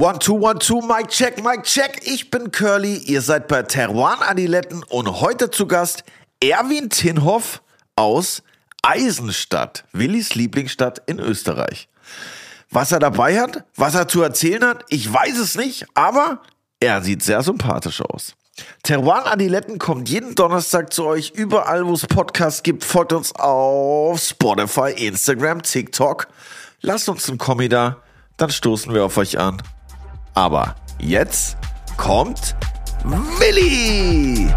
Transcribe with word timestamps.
One, 0.00 0.20
two, 0.20 0.34
one, 0.34 0.60
two, 0.60 0.80
Mike 0.80 1.08
check, 1.08 1.42
Mike 1.42 1.64
check. 1.64 2.00
Ich 2.04 2.30
bin 2.30 2.52
Curly, 2.52 2.98
ihr 2.98 3.20
seid 3.20 3.48
bei 3.48 3.64
Teruan 3.64 4.22
Adiletten 4.22 4.84
und 4.84 5.20
heute 5.20 5.50
zu 5.50 5.66
Gast 5.66 6.04
Erwin 6.40 6.88
Tinhoff 6.88 7.62
aus 7.96 8.44
Eisenstadt, 8.84 9.82
Willis 9.90 10.36
Lieblingsstadt 10.36 11.02
in 11.06 11.18
Österreich. 11.18 11.88
Was 12.70 12.92
er 12.92 13.00
dabei 13.00 13.40
hat, 13.40 13.64
was 13.74 13.96
er 13.96 14.06
zu 14.06 14.22
erzählen 14.22 14.62
hat, 14.62 14.84
ich 14.88 15.12
weiß 15.12 15.36
es 15.36 15.56
nicht, 15.56 15.84
aber 15.94 16.42
er 16.78 17.02
sieht 17.02 17.24
sehr 17.24 17.42
sympathisch 17.42 18.00
aus. 18.00 18.36
Teruan 18.84 19.24
Adiletten 19.24 19.80
kommt 19.80 20.08
jeden 20.08 20.36
Donnerstag 20.36 20.92
zu 20.92 21.06
euch 21.06 21.30
überall, 21.30 21.84
wo 21.84 21.94
es 21.94 22.06
Podcasts 22.06 22.62
gibt. 22.62 22.84
Folgt 22.84 23.12
uns 23.12 23.34
auf 23.34 24.20
Spotify, 24.20 24.92
Instagram, 24.92 25.64
TikTok. 25.64 26.28
Lasst 26.82 27.08
uns 27.08 27.28
einen 27.28 27.38
Kommi 27.38 27.68
da, 27.68 27.96
dann 28.36 28.50
stoßen 28.50 28.94
wir 28.94 29.04
auf 29.04 29.16
euch 29.16 29.40
an. 29.40 29.60
Aber 30.38 30.76
jetzt 31.00 31.56
kommt 31.96 32.54
Willi! 33.02 34.48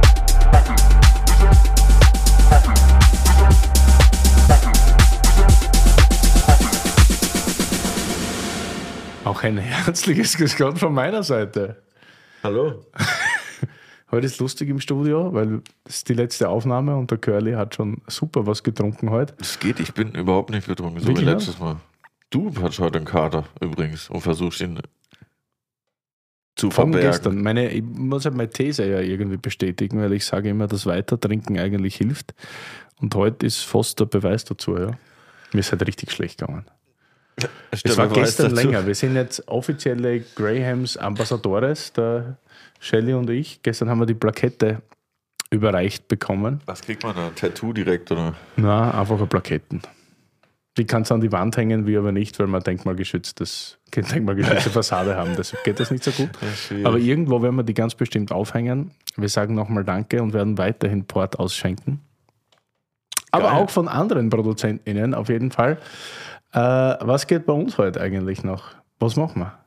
Auch 9.25 9.41
ein 9.41 9.57
herzliches 9.57 10.37
Grüß 10.37 10.55
Gott 10.55 10.77
von 10.77 10.93
meiner 10.93 11.23
Seite. 11.23 11.81
Hallo. 12.43 12.85
Heute 14.11 14.27
ist 14.27 14.39
lustig 14.39 14.69
im 14.69 14.79
Studio, 14.79 15.33
weil 15.33 15.63
das 15.83 15.95
ist 15.95 16.09
die 16.09 16.13
letzte 16.13 16.49
Aufnahme 16.49 16.95
und 16.95 17.09
der 17.09 17.17
Curly 17.17 17.53
hat 17.53 17.73
schon 17.73 18.03
super 18.05 18.45
was 18.45 18.61
getrunken 18.61 19.09
heute. 19.09 19.33
Es 19.39 19.57
geht, 19.57 19.79
ich 19.79 19.95
bin 19.95 20.11
überhaupt 20.11 20.51
nicht 20.51 20.67
betrunken, 20.67 20.99
so 20.99 21.07
Wirklich 21.07 21.25
wie 21.25 21.31
letztes 21.31 21.57
Mal. 21.57 21.77
Du 22.29 22.53
hast 22.61 22.77
heute 22.77 22.99
einen 22.99 23.07
Kater 23.07 23.45
übrigens 23.59 24.11
und 24.11 24.21
versuchst 24.21 24.61
ihn 24.61 24.79
zu 26.61 26.69
Von 26.69 26.91
verbergen. 26.91 27.11
gestern. 27.11 27.41
Meine, 27.41 27.71
ich 27.71 27.83
muss 27.83 28.23
halt 28.25 28.35
meine 28.35 28.49
These 28.49 28.85
ja 28.85 28.99
irgendwie 28.99 29.37
bestätigen, 29.37 29.99
weil 29.99 30.13
ich 30.13 30.25
sage 30.25 30.49
immer, 30.49 30.67
dass 30.67 30.85
Weitertrinken 30.85 31.57
eigentlich 31.57 31.95
hilft. 31.95 32.35
Und 33.01 33.15
heute 33.15 33.47
ist 33.47 33.61
fast 33.61 33.99
der 33.99 34.05
Beweis 34.05 34.45
dazu, 34.45 34.77
ja. 34.77 34.91
Mir 35.53 35.59
ist 35.59 35.71
halt 35.71 35.85
richtig 35.87 36.11
schlecht 36.11 36.39
gegangen. 36.39 36.65
Es 37.71 37.97
war 37.97 38.07
gestern 38.09 38.53
dazu. 38.53 38.67
länger. 38.67 38.85
Wir 38.85 38.93
sind 38.93 39.15
jetzt 39.15 39.47
offizielle 39.47 40.19
Grahams 40.35 40.97
Ambassadores, 40.97 41.93
der 41.93 42.37
Shelly 42.79 43.13
und 43.13 43.29
ich. 43.29 43.63
Gestern 43.63 43.89
haben 43.89 43.99
wir 43.99 44.05
die 44.05 44.13
Plakette 44.13 44.83
überreicht 45.49 46.07
bekommen. 46.07 46.61
Was 46.67 46.81
kriegt 46.81 47.03
man 47.03 47.15
da? 47.15 47.27
Ein 47.27 47.35
Tattoo 47.35 47.73
direkt 47.73 48.11
oder? 48.11 48.35
Na, 48.55 48.91
einfache 48.91 49.25
Plaketten. 49.25 49.81
Die 50.77 50.85
kannst 50.85 51.11
du 51.11 51.15
an 51.15 51.21
die 51.21 51.31
Wand 51.31 51.57
hängen, 51.57 51.85
wir 51.85 51.99
aber 51.99 52.13
nicht, 52.13 52.39
weil 52.39 52.47
wir 52.47 52.59
denkmalgeschütztes, 52.59 53.77
denkmalgeschützte 53.95 54.69
Fassade 54.69 55.17
haben. 55.17 55.35
Deshalb 55.37 55.63
geht 55.65 55.79
das 55.79 55.91
nicht 55.91 56.03
so 56.03 56.11
gut. 56.11 56.29
Aber 56.85 56.97
irgendwo 56.97 57.41
werden 57.41 57.55
wir 57.55 57.63
die 57.63 57.73
ganz 57.73 57.95
bestimmt 57.95 58.31
aufhängen. 58.31 58.91
Wir 59.17 59.27
sagen 59.27 59.53
nochmal 59.53 59.83
Danke 59.83 60.21
und 60.21 60.33
werden 60.33 60.57
weiterhin 60.57 61.05
Port 61.05 61.39
ausschenken. 61.39 61.99
Aber 63.31 63.49
Geil. 63.49 63.57
auch 63.59 63.69
von 63.69 63.87
anderen 63.87 64.29
ProduzentInnen 64.29 65.13
auf 65.13 65.29
jeden 65.29 65.51
Fall. 65.51 65.77
Äh, 66.53 66.59
was 66.59 67.27
geht 67.27 67.45
bei 67.45 67.53
uns 67.53 67.77
heute 67.77 68.01
eigentlich 68.01 68.43
noch? 68.43 68.75
Was 68.99 69.15
machen 69.15 69.41
wir? 69.41 69.57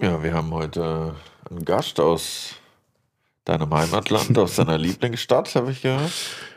Ja, 0.00 0.22
wir 0.22 0.34
haben 0.34 0.52
heute 0.52 1.14
äh, 1.48 1.50
einen 1.50 1.64
Gast 1.64 1.98
aus 2.00 2.57
deinem 3.48 3.72
Heimatland, 3.72 4.36
aus 4.38 4.56
deiner 4.56 4.78
Lieblingsstadt, 4.78 5.54
habe 5.54 5.72
ich 5.72 5.82
gehört. 5.82 6.12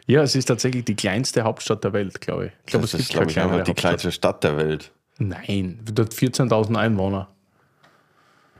Ja, 0.07 0.21
es 0.23 0.35
ist 0.35 0.45
tatsächlich 0.45 0.85
die 0.85 0.95
kleinste 0.95 1.43
Hauptstadt 1.43 1.83
der 1.83 1.93
Welt, 1.93 2.19
glaube 2.19 2.47
ich. 2.47 2.51
Ich 2.65 2.65
glaube, 2.67 2.83
Das 2.83 2.93
es 2.93 3.01
ist, 3.01 3.07
gibt 3.07 3.17
glaube 3.17 3.31
ich, 3.31 3.39
einfach 3.39 3.63
die 3.63 3.73
kleinste 3.73 4.11
Stadt 4.11 4.43
der 4.43 4.57
Welt. 4.57 4.91
Nein, 5.17 5.79
dort 5.85 6.13
14.000 6.13 6.75
Einwohner. 6.77 7.29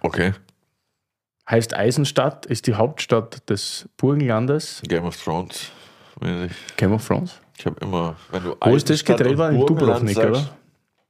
Okay. 0.02 0.34
Heißt 1.50 1.74
Eisenstadt, 1.74 2.46
ist 2.46 2.68
die 2.68 2.76
Hauptstadt 2.76 3.50
des 3.50 3.90
Burgenlandes. 3.98 4.82
Game 4.88 5.06
of 5.06 5.22
Thrones. 5.22 5.72
mäßig. 6.22 6.52
Game 6.78 6.94
of 6.94 7.06
Thrones. 7.06 7.40
Ich 7.58 7.66
habe 7.66 7.80
immer, 7.82 8.16
wenn 8.32 8.44
du 8.44 8.56
Wo 8.60 8.76
ist 8.76 8.90
das 8.90 9.04
gedreht 9.04 9.38
worden? 9.38 9.60
In 9.60 9.66
Dubrovnik, 9.66 10.18
oder? 10.18 10.50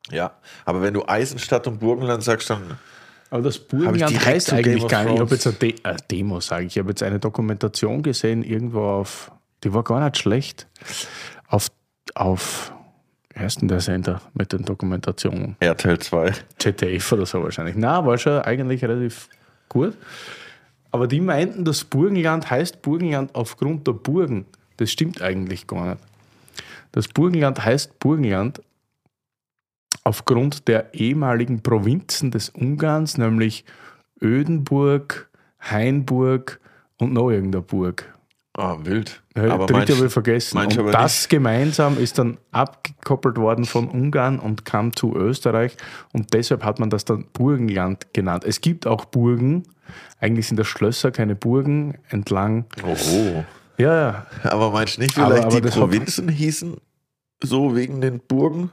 Ja, 0.10 0.32
aber 0.66 0.82
wenn 0.82 0.94
du 0.94 1.06
Eisenstadt 1.08 1.68
und 1.68 1.80
Burgenland 1.80 2.24
sagst, 2.24 2.50
dann 2.50 2.80
Aber 3.32 3.44
das 3.44 3.60
Burgenland 3.60 4.26
heißt 4.26 4.52
eigentlich 4.52 4.88
gar 4.90 5.06
nicht. 5.06 5.14
Ich 5.16 5.20
habe 5.22 5.34
jetzt 5.34 5.48
eine, 5.48 5.56
De 5.56 5.76
eine 5.84 5.98
Demo, 6.12 6.42
sage 6.42 6.66
ich. 6.66 6.76
Ich 6.76 6.80
habe 6.80 6.90
jetzt 6.90 7.02
eine 7.02 7.18
Dokumentation 7.18 8.04
gesehen, 8.04 8.44
irgendwo 8.44 8.82
auf, 8.82 9.32
die 9.64 9.74
war 9.74 9.84
gar 9.84 10.04
nicht 10.04 10.18
schlecht. 10.18 10.68
Auf, 11.48 11.70
auf, 12.14 12.74
wie 13.34 13.40
heißt 13.40 13.62
denn 13.62 13.70
der 13.70 13.80
Sender 13.80 14.22
mit 14.34 14.52
den 14.52 14.66
Dokumentationen? 14.66 15.56
RTL 15.62 15.98
2. 15.98 16.34
ZDF 16.60 17.10
oder 17.14 17.26
so 17.26 17.42
wahrscheinlich. 17.42 17.76
Na, 17.78 18.06
war 18.06 18.18
schon 18.18 18.42
eigentlich 18.42 18.84
relativ 18.84 19.30
gut. 19.70 19.96
Aber 20.92 21.08
die 21.08 21.22
meinten, 21.22 21.64
das 21.64 21.86
Burgenland 21.86 22.50
heißt 22.50 22.82
Burgenland 22.82 23.34
aufgrund 23.34 23.88
der 23.88 23.94
Burgen. 23.94 24.46
Das 24.76 24.92
stimmt 24.92 25.22
eigentlich 25.22 25.68
gar 25.68 25.92
nicht. 25.92 26.02
Das 26.92 27.08
Burgenland 27.08 27.64
heißt 27.64 27.98
Burgenland 27.98 28.62
aufgrund 30.04 30.68
der 30.68 30.94
ehemaligen 30.94 31.62
Provinzen 31.62 32.32
des 32.32 32.50
Ungarns, 32.50 33.18
nämlich 33.18 33.66
Ödenburg, 34.22 35.30
Hainburg 35.60 36.60
und 36.98 37.14
noch 37.14 37.30
irgendeine 37.32 37.62
Burg. 37.64 38.06
Ah, 38.54 38.78
wild. 38.84 39.24
Ja, 39.36 39.54
aber 39.54 39.66
dritte 39.66 39.96
habe 39.96 40.08
ich 40.08 40.12
vergessen. 40.12 40.58
Und 40.58 40.78
aber 40.78 40.92
das 40.92 41.30
gemeinsam 41.30 41.98
ist 41.98 42.20
dann 42.20 42.38
abgekoppelt 42.52 43.38
worden 43.38 43.64
von 43.64 43.88
Ungarn 43.88 44.40
und 44.40 44.66
kam 44.66 44.94
zu 44.94 45.16
Österreich. 45.16 45.78
Und 46.12 46.34
deshalb 46.34 46.66
hat 46.66 46.78
man 46.80 46.90
das 46.90 47.06
dann 47.06 47.26
Burgenland 47.32 48.14
genannt. 48.14 48.44
Es 48.46 48.60
gibt 48.60 48.86
auch 48.88 49.06
Burgen. 49.06 49.64
Eigentlich 50.20 50.48
sind 50.48 50.58
das 50.58 50.68
Schlösser, 50.68 51.12
keine 51.12 51.36
Burgen, 51.36 51.98
entlang. 52.10 52.66
Oh, 52.84 52.94
oh. 52.94 53.46
Ja, 53.78 53.96
ja. 53.96 54.26
Aber 54.44 54.72
meinst 54.72 54.98
du 54.98 55.02
nicht, 55.02 55.18
Aber- 55.18 55.28
vielleicht 55.28 55.46
aber 55.46 55.56
die 55.56 55.62
das 55.62 55.72
hat- 55.76 55.80
Provinzen 55.80 56.28
hießen 56.28 56.76
so 57.42 57.74
wegen 57.76 58.02
den 58.02 58.20
Burgen? 58.20 58.70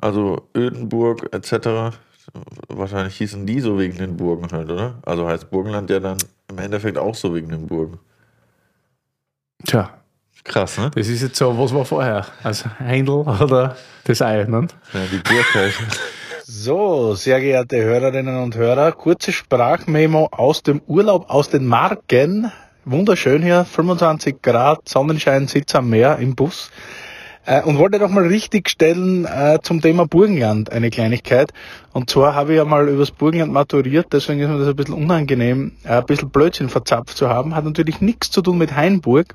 Also 0.00 0.48
Ödenburg 0.56 1.28
etc. 1.32 1.96
Wahrscheinlich 2.68 3.16
hießen 3.16 3.46
die 3.46 3.60
so 3.60 3.78
wegen 3.78 3.98
den 3.98 4.16
Burgen 4.16 4.48
halt, 4.52 4.70
oder? 4.70 4.98
Also 5.04 5.26
heißt 5.26 5.50
Burgenland 5.50 5.90
ja 5.90 6.00
dann 6.00 6.18
im 6.48 6.58
Endeffekt 6.58 6.98
auch 6.98 7.14
so 7.14 7.34
wegen 7.34 7.48
den 7.48 7.66
Burgen. 7.66 7.98
Tja, 9.66 9.98
Krass, 10.44 10.78
ne? 10.78 10.90
das 10.94 11.08
ist 11.08 11.22
jetzt 11.22 11.36
so, 11.36 11.58
was 11.58 11.74
war 11.74 11.84
vorher? 11.84 12.24
Also 12.42 12.70
Heindl 12.78 13.10
oder 13.10 13.76
das 14.04 14.22
Ei, 14.22 14.44
ne? 14.44 14.68
Ja, 14.92 15.00
die 15.12 15.18
Burg 15.18 15.54
halt. 15.54 15.74
So, 16.50 17.14
sehr 17.14 17.40
geehrte 17.40 17.76
Hörerinnen 17.76 18.42
und 18.42 18.56
Hörer, 18.56 18.92
kurze 18.92 19.32
Sprachmemo 19.32 20.28
aus 20.30 20.62
dem 20.62 20.80
Urlaub 20.86 21.28
aus 21.28 21.50
den 21.50 21.66
Marken. 21.66 22.50
Wunderschön 22.86 23.42
hier, 23.42 23.66
25 23.66 24.40
Grad, 24.40 24.88
Sonnenschein, 24.88 25.46
Sitz 25.46 25.74
am 25.74 25.90
Meer 25.90 26.16
im 26.16 26.34
Bus. 26.34 26.70
Äh, 27.48 27.62
und 27.62 27.78
wollte 27.78 27.98
doch 27.98 28.10
mal 28.10 28.26
richtig 28.26 28.68
stellen 28.68 29.24
äh, 29.24 29.58
zum 29.62 29.80
Thema 29.80 30.06
Burgenland 30.06 30.70
eine 30.70 30.90
Kleinigkeit. 30.90 31.50
Und 31.94 32.10
zwar 32.10 32.34
habe 32.34 32.52
ich 32.52 32.58
ja 32.58 32.66
mal 32.66 32.86
übers 32.90 33.10
Burgenland 33.10 33.50
maturiert, 33.50 34.08
deswegen 34.12 34.40
ist 34.40 34.50
mir 34.50 34.58
das 34.58 34.68
ein 34.68 34.76
bisschen 34.76 34.94
unangenehm, 34.94 35.72
äh, 35.82 35.92
ein 35.92 36.04
bisschen 36.04 36.28
Blödsinn 36.28 36.68
verzapft 36.68 37.16
zu 37.16 37.30
haben. 37.30 37.54
Hat 37.54 37.64
natürlich 37.64 38.02
nichts 38.02 38.30
zu 38.30 38.42
tun 38.42 38.58
mit 38.58 38.76
Hainburg, 38.76 39.34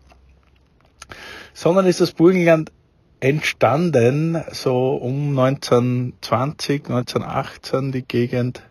sondern 1.56 1.88
ist 1.88 2.02
das 2.02 2.12
Burgenland 2.12 2.72
entstanden, 3.20 4.44
so 4.52 4.94
um 4.94 5.30
1920, 5.40 6.90
1918 6.90 7.92
die 7.92 8.04
Gegend. 8.04 8.62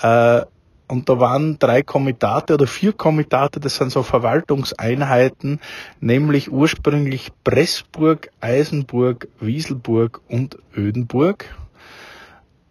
Äh, 0.00 0.40
und 0.86 1.08
da 1.08 1.18
waren 1.18 1.58
drei 1.58 1.82
Komitate 1.82 2.54
oder 2.54 2.66
vier 2.66 2.92
Komitate, 2.92 3.60
das 3.60 3.76
sind 3.76 3.90
so 3.90 4.02
Verwaltungseinheiten, 4.02 5.60
nämlich 6.00 6.50
ursprünglich 6.52 7.32
Pressburg, 7.42 8.30
Eisenburg, 8.40 9.28
Wieselburg 9.40 10.20
und 10.28 10.58
Ödenburg. 10.76 11.46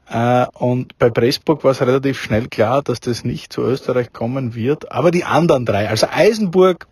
Äh, 0.07 0.45
und 0.53 0.97
bei 0.99 1.09
Pressburg 1.09 1.63
war 1.63 1.71
es 1.71 1.81
relativ 1.81 2.21
schnell 2.21 2.47
klar, 2.47 2.83
dass 2.83 2.99
das 2.99 3.23
nicht 3.23 3.51
zu 3.51 3.61
Österreich 3.61 4.13
kommen 4.13 4.53
wird. 4.53 4.91
Aber 4.91 5.09
die 5.09 5.23
anderen 5.23 5.65
drei, 5.65 5.89
also 5.89 6.07
Eisenburg, 6.11 6.87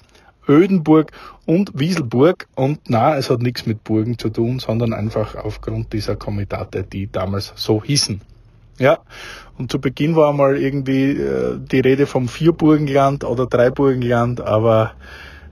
Ödenburg 0.48 1.12
und 1.46 1.72
Wieselburg. 1.76 2.48
Und 2.56 2.80
na, 2.88 3.16
es 3.16 3.30
hat 3.30 3.42
nichts 3.42 3.66
mit 3.66 3.84
Burgen 3.84 4.18
zu 4.18 4.30
tun, 4.30 4.60
sondern 4.60 4.94
einfach 4.94 5.36
aufgrund 5.36 5.94
dieser 5.94 6.16
Komitate, 6.16 6.84
die 6.84 7.12
damals 7.12 7.54
so 7.56 7.84
hießen. 7.84 8.22
Ja, 8.82 8.98
und 9.60 9.72
zu 9.72 9.80
Beginn 9.80 10.16
war 10.16 10.32
einmal 10.32 10.58
irgendwie 10.58 11.12
äh, 11.12 11.60
die 11.60 11.82
Rede 11.82 12.08
vom 12.08 12.28
Vierburgenland 12.28 13.24
oder 13.24 13.46
Dreiburgenland, 13.46 14.42
aber 14.42 14.94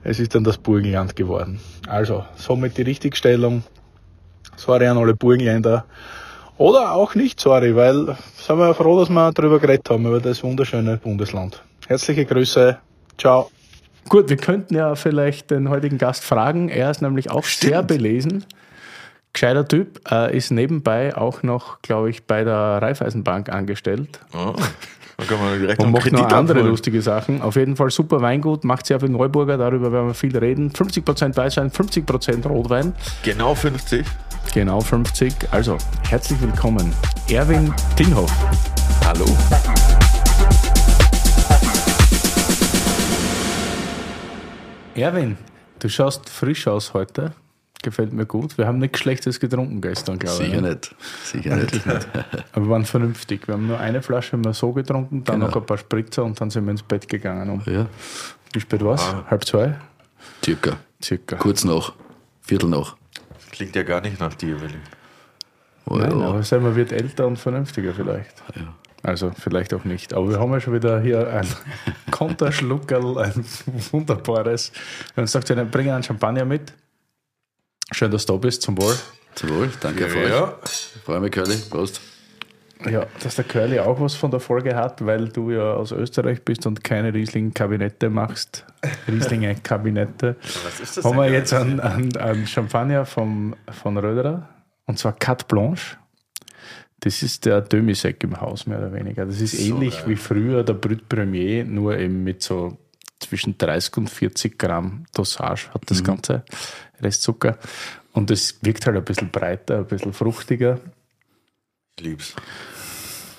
es 0.02 0.18
ist 0.18 0.34
dann 0.34 0.42
das 0.42 0.58
Burgenland 0.58 1.14
geworden. 1.14 1.60
Also, 1.86 2.24
somit 2.34 2.76
die 2.76 2.82
Richtigstellung. 2.82 3.62
Sorry 4.56 4.88
an 4.88 4.98
alle 4.98 5.14
Burgenländer. 5.14 5.84
Oder 6.58 6.90
auch 6.90 7.14
nicht 7.14 7.38
sorry, 7.38 7.76
weil 7.76 8.16
sind 8.34 8.58
wir 8.58 8.74
froh, 8.74 8.98
dass 8.98 9.10
wir 9.10 9.30
darüber 9.32 9.60
geredet 9.60 9.88
haben, 9.90 10.06
über 10.06 10.20
das 10.20 10.42
wunderschöne 10.42 10.96
Bundesland. 10.96 11.62
Herzliche 11.86 12.24
Grüße. 12.24 12.78
Ciao. 13.16 13.48
Gut, 14.08 14.28
wir 14.28 14.38
könnten 14.38 14.74
ja 14.74 14.96
vielleicht 14.96 15.52
den 15.52 15.70
heutigen 15.70 15.98
Gast 15.98 16.24
fragen. 16.24 16.68
Er 16.68 16.90
ist 16.90 17.00
nämlich 17.00 17.30
auch 17.30 17.44
sehr 17.44 17.84
belesen. 17.84 18.44
Gescheiter 19.32 19.66
Typ, 19.66 20.00
äh, 20.10 20.36
ist 20.36 20.50
nebenbei 20.50 21.16
auch 21.16 21.42
noch, 21.42 21.80
glaube 21.82 22.10
ich, 22.10 22.24
bei 22.24 22.42
der 22.44 22.54
Raiffeisenbank 22.82 23.48
angestellt 23.48 24.18
Oh, 24.34 24.54
dann 25.16 25.26
kann 25.28 25.38
man 25.38 25.58
direkt 25.60 25.80
und 25.80 25.92
macht 25.92 26.02
Kredit 26.02 26.18
noch 26.18 26.32
andere 26.32 26.58
abholen. 26.58 26.70
lustige 26.70 27.00
Sachen. 27.00 27.40
Auf 27.42 27.54
jeden 27.56 27.76
Fall 27.76 27.90
super 27.90 28.20
Weingut, 28.22 28.64
macht 28.64 28.86
sehr 28.86 28.98
viel 28.98 29.08
Neuburger, 29.10 29.56
darüber 29.56 29.92
werden 29.92 30.08
wir 30.08 30.14
viel 30.14 30.36
reden. 30.36 30.70
50% 30.72 31.36
Weißwein, 31.36 31.70
50% 31.70 32.46
Rotwein. 32.48 32.92
Genau 33.22 33.54
50. 33.54 34.04
Genau 34.52 34.80
50. 34.80 35.32
Also, 35.52 35.76
herzlich 36.08 36.40
willkommen, 36.40 36.92
Erwin 37.30 37.72
Klinghoff. 37.96 38.32
Hallo. 39.06 39.26
Erwin, 44.94 45.38
du 45.78 45.88
schaust 45.88 46.28
frisch 46.28 46.66
aus 46.66 46.94
heute. 46.94 47.32
Gefällt 47.82 48.12
mir 48.12 48.26
gut. 48.26 48.58
Wir 48.58 48.66
haben 48.66 48.78
nichts 48.78 48.98
Schlechtes 48.98 49.40
getrunken 49.40 49.80
gestern, 49.80 50.18
glaube 50.18 50.42
ich. 50.42 50.50
Sicher 50.50 50.60
ne? 50.60 50.70
nicht. 50.70 50.94
Sicher 51.24 51.56
nicht. 51.56 51.80
Aber 52.52 52.66
wir 52.66 52.70
waren 52.70 52.84
vernünftig. 52.84 53.48
Wir 53.48 53.54
haben 53.54 53.66
nur 53.68 53.78
eine 53.80 54.02
Flasche 54.02 54.32
haben 54.32 54.44
wir 54.44 54.52
so 54.52 54.72
getrunken, 54.72 55.24
dann 55.24 55.36
Genau. 55.40 55.46
noch 55.48 55.56
ein 55.56 55.64
paar 55.66 55.78
Spritzer 55.78 56.22
und 56.24 56.38
dann 56.40 56.50
sind 56.50 56.64
wir 56.66 56.72
ins 56.72 56.82
Bett 56.82 57.08
gegangen. 57.08 57.48
Um 57.48 57.62
Ja, 57.64 57.86
wie 58.52 58.60
spät 58.60 58.84
war 58.84 58.94
es? 58.96 59.00
Ah. 59.02 59.24
Halb 59.30 59.44
zwei? 59.46 59.76
circa. 60.44 60.76
Circa. 61.02 61.36
Kurz 61.36 61.64
nach. 61.64 61.94
Viertel 62.42 62.68
nach. 62.68 62.96
Klingt 63.52 63.74
ja 63.74 63.82
gar 63.82 64.00
nicht 64.02 64.20
nach 64.20 64.34
dir, 64.34 64.60
Willi. 64.60 64.74
Oh, 65.86 65.96
Nein, 65.96 66.18
ja. 66.20 66.26
aber 66.28 66.42
sagen 66.42 66.64
wir, 66.64 66.76
wird 66.76 66.92
älter 66.92 67.26
und 67.26 67.38
vernünftiger 67.38 67.94
vielleicht. 67.94 68.42
Ja. 68.54 68.74
Also 69.02 69.32
vielleicht 69.38 69.72
auch 69.72 69.84
nicht. 69.84 70.12
Aber 70.12 70.28
wir 70.28 70.38
haben 70.38 70.52
ja 70.52 70.60
schon 70.60 70.74
wieder 70.74 71.00
hier 71.00 71.26
ein 71.32 71.46
Konterschluckerl, 72.10 73.16
ein 73.18 73.44
wunderbares. 73.90 74.72
Wir 75.14 75.22
haben 75.22 75.24
gesagt, 75.24 75.48
wir 75.48 75.64
bringen 75.64 75.90
einen 75.94 76.02
Champagner 76.02 76.44
mit. 76.44 76.74
Schön, 77.92 78.10
dass 78.10 78.26
du 78.26 78.34
da 78.34 78.38
bist, 78.38 78.62
zum 78.62 78.80
Wohl. 78.80 78.94
Zum 79.34 79.50
Wohl. 79.50 79.70
Danke 79.80 80.08
für 80.08 80.18
euch. 80.18 80.70
Freue 81.04 81.20
mich, 81.20 81.32
Curly. 81.32 81.56
Prost. 81.68 82.00
Ja, 82.88 83.06
dass 83.22 83.36
der 83.36 83.44
Curly 83.44 83.78
auch 83.80 84.00
was 84.00 84.14
von 84.14 84.30
der 84.30 84.40
Folge 84.40 84.74
hat, 84.74 85.04
weil 85.04 85.28
du 85.28 85.50
ja 85.50 85.74
aus 85.74 85.92
Österreich 85.92 86.42
bist 86.42 86.66
und 86.66 86.82
keine 86.82 87.12
Riesling-Kabinette 87.12 88.08
machst. 88.08 88.64
Rieslinge-Kabinette. 89.06 90.36
Was 90.64 90.80
ist 90.80 90.96
das 90.96 91.04
Haben 91.04 91.18
wir 91.18 91.30
jetzt 91.30 91.52
einen, 91.52 91.78
einen, 91.80 92.16
einen 92.16 92.46
Champagner 92.46 93.04
vom, 93.04 93.54
von 93.70 93.98
Röderer 93.98 94.48
und 94.86 94.98
zwar 94.98 95.12
Carte 95.12 95.44
Blanche. 95.46 95.96
Das 97.00 97.22
ist 97.22 97.44
der 97.44 97.60
Demi-Sec 97.60 98.22
im 98.24 98.40
Haus, 98.40 98.66
mehr 98.66 98.78
oder 98.78 98.92
weniger. 98.92 99.26
Das 99.26 99.40
ist 99.40 99.58
ähnlich 99.58 100.06
wie 100.06 100.16
früher 100.16 100.64
der 100.64 100.74
Brut 100.74 101.08
Premier, 101.08 101.64
nur 101.64 101.98
eben 101.98 102.24
mit 102.24 102.42
so 102.42 102.78
zwischen 103.20 103.56
30 103.58 103.98
und 103.98 104.10
40 104.10 104.58
Gramm 104.58 105.04
Dosage 105.14 105.68
hat 105.74 105.82
das 105.86 106.02
Ganze, 106.02 106.42
Restzucker. 107.02 107.58
Und 108.12 108.30
es 108.30 108.58
wirkt 108.62 108.86
halt 108.86 108.96
ein 108.96 109.04
bisschen 109.04 109.30
breiter, 109.30 109.78
ein 109.78 109.86
bisschen 109.86 110.12
fruchtiger. 110.12 110.80
Ich 111.96 112.04
lieb's. 112.04 112.34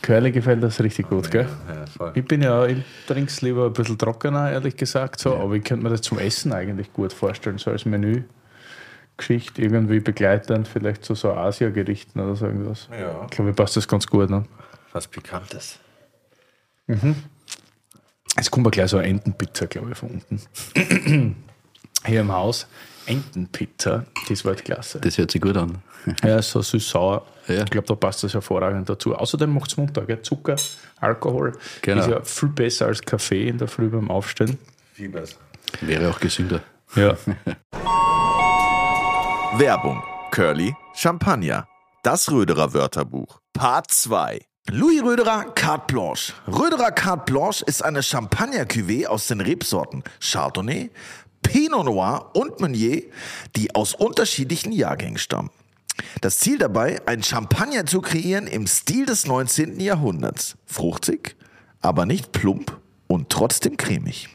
Curly 0.02 0.32
gefällt 0.32 0.64
das 0.64 0.82
richtig 0.82 1.10
gut, 1.10 1.30
gell? 1.30 1.48
Ja. 2.00 2.12
Ich 2.16 2.26
bin 2.26 2.42
ja, 2.42 2.66
ich 2.66 2.84
trinke 3.06 3.30
es 3.30 3.42
lieber 3.42 3.68
ein 3.68 3.74
bisschen 3.74 3.98
trockener, 4.00 4.52
ehrlich 4.52 4.76
gesagt, 4.76 5.20
so, 5.20 5.36
aber 5.36 5.54
ich 5.54 5.64
könnte 5.64 5.84
mir 5.84 5.92
das 5.92 6.02
zum 6.02 6.18
Essen 6.18 6.54
eigentlich 6.54 6.92
gut 6.92 7.14
vorstellen, 7.14 7.60
so 7.60 7.70
als 7.70 7.86
Menü-Geschichte, 7.86 9.62
irgendwie 9.62 10.00
begleitend, 10.00 10.68
vielleicht 10.68 11.06
zu 11.06 11.14
so 11.14 11.34
Asia-Gerichten 11.34 12.20
oder 12.20 12.36
so 12.36 12.48
irgendwas. 12.48 12.88
Ja, 12.92 13.26
Ich 13.26 13.32
glaube, 13.32 13.54
passt 13.54 13.78
das 13.78 13.88
ganz 13.88 14.08
gut. 14.08 14.30
Ne? 14.32 14.44
was 14.94 15.08
Pikantes. 15.08 15.80
Jetzt 18.36 18.52
kommt 18.52 18.66
mir 18.66 18.72
gleich 18.72 18.90
so 18.90 18.98
eine 18.98 19.08
Entenpizza, 19.08 19.66
glaube 19.66 19.92
ich, 19.92 19.98
von 19.98 20.10
unten. 20.10 20.42
Hier 22.06 22.22
im 22.22 22.32
Haus. 22.32 22.68
Entenpizza, 23.06 24.06
das 24.30 24.46
war 24.46 24.56
klasse. 24.56 25.00
Das 25.00 25.18
hört 25.18 25.32
sich 25.32 25.42
gut 25.42 25.58
an. 25.58 25.78
Ja, 26.24 26.42
so 26.42 26.64
süß-sauer. 26.64 27.24
Ja. 27.48 27.64
Ich 27.64 27.70
glaube, 27.70 27.88
da 27.88 27.94
passt 27.94 28.24
das 28.24 28.34
hervorragend 28.34 28.90
dazu. 28.90 29.14
Außerdem 29.14 29.54
macht 29.54 29.70
es 29.70 29.78
munter, 29.78 30.04
gell? 30.04 30.20
Zucker, 30.24 30.56
Alkohol. 31.00 31.52
Genau. 31.84 32.02
Ist 32.02 32.10
ja 32.10 32.22
viel 32.24 32.50
besser 32.50 32.88
als 32.88 33.04
Kaffee 33.04 33.48
in 33.48 33.60
der 33.60 33.68
Früh 33.68 33.88
beim 33.88 34.10
Aufstehen. 34.10 34.58
Viel 34.94 35.10
besser. 35.10 35.36
Wäre 35.82 36.10
auch 36.10 36.20
gesünder. 36.20 36.62
Ja. 36.96 37.16
Werbung. 39.60 40.02
Curly 40.32 40.74
Champagner. 40.96 41.68
Das 42.04 42.32
Röderer 42.32 42.74
Wörterbuch. 42.74 43.40
Part 43.54 43.92
2. 43.92 44.40
Louis 44.70 45.04
Röderer 45.04 45.46
Carte 45.54 45.94
Blanche. 45.94 46.34
Röderer 46.48 46.92
Carte 46.92 47.32
Blanche 47.32 47.64
ist 47.66 47.84
eine 47.84 48.02
Champagner-Cuvée 48.02 49.08
aus 49.08 49.28
den 49.28 49.42
Rebsorten 49.42 50.04
Chardonnay, 50.20 50.90
Pinot 51.44 51.86
Noir 51.86 52.32
und 52.34 52.60
Meunier, 52.60 53.04
die 53.56 53.74
aus 53.76 53.94
unterschiedlichen 53.94 54.72
Jahrgängen 54.72 55.18
stammen. 55.18 55.50
Das 56.22 56.40
Ziel 56.40 56.58
dabei, 56.58 57.02
ein 57.06 57.24
Champagner 57.24 57.86
zu 57.86 58.02
kreieren 58.02 58.48
im 58.48 58.68
Stil 58.68 59.06
des 59.06 59.28
19. 59.28 59.80
Jahrhunderts. 59.80 60.56
Fruchtig, 60.66 61.36
aber 61.82 62.06
nicht 62.06 62.32
plump 62.32 62.78
und 63.08 63.30
trotzdem 63.30 63.78
cremig. 63.78 64.30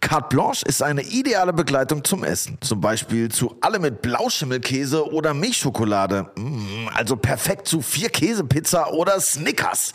Carte 0.00 0.28
Blanche 0.34 0.64
ist 0.66 0.82
eine 0.82 1.02
ideale 1.02 1.52
Begleitung 1.52 2.02
zum 2.04 2.24
Essen. 2.24 2.58
Zum 2.60 2.80
Beispiel 2.80 3.30
zu 3.30 3.56
alle 3.60 3.78
mit 3.78 4.00
Blauschimmelkäse 4.02 5.12
oder 5.12 5.34
Milchschokolade. 5.34 6.30
Mm, 6.36 6.88
Also 6.94 7.16
perfekt 7.16 7.68
zu 7.68 7.82
vier 7.82 8.08
Käsepizza 8.08 8.88
oder 8.88 9.20
Snickers. 9.20 9.92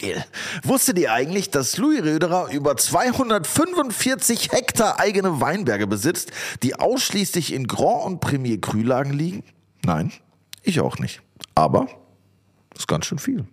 Geil. 0.00 0.24
Wusstet 0.62 0.98
ihr 0.98 1.12
eigentlich, 1.12 1.50
dass 1.50 1.76
Louis 1.78 2.02
Röderer 2.02 2.48
über 2.52 2.76
245 2.76 4.52
Hektar 4.52 5.00
eigene 5.00 5.40
Weinberge 5.40 5.86
besitzt, 5.86 6.30
die 6.62 6.74
ausschließlich 6.78 7.52
in 7.52 7.66
Grand 7.66 8.04
und 8.04 8.20
Premier 8.20 8.60
Cru-Lagen 8.60 9.12
liegen? 9.12 9.42
Nein, 9.84 10.12
ich 10.62 10.80
auch 10.80 10.98
nicht. 10.98 11.22
Aber 11.54 11.86
das 12.70 12.80
ist 12.80 12.88
ganz 12.88 13.06
schön 13.06 13.18
viel. 13.18 13.46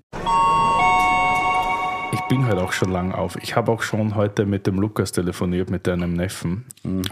Ich 2.13 2.22
bin 2.30 2.45
halt 2.45 2.57
auch 2.57 2.72
schon 2.72 2.92
lang 2.92 3.12
auf. 3.13 3.38
Ich 3.42 3.56
habe 3.56 3.72
auch 3.72 3.81
schon 3.81 4.16
heute 4.16 4.45
mit 4.45 4.66
dem 4.68 4.80
Lukas 4.80 5.12
telefoniert, 5.12 5.69
mit 5.69 5.88
deinem 5.88 6.13
Neffen. 6.13 6.66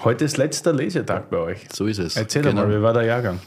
Heute 0.03 0.25
ist 0.25 0.37
letzter 0.37 0.73
Lesetag 0.73 1.29
bei 1.29 1.37
euch. 1.37 1.67
So 1.73 1.85
ist 1.85 1.99
es. 1.99 2.15
Erzähl 2.15 2.41
Genau. 2.43 2.61
doch 2.61 2.67
mal, 2.69 2.77
wie 2.77 2.81
war 2.81 2.93
der 2.93 3.03
Jahrgang? 3.03 3.39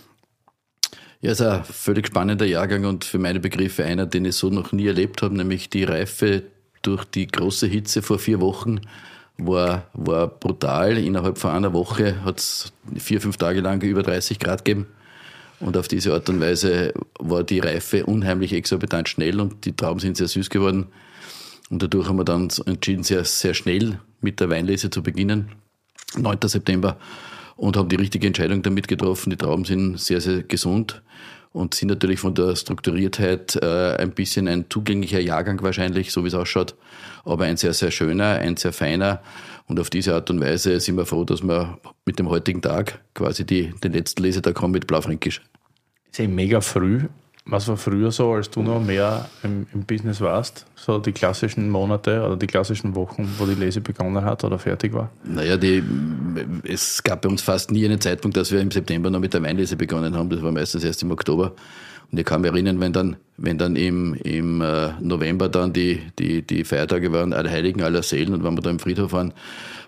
Ja, 1.21 1.33
ist 1.33 1.43
ein 1.43 1.65
völlig 1.65 2.07
spannender 2.07 2.47
Jahrgang 2.47 2.85
und 2.85 3.05
für 3.05 3.19
meine 3.19 3.41
Begriffe 3.41 3.85
einer, 3.85 4.07
den 4.07 4.25
ich 4.25 4.37
so 4.37 4.51
noch 4.51 4.71
nie 4.71 4.87
erlebt 4.87 5.23
habe, 5.23 5.37
nämlich 5.37 5.69
die 5.69 5.83
Reife 5.83 6.45
durch 6.83 7.05
die 7.05 7.27
große 7.27 7.67
Hitze 7.67 8.03
vor 8.03 8.21
vier 8.21 8.41
Wochen 8.41 8.81
war, 9.37 9.89
war 9.95 10.29
brutal. 10.29 10.97
Innerhalb 10.97 11.39
von 11.39 11.51
einer 11.51 11.73
Woche 11.73 12.25
hat 12.25 12.39
es 12.39 12.73
vier, 12.97 13.21
fünf 13.21 13.37
Tage 13.37 13.61
lang 13.61 13.83
über 13.83 14.05
30 14.05 14.39
Grad 14.39 14.65
gegeben. 14.65 14.87
Und 15.59 15.77
auf 15.77 15.89
diese 15.89 16.15
Art 16.15 16.29
und 16.29 16.41
Weise 16.41 16.95
war 17.19 17.43
die 17.43 17.59
Reife 17.59 18.07
unheimlich 18.07 18.53
exorbitant 18.53 19.09
schnell 19.09 19.41
und 19.41 19.65
die 19.65 19.75
Trauben 19.75 19.99
sind 19.99 20.17
sehr 20.17 20.29
süß 20.29 20.51
geworden. 20.51 20.87
Und 21.69 21.83
dadurch 21.83 22.09
haben 22.09 22.19
wir 22.19 22.25
dann 22.25 22.49
entschieden, 22.67 23.03
sehr, 23.03 23.25
sehr 23.25 23.55
schnell 23.55 23.99
mit 24.21 24.39
der 24.39 24.51
Weinlese 24.51 24.89
zu 24.89 25.03
beginnen. 25.03 25.51
9. 26.17 26.39
September. 26.45 26.97
Und 27.59 27.77
haben 27.77 27.91
die 27.91 27.97
richtige 27.97 28.27
Entscheidung 28.27 28.63
damit 28.63 28.89
getroffen. 28.89 29.31
Die 29.31 29.37
Trauben 29.37 29.65
sind 29.65 30.01
sehr, 30.01 30.21
sehr 30.21 30.43
gesund 30.45 31.03
und 31.53 31.75
sind 31.75 31.89
natürlich 31.89 32.21
von 32.21 32.35
der 32.35 32.55
Strukturiertheit 32.55 33.57
äh, 33.57 33.97
ein 33.97 34.13
bisschen 34.13 34.47
ein 34.47 34.67
zugänglicher 34.71 35.19
Jahrgang 35.19 35.61
wahrscheinlich, 35.63 36.13
so 36.13 36.23
wie 36.23 36.29
es 36.29 36.35
ausschaut. 36.35 36.77
Aber 37.25 37.45
ein 37.45 37.57
sehr, 37.57 37.75
sehr 37.75 37.91
schöner, 37.91 38.37
ein 38.37 38.57
sehr 38.57 38.73
feiner. 38.73 39.23
Und 39.67 39.81
auf 39.81 39.91
diese 39.91 40.15
Art 40.15 40.31
und 40.31 40.41
Weise 40.41 40.79
sind 40.81 40.97
wir 40.97 41.05
froh, 41.05 41.25
dass 41.25 41.43
wir 41.43 41.79
mit 42.07 42.19
dem 42.19 42.29
heutigen 42.29 42.63
Tag 42.63 43.01
quasi 43.13 43.45
die, 43.45 43.75
den 43.83 43.93
letzten 43.93 44.23
Lesetag 44.23 44.63
haben 44.63 44.71
mit 44.71 44.87
Blaufränkisch. 44.87 45.43
Eh 46.17 46.27
mega 46.27 46.61
früh. 46.61 47.03
Was 47.51 47.67
war 47.67 47.79
früher 47.79 48.11
so, 48.11 48.33
als 48.33 48.51
du 48.51 48.63
noch 48.63 48.79
mehr 48.79 49.27
im, 49.43 49.67
im 49.73 49.83
Business 49.85 50.21
warst? 50.21 50.67
So 50.77 50.99
die 50.99 51.13
klassischen 51.13 51.71
Monate 51.71 52.23
oder 52.23 52.37
die 52.37 52.47
klassischen 52.47 52.95
Wochen, 52.95 53.27
wo 53.39 53.47
die 53.47 53.55
Lese 53.55 53.81
begonnen 53.81 54.23
hat 54.23 54.45
oder 54.45 54.59
fertig 54.59 54.93
war? 54.93 55.11
Naja, 55.25 55.57
die, 55.57 55.83
es 56.65 57.03
gab 57.03 57.23
bei 57.23 57.29
uns 57.31 57.41
fast 57.41 57.71
nie 57.71 57.87
einen 57.87 58.03
Zeitpunkt, 58.03 58.37
dass 58.37 58.53
wir 58.53 58.61
im 58.61 58.71
September 58.71 59.09
noch 59.09 59.21
mit 59.21 59.33
der 59.33 59.43
Weinlese 59.43 59.77
begonnen 59.77 60.15
haben. 60.15 60.29
Das 60.29 60.43
war 60.43 60.53
meistens 60.53 60.85
erst 60.85 61.03
im 61.03 61.11
Oktober. 61.11 61.55
Und 62.13 62.19
ich 62.19 62.27
kann 62.27 62.43
mich 62.43 62.51
erinnern, 62.51 62.81
wenn 62.81 62.93
dann, 62.93 63.17
wenn 63.39 63.57
dann 63.57 63.77
im, 63.77 64.13
im 64.15 64.61
äh, 64.61 64.91
November 65.01 65.49
dann 65.49 65.73
die, 65.73 66.03
die, 66.19 66.43
die 66.43 66.65
Feiertage 66.65 67.13
waren, 67.13 67.33
aller 67.33 67.51
Heiligen, 67.51 67.83
aller 67.83 68.03
Seelen, 68.03 68.35
und 68.35 68.45
wenn 68.45 68.55
wir 68.55 68.63
da 68.63 68.71
im 68.71 68.79
Friedhof 68.79 69.13
waren, 69.13 69.33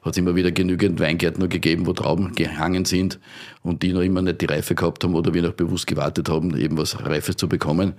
hat 0.02 0.12
es 0.12 0.19
immer 0.19 0.35
wieder 0.35 0.50
genügend 0.50 0.99
Weingärten 0.99 1.42
noch 1.42 1.49
gegeben, 1.49 1.87
wo 1.87 1.92
Trauben 1.92 2.33
gehangen 2.35 2.85
sind 2.85 3.19
und 3.62 3.83
die 3.83 3.92
noch 3.92 4.00
immer 4.00 4.23
nicht 4.23 4.40
die 4.40 4.47
Reife 4.47 4.75
gehabt 4.75 5.04
haben 5.04 5.14
oder 5.14 5.35
wir 5.35 5.42
noch 5.42 5.52
bewusst 5.52 5.87
gewartet 5.87 6.28
haben, 6.28 6.57
eben 6.57 6.78
was 6.78 7.04
Reifes 7.04 7.37
zu 7.37 7.49
bekommen. 7.49 7.95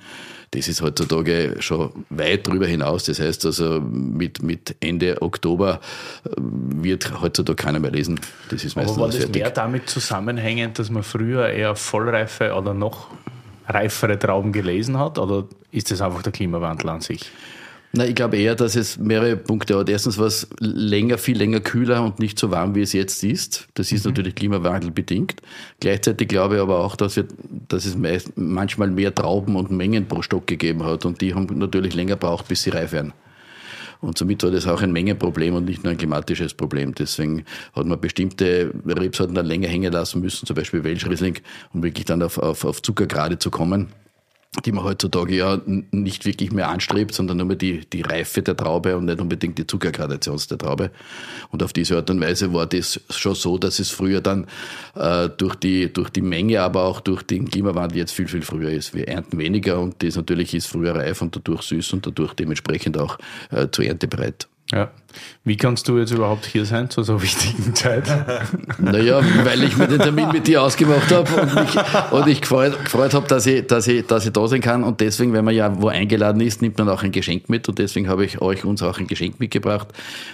Das 0.51 0.67
ist 0.67 0.81
heutzutage 0.81 1.55
schon 1.59 1.91
weit 2.09 2.47
drüber 2.47 2.65
hinaus. 2.67 3.05
Das 3.05 3.19
heißt 3.19 3.45
also, 3.45 3.79
mit, 3.79 4.41
mit 4.41 4.75
Ende 4.81 5.21
Oktober 5.21 5.79
äh, 6.25 6.29
wird 6.37 7.21
heutzutage 7.21 7.55
keiner 7.55 7.79
mehr 7.79 7.91
lesen. 7.91 8.19
Das 8.49 8.65
ist 8.65 8.75
meistens 8.75 8.97
Aber 8.97 9.03
war 9.03 9.07
das 9.07 9.17
fertig. 9.17 9.41
mehr 9.41 9.51
damit 9.51 9.89
zusammenhängend, 9.89 10.79
dass 10.79 10.89
man 10.89 11.03
früher 11.03 11.47
eher 11.49 11.75
vollreife 11.75 12.53
oder 12.53 12.73
noch 12.73 13.07
reifere 13.67 14.19
Trauben 14.19 14.51
gelesen 14.51 14.97
hat? 14.97 15.19
Oder 15.19 15.45
ist 15.71 15.91
das 15.91 16.01
einfach 16.01 16.21
der 16.21 16.31
Klimawandel 16.31 16.89
an 16.89 17.01
sich? 17.01 17.31
Na, 17.93 18.05
ich 18.05 18.15
glaube 18.15 18.37
eher, 18.37 18.55
dass 18.55 18.77
es 18.77 18.97
mehrere 18.97 19.35
Punkte 19.35 19.77
hat. 19.77 19.89
Erstens 19.89 20.17
war 20.17 20.27
es 20.27 20.47
länger, 20.59 21.17
viel 21.17 21.37
länger 21.37 21.59
kühler 21.59 22.01
und 22.01 22.19
nicht 22.19 22.39
so 22.39 22.49
warm, 22.49 22.73
wie 22.73 22.81
es 22.81 22.93
jetzt 22.93 23.21
ist. 23.21 23.67
Das 23.73 23.91
ist 23.91 24.05
natürlich 24.05 24.35
klimawandelbedingt. 24.35 25.41
Gleichzeitig 25.81 26.29
glaube 26.29 26.55
ich 26.55 26.61
aber 26.61 26.79
auch, 26.79 26.95
dass, 26.95 27.17
wir, 27.17 27.25
dass 27.67 27.85
es 27.85 27.97
meist, 27.97 28.31
manchmal 28.37 28.89
mehr 28.91 29.13
Trauben 29.13 29.57
und 29.57 29.71
Mengen 29.71 30.07
pro 30.07 30.21
Stock 30.21 30.47
gegeben 30.47 30.85
hat 30.85 31.05
und 31.05 31.19
die 31.19 31.33
haben 31.33 31.47
natürlich 31.57 31.93
länger 31.93 32.15
braucht, 32.15 32.47
bis 32.47 32.63
sie 32.63 32.69
reif 32.69 32.93
werden. 32.93 33.11
Und 33.99 34.17
somit 34.17 34.41
war 34.41 34.51
das 34.51 34.67
auch 34.67 34.81
ein 34.81 34.93
Mengenproblem 34.93 35.53
und 35.53 35.65
nicht 35.65 35.83
nur 35.83 35.91
ein 35.91 35.97
klimatisches 35.97 36.53
Problem. 36.53 36.95
Deswegen 36.95 37.43
hat 37.73 37.85
man 37.85 37.99
bestimmte 37.99 38.73
Rebsorten 38.87 39.35
dann 39.35 39.45
länger 39.45 39.67
hängen 39.67 39.91
lassen 39.91 40.21
müssen, 40.21 40.45
zum 40.45 40.55
Beispiel 40.55 40.83
Welschriesling, 40.85 41.39
um 41.73 41.83
wirklich 41.83 42.05
dann 42.05 42.23
auf, 42.23 42.37
auf, 42.37 42.63
auf 42.63 42.81
Zuckergrade 42.81 43.37
zu 43.37 43.51
kommen 43.51 43.89
die 44.65 44.73
man 44.73 44.83
heutzutage 44.83 45.33
ja 45.33 45.61
nicht 45.65 46.25
wirklich 46.25 46.51
mehr 46.51 46.67
anstrebt, 46.69 47.13
sondern 47.13 47.37
nur 47.37 47.45
mehr 47.45 47.55
die, 47.55 47.85
die 47.89 48.01
Reife 48.01 48.41
der 48.41 48.57
Traube 48.57 48.97
und 48.97 49.05
nicht 49.05 49.21
unbedingt 49.21 49.57
die 49.57 49.65
Zuckergradation 49.65 50.37
der 50.49 50.57
Traube. 50.57 50.91
Und 51.51 51.63
auf 51.63 51.71
diese 51.71 51.95
Art 51.95 52.09
und 52.09 52.19
Weise 52.19 52.53
war 52.53 52.65
das 52.65 52.99
schon 53.09 53.33
so, 53.33 53.57
dass 53.57 53.79
es 53.79 53.91
früher 53.91 54.19
dann 54.19 54.47
äh, 54.95 55.29
durch, 55.29 55.55
die, 55.55 55.91
durch 55.91 56.09
die 56.09 56.21
Menge, 56.21 56.61
aber 56.61 56.83
auch 56.83 56.99
durch 56.99 57.23
den 57.23 57.49
Klimawandel 57.49 57.99
jetzt 57.99 58.11
viel, 58.11 58.27
viel 58.27 58.41
früher 58.41 58.71
ist. 58.71 58.93
Wir 58.93 59.07
ernten 59.07 59.37
weniger 59.37 59.79
und 59.79 60.03
das 60.03 60.17
natürlich 60.17 60.53
ist 60.53 60.67
früher 60.67 60.95
reif 60.95 61.21
und 61.21 61.33
dadurch 61.33 61.61
süß 61.61 61.93
und 61.93 62.05
dadurch 62.05 62.33
dementsprechend 62.33 62.97
auch 62.97 63.17
äh, 63.51 63.69
zur 63.71 63.85
Ernte 63.85 64.09
bereit. 64.09 64.49
Ja. 64.71 64.89
Wie 65.43 65.57
kannst 65.57 65.89
du 65.89 65.97
jetzt 65.97 66.11
überhaupt 66.11 66.45
hier 66.45 66.65
sein 66.65 66.89
zu 66.89 67.03
so 67.03 67.21
wichtigen 67.21 67.75
Zeit? 67.75 68.05
Naja, 68.79 69.21
weil 69.43 69.63
ich 69.63 69.75
mir 69.75 69.87
den 69.87 69.99
Termin 69.99 70.29
mit 70.31 70.47
dir 70.47 70.61
ausgemacht 70.63 71.11
habe 71.11 71.41
und 71.41 71.55
mich, 71.55 72.11
und 72.11 72.27
ich 72.27 72.39
gefreut, 72.41 72.77
gefreut 72.85 73.13
habe, 73.13 73.27
dass 73.27 73.45
ich, 73.45 73.67
dass, 73.67 73.87
ich, 73.87 74.05
dass 74.07 74.25
ich 74.25 74.31
da 74.31 74.47
sein 74.47 74.61
kann. 74.61 74.85
Und 74.85 75.01
deswegen, 75.01 75.33
wenn 75.33 75.43
man 75.43 75.53
ja 75.53 75.81
wo 75.81 75.89
eingeladen 75.89 76.39
ist, 76.41 76.61
nimmt 76.61 76.77
man 76.77 76.87
auch 76.87 77.03
ein 77.03 77.11
Geschenk 77.11 77.49
mit. 77.49 77.67
Und 77.67 77.79
deswegen 77.79 78.07
habe 78.07 78.23
ich 78.23 78.41
euch 78.41 78.63
uns 78.63 78.81
auch 78.81 78.97
ein 78.99 79.07
Geschenk 79.07 79.41
mitgebracht. 79.41 79.89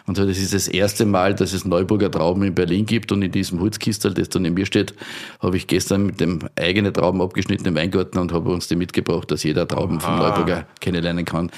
Und 0.05 0.17
so, 0.17 0.27
das 0.27 0.37
ist 0.37 0.53
das 0.53 0.67
erste 0.67 1.05
Mal, 1.05 1.33
dass 1.33 1.53
es 1.53 1.65
Neuburger 1.65 2.11
Trauben 2.11 2.43
in 2.43 2.53
Berlin 2.53 2.85
gibt. 2.85 3.11
Und 3.11 3.23
in 3.23 3.31
diesem 3.31 3.59
Holzkistel, 3.59 4.13
das 4.13 4.29
da 4.29 4.37
neben 4.37 4.53
mir 4.53 4.67
steht, 4.67 4.93
habe 5.39 5.57
ich 5.57 5.65
gestern 5.65 6.05
mit 6.05 6.19
dem 6.19 6.39
eigenen 6.55 6.93
Trauben 6.93 7.21
abgeschnitten 7.21 7.65
im 7.65 7.75
Weingarten 7.75 8.19
und 8.19 8.31
habe 8.31 8.51
uns 8.51 8.67
die 8.67 8.75
mitgebracht, 8.75 9.31
dass 9.31 9.41
jeder 9.43 9.67
Trauben 9.67 9.99
vom 9.99 10.13
Ah. 10.13 10.29
Neuburger 10.29 10.65
kennenlernen 10.79 11.25
kann. 11.25 11.49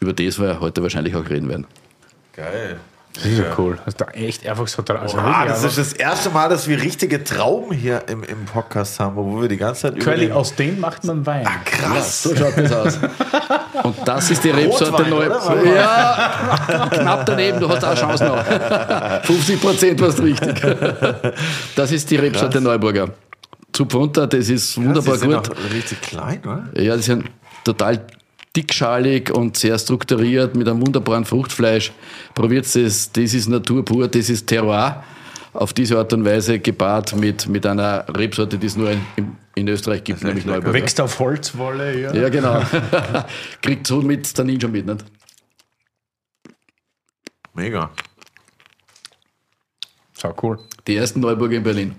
Über 0.00 0.12
das 0.12 0.38
wir 0.38 0.60
heute 0.60 0.82
wahrscheinlich 0.82 1.14
auch 1.14 1.30
reden 1.30 1.48
werden. 1.48 1.66
Geil. 2.36 2.78
Das 3.14 3.24
ist 3.24 3.38
ja 3.38 3.44
cool. 3.56 3.78
Hast 3.86 3.98
du 3.98 4.04
echt 4.12 4.46
einfach 4.46 4.68
so 4.68 4.82
dran. 4.82 4.98
Also 4.98 5.16
Ah, 5.16 5.46
das 5.46 5.64
ist 5.64 5.78
das 5.78 5.92
erste 5.94 6.28
Mal, 6.28 6.50
dass 6.50 6.68
wir 6.68 6.82
richtige 6.82 7.24
Trauben 7.24 7.72
hier 7.74 8.02
im, 8.08 8.22
im 8.22 8.44
Podcast 8.44 9.00
haben, 9.00 9.16
wo 9.16 9.40
wir 9.40 9.48
die 9.48 9.56
ganze 9.56 9.82
Zeit 9.82 9.94
über 9.96 10.04
Curly, 10.04 10.30
aus 10.32 10.54
denen 10.54 10.78
macht 10.78 11.02
man 11.04 11.24
Wein. 11.24 11.46
Ah, 11.46 11.60
krass. 11.64 12.24
So 12.24 12.36
schaut 12.36 12.58
das 12.58 12.72
aus. 12.72 12.98
Und 13.84 13.96
das 14.06 14.30
ist 14.30 14.44
die 14.44 14.50
Rebsorte 14.50 15.08
neu. 15.08 15.30
Ja, 15.64 16.88
knapp 16.92 17.24
daneben, 17.24 17.58
du 17.58 17.70
hast 17.70 17.82
auch 17.82 17.94
Chance 17.94 18.24
noch. 18.26 18.44
50 19.24 19.60
Prozent 19.62 20.00
warst 20.02 20.20
richtig. 20.20 20.62
Das 21.74 21.92
ist 21.92 22.10
die 22.10 22.16
Rebsorte 22.16 22.60
Neuburger. 22.60 23.08
Zupf 23.72 23.94
runter, 23.94 24.26
das 24.26 24.50
ist 24.50 24.76
wunderbar 24.76 25.14
die 25.14 25.20
sind 25.20 25.32
gut. 25.32 25.50
auch 25.50 25.72
richtig 25.72 26.00
klein, 26.02 26.40
oder? 26.44 26.64
Ja, 26.82 26.96
die 26.96 27.02
sind 27.02 27.24
total 27.64 28.04
dickschalig 28.56 29.30
und 29.30 29.56
sehr 29.56 29.78
strukturiert 29.78 30.56
mit 30.56 30.68
einem 30.68 30.80
wunderbaren 30.80 31.24
Fruchtfleisch. 31.24 31.92
Probiert 32.34 32.64
es, 32.74 33.12
das 33.12 33.34
ist 33.34 33.48
Natur 33.48 33.84
pur, 33.84 34.08
das 34.08 34.30
ist 34.30 34.46
Terroir. 34.46 35.04
Auf 35.52 35.72
diese 35.72 35.98
Art 35.98 36.12
und 36.12 36.24
Weise 36.24 36.58
gepaart 36.58 37.16
mit, 37.16 37.48
mit 37.48 37.64
einer 37.64 38.04
Rebsorte, 38.14 38.58
die 38.58 38.66
es 38.66 38.76
nur 38.76 38.90
in, 38.90 39.36
in 39.54 39.68
Österreich 39.68 40.04
gibt, 40.04 40.22
nämlich. 40.22 40.44
Neuburger. 40.44 40.74
Wächst 40.74 41.00
auf 41.00 41.18
Holzwolle, 41.18 41.98
ja. 41.98 42.14
Ja, 42.14 42.28
genau. 42.28 42.62
Kriegt 43.62 43.86
so 43.86 44.02
mit 44.02 44.34
Tannin 44.34 44.60
schon 44.60 44.72
mit, 44.72 44.86
nicht? 44.86 45.04
Mega. 47.54 47.90
So 50.12 50.34
cool. 50.42 50.58
Die 50.86 50.96
ersten 50.96 51.20
Neuburger 51.20 51.56
in 51.56 51.62
Berlin. 51.62 51.96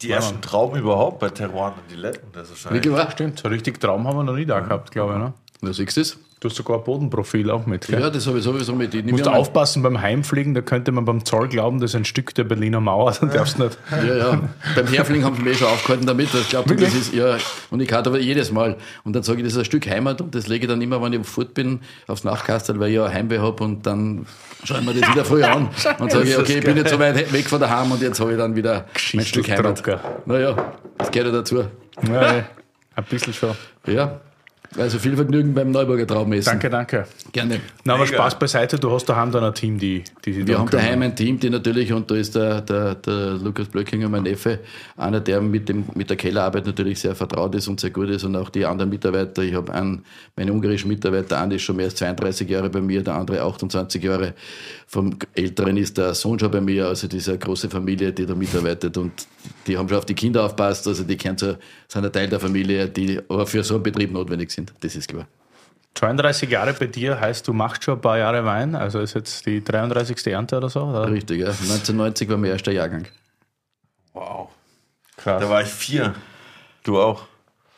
Die 0.00 0.10
ersten 0.10 0.40
Trauben 0.40 0.78
überhaupt 0.78 1.18
bei 1.18 1.28
Terroir 1.28 1.74
und 1.76 1.90
Diletten. 1.90 2.28
Das 2.32 2.48
ist 2.48 2.60
Wie 2.60 2.64
wahrscheinlich. 2.64 2.82
gemacht? 2.82 3.12
Stimmt, 3.12 3.38
so 3.38 3.48
richtig 3.48 3.78
Traum 3.78 4.08
haben 4.08 4.16
wir 4.16 4.24
noch 4.24 4.36
nie 4.36 4.46
da 4.46 4.60
gehabt, 4.60 4.90
glaube 4.90 5.12
ich. 5.12 5.18
Ne? 5.18 5.34
Na, 5.62 5.72
siehst 5.72 5.96
du 5.96 6.00
das? 6.00 6.16
Du 6.40 6.48
hast 6.48 6.56
sogar 6.56 6.78
ein 6.78 6.84
Bodenprofil 6.84 7.50
auch 7.50 7.66
mit. 7.66 7.86
Gell? 7.86 8.00
Ja, 8.00 8.08
das 8.08 8.26
habe 8.26 8.38
ich 8.38 8.44
sowieso 8.44 8.74
mit. 8.74 8.94
Ich 8.94 9.04
Du 9.04 9.10
musst 9.10 9.28
aufpassen 9.28 9.82
beim 9.82 10.00
Heimfliegen, 10.00 10.54
da 10.54 10.62
könnte 10.62 10.90
man 10.90 11.04
beim 11.04 11.22
Zoll 11.26 11.48
glauben, 11.48 11.80
das 11.80 11.90
ist 11.90 11.96
ein 11.96 12.06
Stück 12.06 12.34
der 12.34 12.44
Berliner 12.44 12.80
Mauer, 12.80 13.12
dann 13.20 13.30
darfst 13.30 13.58
du 13.58 13.64
nicht. 13.64 13.78
Ja, 13.90 14.16
ja. 14.16 14.40
Beim 14.74 14.86
Herfling 14.86 15.22
haben 15.22 15.36
sie 15.36 15.42
mich 15.42 15.52
eh 15.52 15.56
schon 15.58 15.68
aufgehalten 15.68 16.06
damit. 16.06 16.32
weil 16.32 16.40
Ich 16.40 16.48
glaube, 16.48 16.74
das 16.74 16.94
ist, 16.94 17.12
ja, 17.12 17.36
und 17.70 17.80
ich 17.80 17.92
hatte 17.92 18.08
aber 18.08 18.18
jedes 18.18 18.50
Mal. 18.52 18.78
Und 19.04 19.14
dann 19.14 19.22
sage 19.22 19.40
ich, 19.40 19.44
das 19.44 19.52
ist 19.52 19.58
ein 19.58 19.64
Stück 19.66 19.86
Heimat 19.86 20.22
und 20.22 20.34
das 20.34 20.46
lege 20.46 20.64
ich 20.64 20.70
dann 20.70 20.80
immer, 20.80 21.02
wenn 21.02 21.12
ich 21.12 21.26
fort 21.26 21.52
bin, 21.52 21.80
aufs 22.06 22.24
Nachkastel, 22.24 22.80
weil 22.80 22.88
ich 22.88 22.96
ja 22.96 23.04
ein 23.04 23.12
Heimweh 23.12 23.40
habe 23.40 23.62
und 23.62 23.84
dann 23.84 24.24
schaue 24.64 24.78
ich 24.78 24.86
mir 24.86 24.94
das 24.94 25.10
wieder 25.10 25.24
früh 25.26 25.42
an 25.42 25.68
und 25.98 26.10
sage, 26.10 26.26
ich, 26.26 26.38
okay, 26.38 26.58
ich 26.60 26.64
bin 26.64 26.78
jetzt 26.78 26.90
so 26.90 26.98
weit 26.98 27.30
weg 27.34 27.46
von 27.50 27.60
daheim 27.60 27.92
und 27.92 28.00
jetzt 28.00 28.18
habe 28.18 28.32
ich 28.32 28.38
dann 28.38 28.56
wieder 28.56 28.86
mein 29.12 29.26
Stück 29.26 29.46
Heimat. 29.50 29.82
Naja, 30.24 30.56
das 30.96 31.10
gehört 31.10 31.26
ja 31.26 31.32
dazu. 31.34 31.64
Ja, 32.08 32.36
ja, 32.38 32.44
ein 32.96 33.04
bisschen 33.10 33.34
schon. 33.34 33.50
Ja. 33.86 34.20
Also 34.78 35.00
viel 35.00 35.16
Vergnügen 35.16 35.52
beim 35.52 35.72
Neuburger 35.72 36.06
Traubenessen. 36.06 36.50
Danke, 36.50 36.70
danke. 36.70 37.06
Gerne. 37.32 37.60
Na, 37.84 37.94
aber 37.94 38.04
Mega. 38.04 38.16
Spaß 38.16 38.38
beiseite, 38.38 38.78
du 38.78 38.90
hast 38.92 39.04
daheim 39.06 39.32
dann 39.32 39.42
ein 39.42 39.54
Team, 39.54 39.78
die, 39.78 40.04
die 40.24 40.32
sich 40.32 40.46
Wir 40.46 40.58
haben 40.58 40.70
daheim 40.70 40.92
kümmern. 40.92 41.10
ein 41.10 41.16
Team, 41.16 41.40
die 41.40 41.50
natürlich, 41.50 41.92
und 41.92 42.08
da 42.08 42.14
ist 42.14 42.36
der, 42.36 42.60
der, 42.60 42.94
der 42.94 43.32
Lukas 43.32 43.66
Blöckinger, 43.66 44.08
mein 44.08 44.22
Neffe, 44.22 44.60
einer, 44.96 45.20
der 45.20 45.40
mit, 45.40 45.68
dem, 45.68 45.86
mit 45.94 46.08
der 46.08 46.16
Kellerarbeit 46.16 46.66
natürlich 46.66 47.00
sehr 47.00 47.16
vertraut 47.16 47.54
ist 47.56 47.66
und 47.66 47.80
sehr 47.80 47.90
gut 47.90 48.10
ist 48.10 48.22
und 48.22 48.36
auch 48.36 48.48
die 48.48 48.64
anderen 48.64 48.90
Mitarbeiter. 48.90 49.42
Ich 49.42 49.54
habe 49.54 49.74
einen, 49.74 50.04
meine 50.36 50.52
ungarischen 50.52 50.88
Mitarbeiter, 50.88 51.40
einer 51.40 51.56
ist 51.56 51.62
schon 51.62 51.74
mehr 51.74 51.86
als 51.86 51.96
32 51.96 52.48
Jahre 52.48 52.70
bei 52.70 52.80
mir, 52.80 53.02
der 53.02 53.14
andere 53.14 53.42
28 53.42 54.02
Jahre. 54.02 54.34
Vom 54.86 55.16
Älteren 55.34 55.76
ist 55.78 55.98
der 55.98 56.14
Sohn 56.14 56.38
schon 56.38 56.50
bei 56.50 56.60
mir, 56.60 56.86
also 56.86 57.08
diese 57.08 57.36
große 57.36 57.68
Familie, 57.68 58.12
die 58.12 58.24
da 58.24 58.34
mitarbeitet 58.36 58.96
und 58.96 59.12
die 59.66 59.76
haben 59.76 59.88
schon 59.88 59.98
auf 59.98 60.04
die 60.04 60.14
Kinder 60.14 60.44
aufpasst, 60.44 60.86
also 60.86 61.04
die 61.04 61.18
sind 61.20 61.58
ein 62.04 62.12
Teil 62.12 62.28
der 62.28 62.40
Familie, 62.40 62.88
die 62.88 63.18
aber 63.28 63.46
für 63.46 63.62
so 63.62 63.74
einen 63.74 63.82
Betrieb 63.82 64.12
notwendig 64.12 64.50
sind. 64.50 64.59
Das 64.80 64.96
ist 64.96 65.08
klar. 65.08 65.26
32 65.94 66.50
Jahre 66.50 66.72
bei 66.72 66.86
dir 66.86 67.20
heißt, 67.20 67.46
du 67.48 67.52
machst 67.52 67.84
schon 67.84 67.98
ein 67.98 68.00
paar 68.00 68.18
Jahre 68.18 68.44
Wein, 68.44 68.74
also 68.74 69.00
ist 69.00 69.14
jetzt 69.14 69.46
die 69.46 69.62
33. 69.62 70.26
Ernte 70.28 70.56
oder 70.56 70.68
so? 70.68 70.82
Oder? 70.84 71.10
Richtig, 71.10 71.40
ja. 71.40 71.48
1990 71.48 72.28
war 72.28 72.36
mein 72.36 72.50
erster 72.50 72.72
Jahrgang. 72.72 73.06
Wow. 74.12 74.48
Krass. 75.16 75.42
Da 75.42 75.50
war 75.50 75.62
ich 75.62 75.68
vier. 75.68 76.14
Du 76.84 77.00
auch. 77.00 77.22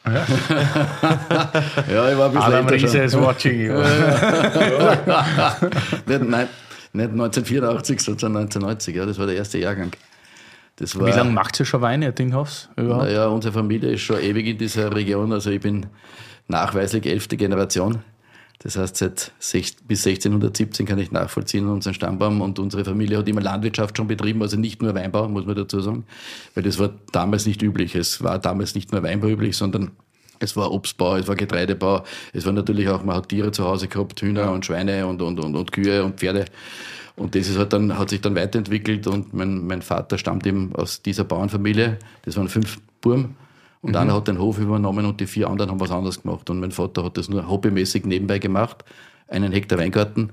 Ja, 0.05 0.25
ich 2.11 2.19
war 2.19 2.27
ein 2.27 2.33
bisschen 2.33 2.41
Adam 2.41 2.69
älter 2.69 2.79
schon. 2.79 2.89
Riese 2.89 3.05
is 3.05 3.17
watching 3.17 3.61
you. 3.61 3.73
nicht, 6.07 6.29
nein, 6.29 6.49
nicht 6.93 7.11
1984, 7.11 8.01
sondern 8.01 8.37
1990, 8.37 8.97
ja, 8.97 9.07
das 9.07 9.19
war 9.19 9.27
der 9.27 9.37
erste 9.37 9.59
Jahrgang. 9.59 9.93
Das 10.77 10.99
war, 10.99 11.07
Wie 11.07 11.13
lange 11.13 11.31
macht 11.31 11.61
ihr 11.61 11.67
schon 11.67 11.83
Wein, 11.83 12.03
ihr 12.03 12.13
Dinghaus? 12.13 12.69
Überhaupt? 12.77 13.05
Naja, 13.05 13.27
unsere 13.27 13.55
Familie 13.55 13.93
ist 13.93 14.01
schon 14.01 14.21
ewig 14.21 14.47
in 14.47 14.59
dieser 14.59 14.95
Region, 14.95 15.33
also 15.33 15.51
ich 15.51 15.61
bin 15.61 15.87
nachweislich 16.49 17.07
elfte 17.07 17.37
Generation. 17.37 18.01
Das 18.61 18.77
heißt, 18.77 18.97
seit 18.97 19.33
sech- 19.41 19.77
bis 19.89 20.07
1617 20.07 20.87
kann 20.87 20.99
ich 20.99 21.11
nachvollziehen 21.11 21.69
unseren 21.69 21.95
Stammbaum 21.95 22.41
und 22.41 22.61
unsere 22.61 22.85
Familie 22.85 23.19
hat 23.19 23.29
immer 23.29 23.41
Landwirtschaft 23.41 23.97
schon 23.97 24.07
betrieben, 24.07 24.41
also 24.41 24.57
nicht 24.57 24.81
nur 24.83 24.95
Weinbau, 24.95 25.29
muss 25.29 25.47
man 25.47 25.57
dazu 25.57 25.81
sagen, 25.81 26.05
weil 26.55 26.63
das 26.63 26.79
war 26.79 26.91
damals 27.11 27.45
nicht 27.47 27.61
üblich. 27.63 27.97
Es 27.97 28.23
war 28.23 28.39
damals 28.39 28.75
nicht 28.77 28.93
nur 28.93 29.03
Weinbau 29.03 29.27
üblich, 29.29 29.57
sondern 29.57 29.91
es 30.39 30.57
war 30.57 30.71
Obstbau, 30.71 31.17
es 31.17 31.27
war 31.27 31.35
Getreidebau, 31.35 32.05
es 32.33 32.47
war 32.47 32.53
natürlich 32.53 32.89
auch, 32.89 33.03
man 33.03 33.17
hat 33.17 33.29
Tiere 33.31 33.51
zu 33.51 33.65
Hause 33.65 33.89
gehabt, 33.89 34.21
Hühner 34.23 34.53
und 34.53 34.65
Schweine 34.65 35.07
und, 35.07 35.23
und, 35.23 35.41
und, 35.41 35.57
und 35.57 35.73
Kühe 35.73 36.05
und 36.05 36.21
Pferde. 36.21 36.45
Und 37.17 37.35
das 37.35 37.49
ist 37.49 37.59
halt 37.59 37.73
dann, 37.73 37.99
hat 37.99 38.11
sich 38.11 38.21
dann 38.21 38.35
weiterentwickelt 38.35 39.07
und 39.07 39.35
mein, 39.35 39.67
mein 39.67 39.83
Vater 39.83 40.19
stammt 40.19 40.47
eben 40.47 40.75
aus 40.75 41.03
dieser 41.03 41.25
Bauernfamilie. 41.25 41.99
Das 42.25 42.37
waren 42.37 42.49
fünf 42.49 42.79
Burm. 43.01 43.35
Und 43.83 43.97
einer 43.97 44.15
hat 44.15 44.29
den 44.29 44.39
Hof 44.39 44.59
übernommen 44.59 45.05
und 45.05 45.21
die 45.21 45.27
vier 45.27 45.49
anderen 45.49 45.71
haben 45.71 45.81
was 45.81 45.91
anderes 45.91 46.23
gemacht. 46.23 46.49
Und 46.49 46.61
mein 46.61 46.71
Vater 46.71 47.05
hat 47.05 47.17
das 47.17 47.29
nur 47.29 47.49
hobbymäßig 47.49 48.07
nebenbei 48.07 48.39
gemacht. 48.39 48.85
Einen 49.27 49.53
Hektar 49.53 49.79
Weingarten. 49.79 50.31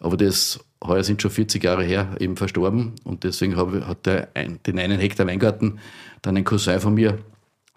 Aber 0.00 0.16
das, 0.16 0.58
heuer 0.84 1.04
sind 1.04 1.22
schon 1.22 1.30
40 1.30 1.62
Jahre 1.62 1.84
her, 1.84 2.08
eben 2.18 2.36
verstorben. 2.36 2.94
Und 3.04 3.22
deswegen 3.22 3.56
habe, 3.56 3.86
hat 3.86 4.04
der 4.04 4.28
ein, 4.34 4.58
den 4.66 4.80
einen 4.80 4.98
Hektar 4.98 5.28
Weingarten 5.28 5.78
dann 6.22 6.36
ein 6.36 6.44
Cousin 6.44 6.80
von 6.80 6.94
mir 6.94 7.18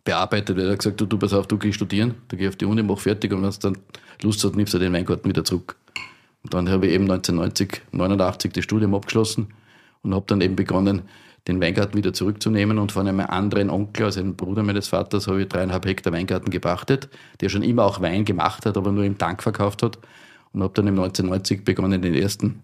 bearbeitet, 0.04 0.58
er 0.58 0.72
hat 0.72 0.80
gesagt, 0.80 1.02
du, 1.02 1.06
du 1.06 1.18
pass 1.18 1.34
auf, 1.34 1.48
du 1.48 1.58
gehst 1.58 1.76
studieren, 1.76 2.16
du 2.28 2.38
gehst 2.38 2.50
auf 2.50 2.56
die 2.56 2.66
Uni, 2.66 2.84
mach 2.84 3.00
fertig 3.00 3.34
und 3.34 3.42
wenn 3.42 3.50
du 3.50 3.58
dann 3.60 3.78
Lust 4.22 4.44
hast, 4.44 4.56
nimmst 4.56 4.74
du 4.74 4.80
den 4.80 4.94
Weingarten 4.94 5.28
wieder 5.28 5.44
zurück. 5.44 5.76
Und 6.44 6.54
dann 6.54 6.70
habe 6.70 6.86
ich 6.86 6.94
eben 6.94 7.06
1990, 7.06 7.82
89 7.92 8.54
das 8.54 8.64
Studium 8.64 8.94
abgeschlossen 8.94 9.48
und 10.04 10.14
habe 10.14 10.26
dann 10.28 10.42
eben 10.42 10.56
begonnen, 10.56 11.02
den 11.48 11.62
Weingarten 11.62 11.98
wieder 11.98 12.14
zurückzunehmen 12.14 12.80
und 12.80 12.92
von 12.92 13.08
einem 13.08 13.20
anderen 13.20 13.70
Onkel, 13.70 14.06
also 14.06 14.20
einem 14.20 14.36
Bruder 14.36 14.64
meines 14.64 14.88
Vaters, 14.88 15.28
habe 15.28 15.44
ich 15.44 15.48
dreieinhalb 15.48 15.86
Hektar 15.86 16.12
Weingarten 16.12 16.50
gepachtet, 16.50 17.10
der 17.42 17.50
schon 17.50 17.64
immer 17.64 17.86
auch 17.86 18.02
Wein 18.02 18.26
gemacht 18.26 18.66
hat, 18.66 18.78
aber 18.78 18.92
nur 18.92 19.04
im 19.04 19.18
Tank 19.18 19.44
verkauft 19.44 19.84
hat 19.84 20.00
und 20.54 20.64
habe 20.64 20.74
dann 20.74 20.88
im 20.88 20.96
1990 20.96 21.64
begonnen, 21.64 22.02
den 22.02 22.16
ersten 22.16 22.64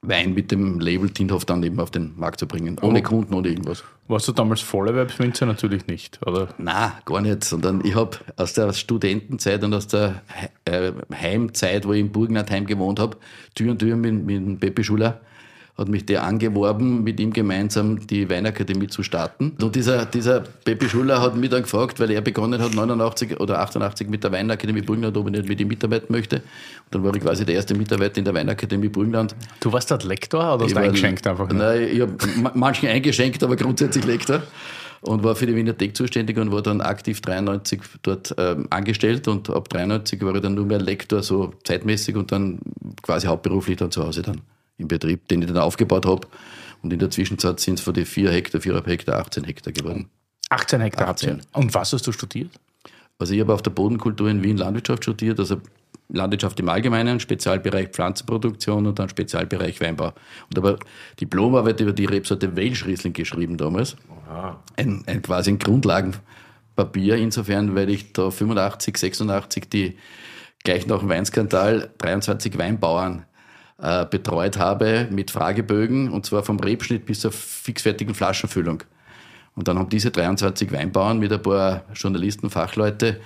Wein 0.00 0.34
mit 0.34 0.52
dem 0.52 0.78
Label 0.78 1.10
Tinthoff 1.10 1.44
dann 1.44 1.62
eben 1.62 1.80
auf 1.80 1.90
den 1.90 2.12
Markt 2.16 2.38
zu 2.38 2.46
bringen. 2.46 2.78
Ohne 2.82 3.02
Kunden, 3.02 3.34
ohne 3.34 3.48
irgendwas. 3.48 3.82
Warst 4.06 4.28
du 4.28 4.32
damals 4.32 4.60
Vollerwerbswinzer? 4.60 5.44
Natürlich 5.44 5.86
nicht, 5.88 6.24
oder? 6.24 6.48
Na, 6.58 7.00
gar 7.04 7.20
nicht, 7.20 7.42
sondern 7.42 7.84
ich 7.84 7.96
habe 7.96 8.16
aus 8.36 8.54
der 8.54 8.72
Studentenzeit 8.72 9.64
und 9.64 9.74
aus 9.74 9.88
der 9.88 10.22
äh, 10.66 10.92
Heimzeit, 11.12 11.84
wo 11.84 11.92
ich 11.92 12.00
im 12.00 12.12
Burgenland 12.12 12.50
heim 12.50 12.66
gewohnt 12.66 13.00
habe, 13.00 13.16
Tür 13.54 13.72
und 13.72 13.80
Tür 13.80 13.96
mit, 13.96 14.24
mit 14.24 14.36
dem 14.36 14.58
Pepe 14.60 14.84
Schuler, 14.84 15.20
hat 15.78 15.88
mich 15.88 16.04
der 16.04 16.24
angeworben, 16.24 17.04
mit 17.04 17.20
ihm 17.20 17.32
gemeinsam 17.32 18.04
die 18.04 18.28
Weinakademie 18.28 18.88
zu 18.88 19.04
starten. 19.04 19.52
Und 19.62 19.76
dieser, 19.76 20.06
dieser 20.06 20.40
Pepe 20.40 20.88
Schuler 20.88 21.22
hat 21.22 21.36
mich 21.36 21.50
dann 21.50 21.62
gefragt, 21.62 22.00
weil 22.00 22.10
er 22.10 22.20
begonnen 22.20 22.60
hat, 22.60 22.74
89 22.74 23.38
oder 23.38 23.60
88 23.60 24.08
mit 24.08 24.24
der 24.24 24.32
Weinakademie 24.32 24.82
Burgenland, 24.82 25.16
ob 25.16 25.26
ich 25.26 25.32
nicht 25.32 25.48
mit 25.48 25.60
ihm 25.60 25.68
mitarbeiten 25.68 26.12
möchte. 26.12 26.36
Und 26.36 26.42
dann 26.90 27.04
war 27.04 27.14
ich 27.14 27.22
quasi 27.22 27.46
der 27.46 27.54
erste 27.54 27.76
Mitarbeiter 27.76 28.18
in 28.18 28.24
der 28.24 28.34
Weinakademie 28.34 28.88
Burgenland. 28.88 29.36
Du 29.60 29.72
warst 29.72 29.88
dort 29.92 30.02
Lektor 30.02 30.54
oder 30.54 30.64
hast 30.64 30.74
du 30.74 30.80
eingeschenkt 30.80 31.24
einfach 31.28 31.48
nur? 31.48 31.58
Nein, 31.58 31.88
ich 31.92 32.00
habe 32.00 32.14
manchen 32.54 32.88
eingeschenkt, 32.88 33.44
aber 33.44 33.54
grundsätzlich 33.54 34.04
Lektor. 34.04 34.42
Und 35.00 35.22
war 35.22 35.36
für 35.36 35.46
die 35.46 35.54
Wienerthek 35.54 35.96
zuständig 35.96 36.38
und 36.38 36.50
war 36.50 36.60
dann 36.60 36.80
aktiv 36.80 37.20
93 37.20 37.80
dort 38.02 38.34
ähm, 38.36 38.66
angestellt 38.70 39.28
und 39.28 39.48
ab 39.48 39.68
93 39.68 40.20
war 40.22 40.34
ich 40.34 40.42
dann 40.42 40.54
nur 40.54 40.66
mehr 40.66 40.80
Lektor, 40.80 41.22
so 41.22 41.52
zeitmäßig 41.62 42.16
und 42.16 42.32
dann 42.32 42.58
quasi 43.00 43.28
hauptberuflich 43.28 43.76
dann 43.76 43.92
zu 43.92 44.04
Hause 44.04 44.22
dann 44.22 44.40
im 44.78 44.88
Betrieb, 44.88 45.28
den 45.28 45.42
ich 45.42 45.48
dann 45.48 45.58
aufgebaut 45.58 46.06
habe. 46.06 46.26
Und 46.82 46.92
in 46.92 46.98
der 46.98 47.10
Zwischenzeit 47.10 47.60
sind 47.60 47.78
es 47.78 47.84
von 47.84 47.94
den 47.94 48.06
4 48.06 48.30
Hektar, 48.30 48.60
4,5 48.60 48.86
Hektar, 48.86 49.18
18 49.20 49.44
Hektar 49.44 49.72
geworden. 49.72 50.08
18 50.50 50.80
Hektar 50.80 51.08
habt 51.08 51.20
18. 51.20 51.38
ihr. 51.38 51.42
Und 51.52 51.74
was 51.74 51.92
hast 51.92 52.06
du 52.06 52.12
studiert? 52.12 52.50
Also 53.18 53.34
ich 53.34 53.40
habe 53.40 53.52
auf 53.52 53.62
der 53.62 53.72
Bodenkultur 53.72 54.30
in 54.30 54.42
Wien 54.42 54.56
Landwirtschaft 54.56 55.02
studiert, 55.02 55.40
also 55.40 55.60
Landwirtschaft 56.08 56.58
im 56.60 56.68
Allgemeinen, 56.68 57.20
Spezialbereich 57.20 57.88
Pflanzenproduktion 57.88 58.86
und 58.86 58.98
dann 58.98 59.08
Spezialbereich 59.08 59.80
Weinbau. 59.80 60.12
Und 60.48 60.58
aber 60.58 60.78
Diplomarbeit 61.20 61.80
über 61.80 61.92
die 61.92 62.06
Rebsorte 62.06 62.56
Welschriesling 62.56 63.12
geschrieben 63.12 63.56
damals. 63.56 63.96
Ein, 64.76 65.02
ein 65.06 65.20
quasi 65.20 65.50
ein 65.50 65.58
Grundlagenpapier 65.58 67.16
insofern, 67.16 67.74
weil 67.74 67.90
ich 67.90 68.12
da 68.12 68.30
85, 68.30 68.96
86 68.96 69.68
die 69.68 69.98
gleich 70.64 70.86
nach 70.86 71.00
dem 71.00 71.08
Weinskandal 71.08 71.90
23 71.98 72.56
Weinbauern 72.56 73.24
äh, 73.80 74.04
betreut 74.06 74.58
habe 74.58 75.08
mit 75.10 75.30
Fragebögen 75.30 76.10
und 76.10 76.26
zwar 76.26 76.42
vom 76.42 76.58
Rebschnitt 76.58 77.06
bis 77.06 77.20
zur 77.20 77.32
fixfertigen 77.32 78.14
Flaschenfüllung. 78.14 78.82
Und 79.54 79.68
dann 79.68 79.78
haben 79.78 79.88
diese 79.88 80.10
23 80.10 80.70
Weinbauern 80.70 81.18
mit 81.18 81.32
ein 81.32 81.42
paar 81.42 81.84
Journalisten, 81.94 82.50
Fachleute 82.50 83.20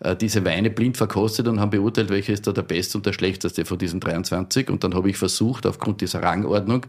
äh, 0.00 0.16
diese 0.16 0.44
Weine 0.44 0.70
blind 0.70 0.96
verkostet 0.96 1.46
und 1.48 1.60
haben 1.60 1.70
beurteilt, 1.70 2.10
welcher 2.10 2.32
ist 2.32 2.46
da 2.46 2.52
der 2.52 2.62
beste 2.62 2.98
und 2.98 3.06
der 3.06 3.12
schlechteste 3.12 3.64
von 3.64 3.78
diesen 3.78 4.00
23. 4.00 4.70
Und 4.70 4.84
dann 4.84 4.94
habe 4.94 5.10
ich 5.10 5.16
versucht, 5.16 5.66
aufgrund 5.66 6.00
dieser 6.00 6.22
Rangordnung 6.22 6.86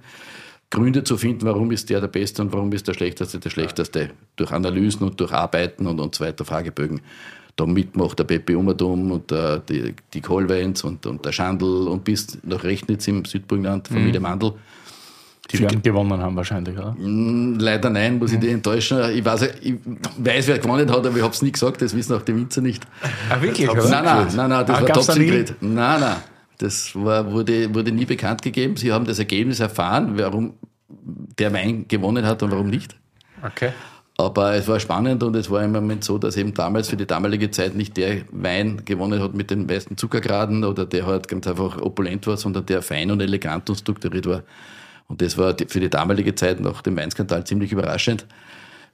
Gründe 0.70 1.04
zu 1.04 1.18
finden, 1.18 1.46
warum 1.46 1.72
ist 1.72 1.90
der 1.90 2.00
der 2.00 2.08
beste 2.08 2.42
und 2.42 2.54
warum 2.54 2.72
ist 2.72 2.88
der 2.88 2.94
schlechteste 2.94 3.40
der 3.40 3.50
schlechteste. 3.50 4.12
Durch 4.38 4.52
Analysen 4.52 5.06
und 5.06 5.20
durch 5.20 5.34
Arbeiten 5.34 5.86
und, 5.86 6.00
und 6.00 6.16
so 6.16 6.24
weiter, 6.24 6.46
Fragebögen. 6.46 7.02
Da 7.56 7.66
mitmacht 7.66 8.18
der 8.18 8.24
Pepe 8.24 8.58
Umadum 8.58 9.12
und 9.12 9.30
der, 9.32 9.60
die, 9.60 9.94
die 10.14 10.22
Kohlweins 10.22 10.84
und, 10.84 11.06
und 11.06 11.26
der 11.26 11.32
Schandl 11.32 11.88
und 11.88 12.04
bis 12.04 12.38
nach 12.44 12.64
Rechnitz 12.64 13.08
im 13.08 13.26
Südburgenland, 13.26 13.88
Familie 13.88 14.20
Mandl. 14.20 14.54
Die 15.52 15.60
werden 15.60 15.82
gewonnen 15.82 16.22
haben 16.22 16.36
wahrscheinlich, 16.38 16.78
oder? 16.78 16.94
Mm, 16.98 17.58
Leider 17.60 17.90
nein, 17.90 18.18
muss 18.20 18.32
ich 18.32 18.40
dich 18.40 18.52
enttäuschen. 18.52 19.00
Ich 19.14 19.26
weiß, 19.26 19.50
ich 19.62 19.76
weiß 20.18 20.48
wer 20.48 20.60
gewonnen 20.60 20.90
hat, 20.90 21.06
aber 21.06 21.18
ich 21.18 21.22
habe 21.24 21.34
es 21.34 21.42
nie 21.42 21.52
gesagt, 21.52 21.82
das 21.82 21.94
wissen 21.96 22.14
auch 22.14 22.22
die 22.22 22.34
Winzer 22.36 22.62
nicht. 22.62 22.86
Ah, 23.30 23.42
wirklich, 23.42 23.68
Nein, 23.68 23.76
nein, 24.04 24.28
nein, 24.34 24.50
nein, 24.50 24.66
das 24.66 24.78
Ah, 24.78 24.82
war 24.82 24.88
top 24.94 25.04
secret. 25.04 25.56
Nein, 25.60 26.00
nein, 26.00 26.16
das 26.58 26.96
war, 26.96 27.30
wurde, 27.30 27.74
wurde 27.74 27.92
nie 27.92 28.06
bekannt 28.06 28.42
gegeben. 28.42 28.78
Sie 28.78 28.94
haben 28.94 29.04
das 29.04 29.20
Ergebnis 29.20 29.60
erfahren, 29.60 30.14
warum 30.18 30.54
der 30.88 31.52
Wein 31.52 31.86
gewonnen 31.88 32.26
hat 32.26 32.44
und 32.44 32.52
warum 32.52 32.70
nicht. 32.70 32.96
Okay. 33.44 33.72
Aber 34.22 34.54
es 34.54 34.68
war 34.68 34.80
spannend 34.80 35.24
und 35.24 35.36
es 35.36 35.50
war 35.50 35.64
im 35.64 35.72
Moment 35.72 36.04
so, 36.04 36.20
dass 36.20 36.38
eben 36.38 36.54
damals 36.54 36.90
für 36.90 36.96
die 36.96 37.08
damalige 37.08 37.50
Zeit 37.50 37.74
nicht 37.76 37.98
der 37.98 38.22
Wein 38.30 38.86
gewonnen 38.86 39.20
hat 39.20 39.34
mit 39.34 39.50
den 39.50 39.66
meisten 39.66 39.98
Zuckergraden 39.98 40.64
oder 40.64 40.86
der 40.86 41.08
halt 41.08 41.28
ganz 41.28 41.48
einfach 41.48 41.82
opulent 41.82 42.28
war, 42.28 42.38
sondern 42.38 42.68
der 42.68 42.84
fein 42.84 43.10
und 43.10 43.20
elegant 43.20 43.68
und 43.68 43.78
strukturiert 43.78 44.28
war. 44.28 44.44
Und 45.08 45.24
das 45.24 45.40
war 45.40 45.56
für 45.68 45.80
die 45.80 45.90
damalige 45.90 46.36
Zeit 46.36 46.60
nach 46.60 46.84
dem 46.84 46.98
Weinskandal 46.98 47.46
ziemlich 47.46 47.72
überraschend, 47.72 48.28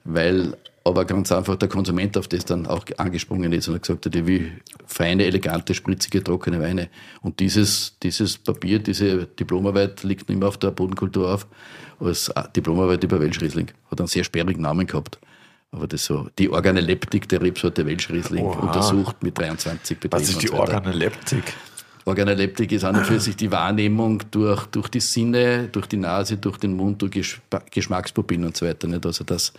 weil 0.04 0.56
aber 0.88 1.04
ganz 1.04 1.30
einfach 1.32 1.56
der 1.56 1.68
Konsument 1.68 2.16
auf 2.16 2.28
das 2.28 2.44
dann 2.44 2.66
auch 2.66 2.84
angesprungen 2.96 3.52
ist 3.52 3.68
und 3.68 3.74
hat 3.74 3.82
gesagt 3.82 4.06
hat, 4.06 4.14
ich 4.16 4.26
will 4.26 4.52
feine, 4.86 5.24
elegante, 5.24 5.74
spritzige, 5.74 6.22
trockene 6.24 6.60
Weine. 6.60 6.88
Und 7.22 7.40
dieses, 7.40 7.96
dieses 8.02 8.38
Papier, 8.38 8.78
diese 8.78 9.26
Diplomarbeit 9.26 10.02
liegt 10.02 10.28
immer 10.30 10.48
auf 10.48 10.58
der 10.58 10.70
Bodenkultur 10.70 11.32
auf, 11.34 11.46
als 12.00 12.32
Diplomarbeit 12.56 13.02
über 13.04 13.20
Welschriesling. 13.20 13.68
Hat 13.90 14.00
einen 14.00 14.08
sehr 14.08 14.24
sperrigen 14.24 14.62
Namen 14.62 14.86
gehabt. 14.86 15.18
Aber 15.70 15.86
das 15.86 16.04
so, 16.04 16.28
die 16.38 16.48
Organoleptik 16.48 17.28
der 17.28 17.42
Rebsorte 17.42 17.84
Welschriesling 17.84 18.44
Oha. 18.44 18.58
untersucht 18.60 19.22
mit 19.22 19.36
23 19.38 19.98
Betrieben. 19.98 20.22
Was 20.22 20.30
ist 20.30 20.42
die. 20.42 20.50
Organoleptik? 20.50 21.42
Organoleptik 22.06 22.72
ist 22.72 22.84
an 22.84 22.96
und 22.96 23.04
für 23.06 23.20
sich 23.20 23.36
die 23.36 23.50
Wahrnehmung 23.52 24.22
durch, 24.30 24.64
durch 24.66 24.88
die 24.88 25.00
Sinne, 25.00 25.68
durch 25.68 25.86
die 25.86 25.98
Nase, 25.98 26.38
durch 26.38 26.56
den 26.56 26.74
Mund, 26.74 27.02
durch 27.02 27.12
Geschma- 27.12 27.62
Geschmackspupillen 27.70 28.46
und 28.46 28.56
so 28.56 28.64
weiter. 28.64 28.88
Nicht? 28.88 29.04
Also 29.04 29.24
das, 29.24 29.52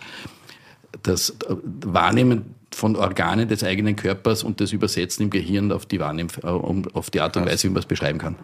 das 1.02 1.36
Wahrnehmen 1.48 2.54
von 2.72 2.96
Organen 2.96 3.48
des 3.48 3.64
eigenen 3.64 3.96
Körpers 3.96 4.42
und 4.42 4.60
das 4.60 4.72
Übersetzen 4.72 5.24
im 5.24 5.30
Gehirn 5.30 5.72
auf 5.72 5.86
die, 5.86 6.00
Wahrnehm, 6.00 6.28
äh, 6.42 6.46
auf 6.46 7.10
die 7.10 7.20
Art 7.20 7.36
und 7.36 7.46
Weise, 7.46 7.64
wie 7.64 7.72
man 7.72 7.80
es 7.80 7.86
beschreiben 7.86 8.18
kann. 8.18 8.36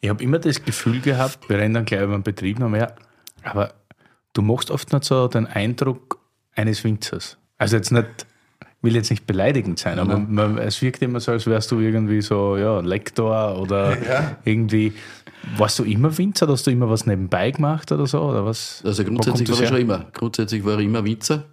Ich 0.00 0.10
habe 0.10 0.22
immer 0.22 0.38
das 0.38 0.64
Gefühl 0.64 1.00
gehabt, 1.00 1.48
wir 1.48 1.58
rennen 1.58 1.74
dann 1.74 1.84
gleich 1.84 2.02
über 2.02 2.12
den 2.12 2.22
Betrieb 2.22 2.58
noch 2.58 2.68
mehr, 2.68 2.94
aber 3.42 3.74
du 4.32 4.42
machst 4.42 4.70
oft 4.70 4.92
nicht 4.92 5.04
so 5.04 5.28
den 5.28 5.46
Eindruck 5.46 6.18
eines 6.54 6.84
Winzers. 6.84 7.38
Also 7.58 7.76
jetzt 7.76 7.90
nicht, 7.90 8.26
will 8.82 8.94
jetzt 8.94 9.10
nicht 9.10 9.26
beleidigend 9.26 9.78
sein, 9.78 9.98
aber 9.98 10.18
man, 10.18 10.58
es 10.58 10.82
wirkt 10.82 11.00
immer 11.02 11.20
so, 11.20 11.32
als 11.32 11.46
wärst 11.46 11.70
du 11.70 11.80
irgendwie 11.80 12.20
so, 12.20 12.56
ja, 12.56 12.80
Lektor 12.80 13.58
oder 13.58 13.96
irgendwie. 14.44 14.92
Warst 15.56 15.78
du 15.78 15.84
immer 15.84 16.16
Winzer? 16.16 16.48
Hast 16.48 16.66
du 16.66 16.70
immer 16.70 16.88
was 16.88 17.04
nebenbei 17.04 17.50
gemacht 17.50 17.92
oder 17.92 18.06
so? 18.06 18.20
Oder 18.22 18.46
was? 18.46 18.82
Also 18.84 19.04
grundsätzlich 19.04 19.50
war 19.50 19.60
ich 19.60 19.68
schon 19.68 19.78
immer. 19.78 20.06
Grundsätzlich 20.14 20.64
war 20.64 20.78
ich 20.78 20.86
immer 20.86 21.04
Winzer 21.04 21.44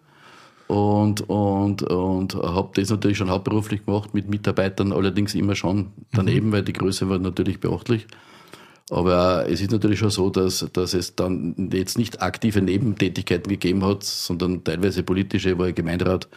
und, 0.71 1.29
und, 1.29 1.83
und 1.83 2.35
habe 2.35 2.69
das 2.75 2.89
natürlich 2.89 3.17
schon 3.17 3.29
hauptberuflich 3.29 3.85
gemacht 3.85 4.13
mit 4.13 4.29
Mitarbeitern, 4.29 4.93
allerdings 4.93 5.35
immer 5.35 5.53
schon 5.53 5.91
daneben, 6.13 6.53
weil 6.53 6.63
die 6.63 6.71
Größe 6.71 7.09
war 7.09 7.19
natürlich 7.19 7.59
beachtlich. 7.59 8.07
Aber 8.89 9.49
es 9.49 9.59
ist 9.59 9.71
natürlich 9.71 9.99
schon 9.99 10.11
so, 10.11 10.29
dass, 10.29 10.65
dass 10.71 10.93
es 10.93 11.15
dann 11.15 11.69
jetzt 11.73 11.97
nicht 11.97 12.21
aktive 12.21 12.61
Nebentätigkeiten 12.61 13.49
gegeben 13.49 13.83
hat, 13.83 14.03
sondern 14.03 14.63
teilweise 14.63 15.03
politische. 15.03 15.57
War 15.59 15.67
ich 15.67 15.75
Gemeinderat 15.75 16.29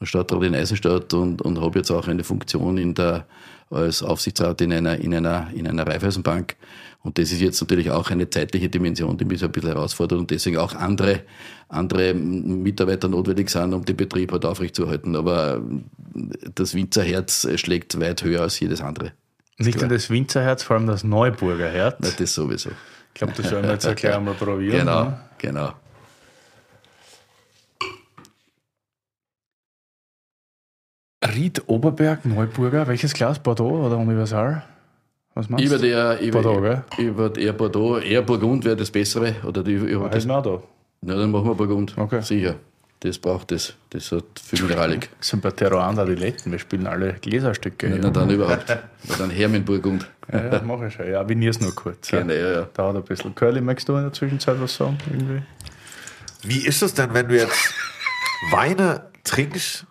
und 0.00 0.06
Stadtrat 0.08 0.42
in 0.42 0.56
Eisenstadt 0.56 1.14
und, 1.14 1.42
und 1.42 1.60
habe 1.60 1.78
jetzt 1.78 1.92
auch 1.92 2.08
eine 2.08 2.24
Funktion 2.24 2.78
in 2.78 2.94
der, 2.94 3.26
als 3.70 4.02
Aufsichtsrat 4.02 4.60
in 4.62 4.72
einer, 4.72 4.98
in 4.98 5.14
einer, 5.14 5.48
in 5.54 5.68
einer 5.68 5.86
Raiffeisenbank. 5.86 6.56
Und 7.02 7.18
das 7.18 7.30
ist 7.30 7.40
jetzt 7.40 7.60
natürlich 7.60 7.90
auch 7.90 8.10
eine 8.10 8.28
zeitliche 8.28 8.68
Dimension, 8.68 9.16
die 9.16 9.24
mich 9.24 9.40
so 9.40 9.46
ein 9.46 9.52
bisschen 9.52 9.70
herausfordert 9.70 10.18
und 10.18 10.30
deswegen 10.30 10.56
auch 10.56 10.74
andere, 10.74 11.20
andere 11.68 12.14
Mitarbeiter 12.14 13.08
notwendig 13.08 13.48
sind, 13.50 13.72
um 13.74 13.84
den 13.84 13.96
Betrieb 13.96 14.32
halt 14.32 14.44
aufrechtzuerhalten. 14.44 15.14
Aber 15.14 15.60
das 16.54 16.74
Winzerherz 16.74 17.46
schlägt 17.56 18.00
weit 18.00 18.24
höher 18.24 18.42
als 18.42 18.58
jedes 18.58 18.80
andere. 18.80 19.12
Nicht 19.58 19.80
nur 19.80 19.88
das 19.88 20.10
Winzerherz, 20.10 20.62
vor 20.62 20.76
allem 20.76 20.86
das 20.86 21.04
Neuburger 21.04 21.68
Herz. 21.68 21.96
Na, 22.00 22.08
das 22.16 22.34
sowieso. 22.34 22.70
Ich 23.14 23.14
glaube, 23.14 23.32
das 23.36 23.48
sollen 23.48 23.64
wir 23.64 23.72
jetzt 23.72 23.96
gleich 23.96 24.14
einmal 24.14 24.34
probieren. 24.34 24.78
Genau, 24.80 25.04
ne? 25.04 25.20
genau. 25.38 25.72
Ried 31.24 31.62
Oberberg, 31.66 32.24
Neuburger, 32.24 32.86
welches 32.86 33.14
Glas? 33.14 33.38
Bordeaux 33.38 33.86
oder 33.86 33.96
Universal? 33.96 34.62
Was 35.36 35.50
meinst 35.50 35.66
Über 35.66 35.76
du? 35.76 35.82
der, 35.86 36.18
über, 36.22 36.40
Bordeaux, 36.40 36.62
gell? 36.62 36.84
über 37.06 37.36
eher 37.36 37.52
Bordeaux, 37.52 37.98
eher 37.98 38.22
Burgund 38.22 38.64
wäre 38.64 38.74
das 38.74 38.90
Bessere. 38.90 39.34
Oder 39.44 39.62
die, 39.62 39.74
über 39.74 40.06
das, 40.06 40.16
Heißen 40.16 40.30
auch 40.30 40.42
da. 40.42 40.62
na, 41.02 41.14
dann 41.14 41.30
machen 41.30 41.44
wir 41.46 41.54
Burgund. 41.54 41.92
Okay. 41.98 42.22
Sicher. 42.22 42.54
Das 43.00 43.18
braucht 43.18 43.50
das. 43.50 43.74
Das 43.90 44.10
hat 44.12 44.24
viel 44.42 44.62
Mineralik. 44.62 45.10
Das 45.18 45.28
sind 45.28 45.42
bei 45.42 45.50
Terroir 45.50 45.92
die 46.06 46.14
Letten. 46.14 46.50
Wir 46.52 46.58
spielen 46.58 46.86
alle 46.86 47.12
Gläserstücke. 47.20 47.86
Na, 47.90 47.96
Ja, 47.96 48.10
dann 48.10 48.30
überhaupt. 48.36 48.64
Na, 49.08 49.14
dann 49.18 49.28
her 49.28 49.50
mit 49.50 49.66
Burgund. 49.66 50.08
ja, 50.32 50.52
ja 50.52 50.62
mach 50.64 50.80
ich 50.80 50.94
schon. 50.94 51.06
Ja, 51.10 51.28
vinier's 51.28 51.60
nur 51.60 51.74
kurz. 51.74 52.08
Gerne, 52.08 52.34
ja, 52.34 52.50
ja. 52.52 52.62
Dauert 52.72 52.96
ein 52.96 53.02
bisschen. 53.04 53.34
Curly, 53.34 53.60
magst 53.60 53.86
du 53.90 53.94
in 53.96 54.04
der 54.04 54.12
Zwischenzeit 54.14 54.58
was 54.58 54.74
sagen? 54.74 54.96
Irgendwie? 55.12 55.42
Wie 56.44 56.66
ist 56.66 56.82
es 56.82 56.94
denn, 56.94 57.12
wenn 57.12 57.28
du 57.28 57.36
jetzt 57.36 57.74
Weine 58.50 59.10
trinkst? 59.22 59.84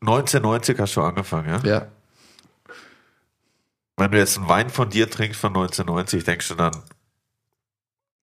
1990 0.00 0.78
hast 0.78 0.96
du 0.96 1.02
angefangen, 1.02 1.48
ja? 1.48 1.70
Ja. 1.70 1.86
Wenn 3.96 4.10
du 4.10 4.18
jetzt 4.18 4.36
einen 4.36 4.48
Wein 4.48 4.70
von 4.70 4.90
dir 4.90 5.08
trinkst 5.10 5.40
von 5.40 5.50
1990, 5.50 6.24
denkst 6.24 6.48
du 6.48 6.54
dann 6.54 6.82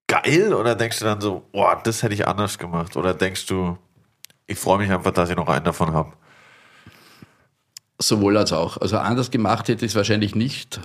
geil 0.07 0.53
oder 0.53 0.75
denkst 0.75 0.99
du 0.99 1.05
dann 1.05 1.19
so, 1.21 1.47
boah, 1.51 1.81
das 1.83 2.03
hätte 2.03 2.13
ich 2.13 2.27
anders 2.27 2.59
gemacht? 2.59 2.95
Oder 2.95 3.13
denkst 3.13 3.47
du, 3.47 3.77
ich 4.45 4.59
freue 4.59 4.77
mich 4.77 4.91
einfach, 4.91 5.11
dass 5.11 5.29
ich 5.29 5.35
noch 5.35 5.49
einen 5.49 5.65
davon 5.65 5.93
habe? 5.93 6.13
Sowohl 7.99 8.37
als 8.37 8.53
auch. 8.53 8.77
Also 8.77 8.97
anders 8.97 9.31
gemacht 9.31 9.67
hätte 9.67 9.85
ich 9.85 9.91
es 9.91 9.95
wahrscheinlich 9.95 10.35
nicht. 10.35 10.79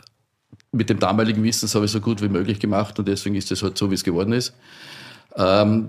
mit 0.70 0.90
dem 0.90 0.98
damaligen 0.98 1.42
Wissen 1.42 1.68
habe 1.74 1.87
ich 1.87 1.90
so 1.90 2.01
gut 2.01 2.22
wie 2.22 2.29
möglich 2.29 2.61
gemacht 2.61 2.98
und 2.98 3.09
deswegen 3.09 3.35
ist 3.35 3.51
es 3.51 3.62
halt 3.62 3.79
so, 3.79 3.90
wie 3.90 3.94
es 3.94 4.05
geworden 4.05 4.33
ist. 4.33 4.55
Ähm, 5.37 5.88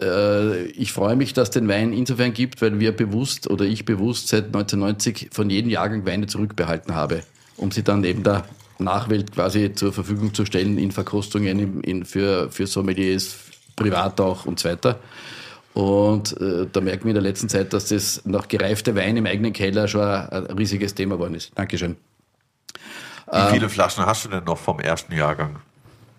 äh, 0.00 0.64
ich 0.66 0.92
freue 0.92 1.16
mich, 1.16 1.32
dass 1.32 1.48
es 1.48 1.52
den 1.52 1.68
Wein 1.68 1.92
insofern 1.92 2.32
gibt, 2.32 2.60
weil 2.62 2.78
wir 2.80 2.92
bewusst 2.92 3.48
oder 3.50 3.64
ich 3.64 3.84
bewusst 3.84 4.28
seit 4.28 4.46
1990 4.46 5.30
von 5.32 5.50
jedem 5.50 5.70
Jahrgang 5.70 6.06
Weine 6.06 6.26
zurückbehalten 6.26 6.94
habe, 6.94 7.22
um 7.56 7.70
sie 7.70 7.82
dann 7.82 8.04
eben 8.04 8.22
der 8.22 8.44
Nachwelt 8.78 9.32
quasi 9.32 9.72
zur 9.74 9.92
Verfügung 9.92 10.34
zu 10.34 10.44
stellen 10.44 10.78
in 10.78 10.90
Verkostungen, 10.92 11.58
in, 11.58 11.80
in 11.82 12.04
für, 12.04 12.50
für 12.50 12.66
Sommeliers, 12.66 13.36
privat 13.76 14.20
auch 14.20 14.46
und 14.46 14.58
so 14.60 14.68
weiter. 14.68 14.98
Und 15.74 16.40
äh, 16.40 16.66
da 16.70 16.80
merken 16.80 17.04
wir 17.04 17.10
in 17.10 17.14
der 17.14 17.22
letzten 17.22 17.48
Zeit, 17.48 17.72
dass 17.72 17.88
das 17.88 18.22
nach 18.24 18.46
gereifter 18.48 18.94
Wein 18.94 19.16
im 19.16 19.26
eigenen 19.26 19.52
Keller 19.52 19.88
schon 19.88 20.02
ein, 20.02 20.28
ein 20.46 20.56
riesiges 20.58 20.94
Thema 20.94 21.16
geworden 21.16 21.34
ist. 21.34 21.50
Dankeschön. 21.56 21.96
Wie 23.32 23.50
viele 23.52 23.68
Flaschen 23.68 24.06
hast 24.06 24.24
du 24.24 24.28
denn 24.28 24.44
noch 24.44 24.58
vom 24.58 24.78
ersten 24.80 25.12
Jahrgang? 25.14 25.56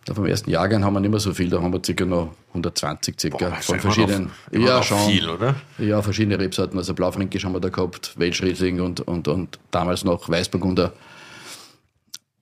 Ja, 0.07 0.13
vom 0.13 0.25
ersten 0.25 0.49
Jahrgang 0.49 0.83
haben 0.83 0.93
wir 0.93 0.99
nicht 0.99 1.09
mehr 1.11 1.19
so 1.19 1.33
viel, 1.33 1.49
da 1.49 1.61
haben 1.61 1.71
wir 1.73 1.81
circa 1.83 2.05
noch 2.05 2.33
120 2.49 3.19
circa 3.19 3.37
Boah, 3.49 3.55
von 3.55 3.79
verschiedenen. 3.79 4.31
noch- 4.51 4.59
ja, 4.59 4.83
schon. 4.83 4.99
viel, 5.09 5.29
oder? 5.29 5.55
Ja, 5.77 6.01
verschiedene 6.01 6.37
Rebsorten. 6.37 6.77
Also 6.77 6.93
Blaufränkisch 6.93 7.43
haben 7.45 7.53
wir 7.53 7.59
da 7.59 7.69
gehabt, 7.69 8.13
Welschriesling 8.17 8.81
und, 8.81 9.01
und, 9.01 9.27
und 9.27 9.57
damals 9.71 10.03
noch 10.03 10.29
Weißburgunder. 10.29 10.93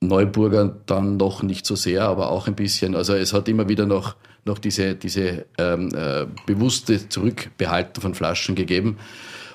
Neuburger 0.07 0.75
dann 0.85 1.17
noch 1.17 1.43
nicht 1.43 1.65
so 1.65 1.75
sehr, 1.75 2.03
aber 2.03 2.29
auch 2.29 2.47
ein 2.47 2.55
bisschen. 2.55 2.95
Also 2.95 3.13
es 3.13 3.33
hat 3.33 3.47
immer 3.47 3.67
wieder 3.69 3.85
noch, 3.85 4.15
noch 4.45 4.59
diese, 4.59 4.95
diese 4.95 5.45
ähm, 5.57 5.89
äh, 5.95 6.25
bewusste 6.45 7.09
Zurückbehalten 7.09 8.01
von 8.01 8.13
Flaschen 8.13 8.55
gegeben. 8.55 8.97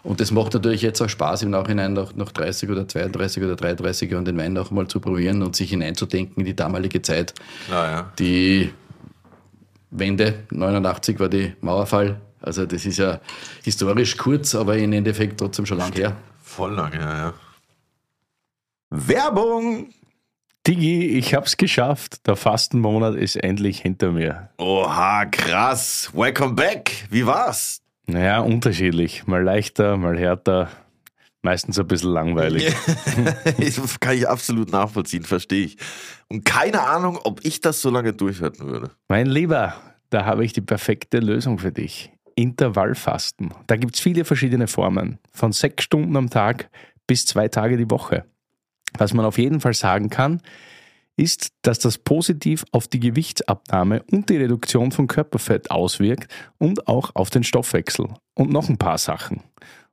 Und 0.02 0.20
das 0.20 0.30
macht 0.30 0.54
natürlich 0.54 0.82
jetzt 0.82 1.00
auch 1.02 1.08
Spaß, 1.08 1.42
im 1.42 1.50
Nachhinein 1.50 1.92
noch, 1.92 2.14
noch 2.14 2.32
30 2.32 2.70
oder 2.70 2.86
32 2.86 3.42
oder 3.42 3.56
33 3.56 4.10
Jahren 4.10 4.24
den 4.24 4.38
Wein 4.38 4.52
noch 4.52 4.70
mal 4.70 4.86
zu 4.88 5.00
probieren 5.00 5.42
und 5.42 5.56
sich 5.56 5.70
hineinzudenken 5.70 6.40
in 6.40 6.46
die 6.46 6.56
damalige 6.56 7.02
Zeit. 7.02 7.34
Klar, 7.66 7.90
ja. 7.90 8.12
Die 8.18 8.70
Wende, 9.90 10.44
89 10.50 11.18
war 11.18 11.28
die 11.28 11.54
Mauerfall. 11.60 12.20
Also 12.40 12.66
das 12.66 12.86
ist 12.86 12.98
ja 12.98 13.20
historisch 13.62 14.16
kurz, 14.16 14.54
aber 14.54 14.76
im 14.76 14.92
Endeffekt 14.92 15.38
trotzdem 15.38 15.66
schon 15.66 15.78
lang 15.78 15.92
her. 15.92 16.16
Voll 16.42 16.72
lang, 16.72 16.92
ja, 16.94 17.16
ja. 17.16 17.34
Werbung! 18.90 19.90
Digi, 20.66 21.06
ich 21.18 21.34
hab's 21.34 21.56
geschafft. 21.56 22.26
Der 22.26 22.36
Fastenmonat 22.36 23.14
ist 23.14 23.36
endlich 23.36 23.80
hinter 23.80 24.12
mir. 24.12 24.50
Oha, 24.58 25.24
krass. 25.26 26.10
Welcome 26.12 26.54
back. 26.54 27.06
Wie 27.10 27.26
war's? 27.26 27.80
Naja, 28.06 28.40
unterschiedlich. 28.40 29.26
Mal 29.26 29.42
leichter, 29.42 29.96
mal 29.96 30.18
härter. 30.18 30.70
Meistens 31.42 31.78
ein 31.78 31.86
bisschen 31.86 32.10
langweilig. 32.10 32.74
das 33.58 34.00
kann 34.00 34.16
ich 34.16 34.28
absolut 34.28 34.72
nachvollziehen, 34.72 35.22
verstehe 35.22 35.66
ich. 35.66 35.76
Und 36.28 36.44
keine 36.44 36.82
Ahnung, 36.82 37.18
ob 37.22 37.44
ich 37.44 37.60
das 37.60 37.80
so 37.80 37.90
lange 37.90 38.12
durchhalten 38.12 38.66
würde. 38.66 38.90
Mein 39.08 39.26
Lieber, 39.26 39.74
da 40.10 40.24
habe 40.24 40.44
ich 40.44 40.52
die 40.52 40.60
perfekte 40.60 41.20
Lösung 41.20 41.58
für 41.58 41.72
dich. 41.72 42.10
Intervallfasten. 42.34 43.54
Da 43.66 43.76
gibt's 43.76 44.00
viele 44.00 44.24
verschiedene 44.24 44.66
Formen. 44.66 45.18
Von 45.32 45.52
sechs 45.52 45.84
Stunden 45.84 46.16
am 46.16 46.30
Tag 46.30 46.70
bis 47.06 47.26
zwei 47.26 47.48
Tage 47.48 47.76
die 47.76 47.90
Woche. 47.90 48.24
Was 48.96 49.12
man 49.14 49.26
auf 49.26 49.38
jeden 49.38 49.60
Fall 49.60 49.74
sagen 49.74 50.08
kann, 50.10 50.40
ist, 51.16 51.52
dass 51.62 51.78
das 51.78 51.98
positiv 51.98 52.64
auf 52.70 52.86
die 52.86 53.00
Gewichtsabnahme 53.00 54.02
und 54.10 54.30
die 54.30 54.36
Reduktion 54.36 54.92
von 54.92 55.08
Körperfett 55.08 55.70
auswirkt 55.70 56.32
und 56.58 56.86
auch 56.86 57.10
auf 57.14 57.28
den 57.30 57.42
Stoffwechsel. 57.42 58.08
Und 58.34 58.52
noch 58.52 58.68
ein 58.68 58.78
paar 58.78 58.98
Sachen. 58.98 59.42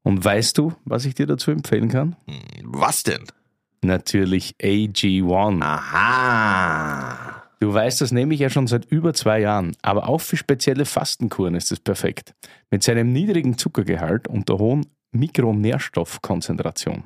Und 0.03 0.23
weißt 0.23 0.57
du, 0.59 0.73
was 0.85 1.05
ich 1.05 1.15
dir 1.15 1.25
dazu 1.25 1.49
empfehlen 1.49 1.89
kann? 1.89 2.15
Was 2.63 3.01
denn? 3.03 3.23
Natürlich 3.81 4.55
AG1. 4.61 5.63
Aha. 5.63 7.43
Du 7.59 7.73
weißt, 7.73 8.01
das 8.01 8.11
nehme 8.11 8.35
ich 8.35 8.39
ja 8.39 8.51
schon 8.51 8.67
seit 8.67 8.85
über 8.85 9.15
zwei 9.15 9.39
Jahren, 9.39 9.75
aber 9.81 10.07
auch 10.07 10.21
für 10.21 10.37
spezielle 10.37 10.85
Fastenkuren 10.85 11.55
ist 11.55 11.71
es 11.71 11.79
perfekt. 11.79 12.35
Mit 12.69 12.83
seinem 12.83 13.11
niedrigen 13.11 13.57
Zuckergehalt 13.57 14.27
und 14.27 14.49
der 14.49 14.59
hohen 14.59 14.85
Mikronährstoffkonzentration. 15.11 17.05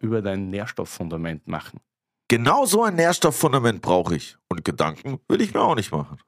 über 0.00 0.22
dein 0.22 0.50
Nährstofffundament 0.50 1.46
machen. 1.46 1.80
Genau 2.28 2.64
so 2.64 2.84
ein 2.84 2.94
Nährstofffundament 2.94 3.82
brauche 3.82 4.16
ich. 4.16 4.36
Und 4.48 4.64
Gedanken 4.64 5.20
will 5.28 5.40
ich 5.40 5.54
mir 5.54 5.60
auch 5.60 5.74
nicht 5.74 5.92
machen. 5.92 6.18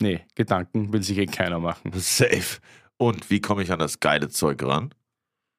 Nee, 0.00 0.24
Gedanken 0.34 0.92
will 0.92 1.02
sich 1.02 1.18
eh 1.18 1.26
keiner 1.26 1.58
machen. 1.58 1.92
Safe. 1.94 2.60
Und 2.98 3.30
wie 3.30 3.40
komme 3.40 3.62
ich 3.62 3.72
an 3.72 3.78
das 3.78 4.00
geile 4.00 4.28
Zeug 4.28 4.62
ran? 4.62 4.94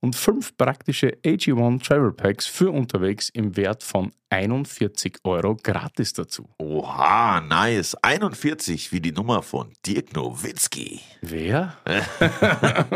und 0.00 0.16
fünf 0.16 0.56
praktische 0.56 1.18
AG1 1.24 1.84
Travel 1.84 2.12
Packs 2.12 2.46
für 2.46 2.70
unterwegs 2.70 3.28
im 3.28 3.56
Wert 3.56 3.82
von 3.82 4.12
41 4.30 5.18
Euro 5.24 5.56
gratis 5.56 6.12
dazu. 6.12 6.48
Oha, 6.58 7.40
nice. 7.40 7.96
41 8.02 8.92
wie 8.92 9.00
die 9.00 9.10
Nummer 9.12 9.42
von 9.42 9.72
Dirk 9.84 10.14
Nowitzki. 10.14 11.00
Wer? 11.22 11.76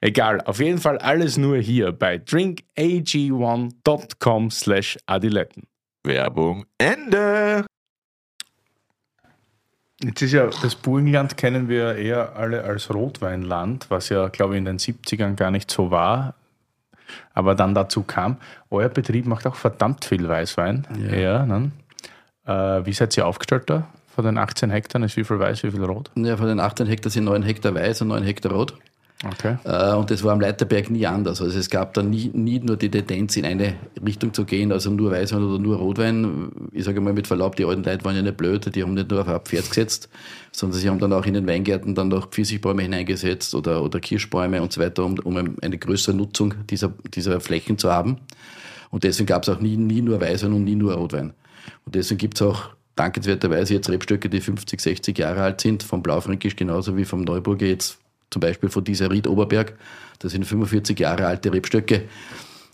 Egal, 0.00 0.40
auf 0.42 0.60
jeden 0.60 0.78
Fall 0.78 0.98
alles 0.98 1.36
nur 1.36 1.58
hier 1.58 1.90
bei 1.92 2.14
drinkag1.com 2.16 4.50
slash 4.50 4.98
adiletten. 5.06 5.64
Werbung 6.04 6.66
Ende. 6.78 7.66
Jetzt 10.04 10.22
ist 10.22 10.32
ja, 10.32 10.46
das 10.46 10.74
Burgenland 10.74 11.36
kennen 11.36 11.68
wir 11.68 11.96
eher 11.96 12.34
alle 12.36 12.64
als 12.64 12.92
Rotweinland, 12.92 13.86
was 13.88 14.08
ja, 14.08 14.28
glaube 14.28 14.54
ich, 14.54 14.58
in 14.58 14.64
den 14.64 14.78
70ern 14.78 15.34
gar 15.36 15.50
nicht 15.50 15.70
so 15.70 15.90
war, 15.90 16.34
aber 17.34 17.54
dann 17.54 17.74
dazu 17.74 18.02
kam. 18.02 18.36
Euer 18.70 18.88
Betrieb 18.88 19.26
macht 19.26 19.46
auch 19.46 19.54
verdammt 19.54 20.04
viel 20.04 20.28
Weißwein. 20.28 20.86
Ja. 20.98 21.14
Ja, 21.14 21.46
ne? 21.46 21.70
äh, 22.46 22.84
wie 22.84 22.92
seid 22.92 23.16
ihr 23.16 23.26
aufgestellt 23.26 23.64
da? 23.66 23.86
Von 24.14 24.24
den 24.24 24.38
18 24.38 24.70
Hektar 24.70 25.02
ist 25.02 25.16
wie 25.16 25.24
viel 25.24 25.38
Weiß, 25.38 25.62
wie 25.62 25.70
viel 25.70 25.84
Rot? 25.84 26.10
Ja, 26.16 26.36
von 26.36 26.46
den 26.46 26.60
18 26.60 26.86
Hektar 26.86 27.10
sind 27.10 27.24
9 27.24 27.42
Hektar 27.42 27.74
weiß 27.74 28.02
und 28.02 28.08
9 28.08 28.24
Hektar 28.24 28.52
rot. 28.52 28.74
Okay. 29.24 29.56
Äh, 29.64 29.94
Und 29.94 30.10
das 30.10 30.24
war 30.24 30.32
am 30.32 30.40
Leiterberg 30.40 30.90
nie 30.90 31.06
anders. 31.06 31.40
Also 31.40 31.56
es 31.56 31.70
gab 31.70 31.94
da 31.94 32.02
nie, 32.02 32.30
nie 32.34 32.58
nur 32.58 32.76
die 32.76 32.90
Tendenz, 32.90 33.36
in 33.36 33.44
eine 33.44 33.74
Richtung 34.04 34.34
zu 34.34 34.44
gehen, 34.44 34.72
also 34.72 34.90
nur 34.90 35.12
Weißwein 35.12 35.42
oder 35.42 35.58
nur 35.58 35.76
Rotwein. 35.76 36.50
Ich 36.72 36.84
sage 36.84 37.00
mal 37.00 37.12
mit 37.12 37.28
Verlaub, 37.28 37.54
die 37.56 37.64
alten 37.64 37.84
Leute 37.84 38.04
waren 38.04 38.16
ja 38.16 38.22
nicht 38.22 38.36
blöd, 38.36 38.74
die 38.74 38.82
haben 38.82 38.94
nicht 38.94 39.10
nur 39.10 39.20
auf 39.20 39.28
ein 39.28 39.40
Pferd 39.40 39.68
gesetzt, 39.68 40.08
sondern 40.50 40.80
sie 40.80 40.88
haben 40.88 40.98
dann 40.98 41.12
auch 41.12 41.24
in 41.24 41.34
den 41.34 41.46
Weingärten 41.46 41.94
dann 41.94 42.08
noch 42.08 42.30
Pfirsichbäume 42.30 42.82
hineingesetzt 42.82 43.54
oder, 43.54 43.82
oder 43.82 44.00
Kirschbäume 44.00 44.60
und 44.60 44.72
so 44.72 44.80
weiter, 44.80 45.04
um, 45.04 45.18
um 45.20 45.36
eine 45.36 45.78
größere 45.78 46.16
Nutzung 46.16 46.54
dieser, 46.68 46.92
dieser 47.14 47.40
Flächen 47.40 47.78
zu 47.78 47.92
haben. 47.92 48.18
Und 48.90 49.04
deswegen 49.04 49.26
gab 49.26 49.44
es 49.44 49.48
auch 49.48 49.60
nie, 49.60 49.76
nie 49.76 50.02
nur 50.02 50.20
Weißwein 50.20 50.52
und 50.52 50.64
nie 50.64 50.74
nur 50.74 50.94
Rotwein. 50.94 51.32
Und 51.86 51.94
deswegen 51.94 52.18
gibt 52.18 52.34
es 52.34 52.42
auch 52.42 52.70
dankenswerterweise 52.96 53.74
jetzt 53.74 53.88
Rebstöcke, 53.88 54.28
die 54.28 54.40
50, 54.40 54.80
60 54.80 55.18
Jahre 55.18 55.42
alt 55.42 55.60
sind, 55.60 55.82
vom 55.82 56.02
Blaufränkisch 56.02 56.56
genauso 56.56 56.96
wie 56.96 57.04
vom 57.04 57.22
Neuburger 57.22 57.66
jetzt 57.66 58.01
zum 58.32 58.40
Beispiel 58.40 58.68
von 58.68 58.82
dieser 58.82 59.10
Ried 59.10 59.26
Oberberg. 59.26 59.74
Das 60.18 60.32
sind 60.32 60.44
45 60.44 60.98
Jahre 60.98 61.26
alte 61.26 61.52
Rebstöcke, 61.52 62.04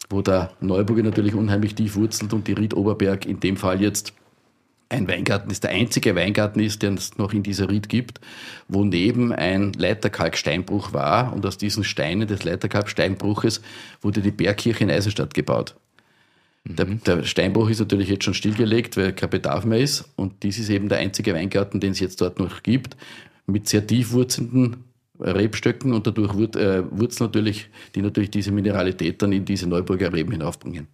wo 0.09 0.23
der 0.23 0.53
Neuburger 0.61 1.03
natürlich 1.03 1.35
unheimlich 1.35 1.75
tief 1.75 1.97
wurzelt 1.97 2.33
und 2.33 2.47
die 2.47 2.53
Ried 2.53 2.75
Oberberg 2.75 3.27
in 3.27 3.41
dem 3.41 3.57
Fall 3.57 3.83
jetzt 3.83 4.15
ein 4.91 5.07
Weingarten 5.07 5.51
ist, 5.51 5.65
der 5.65 5.71
einzige 5.71 6.15
Weingarten 6.15 6.61
ist, 6.61 6.83
den 6.83 6.95
es 6.95 7.19
noch 7.19 7.35
in 7.35 7.43
dieser 7.43 7.69
Ried 7.69 7.91
gibt, 7.91 8.21
wo 8.69 8.85
neben 8.85 9.33
ein 9.33 9.75
Leiterkalksteinbruch 9.75 10.95
war 10.95 11.35
und 11.35 11.45
aus 11.45 11.59
diesen 11.59 11.85
Steinen 11.85 12.27
des 12.27 12.45
Leiterkalksteinbruches 12.45 13.61
wurde 14.01 14.23
die 14.23 14.31
Bergkirche 14.31 14.85
in 14.85 14.91
Eisenstadt 14.91 15.35
gebaut. 15.35 15.75
Der, 16.65 16.87
der, 16.87 17.25
Steinbruch 17.25 17.71
ist 17.71 17.81
natürlich 17.81 18.09
jetzt 18.09 18.25
schon 18.25 18.35
stillgelegt, 18.35 18.97
weil 18.97 19.13
kein 19.13 19.31
Bedarf 19.31 19.65
mehr 19.65 19.79
ist. 19.79 20.11
Und 20.17 20.43
dies 20.43 20.59
ist 20.59 20.69
eben 20.69 20.89
der 20.89 20.99
einzige 20.99 21.35
Weingarten, 21.35 21.81
den 21.81 21.93
es 21.93 22.01
jetzt 22.01 22.21
dort 22.21 22.39
noch 22.39 22.63
gibt, 22.63 22.97
mit 23.47 23.69
sehr 23.69 23.87
tief 23.87 24.13
wurzelnden 24.13 24.88
Rebstöcken 25.21 25.93
und 25.93 26.07
dadurch 26.07 26.33
äh, 26.57 26.83
Wurzeln 26.91 27.29
natürlich, 27.29 27.69
die 27.95 28.03
natürlich 28.03 28.31
diese 28.31 28.53
Mineralität 28.53 29.21
dann 29.23 29.33
in 29.33 29.45
diese 29.45 29.69
Neuburger 29.69 30.13
Reben 30.13 30.33
hinaufbringen. 30.33 30.87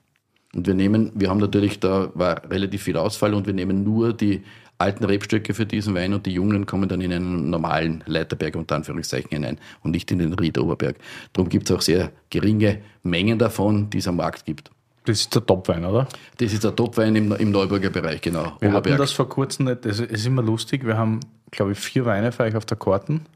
Und 0.54 0.66
wir 0.66 0.74
nehmen, 0.74 1.10
wir 1.14 1.30
haben 1.30 1.40
natürlich, 1.40 1.80
da 1.80 2.10
war 2.14 2.48
relativ 2.50 2.82
viel 2.84 2.96
Ausfall 2.96 3.34
und 3.34 3.46
wir 3.46 3.54
nehmen 3.54 3.82
nur 3.82 4.12
die 4.12 4.42
alten 4.78 5.04
Rebstöcke 5.04 5.54
für 5.54 5.66
diesen 5.66 5.94
Wein 5.94 6.14
und 6.14 6.26
die 6.26 6.32
jungen 6.32 6.66
kommen 6.66 6.88
dann 6.88 7.00
in 7.00 7.12
einen 7.12 7.50
normalen 7.50 8.02
Leiterberg 8.06 8.56
unter 8.56 8.76
Anführungszeichen 8.76 9.30
hinein 9.30 9.58
und 9.82 9.92
nicht 9.92 10.10
in 10.10 10.18
den 10.18 10.32
Riederoberberg. 10.32 10.96
Darum 11.32 11.48
gibt 11.48 11.70
es 11.70 11.76
auch 11.76 11.80
sehr 11.80 12.12
geringe 12.30 12.80
Mengen 13.02 13.38
davon, 13.38 13.90
die 13.90 13.98
es 13.98 14.08
am 14.08 14.16
Markt 14.16 14.44
gibt. 14.44 14.70
Das 15.04 15.20
ist 15.20 15.34
der 15.34 15.44
Topwein, 15.44 15.84
oder? 15.84 16.08
Das 16.38 16.52
ist 16.52 16.64
der 16.64 16.74
Topwein 16.74 17.14
im, 17.14 17.32
im 17.32 17.50
Neuburger 17.50 17.90
Bereich, 17.90 18.20
genau. 18.20 18.56
Wir 18.60 18.70
Oberberg. 18.70 18.74
hatten 18.74 18.96
das 18.98 19.12
vor 19.12 19.28
kurzem 19.28 19.66
nicht. 19.66 19.84
Es 19.84 20.00
ist 20.00 20.26
immer 20.26 20.42
lustig. 20.42 20.86
Wir 20.86 20.96
haben, 20.96 21.20
glaube 21.50 21.72
ich, 21.72 21.78
vier 21.78 22.06
Weine 22.06 22.32
für 22.32 22.44
euch 22.44 22.56
auf 22.56 22.64
der 22.64 22.78
Karten 22.78 23.26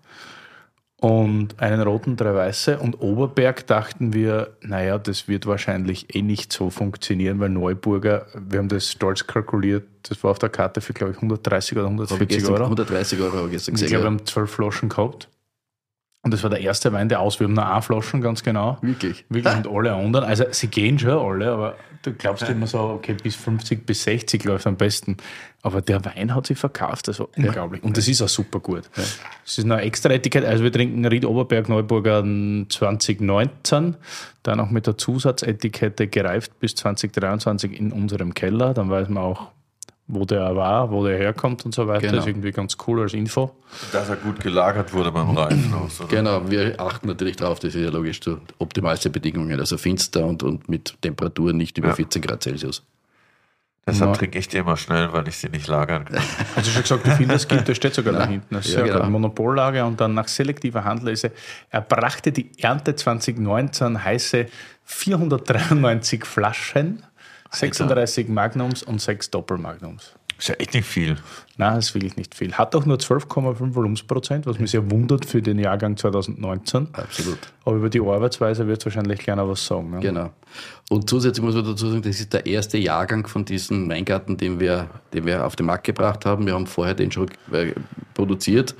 und 1.01 1.61
einen 1.61 1.81
roten, 1.81 2.17
drei 2.17 2.35
weiße. 2.35 2.79
Und 2.79 3.01
Oberberg 3.01 3.67
dachten 3.67 4.13
wir, 4.13 4.57
naja, 4.63 4.99
das 4.99 5.29
wird 5.29 5.47
wahrscheinlich 5.47 6.15
eh 6.15 6.23
nicht 6.23 6.53
so 6.53 6.71
funktionieren, 6.71 7.39
weil 7.39 7.51
Neuburger, 7.51 8.27
wir 8.35 8.59
haben 8.59 8.69
das 8.69 8.91
stolz 8.91 9.27
kalkuliert, 9.27 9.85
das 10.03 10.23
war 10.25 10.33
auf 10.33 10.39
der 10.39 10.49
Karte 10.49 10.81
für, 10.81 10.93
glaube 10.93 11.13
ich, 11.13 11.19
130 11.19 11.79
oder 11.79 11.87
140 11.87 12.45
Euro. 12.47 12.65
130 12.65 13.21
Euro 13.21 13.37
habe 13.37 13.47
ich 13.47 13.53
gestern 13.53 13.75
gesehen. 13.75 13.87
Ich 13.87 13.93
glaube, 13.93 14.05
wir 14.05 14.11
haben 14.11 14.27
zwölf 14.27 14.51
Flaschen 14.51 14.89
gehabt. 14.89 15.29
Und 16.29 16.33
das 16.33 16.43
war 16.43 16.51
der 16.51 16.61
erste 16.61 16.93
Wein, 16.93 17.09
der 17.09 17.21
aus. 17.21 17.41
Wir 17.41 17.47
haben 17.47 17.55
nur 17.55 17.67
eine 17.67 17.81
Flaschen, 17.81 18.21
ganz 18.21 18.43
genau. 18.43 18.77
Wirklich? 18.83 19.25
Wirklich. 19.31 19.57
Und 19.57 19.67
alle 19.67 19.95
anderen. 19.95 20.27
Also, 20.27 20.45
sie 20.51 20.67
gehen 20.67 20.99
schon 20.99 21.13
alle, 21.13 21.51
aber 21.51 21.77
du 22.03 22.13
glaubst 22.13 22.43
ja. 22.43 22.49
immer 22.51 22.67
so, 22.67 22.81
okay, 22.81 23.15
bis 23.15 23.35
50, 23.35 23.87
bis 23.87 24.03
60 24.03 24.45
läuft 24.45 24.67
am 24.67 24.77
besten. 24.77 25.17
Aber 25.63 25.81
der 25.81 26.05
Wein 26.05 26.35
hat 26.35 26.47
sich 26.47 26.59
verkauft, 26.59 27.09
also 27.09 27.31
ja. 27.35 27.47
unglaublich. 27.47 27.83
Und 27.83 27.97
das 27.97 28.09
ist 28.09 28.21
auch 28.21 28.29
super 28.29 28.61
gut. 28.61 28.83
Ja. 28.95 29.05
Das 29.43 29.57
ist 29.57 29.65
eine 29.65 29.81
extra 29.81 30.11
Etikett. 30.11 30.45
Also, 30.45 30.63
wir 30.65 30.71
trinken 30.71 31.07
Ried 31.07 31.25
Oberberg 31.25 31.71
Neuburger 31.71 32.23
2019, 32.23 33.97
dann 34.43 34.61
auch 34.61 34.69
mit 34.69 34.87
der 34.87 34.99
Zusatzetikette 34.99 36.09
gereift 36.09 36.61
bis 36.61 36.75
2023 36.75 37.73
in 37.73 37.91
unserem 37.91 38.35
Keller. 38.35 38.75
Dann 38.75 38.91
weiß 38.91 39.09
man 39.09 39.23
auch, 39.23 39.51
wo 40.09 40.25
der 40.25 40.57
war, 40.57 40.91
wo 40.91 41.07
der 41.07 41.19
herkommt 41.19 41.65
und 41.67 41.75
so 41.75 41.87
weiter. 41.87 42.01
Genau. 42.01 42.13
Das 42.15 42.25
ist 42.25 42.29
irgendwie 42.29 42.51
ganz 42.51 42.77
cool 42.87 43.03
als 43.03 43.13
Info. 43.13 43.55
Dass 43.93 44.09
er 44.09 44.17
gut 44.17 44.41
gelagert 44.41 44.93
wurde 44.95 45.13
beim 45.13 45.37
Reifen. 45.37 45.75
Genau, 46.09 46.51
wir 46.51 46.81
achten 46.81 47.07
natürlich 47.07 47.37
darauf, 47.37 47.59
das 47.61 47.75
ist 47.75 47.83
ja 47.83 47.91
logisch 47.91 48.21
so 48.23 48.39
optimalste 48.59 49.11
Bedingungen, 49.11 49.61
also 49.61 49.77
finster 49.77 50.25
und, 50.25 50.43
und 50.43 50.69
mit 50.69 50.97
Temperaturen 51.03 51.59
nicht 51.59 51.77
über 51.77 51.89
ja. 51.89 51.95
14 51.95 52.23
Grad 52.23 52.43
Celsius. 52.43 52.83
Deshalb 53.87 54.11
ja. 54.11 54.17
trinke 54.17 54.39
ich 54.39 54.49
die 54.49 54.59
immer 54.59 54.77
schnell, 54.77 55.13
weil 55.13 55.27
ich 55.29 55.39
sie 55.39 55.49
nicht 55.49 55.67
lagern 55.67 56.05
kann. 56.05 56.23
Also 56.57 56.71
schon 56.71 56.83
gesagt, 56.83 57.07
wie 57.07 57.11
viel 57.13 57.27
das 57.27 57.49
gibt, 57.49 57.69
das 57.69 57.77
steht 57.77 57.95
sogar 57.95 58.13
da 58.13 58.27
hinten. 58.27 58.55
Das 58.55 58.67
ist 58.67 58.75
ja, 58.75 58.83
genau. 58.83 59.09
Monopollage 59.09 59.85
und 59.85 60.01
dann 60.01 60.15
nach 60.15 60.29
selektiver 60.29 60.85
Handlese. 60.85 61.33
Er 61.71 61.81
brachte 61.81 62.33
die 62.33 62.51
Ernte 62.59 62.97
2019 62.97 64.05
heiße 64.05 64.47
493 64.85 66.25
Flaschen 66.27 67.03
36 67.51 68.29
Magnums 68.29 68.83
und 68.83 69.01
6 69.01 69.31
Doppelmagnums. 69.31 70.15
Ist 70.39 70.49
ja 70.49 70.55
echt 70.55 70.73
nicht 70.75 70.87
viel. 70.87 71.17
Nein, 71.57 71.75
das 71.75 71.87
ist 71.87 71.95
wirklich 71.97 72.17
nicht 72.17 72.33
viel. 72.33 72.53
Hat 72.53 72.77
auch 72.77 72.87
nur 72.87 72.99
12,5 72.99 73.75
Volumensprozent, 73.75 74.47
was 74.47 74.61
mich 74.61 74.71
sehr 74.71 74.89
wundert 74.89 75.25
für 75.25 75.43
den 75.43 75.59
Jahrgang 75.59 75.97
2019. 75.97 76.89
Absolut. 76.93 77.39
Aber 77.65 77.77
über 77.77 77.91
die 77.91 78.01
Arbeitsweise 78.01 78.69
wird 78.69 78.79
es 78.79 78.87
wahrscheinlich 78.87 79.19
keiner 79.19 79.49
was 79.49 79.67
sagen. 79.67 79.91
Ne? 79.91 79.99
Genau. 79.99 80.31
Und 80.91 81.11
zusätzlich 81.11 81.45
muss 81.45 81.55
man 81.55 81.65
dazu 81.65 81.89
sagen, 81.89 82.01
das 82.01 82.19
ist 82.19 82.33
der 82.33 82.47
erste 82.47 82.79
Jahrgang 82.79 83.27
von 83.27 83.45
diesem 83.45 83.91
Weingarten, 83.91 84.39
den 84.39 84.59
wir, 84.59 84.89
den 85.13 85.27
wir 85.27 85.45
auf 85.45 85.55
den 85.55 85.67
Markt 85.67 85.85
gebracht 85.85 86.25
haben. 86.25 86.47
Wir 86.47 86.55
haben 86.55 86.67
vorher 86.67 86.95
den 86.95 87.13
schon 87.13 87.29
äh, 87.53 87.73
produziert, 88.15 88.75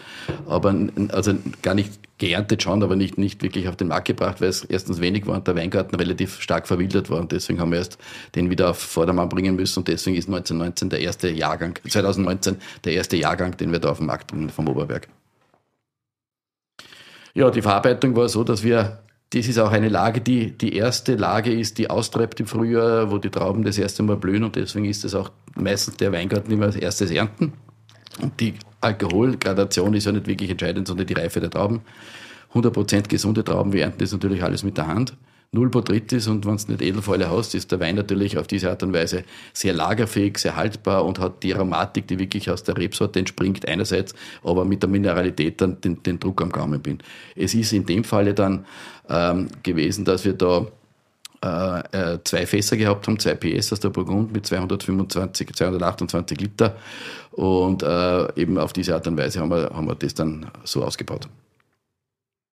aber 0.47 0.75
also 1.09 1.35
gar 1.61 1.75
nicht 1.75 2.01
geerntet 2.17 2.63
schon, 2.63 2.83
aber 2.83 2.97
nicht, 2.97 3.19
nicht 3.19 3.43
wirklich 3.43 3.69
auf 3.69 3.77
den 3.77 3.89
Markt 3.89 4.07
gebracht, 4.07 4.41
weil 4.41 4.49
es 4.49 4.65
erstens 4.65 5.01
wenig 5.01 5.27
war 5.27 5.37
und 5.37 5.47
der 5.47 5.55
Weingarten 5.55 5.95
relativ 5.97 6.41
stark 6.41 6.67
verwildert 6.67 7.11
war 7.11 7.21
und 7.21 7.31
deswegen 7.31 7.61
haben 7.61 7.71
wir 7.71 7.79
erst 7.79 7.99
den 8.35 8.51
wieder 8.51 8.71
auf 8.71 8.79
Vordermann 8.79 9.29
bringen 9.29 9.55
müssen 9.55 9.81
und 9.81 9.89
deswegen 9.89 10.17
ist 10.17 10.29
1919 10.29 10.91
der 10.91 11.01
erste 11.01 11.29
Jahrgang, 11.29 11.79
2019 11.89 12.57
der 12.85 12.95
erste 12.95 13.17
Jahrgang, 13.17 13.57
den 13.57 13.71
wir 13.71 13.79
da 13.79 13.91
auf 13.91 13.99
den 13.99 14.07
Markt 14.07 14.29
bringen 14.29 14.51
vom 14.51 14.67
Oberberg. 14.67 15.09
Ja, 17.35 17.51
die 17.51 17.63
Verarbeitung 17.63 18.17
war 18.17 18.29
so, 18.29 18.43
dass 18.43 18.65
wir, 18.65 18.99
das 19.31 19.47
ist 19.47 19.59
auch 19.59 19.73
eine 19.73 19.89
Lage, 19.89 20.21
die 20.21 20.57
die 20.57 20.75
erste 20.75 21.15
Lage 21.15 21.53
ist, 21.53 21.79
die 21.79 21.91
austreibt 21.91 22.41
im 22.41 22.47
Frühjahr, 22.47 23.11
wo 23.11 23.19
die 23.19 23.31
Trauben 23.31 23.63
das 23.63 23.77
erste 23.77 24.03
Mal 24.03 24.17
blühen 24.17 24.43
und 24.43 24.57
deswegen 24.57 24.87
ist 24.87 25.05
es 25.05 25.15
auch 25.15 25.31
meistens 25.55 25.97
der 25.97 26.13
Weingarten 26.13 26.51
immer 26.51 26.67
als 26.67 26.77
erstes 26.77 27.11
ernten. 27.11 27.53
Und 28.23 28.41
die 28.41 28.55
Alkoholgradation 28.81 29.95
ist 29.95 30.07
ja 30.07 30.13
nicht 30.13 30.27
wirklich 30.27 30.51
entscheidend, 30.51 30.89
sondern 30.89 31.07
die 31.07 31.15
Reife 31.15 31.41
der 31.41 31.51
Trauben. 31.51 31.83
100% 32.55 33.09
gesunde 33.09 33.45
Trauben, 33.45 33.73
wir 33.75 33.83
ernten 33.83 33.99
das 33.99 34.13
natürlich 34.13 34.43
alles 34.43 34.63
mit 34.63 34.79
der 34.79 34.87
Hand. 34.87 35.15
Null 35.51 35.71
Botrytis 35.71 36.29
und 36.29 36.45
wenn 36.45 36.57
es 36.57 36.69
nicht 36.69 36.83
Edelfäule 36.83 37.31
hast, 37.31 37.55
ist 37.55 37.73
der 37.73 37.81
Wein 37.81 37.97
natürlich 37.97 38.37
auf 38.37 38.47
diese 38.47 38.69
Art 38.69 38.83
und 38.83 38.93
Weise 38.93 39.25
sehr 39.55 39.73
lagerfähig, 39.73 40.37
sehr 40.37 40.57
haltbar 40.57 41.07
und 41.07 41.19
hat 41.19 41.43
die 41.43 41.55
Aromatik, 41.55 42.07
die 42.07 42.19
wirklich 42.19 42.51
aus 42.51 42.65
der 42.65 42.77
Rebsorte 42.77 43.19
entspringt, 43.19 43.67
einerseits, 43.67 44.15
aber 44.43 44.67
mit 44.67 44.83
der 44.83 44.91
Mineralität 44.91 45.63
dann 45.63 45.81
den, 45.81 46.03
den 46.03 46.21
Druck 46.21 46.43
am 46.43 46.53
Gaumen 46.53 46.83
bin. 46.83 46.99
Es 47.35 47.55
ist 47.55 47.73
in 47.73 47.87
dem 47.87 48.05
Falle 48.05 48.35
dann 48.35 48.67
ähm, 49.09 49.49
gewesen, 49.63 50.05
dass 50.05 50.27
wir 50.27 50.35
da 50.35 50.67
äh, 51.43 52.15
äh 52.15 52.19
zwei 52.25 52.45
Fässer 52.45 52.77
gehabt 52.77 53.09
haben, 53.09 53.19
zwei 53.19 53.35
PS 53.35 53.73
aus 53.73 53.81
der 53.81 53.89
Burgund 53.89 54.35
mit 54.35 54.45
225, 54.45 55.55
228 55.55 56.41
Liter 56.43 56.77
und 57.31 57.83
äh, 57.83 58.39
eben 58.39 58.59
auf 58.59 58.75
diese 58.75 58.95
Art 58.95 59.07
und 59.07 59.17
Weise 59.17 59.41
haben 59.41 59.51
wir, 59.51 59.71
haben 59.71 59.87
wir 59.87 59.95
das 59.95 60.13
dann 60.13 60.51
so 60.65 60.85
ausgebaut. 60.85 61.27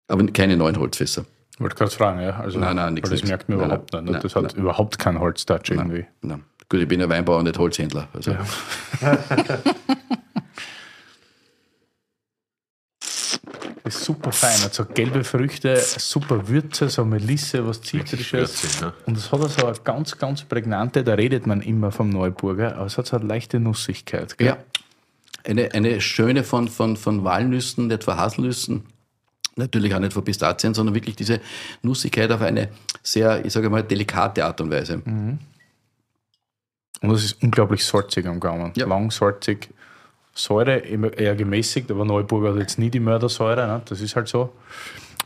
Aber 0.08 0.26
keine 0.28 0.56
neuen 0.56 0.80
Holzfässer. 0.80 1.26
Ich 1.56 1.62
wollte 1.62 1.76
gerade 1.76 1.92
fragen, 1.92 2.22
ja. 2.22 2.40
Also, 2.40 2.60
nein, 2.60 2.76
nein, 2.76 2.96
nichts. 2.96 3.10
Das 3.10 3.24
merkt 3.24 3.48
man 3.48 3.58
nein, 3.58 3.68
überhaupt 3.68 3.94
nein, 3.94 4.04
nicht. 4.04 4.14
Nein, 4.14 4.22
das 4.22 4.36
hat 4.36 4.54
überhaupt 4.54 5.00
keinen 5.00 5.20
Holztouch 5.20 5.70
irgendwie. 5.70 6.06
Nein, 6.22 6.44
Gut, 6.68 6.82
ich 6.82 6.88
bin 6.88 7.02
ein 7.02 7.10
Weinbauer, 7.10 7.44
nicht 7.44 7.58
Holzhändler. 7.58 8.08
Also. 8.14 8.32
Ja. 8.32 8.46
ist 13.86 14.04
super 14.04 14.32
fein. 14.32 14.62
Hat 14.64 14.74
so 14.74 14.86
gelbe 14.86 15.24
Früchte, 15.24 15.78
super 15.78 16.48
Würze, 16.48 16.90
so 16.90 17.06
Melisse, 17.06 17.66
was 17.68 17.82
Zitrisches. 17.82 18.82
Ne? 18.82 18.94
Und 19.06 19.18
es 19.18 19.32
hat 19.32 19.50
so 19.50 19.66
eine 19.66 19.78
ganz, 19.84 20.18
ganz 20.18 20.44
prägnante, 20.44 21.04
da 21.04 21.14
redet 21.14 21.46
man 21.48 21.62
immer 21.62 21.92
vom 21.92 22.10
Neuburger, 22.10 22.76
aber 22.76 22.88
es 22.88 22.98
hat 22.98 23.08
so 23.08 23.18
eine 23.18 23.26
leichte 23.26 23.60
Nussigkeit. 23.60 24.38
Gell? 24.38 24.48
Ja. 24.48 24.58
Eine, 25.44 25.72
eine 25.74 26.02
schöne 26.02 26.44
von, 26.44 26.68
von, 26.68 26.98
von 26.98 27.24
Walnüssen, 27.24 27.88
nicht 27.88 28.04
von 28.04 28.18
Haselnüssen. 28.18 28.86
Natürlich 29.58 29.96
auch 29.96 30.00
nicht 30.00 30.14
von 30.14 30.24
Pistazien, 30.24 30.74
sondern 30.74 30.96
wirklich 30.96 31.16
diese 31.16 31.40
Nussigkeit 31.82 32.30
auf 32.32 32.42
eine 32.42 32.70
sehr, 33.02 33.46
ich 33.46 33.54
sage 33.54 33.70
mal, 33.70 33.84
delikate 33.84 34.44
Art 34.44 34.60
und 34.60 34.70
Weise. 34.70 35.02
Mhm. 35.04 35.40
Und 37.02 37.12
es 37.12 37.24
ist 37.24 37.44
unglaublich 37.44 37.86
salzig 37.86 38.26
am 38.26 38.40
Gaumen. 38.40 38.74
Ja. 38.76 38.86
Lang 38.86 39.12
salzig. 39.12 39.70
Säure 40.34 40.80
eher 40.80 41.36
gemäßigt, 41.36 41.90
aber 41.92 42.04
Neuburger 42.04 42.52
hat 42.52 42.60
jetzt 42.60 42.78
nie 42.78 42.90
die 42.90 43.00
Mördersäure. 43.00 43.68
Ne? 43.68 43.82
Das 43.86 44.02
ist 44.02 44.18
halt 44.18 44.28
so. 44.28 44.52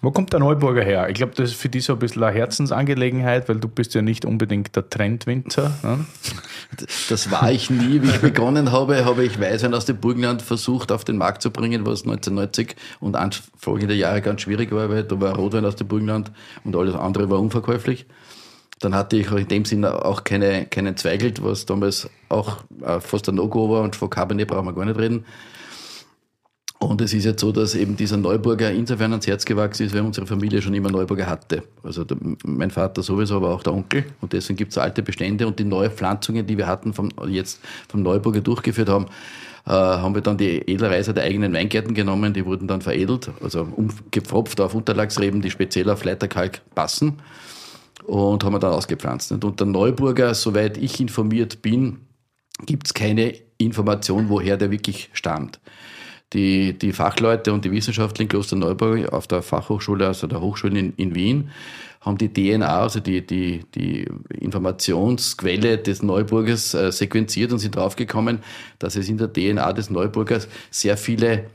Wo 0.01 0.11
kommt 0.11 0.31
der 0.31 0.39
Neuburger 0.39 0.83
her? 0.83 1.09
Ich 1.09 1.15
glaube, 1.15 1.33
das 1.35 1.51
ist 1.51 1.59
für 1.59 1.67
dich 1.67 1.83
so 1.83 1.93
ein 1.93 1.99
bisschen 1.99 2.23
eine 2.23 2.33
Herzensangelegenheit, 2.33 3.49
weil 3.49 3.57
du 3.57 3.67
bist 3.67 3.93
ja 3.93 4.01
nicht 4.01 4.23
unbedingt 4.23 4.75
der 4.75 4.89
Trendwinzer. 4.89 5.71
Ne? 5.83 6.05
Das 7.09 7.31
war 7.31 7.51
ich 7.51 7.69
nie. 7.69 8.01
Wie 8.01 8.09
ich 8.09 8.21
begonnen 8.21 8.71
habe, 8.71 9.03
habe 9.03 9.25
ich 9.25 9.39
Weißwein 9.39 9.73
aus 9.73 9.85
dem 9.85 9.97
Burgenland 9.97 10.41
versucht 10.41 10.91
auf 10.91 11.03
den 11.03 11.17
Markt 11.17 11.41
zu 11.41 11.51
bringen, 11.51 11.85
was 11.85 12.03
1990 12.03 12.75
und 12.99 13.17
folgende 13.57 13.93
Jahre 13.93 14.21
ganz 14.21 14.41
schwierig 14.41 14.71
war, 14.71 14.89
weil 14.89 15.03
da 15.03 15.19
war 15.19 15.35
Rotwein 15.35 15.65
aus 15.65 15.75
dem 15.75 15.87
Burgenland 15.87 16.31
und 16.63 16.75
alles 16.75 16.95
andere 16.95 17.29
war 17.29 17.39
unverkäuflich. 17.39 18.05
Dann 18.79 18.95
hatte 18.95 19.17
ich 19.17 19.29
in 19.29 19.47
dem 19.47 19.65
Sinne 19.65 20.05
auch 20.05 20.23
keine, 20.23 20.65
keinen 20.65 20.95
Zweigelt, 20.95 21.43
was 21.43 21.65
damals 21.65 22.09
auch 22.29 22.63
äh, 22.81 23.01
fast 23.01 23.27
ein 23.27 23.35
No-Go 23.35 23.69
war 23.69 23.81
und 23.81 23.97
von 23.97 24.09
Cabernet 24.09 24.47
brauchen 24.47 24.65
wir 24.65 24.73
gar 24.73 24.85
nicht 24.85 24.97
reden. 24.97 25.25
Und 26.81 27.01
es 27.01 27.13
ist 27.13 27.25
jetzt 27.25 27.41
so, 27.41 27.51
dass 27.51 27.75
eben 27.75 27.97
dieser 27.97 28.15
Neuburger 28.15 28.71
insofern 28.71 29.11
ans 29.11 29.27
Herz 29.27 29.43
gewachsen 29.43 29.85
ist, 29.85 29.93
weil 29.93 30.01
unsere 30.01 30.25
Familie 30.25 30.61
schon 30.61 30.73
immer 30.73 30.89
Neuburger 30.89 31.27
hatte. 31.27 31.63
Also 31.83 32.05
der, 32.05 32.17
mein 32.45 32.71
Vater 32.71 33.03
sowieso, 33.03 33.35
aber 33.35 33.49
auch 33.49 33.63
der 33.63 33.73
Onkel. 33.73 34.05
Und 34.21 34.31
deswegen 34.31 34.55
gibt 34.55 34.71
es 34.71 34.77
alte 34.77 35.03
Bestände 35.03 35.45
und 35.45 35.59
die 35.59 35.65
neuen 35.65 35.91
Pflanzungen, 35.91 36.47
die 36.47 36.57
wir 36.57 36.67
hatten, 36.67 36.93
vom, 36.93 37.09
jetzt 37.27 37.59
vom 37.89 38.01
Neuburger 38.01 38.39
durchgeführt 38.39 38.87
haben, 38.87 39.07
äh, 39.65 39.71
haben 39.71 40.15
wir 40.15 40.21
dann 40.21 40.37
die 40.37 40.57
Edelreiser 40.57 41.11
der 41.11 41.25
eigenen 41.25 41.53
Weingärten 41.53 41.93
genommen, 41.93 42.33
die 42.33 42.45
wurden 42.45 42.69
dann 42.69 42.79
veredelt, 42.79 43.29
also 43.43 43.67
umgepfropft 43.75 44.61
auf 44.61 44.73
Unterlagsreben, 44.73 45.41
die 45.41 45.51
speziell 45.51 45.89
auf 45.89 46.05
Leiterkalk 46.05 46.61
passen 46.75 47.17
und 48.07 48.43
haben 48.45 48.53
wir 48.53 48.59
dann 48.59 48.71
ausgepflanzt. 48.71 49.33
Und 49.33 49.59
der 49.59 49.67
Neuburger, 49.67 50.33
soweit 50.33 50.77
ich 50.77 51.01
informiert 51.01 51.61
bin, 51.61 51.99
gibt 52.65 52.87
es 52.87 52.93
keine 52.93 53.33
Information, 53.57 54.29
woher 54.29 54.55
der 54.55 54.71
wirklich 54.71 55.09
stammt. 55.11 55.59
Die, 56.33 56.77
die 56.77 56.93
Fachleute 56.93 57.51
und 57.51 57.65
die 57.65 57.71
Wissenschaftler 57.71 58.21
in 58.23 58.27
Klosterneuburg 58.29 59.11
auf 59.11 59.25
der 59.25 59.41
Fachhochschule, 59.41 60.05
also 60.05 60.27
der 60.27 60.41
Hochschule 60.41 60.77
in, 60.77 60.93
in 60.95 61.15
Wien, 61.15 61.49
haben 62.01 62.17
die 62.17 62.31
DNA, 62.31 62.81
also 62.81 62.99
die, 62.99 63.25
die, 63.25 63.65
die 63.75 64.07
Informationsquelle 64.29 65.79
des 65.79 66.01
Neuburgers 66.01 66.73
äh, 66.73 66.91
sequenziert 66.91 67.51
und 67.51 67.59
sind 67.59 67.75
draufgekommen, 67.75 68.39
dass 68.77 68.95
es 68.95 69.09
in 69.09 69.17
der 69.17 69.33
DNA 69.33 69.73
des 69.73 69.89
Neuburgers 69.89 70.47
sehr 70.71 70.97
viele 70.97 71.45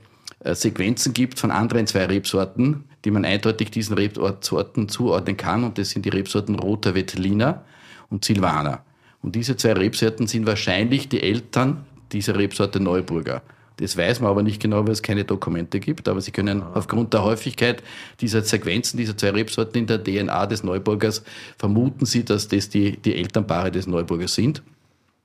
äh, 0.41 0.55
Sequenzen 0.55 1.15
gibt 1.15 1.39
von 1.39 1.51
anderen 1.51 1.87
zwei 1.87 2.05
Rebsorten, 2.05 2.85
die 3.05 3.11
man 3.11 3.25
eindeutig 3.25 3.71
diesen 3.71 3.95
Rebsorten 3.95 4.89
zuordnen 4.89 5.37
kann. 5.37 5.65
Und 5.65 5.79
das 5.79 5.91
sind 5.91 6.05
die 6.05 6.11
Rebsorten 6.11 6.57
Roter 6.57 6.95
Veltliner 6.95 7.65
und 8.11 8.25
Silvaner. 8.25 8.85
Und 9.23 9.35
diese 9.35 9.57
zwei 9.57 9.73
Rebsorten 9.73 10.27
sind 10.27 10.47
wahrscheinlich 10.47 11.09
die 11.09 11.23
Eltern 11.23 11.87
dieser 12.13 12.37
Rebsorte 12.37 12.81
Neuburger. 12.81 13.43
Das 13.79 13.97
weiß 13.97 14.21
man 14.21 14.31
aber 14.31 14.43
nicht 14.43 14.63
genau, 14.63 14.85
weil 14.85 14.93
es 14.93 15.03
keine 15.03 15.25
Dokumente 15.25 15.81
gibt. 15.81 16.09
Aber 16.09 16.21
Sie 16.21 16.31
können 16.31 16.63
aufgrund 16.63 17.13
der 17.13 17.25
Häufigkeit 17.25 17.83
dieser 18.21 18.43
Sequenzen, 18.43 18.99
dieser 18.99 19.17
zwei 19.17 19.31
Rebsorten 19.31 19.79
in 19.79 19.87
der 19.87 20.03
DNA 20.03 20.47
des 20.47 20.63
Neuburgers, 20.63 21.25
vermuten 21.59 22.07
Sie, 22.07 22.25
dass 22.25 22.47
das 22.49 22.69
die, 22.69 22.97
die 22.97 23.17
Elternpaare 23.17 23.73
des 23.73 23.87
Neuburgers 23.87 24.35
sind. 24.35 24.63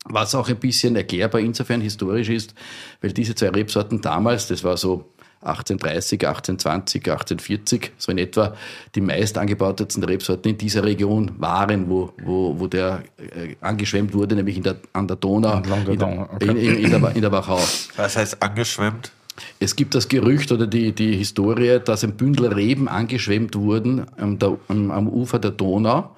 Was 0.05 0.33
auch 0.33 0.49
ein 0.49 0.57
bisschen 0.57 0.95
erklärbar 0.95 1.41
insofern 1.41 1.81
historisch 1.81 2.29
ist, 2.29 2.55
weil 3.01 3.12
diese 3.12 3.35
zwei 3.35 3.49
Rebsorten 3.49 4.01
damals, 4.01 4.47
das 4.47 4.63
war 4.63 4.77
so 4.77 5.12
1830, 5.41 6.28
1820, 6.28 7.02
1840, 7.02 7.91
so 7.97 8.12
in 8.12 8.17
etwa 8.17 8.54
die 8.95 9.02
meist 9.02 9.38
angebautesten 9.38 10.04
Rebsorten 10.04 10.52
in 10.52 10.58
dieser 10.58 10.84
Region 10.84 11.32
waren, 11.38 11.89
wo, 11.89 12.12
wo, 12.23 12.60
wo 12.60 12.67
der 12.67 13.04
äh, 13.17 13.56
angeschwemmt 13.62 14.13
wurde, 14.13 14.36
nämlich 14.36 14.58
in 14.58 14.63
der, 14.63 14.78
an 14.91 15.08
der 15.08 15.15
Donau, 15.15 15.58
in 15.58 15.97
der, 15.97 16.30
in, 16.41 16.58
in, 16.58 16.75
in, 16.84 16.91
der, 16.91 17.15
in 17.15 17.21
der 17.21 17.32
Wachau. 17.32 17.60
Was 17.95 18.17
heißt 18.17 18.43
angeschwemmt? 18.43 19.12
Es 19.60 19.78
gibt 19.78 19.95
das 19.95 20.10
Gerücht 20.10 20.52
oder 20.52 20.67
die, 20.67 20.91
die 20.91 21.15
Historie, 21.15 21.80
dass 21.84 22.04
ein 22.04 22.17
Bündel 22.17 22.47
Reben 22.47 22.89
angeschwemmt 22.89 23.56
wurden 23.56 24.06
am, 24.17 24.38
der, 24.39 24.58
am 24.67 25.08
Ufer 25.08 25.39
der 25.39 25.52
Donau 25.52 26.10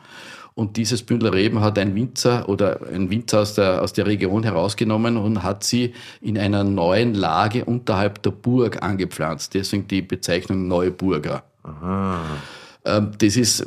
und 0.62 0.78
dieses 0.78 1.02
Bündel 1.02 1.30
Reben 1.30 1.60
hat 1.62 1.80
ein 1.80 1.96
Winzer 1.96 2.48
oder 2.48 2.80
ein 2.94 3.10
Winzer 3.10 3.42
aus 3.42 3.56
der, 3.56 3.82
aus 3.82 3.94
der 3.94 4.06
Region 4.06 4.44
herausgenommen 4.44 5.18
und 5.18 5.42
hat 5.42 5.64
sie 5.64 5.94
in 6.22 6.38
einer 6.38 6.64
neuen 6.64 7.16
Lage 7.16 7.66
unterhalb 7.66 8.22
der 8.22 8.30
Burg 8.30 8.84
angepflanzt. 8.84 9.56
Deswegen 9.56 9.88
die 9.88 10.04
Bezeichnung 10.04 10.68
Neuburger. 10.68 11.44
Aha. 11.64 12.20
Ähm, 12.86 13.12
das 13.18 13.38
ist 13.38 13.66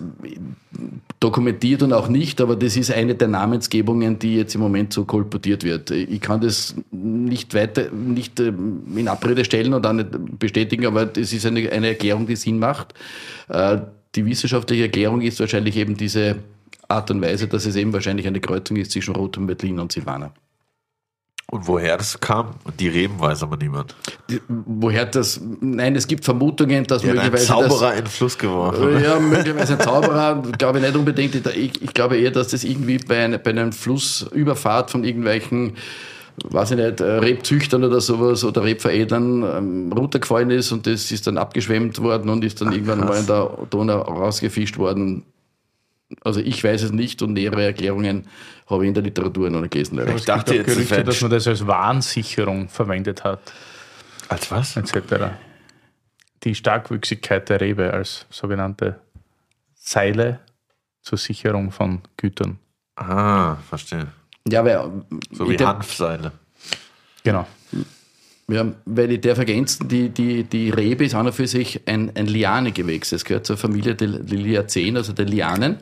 dokumentiert 1.18 1.82
und 1.82 1.92
auch 1.92 2.08
nicht, 2.08 2.40
aber 2.40 2.54
das 2.54 2.76
ist 2.76 2.92
eine 2.92 3.16
der 3.16 3.28
Namensgebungen, 3.28 4.20
die 4.20 4.36
jetzt 4.36 4.54
im 4.54 4.60
Moment 4.60 4.92
so 4.92 5.04
kolportiert 5.04 5.64
wird. 5.64 5.90
Ich 5.90 6.20
kann 6.20 6.40
das 6.40 6.76
nicht 6.92 7.54
weiter, 7.54 7.90
nicht 7.90 8.38
ähm, 8.38 8.82
in 8.96 9.08
Abrede 9.08 9.44
stellen 9.44 9.74
und 9.74 9.84
auch 9.84 9.92
nicht 9.92 10.10
bestätigen, 10.38 10.86
aber 10.86 11.06
das 11.06 11.32
ist 11.32 11.44
eine, 11.44 11.70
eine 11.72 11.88
Erklärung, 11.88 12.28
die 12.28 12.36
Sinn 12.36 12.60
macht. 12.60 12.94
Äh, 13.48 13.78
die 14.14 14.24
wissenschaftliche 14.26 14.84
Erklärung 14.84 15.22
ist 15.22 15.40
wahrscheinlich 15.40 15.76
eben 15.76 15.96
diese 15.96 16.36
Art 16.88 17.10
und 17.10 17.22
Weise, 17.22 17.48
dass 17.48 17.66
es 17.66 17.76
eben 17.76 17.92
wahrscheinlich 17.92 18.26
eine 18.26 18.40
Kreuzung 18.40 18.76
ist 18.76 18.92
zwischen 18.92 19.14
Rotem 19.14 19.48
Veltlin 19.48 19.78
und 19.78 19.92
Silvaner. 19.92 20.32
Und 21.50 21.68
woher 21.68 21.96
das 21.98 22.18
kam? 22.18 22.54
Die 22.80 22.88
Reben 22.88 23.20
weiß 23.20 23.42
aber 23.42 23.56
niemand. 23.56 23.94
Die, 24.30 24.40
woher 24.48 25.04
das? 25.04 25.40
Nein, 25.60 25.94
es 25.94 26.06
gibt 26.06 26.24
Vermutungen, 26.24 26.84
dass 26.84 27.02
ja, 27.02 27.12
möglicherweise. 27.12 27.44
Ein 27.44 27.46
Zauberer 27.46 27.90
das, 27.90 27.98
in 27.98 28.04
den 28.04 28.10
Fluss 28.10 28.38
geworfen. 28.38 29.02
Ja, 29.02 29.20
möglicherweise 29.20 29.74
ein 29.74 29.80
Zauberer, 29.80 30.42
glaube 30.58 30.78
ich 30.78 30.84
nicht 30.84 30.96
unbedingt. 30.96 31.34
Ich, 31.34 31.82
ich, 31.82 31.94
glaube 31.94 32.16
eher, 32.16 32.30
dass 32.30 32.48
das 32.48 32.64
irgendwie 32.64 32.98
bei, 32.98 33.24
ein, 33.24 33.38
bei 33.42 33.50
einem 33.50 33.72
Flussüberfahrt 33.72 34.90
von 34.90 35.04
irgendwelchen 35.04 35.74
weiß 36.42 36.72
ich 36.72 36.76
nicht, 36.78 37.00
Rebzüchtern 37.00 37.84
oder 37.84 38.00
sowas 38.00 38.42
oder 38.42 38.64
Rebveredlern 38.64 39.42
ähm, 39.44 39.92
runtergefallen 39.92 40.50
ist 40.50 40.72
und 40.72 40.86
das 40.86 41.12
ist 41.12 41.28
dann 41.28 41.38
abgeschwemmt 41.38 42.02
worden 42.02 42.28
und 42.28 42.44
ist 42.44 42.60
dann 42.60 42.68
Ach, 42.68 42.72
irgendwann 42.72 43.00
krass. 43.02 43.08
mal 43.08 43.20
in 43.20 43.26
der 43.26 43.66
Donau 43.70 44.00
rausgefischt 44.00 44.76
worden. 44.76 45.22
Also 46.22 46.40
ich 46.40 46.62
weiß 46.62 46.82
es 46.82 46.92
nicht 46.92 47.22
und 47.22 47.32
nähere 47.32 47.64
Erklärungen 47.64 48.26
habe 48.66 48.84
ich 48.84 48.88
in 48.88 48.94
der 48.94 49.02
Literatur 49.02 49.50
noch 49.50 49.60
nicht 49.60 49.72
gelesen. 49.72 49.96
Leider. 49.96 50.14
Ich 50.14 50.24
dachte 50.24 50.54
jetzt, 50.54 50.66
Gerüchte, 50.66 51.04
dass 51.04 51.20
man 51.20 51.30
das 51.30 51.46
als 51.46 51.66
Warnsicherung 51.66 52.68
verwendet 52.68 53.24
hat. 53.24 53.40
Als 54.28 54.50
was? 54.50 54.76
Etc. 54.76 54.96
Die 56.44 56.54
Starkwüchsigkeit 56.54 57.48
der 57.48 57.60
Rebe 57.60 57.92
als 57.92 58.26
sogenannte 58.30 59.00
Seile 59.74 60.40
zur 61.02 61.18
Sicherung 61.18 61.70
von 61.70 62.00
Gütern. 62.16 62.58
Ah, 62.96 63.56
verstehe. 63.68 64.06
Ja, 64.48 64.64
weil, 64.64 65.04
so 65.30 65.48
wie 65.48 65.56
Hanfseile. 65.56 66.32
Genau. 67.22 67.46
Ja, 68.48 68.66
weil 68.84 69.10
ich 69.12 69.22
darf 69.22 69.38
ergänzen, 69.38 69.88
die, 69.88 70.10
die, 70.10 70.44
die 70.44 70.68
Rebe 70.70 71.04
ist 71.04 71.14
an 71.14 71.26
und 71.26 71.32
für 71.32 71.46
sich 71.46 71.80
ein, 71.86 72.12
ein 72.14 72.26
Lianegewächs. 72.26 73.12
Es 73.12 73.24
gehört 73.24 73.46
zur 73.46 73.56
Familie 73.56 73.94
der 73.94 74.08
Liliaceen, 74.08 74.96
also 74.96 75.12
der 75.14 75.24
Lianen. 75.24 75.78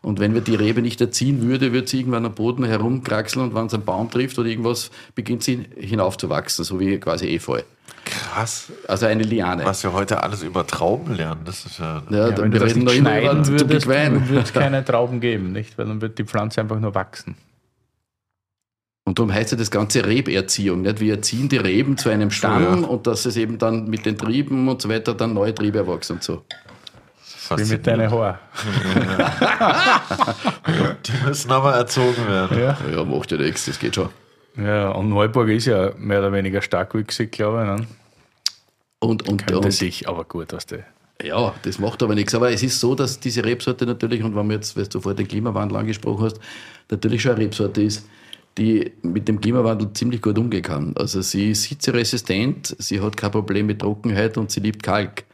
Und 0.00 0.20
wenn 0.20 0.32
wir 0.32 0.40
die 0.40 0.54
Rebe 0.54 0.80
nicht 0.80 1.00
erziehen 1.00 1.42
würde, 1.42 1.72
würde 1.72 1.88
sie 1.88 1.98
irgendwann 1.98 2.24
am 2.24 2.34
Boden 2.34 2.64
herumkraxeln 2.64 3.44
und 3.44 3.54
wenn 3.54 3.66
es 3.66 3.74
einen 3.74 3.84
Baum 3.84 4.10
trifft 4.10 4.38
oder 4.38 4.48
irgendwas, 4.48 4.90
beginnt 5.14 5.42
sie 5.42 5.66
hinaufzuwachsen, 5.76 6.64
so 6.64 6.78
wie 6.80 6.98
quasi 6.98 7.26
Efeu. 7.34 7.60
Krass. 8.04 8.72
Also 8.86 9.06
eine 9.06 9.24
Liane. 9.24 9.64
Was 9.64 9.82
wir 9.82 9.92
heute 9.92 10.22
alles 10.22 10.42
über 10.42 10.66
Trauben 10.66 11.14
lernen, 11.14 11.42
das 11.44 11.66
ist 11.66 11.78
ja. 11.78 12.02
ja, 12.08 12.28
ja 12.30 12.38
wenn 12.38 12.52
wir 12.52 12.62
reden 12.62 12.84
noch 12.84 12.92
schneiden 12.92 13.46
würdest, 13.46 13.86
würde 13.86 14.40
es 14.40 14.52
keine 14.52 14.84
Trauben 14.84 15.20
geben, 15.20 15.52
nicht? 15.52 15.76
Weil 15.76 15.86
dann 15.86 16.00
wird 16.00 16.18
die 16.18 16.24
Pflanze 16.24 16.60
einfach 16.60 16.78
nur 16.78 16.94
wachsen. 16.94 17.34
Und 19.08 19.18
darum 19.18 19.32
heißt 19.32 19.52
ja 19.52 19.56
das 19.56 19.70
ganze 19.70 20.04
Reberziehung. 20.04 20.82
Nicht? 20.82 21.00
Wir 21.00 21.14
erziehen 21.14 21.48
die 21.48 21.56
Reben 21.56 21.96
zu 21.96 22.10
einem 22.10 22.30
Stamm 22.30 22.82
ja. 22.82 22.88
und 22.88 23.06
dass 23.06 23.24
es 23.24 23.38
eben 23.38 23.56
dann 23.56 23.88
mit 23.88 24.04
den 24.04 24.18
Trieben 24.18 24.68
und 24.68 24.82
so 24.82 24.90
weiter 24.90 25.14
dann 25.14 25.32
neue 25.32 25.54
Triebe 25.54 25.78
erwachsen 25.78 26.16
und 26.16 26.22
so. 26.22 26.44
Wie 27.56 27.64
mit 27.64 27.86
deinen 27.86 28.10
Haaren. 28.10 28.36
die 31.06 31.26
müssen 31.26 31.50
aber 31.50 31.72
erzogen 31.74 32.28
werden. 32.28 32.58
Ja, 32.60 32.76
ja 32.94 33.02
macht 33.02 33.32
ja 33.32 33.38
nichts, 33.38 33.64
das 33.64 33.78
geht 33.78 33.94
schon. 33.94 34.10
Ja, 34.58 34.90
und 34.90 35.08
Neuburg 35.08 35.48
ist 35.48 35.64
ja 35.64 35.92
mehr 35.96 36.18
oder 36.18 36.30
weniger 36.34 36.60
starkwüchsig, 36.60 37.32
glaube 37.32 37.62
ich. 37.62 37.80
Ne? 37.80 37.86
Und, 38.98 39.26
und, 39.26 39.46
Könnte 39.46 39.68
und, 39.68 39.70
sich 39.70 40.06
aber 40.06 40.24
gut 40.24 40.52
aus 40.52 40.66
der. 40.66 40.84
Ja, 41.22 41.54
das 41.62 41.78
macht 41.78 42.02
aber 42.02 42.14
nichts. 42.14 42.34
Aber 42.34 42.50
es 42.52 42.62
ist 42.62 42.78
so, 42.78 42.94
dass 42.94 43.18
diese 43.20 43.42
Rebsorte 43.42 43.86
natürlich, 43.86 44.22
und 44.22 44.36
wenn 44.36 44.48
wir 44.48 44.56
jetzt, 44.56 44.76
weil 44.76 44.86
du 44.86 45.00
vorher 45.00 45.16
den 45.16 45.28
Klimawandel 45.28 45.78
angesprochen 45.78 46.26
hast, 46.26 46.38
natürlich 46.90 47.22
schon 47.22 47.32
eine 47.32 47.40
Rebsorte 47.40 47.82
ist, 47.82 48.06
die 48.58 48.92
mit 49.02 49.28
dem 49.28 49.40
Klimawandel 49.40 49.92
ziemlich 49.92 50.20
gut 50.20 50.38
umgehen 50.38 50.62
kann. 50.62 50.94
Also 50.96 51.22
sie 51.22 51.52
ist 51.52 51.64
hitzeresistent, 51.64 52.74
sie 52.78 53.00
hat 53.00 53.16
kein 53.16 53.30
Problem 53.30 53.66
mit 53.66 53.80
Trockenheit 53.80 54.36
und 54.36 54.50
sie 54.50 54.60
liebt 54.60 54.82
Kalk. 54.82 55.24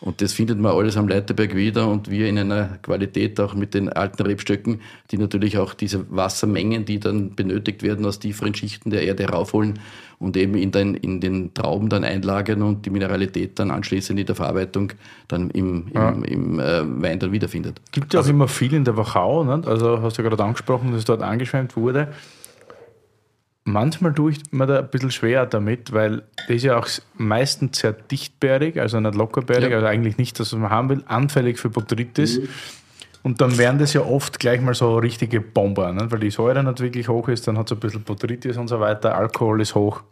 Und 0.00 0.22
das 0.22 0.32
findet 0.32 0.58
man 0.58 0.72
alles 0.72 0.96
am 0.96 1.08
Leiterberg 1.08 1.54
wieder 1.54 1.86
und 1.86 2.10
wir 2.10 2.26
in 2.26 2.38
einer 2.38 2.78
Qualität 2.80 3.38
auch 3.38 3.52
mit 3.54 3.74
den 3.74 3.90
alten 3.90 4.22
Rebstöcken, 4.22 4.80
die 5.10 5.18
natürlich 5.18 5.58
auch 5.58 5.74
diese 5.74 6.06
Wassermengen, 6.10 6.86
die 6.86 6.98
dann 6.98 7.34
benötigt 7.34 7.82
werden, 7.82 8.06
aus 8.06 8.18
tieferen 8.18 8.54
Schichten 8.54 8.88
der 8.88 9.02
Erde 9.02 9.28
raufholen 9.28 9.78
und 10.18 10.38
eben 10.38 10.54
in 10.54 10.70
den, 10.70 10.94
in 10.94 11.20
den 11.20 11.52
Trauben 11.52 11.90
dann 11.90 12.04
einlagern 12.04 12.62
und 12.62 12.86
die 12.86 12.90
Mineralität 12.90 13.58
dann 13.58 13.70
anschließend 13.70 14.18
in 14.18 14.24
der 14.24 14.34
Verarbeitung 14.34 14.94
dann 15.28 15.50
im, 15.50 15.88
im, 15.88 15.92
ja. 15.92 16.08
im 16.08 16.58
äh, 16.58 17.02
Wein 17.02 17.18
dann 17.18 17.32
wiederfindet. 17.32 17.82
Gibt 17.92 18.14
ja 18.14 18.20
auch 18.20 18.22
also, 18.22 18.32
immer 18.32 18.48
viel 18.48 18.72
in 18.72 18.86
der 18.86 18.96
Wachau, 18.96 19.44
nicht? 19.44 19.68
also 19.68 20.00
hast 20.00 20.16
du 20.16 20.22
ja 20.22 20.30
gerade 20.30 20.42
angesprochen, 20.42 20.92
dass 20.92 21.00
es 21.00 21.04
dort 21.04 21.20
angeschwemmt 21.20 21.76
wurde 21.76 22.08
manchmal 23.72 24.14
tue 24.14 24.32
ich 24.32 24.40
mir 24.52 24.66
da 24.66 24.78
ein 24.80 24.88
bisschen 24.88 25.10
schwer 25.10 25.46
damit, 25.46 25.92
weil 25.92 26.22
das 26.46 26.56
ist 26.56 26.64
ja 26.64 26.78
auch 26.78 26.88
meistens 27.16 27.78
sehr 27.78 27.92
dichtbärig, 27.92 28.78
also 28.78 29.00
nicht 29.00 29.14
lockerbärig, 29.14 29.70
ja. 29.70 29.76
also 29.76 29.86
eigentlich 29.86 30.18
nicht 30.18 30.38
das, 30.38 30.52
was 30.52 30.58
man 30.58 30.70
haben 30.70 30.88
will, 30.88 31.04
anfällig 31.06 31.58
für 31.58 31.70
Botrytis. 31.70 32.38
Mhm. 32.38 32.48
Und 33.22 33.40
dann 33.40 33.58
werden 33.58 33.78
das 33.78 33.92
ja 33.92 34.00
oft 34.00 34.38
gleich 34.38 34.60
mal 34.60 34.74
so 34.74 34.96
richtige 34.96 35.40
Bomber, 35.40 35.92
ne? 35.92 36.10
weil 36.10 36.20
die 36.20 36.30
Säure 36.30 36.64
nicht 36.64 36.80
wirklich 36.80 37.08
hoch 37.08 37.28
ist, 37.28 37.46
dann 37.46 37.58
hat 37.58 37.66
es 37.66 37.76
ein 37.76 37.80
bisschen 37.80 38.02
Botrytis 38.02 38.56
und 38.56 38.68
so 38.68 38.80
weiter, 38.80 39.14
Alkohol 39.14 39.60
ist 39.60 39.74
hoch. 39.74 40.02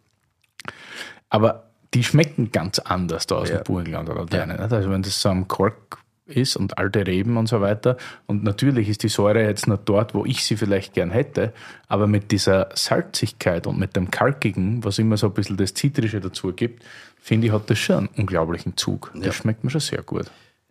Aber 1.30 1.64
die 1.94 2.04
schmecken 2.04 2.52
ganz 2.52 2.78
anders 2.78 3.26
da 3.26 3.36
aus 3.36 3.48
ja. 3.48 3.58
dem 3.58 3.64
Burgenland 3.64 4.10
oder 4.10 4.20
ja. 4.20 4.26
Deine, 4.26 4.58
Also 4.58 4.90
wenn 4.90 5.02
das 5.02 5.20
so 5.20 5.30
am 5.30 5.48
Kork 5.48 5.98
ist 6.28 6.56
und 6.56 6.78
alte 6.78 7.06
Reben 7.06 7.36
und 7.36 7.48
so 7.48 7.60
weiter. 7.60 7.96
Und 8.26 8.44
natürlich 8.44 8.88
ist 8.88 9.02
die 9.02 9.08
Säure 9.08 9.42
jetzt 9.42 9.66
nur 9.66 9.78
dort, 9.78 10.14
wo 10.14 10.24
ich 10.24 10.44
sie 10.44 10.56
vielleicht 10.56 10.94
gern 10.94 11.10
hätte, 11.10 11.52
aber 11.88 12.06
mit 12.06 12.30
dieser 12.30 12.68
Salzigkeit 12.74 13.66
und 13.66 13.78
mit 13.78 13.96
dem 13.96 14.10
Kalkigen, 14.10 14.84
was 14.84 14.98
immer 14.98 15.16
so 15.16 15.26
ein 15.26 15.32
bisschen 15.32 15.56
das 15.56 15.74
Zitrische 15.74 16.20
dazu 16.20 16.52
gibt, 16.52 16.84
finde 17.20 17.46
ich, 17.48 17.52
hat 17.52 17.68
das 17.68 17.78
schon 17.78 17.96
einen 17.96 18.08
unglaublichen 18.16 18.76
Zug. 18.76 19.10
Das 19.14 19.26
ja. 19.26 19.32
schmeckt 19.32 19.64
mir 19.64 19.70
schon 19.70 19.80
sehr 19.80 20.02
gut. 20.02 20.30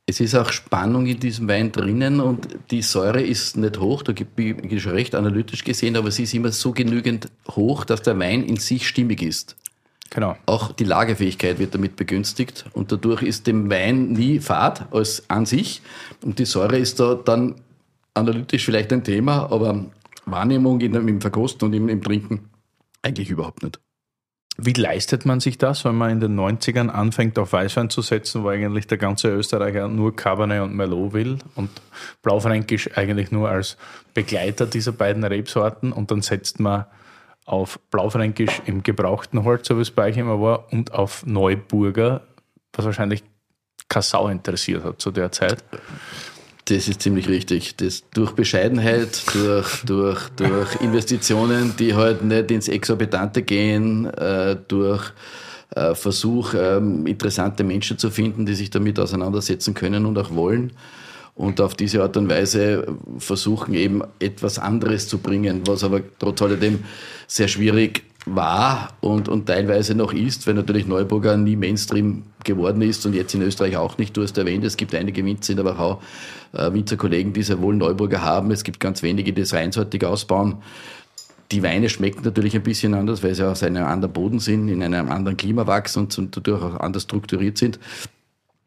Es 0.09 0.21
ist 0.21 0.35
auch 0.35 0.53
Spannung 0.53 1.05
in 1.05 1.19
diesem 1.19 1.49
Wein 1.49 1.73
drinnen 1.73 2.21
und 2.21 2.47
die 2.71 2.81
Säure 2.81 3.21
ist 3.21 3.57
nicht 3.57 3.77
hoch, 3.77 4.03
da 4.03 4.13
gibt 4.13 4.39
es 4.39 4.81
schon 4.81 4.93
recht 4.93 5.13
analytisch 5.15 5.65
gesehen, 5.65 5.97
aber 5.97 6.11
sie 6.11 6.23
ist 6.23 6.33
immer 6.33 6.53
so 6.53 6.71
genügend 6.71 7.27
hoch, 7.49 7.83
dass 7.83 8.03
der 8.03 8.17
Wein 8.17 8.43
in 8.43 8.55
sich 8.55 8.87
stimmig 8.87 9.21
ist. 9.21 9.57
Genau. 10.09 10.37
Auch 10.45 10.71
die 10.71 10.83
Lagerfähigkeit 10.83 11.59
wird 11.59 11.73
damit 11.73 11.95
begünstigt 11.95 12.65
und 12.73 12.91
dadurch 12.91 13.21
ist 13.21 13.47
dem 13.47 13.69
Wein 13.69 14.13
nie 14.13 14.39
Fad 14.39 14.87
als 14.93 15.29
an 15.29 15.45
sich 15.45 15.81
und 16.23 16.39
die 16.39 16.45
Säure 16.45 16.77
ist 16.77 16.99
da 16.99 17.15
dann 17.15 17.55
analytisch 18.13 18.65
vielleicht 18.65 18.91
ein 18.93 19.03
Thema, 19.03 19.51
aber 19.51 19.85
Wahrnehmung 20.25 20.81
in, 20.81 20.95
im 20.95 21.21
Verkosten 21.21 21.67
und 21.67 21.73
im, 21.73 21.89
im 21.89 22.01
Trinken 22.01 22.49
eigentlich 23.01 23.29
überhaupt 23.29 23.63
nicht. 23.63 23.79
Wie 24.59 24.73
leistet 24.73 25.23
man 25.23 25.39
sich 25.39 25.59
das, 25.59 25.85
wenn 25.85 25.95
man 25.95 26.09
in 26.09 26.19
den 26.19 26.35
90ern 26.37 26.89
anfängt, 26.89 27.37
auf 27.37 27.53
Weißwein 27.53 27.91
zu 27.91 28.01
setzen, 28.01 28.43
wo 28.43 28.49
eigentlich 28.49 28.87
der 28.87 28.97
ganze 28.97 29.29
Österreicher 29.29 29.87
nur 29.87 30.15
Cabernet 30.15 30.63
und 30.63 30.75
Merlot 30.75 31.13
will 31.13 31.37
und 31.53 31.69
Blaufränkisch 32.23 32.97
eigentlich 32.97 33.31
nur 33.31 33.49
als 33.49 33.77
Begleiter 34.15 34.65
dieser 34.65 34.93
beiden 34.93 35.23
Rebsorten 35.23 35.91
und 35.91 36.09
dann 36.09 36.23
setzt 36.23 36.59
man 36.59 36.85
auf 37.47 37.79
Blaufränkisch 37.89 38.61
im 38.65 38.83
gebrauchten 38.83 39.43
Holz, 39.43 39.67
so 39.67 39.77
wie 39.77 39.81
es 39.81 39.89
bei 39.89 40.09
euch 40.09 40.17
immer 40.17 40.39
war, 40.39 40.71
und 40.71 40.93
auf 40.93 41.25
Neuburger, 41.25 42.21
was 42.73 42.85
wahrscheinlich 42.85 43.23
Kassau 43.89 44.27
interessiert 44.27 44.83
hat 44.83 45.01
zu 45.01 45.11
der 45.11 45.31
Zeit. 45.31 45.63
Das 46.65 46.89
ist 46.89 47.01
ziemlich 47.01 47.29
richtig. 47.29 47.77
Das 47.77 48.03
durch 48.13 48.33
Bescheidenheit, 48.33 49.23
durch, 49.33 49.85
durch, 49.85 50.27
durch 50.35 50.81
Investitionen, 50.81 51.73
die 51.79 51.95
halt 51.95 52.21
nicht 52.21 52.51
ins 52.51 52.67
Exorbitante 52.67 53.41
gehen, 53.41 54.05
äh, 54.05 54.57
durch 54.67 55.13
äh, 55.73 55.95
Versuch, 55.95 56.53
ähm, 56.53 57.07
interessante 57.07 57.63
Menschen 57.63 57.97
zu 57.97 58.09
finden, 58.09 58.45
die 58.45 58.55
sich 58.55 58.69
damit 58.69 58.99
auseinandersetzen 58.99 59.73
können 59.73 60.05
und 60.05 60.17
auch 60.17 60.35
wollen. 60.35 60.73
Und 61.37 61.61
auf 61.61 61.75
diese 61.75 62.01
Art 62.01 62.17
und 62.17 62.29
Weise 62.29 62.97
versuchen 63.19 63.75
eben 63.75 64.01
etwas 64.19 64.57
anderes 64.57 65.07
zu 65.07 65.19
bringen, 65.19 65.61
was 65.67 65.83
aber 65.83 66.01
trotz 66.17 66.41
alledem 66.41 66.79
sehr 67.27 67.47
schwierig 67.47 68.03
war 68.25 68.93
und, 69.01 69.29
und 69.29 69.45
teilweise 69.45 69.93
noch 69.93 70.13
ist, 70.13 70.47
weil 70.47 70.55
natürlich 70.55 70.87
Neuburger 70.87 71.37
nie 71.37 71.55
Mainstream 71.55 72.23
geworden 72.43 72.81
ist 72.81 73.05
und 73.05 73.13
jetzt 73.13 73.35
in 73.35 73.43
Österreich 73.43 73.77
auch 73.77 73.99
nicht. 73.99 74.17
Du 74.17 74.23
hast 74.23 74.35
erwähnt, 74.37 74.65
es 74.65 74.77
gibt 74.77 74.95
einige 74.95 75.23
Winzer 75.23 75.51
in 75.51 75.57
der 75.57 75.65
Wachau, 75.65 76.01
äh, 76.53 76.73
Winzerkollegen, 76.73 77.33
die 77.33 77.43
sehr 77.43 77.61
wohl 77.61 77.75
Neuburger 77.75 78.23
haben. 78.23 78.49
Es 78.49 78.63
gibt 78.63 78.79
ganz 78.79 79.03
wenige, 79.03 79.31
die 79.31 79.41
es 79.41 79.53
reinsortig 79.53 80.03
ausbauen. 80.05 80.57
Die 81.51 81.61
Weine 81.61 81.87
schmecken 81.87 82.23
natürlich 82.23 82.55
ein 82.55 82.63
bisschen 82.63 82.95
anders, 82.95 83.21
weil 83.21 83.35
sie 83.35 83.47
aus 83.47 83.61
einem 83.61 83.85
anderen 83.85 84.11
Boden 84.11 84.39
sind, 84.39 84.67
in 84.69 84.81
einem 84.81 85.11
anderen 85.11 85.37
Klima 85.37 85.67
wachsen 85.67 86.07
und 86.17 86.35
dadurch 86.35 86.63
auch 86.63 86.79
anders 86.79 87.03
strukturiert 87.03 87.59
sind. 87.59 87.79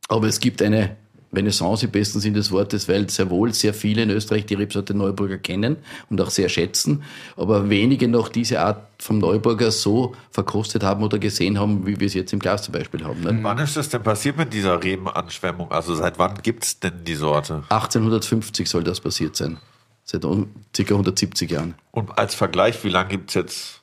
Aber 0.08 0.28
es 0.28 0.38
gibt 0.38 0.62
eine 0.62 0.96
Renaissance 1.32 1.86
im 1.86 1.92
besten 1.92 2.20
Sinne 2.20 2.38
des 2.38 2.50
Wortes, 2.50 2.88
weil 2.88 3.08
sehr 3.08 3.30
wohl 3.30 3.54
sehr 3.54 3.72
viele 3.72 4.02
in 4.02 4.10
Österreich 4.10 4.46
die 4.46 4.54
Rebsorte 4.54 4.94
Neuburger 4.94 5.38
kennen 5.38 5.76
und 6.08 6.20
auch 6.20 6.30
sehr 6.30 6.48
schätzen, 6.48 7.02
aber 7.36 7.70
wenige 7.70 8.08
noch 8.08 8.28
diese 8.28 8.60
Art 8.60 8.86
vom 8.98 9.18
Neuburger 9.18 9.70
so 9.70 10.14
verkostet 10.30 10.82
haben 10.82 11.02
oder 11.02 11.18
gesehen 11.18 11.58
haben, 11.58 11.86
wie 11.86 11.98
wir 12.00 12.06
es 12.06 12.14
jetzt 12.14 12.32
im 12.32 12.38
Glas 12.38 12.62
zum 12.62 12.72
Beispiel 12.72 13.04
haben. 13.04 13.20
Ne? 13.20 13.38
Wann 13.42 13.58
ist 13.58 13.76
das 13.76 13.88
denn 13.88 14.02
passiert 14.02 14.36
mit 14.36 14.52
dieser 14.52 14.82
Rebenanschwemmung? 14.82 15.70
Also 15.70 15.94
seit 15.94 16.18
wann 16.18 16.34
gibt 16.42 16.64
es 16.64 16.80
denn 16.80 17.04
die 17.04 17.14
Sorte? 17.14 17.62
1850 17.68 18.68
soll 18.68 18.84
das 18.84 19.00
passiert 19.00 19.36
sein. 19.36 19.58
Seit 20.04 20.22
ca. 20.22 20.28
170 20.76 21.50
Jahren. 21.50 21.74
Und 21.92 22.18
als 22.18 22.34
Vergleich, 22.34 22.82
wie 22.82 22.88
lange 22.88 23.10
gibt 23.10 23.30
es 23.30 23.34
jetzt 23.34 23.79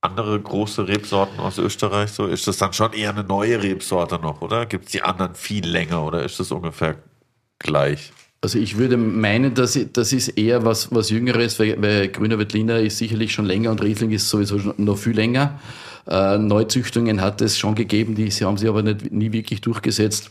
andere 0.00 0.40
große 0.40 0.88
Rebsorten 0.88 1.40
aus 1.40 1.58
Österreich? 1.58 2.10
So 2.10 2.26
ist 2.26 2.46
das 2.46 2.58
dann 2.58 2.72
schon 2.72 2.92
eher 2.92 3.10
eine 3.10 3.24
neue 3.24 3.62
Rebsorte 3.62 4.18
noch, 4.18 4.40
oder? 4.40 4.66
Gibt 4.66 4.86
es 4.86 4.92
die 4.92 5.02
anderen 5.02 5.34
viel 5.34 5.66
länger 5.66 6.04
oder 6.04 6.24
ist 6.24 6.38
das 6.38 6.52
ungefähr 6.52 6.96
gleich? 7.58 8.12
Also 8.42 8.58
ich 8.58 8.76
würde 8.76 8.96
meinen, 8.96 9.54
dass 9.54 9.78
das 9.92 10.12
ist 10.12 10.28
eher 10.28 10.64
was, 10.64 10.94
was 10.94 11.10
Jüngeres, 11.10 11.58
weil, 11.58 11.80
weil 11.80 12.08
Grüner 12.08 12.38
Veltliner 12.38 12.78
ist 12.78 12.98
sicherlich 12.98 13.32
schon 13.32 13.46
länger 13.46 13.70
und 13.70 13.82
Riesling 13.82 14.12
ist 14.12 14.28
sowieso 14.28 14.74
noch 14.76 14.98
viel 14.98 15.14
länger. 15.14 15.58
Äh, 16.06 16.38
Neuzüchtungen 16.38 17.20
hat 17.20 17.40
es 17.40 17.58
schon 17.58 17.74
gegeben, 17.74 18.14
die 18.14 18.30
haben 18.30 18.56
sie 18.58 18.68
aber 18.68 18.82
nicht, 18.82 19.10
nie 19.10 19.32
wirklich 19.32 19.62
durchgesetzt. 19.62 20.30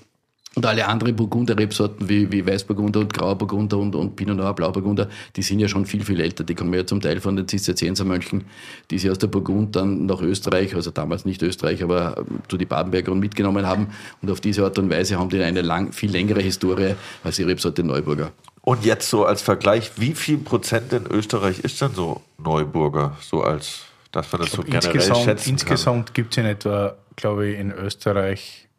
Und 0.55 0.65
alle 0.65 0.87
anderen 0.87 1.13
Burgunder-Rebsorten 1.17 2.07
wie, 2.07 2.31
wie 2.31 2.47
Weißburgunder 2.47 3.01
und 3.01 3.13
Grauburgunder 3.13 3.77
und, 3.77 3.93
und 3.93 4.15
Pinot 4.15 4.37
Noir, 4.37 4.53
Blauburgunder, 4.53 5.09
die 5.35 5.41
sind 5.41 5.59
ja 5.59 5.67
schon 5.67 5.85
viel, 5.85 6.03
viel 6.05 6.21
älter. 6.21 6.45
Die 6.45 6.55
kommen 6.55 6.73
ja 6.73 6.85
zum 6.85 7.01
Teil 7.01 7.19
von 7.19 7.35
den 7.35 7.45
Zisterziensermönchen, 7.45 8.45
die 8.89 8.97
sie 8.97 9.09
aus 9.09 9.17
der 9.17 9.27
Burgund 9.27 9.75
dann 9.75 10.05
nach 10.05 10.21
Österreich, 10.21 10.73
also 10.73 10.91
damals 10.91 11.25
nicht 11.25 11.41
Österreich, 11.41 11.83
aber 11.83 12.17
ähm, 12.17 12.39
zu 12.47 12.55
die 12.55 12.65
Badenberger 12.65 13.11
und 13.11 13.19
mitgenommen 13.19 13.67
haben. 13.67 13.87
Und 14.21 14.31
auf 14.31 14.39
diese 14.39 14.63
Art 14.63 14.79
und 14.79 14.89
Weise 14.89 15.19
haben 15.19 15.29
die 15.29 15.43
eine 15.43 15.61
lang, 15.61 15.91
viel 15.91 16.09
längere 16.09 16.39
Historie 16.39 16.95
als 17.25 17.35
die 17.35 17.43
Rebsorte 17.43 17.83
Neuburger. 17.83 18.31
Und 18.61 18.85
jetzt 18.85 19.09
so 19.09 19.25
als 19.25 19.41
Vergleich, 19.41 19.91
wie 19.97 20.15
viel 20.15 20.37
Prozent 20.37 20.93
in 20.93 21.05
Österreich 21.05 21.59
ist 21.59 21.81
denn 21.81 21.93
so 21.93 22.21
Neuburger? 22.37 23.17
So 23.19 23.43
als, 23.43 23.81
dass 24.13 24.31
man 24.31 24.41
das 24.41 24.51
so 24.53 24.63
generell 24.63 24.85
insgesamt, 24.85 25.25
schätzen 25.25 25.49
Insgesamt 25.49 26.13
gibt 26.13 26.31
es 26.31 26.37
in 26.37 26.45
etwa, 26.45 26.95
glaube 27.17 27.49
ich, 27.49 27.59
in 27.59 27.71
Österreich 27.73 28.69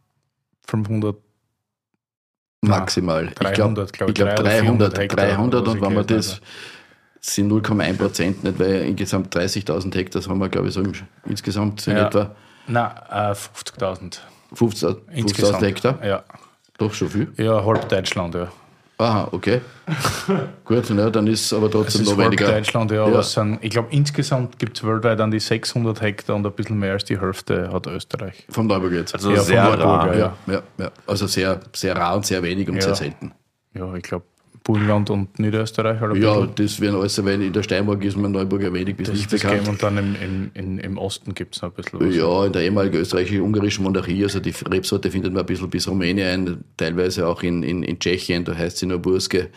500 0.67 1.26
Maximal. 2.69 3.31
300, 3.35 3.87
ich 3.87 3.93
glaube 3.93 4.13
glaub, 4.13 4.37
300, 4.37 4.97
300, 4.97 5.17
300 5.17 5.69
und 5.69 5.81
wenn 5.81 5.95
man 5.95 6.07
das 6.07 6.41
sind 7.21 7.51
0,1 7.51 7.97
Prozent 7.97 8.45
nicht, 8.45 8.59
weil 8.59 8.83
insgesamt 8.83 9.35
30.000 9.35 9.95
Hektar 9.95 10.23
haben 10.29 10.39
wir, 10.39 10.49
glaube 10.49 10.69
ich, 10.69 10.75
so 10.75 10.83
insgesamt 11.27 11.81
sind 11.81 11.97
ja. 11.97 12.07
etwa. 12.07 12.37
Nein, 12.69 12.91
äh, 13.11 13.33
50.000. 13.33 14.19
50.000 14.55 14.97
50 15.13 15.61
Hektar? 15.61 16.05
Ja. 16.05 16.25
Doch 16.79 16.93
schon 16.95 17.09
viel? 17.09 17.33
Ja, 17.37 17.65
halb 17.65 17.89
Deutschland, 17.89 18.35
ja. 18.35 18.49
Aha, 18.99 19.29
okay. 19.31 19.61
Gut, 20.65 20.89
ne, 20.91 21.11
dann 21.11 21.27
ist 21.27 21.53
aber 21.53 21.71
trotzdem 21.71 22.03
es 22.03 22.09
ist 22.09 22.17
noch 22.17 22.25
weniger. 22.25 22.51
Deutschland, 22.51 22.91
ja, 22.91 23.07
ja. 23.07 23.23
Sind, 23.23 23.59
ich 23.61 23.71
glaube, 23.71 23.89
insgesamt 23.91 24.59
gibt 24.59 24.79
es 24.79 24.87
weltweit 24.87 25.21
an 25.21 25.31
die 25.31 25.39
600 25.39 26.01
Hektar 26.01 26.37
und 26.37 26.47
ein 26.47 26.53
bisschen 26.53 26.79
mehr 26.79 26.93
als 26.93 27.05
die 27.05 27.21
Hälfte 27.21 27.71
hat 27.71 27.87
Österreich. 27.87 28.47
Vom 28.49 28.67
Neuburg 28.67 28.93
jetzt. 28.93 29.15
Also 29.15 29.33
ja, 29.33 29.43
sehr 29.43 29.65
rar. 29.79 30.17
Ja. 30.17 30.37
Ja, 30.47 30.63
ja, 30.79 30.91
Also 31.07 31.27
sehr, 31.27 31.61
sehr 31.75 31.95
rar 31.95 32.17
und 32.17 32.25
sehr 32.25 32.43
wenig 32.43 32.69
und 32.71 32.83
sehr 32.83 32.95
selten. 32.95 33.33
Ja, 33.75 33.95
ich 33.95 34.03
glaube, 34.03 34.25
Burgenland 34.67 35.11
und 35.11 35.39
Niederösterreich? 35.39 36.03
Oder 36.03 36.17
ja, 36.17 36.45
das 36.45 36.81
werden 36.81 36.97
alles, 37.01 37.25
weil 37.25 37.41
in 37.41 37.53
der 37.53 37.63
Steiermark 37.63 38.05
ist 38.05 38.17
man 38.17 38.33
Neuburger 38.33 38.73
wenig 38.73 38.97
bis 38.97 39.09
das 39.09 39.17
nicht 39.17 39.31
bekannt. 39.31 39.63
Game 39.63 39.69
und 39.69 39.81
dann 39.81 39.97
im, 39.97 40.17
im, 40.17 40.51
im, 40.55 40.79
im 40.81 40.99
Osten 40.99 41.35
gibt 41.35 41.55
es 41.55 41.63
noch 41.63 41.71
ein 41.71 41.75
bisschen 41.77 42.01
was. 42.01 42.17
Ja, 42.17 42.47
in 42.47 42.53
der 42.53 42.63
ehemaligen 42.63 42.97
österreichisch-ungarischen 42.99 43.85
Monarchie, 43.85 44.25
also 44.25 44.41
die 44.41 44.53
Rebsorte 44.69 45.09
findet 45.13 45.33
man 45.33 45.45
ein 45.45 45.47
bisschen 45.47 45.71
bis 45.71 45.87
Rumänien, 45.87 46.65
teilweise 46.77 47.29
auch 47.29 47.45
in, 47.45 47.63
in, 47.63 47.85
in 47.85 48.01
Tschechien, 48.01 48.45
da 48.45 48.57
heißt 48.57 48.79
sie 48.79 48.87
nur 48.87 48.99
Burske 48.99 49.51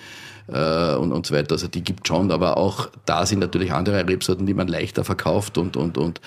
äh, 0.48 0.96
und, 0.96 1.12
und 1.12 1.26
so 1.26 1.34
weiter. 1.34 1.54
Also 1.54 1.68
die 1.68 1.84
gibt 1.84 2.08
schon, 2.08 2.30
aber 2.30 2.58
auch 2.58 2.90
da 3.06 3.26
sind 3.26 3.40
natürlich 3.40 3.72
andere 3.72 4.08
Rebsorten, 4.08 4.46
die 4.46 4.54
man 4.54 4.68
leichter 4.68 5.04
verkauft 5.04 5.58
und, 5.58 5.76
und, 5.76 5.98
und 5.98 6.22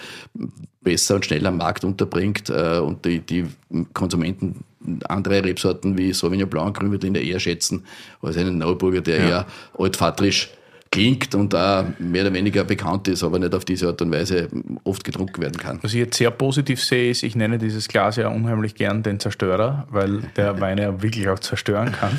besser 0.80 1.14
und 1.14 1.24
schneller 1.24 1.50
am 1.50 1.58
Markt 1.58 1.84
unterbringt 1.84 2.50
äh, 2.50 2.78
und 2.78 3.04
die, 3.04 3.20
die 3.20 3.46
Konsumenten 3.94 4.64
andere 5.08 5.44
Rebsorten 5.44 5.96
wie 5.98 6.12
Sauvignon 6.12 6.48
Blanc, 6.48 6.76
Grünwürtling 6.76 7.14
eher 7.14 7.40
schätzen 7.40 7.84
als 8.20 8.36
einen 8.36 8.58
Neuburger, 8.58 9.00
der 9.00 9.16
ja. 9.18 9.28
eher 9.28 9.46
altvatrisch 9.78 10.50
klingt 10.92 11.34
und 11.34 11.54
da 11.54 11.86
mehr 11.98 12.22
oder 12.22 12.34
weniger 12.34 12.64
bekannt 12.64 13.08
ist, 13.08 13.24
aber 13.24 13.38
nicht 13.38 13.54
auf 13.54 13.64
diese 13.64 13.88
Art 13.88 14.02
und 14.02 14.12
Weise 14.12 14.48
oft 14.84 15.02
getrunken 15.02 15.40
werden 15.40 15.56
kann. 15.56 15.78
Was 15.82 15.94
ich 15.94 16.00
jetzt 16.00 16.18
sehr 16.18 16.30
positiv 16.30 16.84
sehe, 16.84 17.10
ist, 17.10 17.22
ich 17.22 17.34
nenne 17.34 17.58
dieses 17.58 17.88
Glas 17.88 18.16
ja 18.16 18.28
unheimlich 18.28 18.74
gern 18.74 19.02
den 19.02 19.18
Zerstörer, 19.18 19.88
weil 19.90 20.20
der 20.36 20.60
Wein 20.60 20.78
ja 20.78 21.02
wirklich 21.02 21.28
auch 21.28 21.38
zerstören 21.38 21.92
kann. 21.92 22.16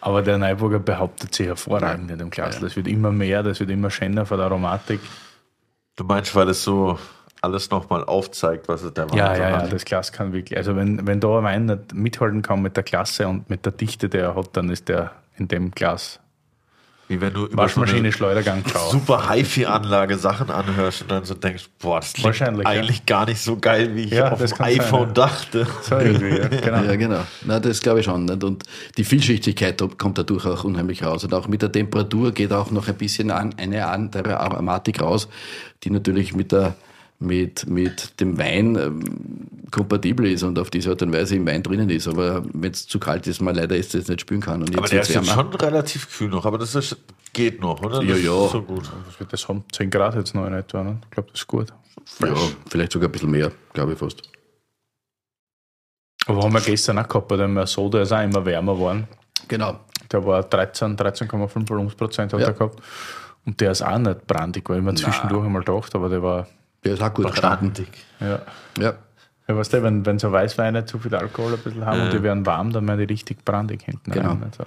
Aber 0.00 0.22
der 0.22 0.36
Neuburger 0.36 0.80
behauptet 0.80 1.34
sich 1.34 1.46
hervorragend 1.46 2.10
in 2.10 2.18
dem 2.18 2.30
Glas. 2.30 2.58
Das 2.58 2.74
wird 2.74 2.88
immer 2.88 3.12
mehr, 3.12 3.44
das 3.44 3.60
wird 3.60 3.70
immer 3.70 3.90
schöner 3.90 4.26
von 4.26 4.36
der 4.36 4.46
Aromatik. 4.46 5.00
Du 5.94 6.04
meinst, 6.04 6.34
weil 6.34 6.48
es 6.48 6.64
so 6.64 6.98
alles 7.46 7.70
nochmal 7.70 8.04
aufzeigt, 8.04 8.68
was 8.68 8.82
es 8.82 8.92
der 8.92 9.10
Wein 9.10 9.16
Ja, 9.16 9.36
ja, 9.36 9.50
ja, 9.50 9.66
das 9.66 9.84
Glas 9.84 10.12
kann 10.12 10.32
wirklich. 10.32 10.56
Also 10.56 10.76
wenn, 10.76 11.06
wenn 11.06 11.20
da 11.20 11.38
ein 11.38 11.44
Wein 11.44 11.66
nicht 11.66 11.94
mithalten 11.94 12.42
kann 12.42 12.60
mit 12.62 12.76
der 12.76 12.84
Klasse 12.84 13.28
und 13.28 13.48
mit 13.48 13.64
der 13.64 13.72
Dichte, 13.72 14.08
die 14.08 14.18
er 14.18 14.34
hat, 14.34 14.56
dann 14.56 14.68
ist 14.68 14.88
der 14.88 15.12
in 15.36 15.48
dem 15.48 15.70
Glas 15.70 16.20
wie 17.08 17.20
wenn 17.20 17.32
du 17.32 17.46
über 17.46 17.62
Waschmaschine, 17.62 18.10
so 18.10 18.18
Schleudergang, 18.18 18.64
ciao. 18.66 18.90
super 18.90 19.30
HiFi-Anlage 19.30 20.16
Sachen 20.18 20.50
anhörst 20.50 21.02
und 21.02 21.10
dann 21.10 21.24
so 21.24 21.34
denkst, 21.34 21.68
boah, 21.78 22.00
das 22.00 22.14
klingt 22.14 22.66
eigentlich 22.66 22.98
ja. 22.98 23.04
gar 23.06 23.26
nicht 23.26 23.40
so 23.40 23.56
geil, 23.56 23.94
wie 23.94 24.04
ich 24.04 24.10
ja, 24.10 24.32
auf 24.32 24.44
dem 24.44 24.60
iPhone 24.60 25.06
sein, 25.06 25.14
dachte. 25.14 25.66
So 25.82 25.94
ja, 25.94 26.48
genau. 26.48 26.82
Ja, 26.82 26.96
genau. 26.96 27.20
Na, 27.44 27.60
das 27.60 27.80
glaube 27.80 28.00
ich 28.00 28.06
schon. 28.06 28.24
Nicht? 28.24 28.42
Und 28.42 28.64
die 28.96 29.04
Vielschichtigkeit 29.04 29.80
kommt 29.98 30.18
dadurch 30.18 30.46
auch 30.46 30.64
unheimlich 30.64 31.04
raus. 31.04 31.22
Und 31.22 31.32
auch 31.32 31.46
mit 31.46 31.62
der 31.62 31.70
Temperatur 31.70 32.32
geht 32.32 32.52
auch 32.52 32.70
noch 32.70 32.88
ein 32.88 32.96
bisschen 32.96 33.30
an, 33.30 33.54
eine 33.56 33.86
andere 33.86 34.40
Aromatik 34.40 35.00
raus, 35.00 35.28
die 35.84 35.90
natürlich 35.90 36.34
mit 36.34 36.50
der 36.50 36.74
mit, 37.18 37.66
mit 37.66 38.20
dem 38.20 38.38
Wein 38.38 38.76
ähm, 38.76 39.48
kompatibel 39.70 40.26
ist 40.26 40.42
und 40.42 40.58
auf 40.58 40.70
diese 40.70 40.90
Art 40.90 41.02
und 41.02 41.12
Weise 41.12 41.36
im 41.36 41.46
Wein 41.46 41.62
drinnen 41.62 41.88
ist. 41.90 42.08
Aber 42.08 42.42
wenn 42.52 42.72
es 42.72 42.86
zu 42.86 42.98
kalt 42.98 43.26
ist, 43.26 43.40
man 43.40 43.54
leider 43.54 43.76
ist 43.76 43.94
das 43.94 44.08
nicht 44.08 44.20
spüren 44.20 44.40
kann. 44.40 44.60
Und 44.60 44.70
jetzt 44.70 44.78
aber 44.78 44.88
der 44.88 45.00
ist 45.00 45.14
jetzt 45.14 45.28
schon 45.28 45.54
relativ 45.54 46.10
kühl 46.16 46.28
noch, 46.28 46.44
aber 46.44 46.58
das 46.58 46.74
ist, 46.74 46.96
geht 47.32 47.60
noch, 47.60 47.82
oder? 47.82 48.02
Ja, 48.02 48.14
das 48.14 48.22
ja. 48.22 48.44
Ist 48.44 48.52
so 48.52 48.62
gut. 48.62 48.90
Was 49.06 49.18
wird 49.18 49.32
das 49.32 49.48
haben? 49.48 49.64
10 49.72 49.90
Grad 49.90 50.14
jetzt 50.14 50.34
noch 50.34 50.46
in 50.46 50.54
etwa, 50.54 50.82
ne? 50.82 50.98
Ich 51.04 51.10
glaube, 51.10 51.30
das 51.30 51.40
ist 51.40 51.46
gut. 51.46 51.72
Fresh. 52.04 52.30
Ja, 52.30 52.56
vielleicht 52.68 52.92
sogar 52.92 53.08
ein 53.08 53.12
bisschen 53.12 53.30
mehr, 53.30 53.50
glaube 53.72 53.94
ich 53.94 53.98
fast. 53.98 54.22
Aber 56.26 56.42
haben 56.42 56.52
wir 56.52 56.60
gestern 56.60 56.98
auch 56.98 57.08
gehabt, 57.08 57.28
bei 57.28 57.36
dem 57.36 57.66
Soda 57.66 58.02
ist 58.02 58.12
auch 58.12 58.22
immer 58.22 58.44
wärmer 58.44 58.74
geworden. 58.74 59.08
Genau. 59.48 59.80
Der 60.10 60.24
war 60.24 60.42
13, 60.42 60.96
13,5 60.96 61.68
Volumensprozent 61.68 62.32
hat 62.32 62.40
ja. 62.40 62.48
er 62.48 62.52
gehabt. 62.52 62.80
Und 63.44 63.60
der 63.60 63.70
ist 63.70 63.82
auch 63.82 63.98
nicht 63.98 64.26
brandig, 64.26 64.68
weil 64.68 64.78
ich 64.78 64.84
mir 64.84 64.94
zwischendurch 64.94 65.44
einmal 65.44 65.62
gedacht, 65.62 65.94
aber 65.94 66.08
der 66.08 66.22
war 66.22 66.46
Der 66.86 66.94
ist 66.94 67.02
auch 67.02 67.12
gut 67.12 67.34
geraten. 67.34 67.72
Ja. 68.20 68.40
Ja. 68.78 68.94
Ja, 69.48 69.56
weißt 69.56 69.72
du, 69.74 69.82
wenn, 69.82 70.04
wenn 70.06 70.18
so 70.18 70.32
Weißweine 70.32 70.86
zu 70.86 70.98
viel 70.98 71.14
Alkohol 71.14 71.52
ein 71.54 71.58
bisschen 71.60 71.86
haben 71.86 72.00
und 72.02 72.12
die 72.12 72.22
werden 72.22 72.44
warm, 72.46 72.72
dann 72.72 72.86
werden 72.88 72.98
die 72.98 73.12
richtig 73.12 73.44
brandig 73.44 73.82
hinten 73.84 74.10
Genau. 74.10 74.30
rein. 74.30 74.42
Also. 74.44 74.64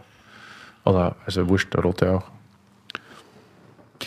Oder, 0.85 1.15
also 1.25 1.49
wurscht, 1.49 1.73
der 1.73 1.81
rote 1.81 2.11
auch. 2.11 2.23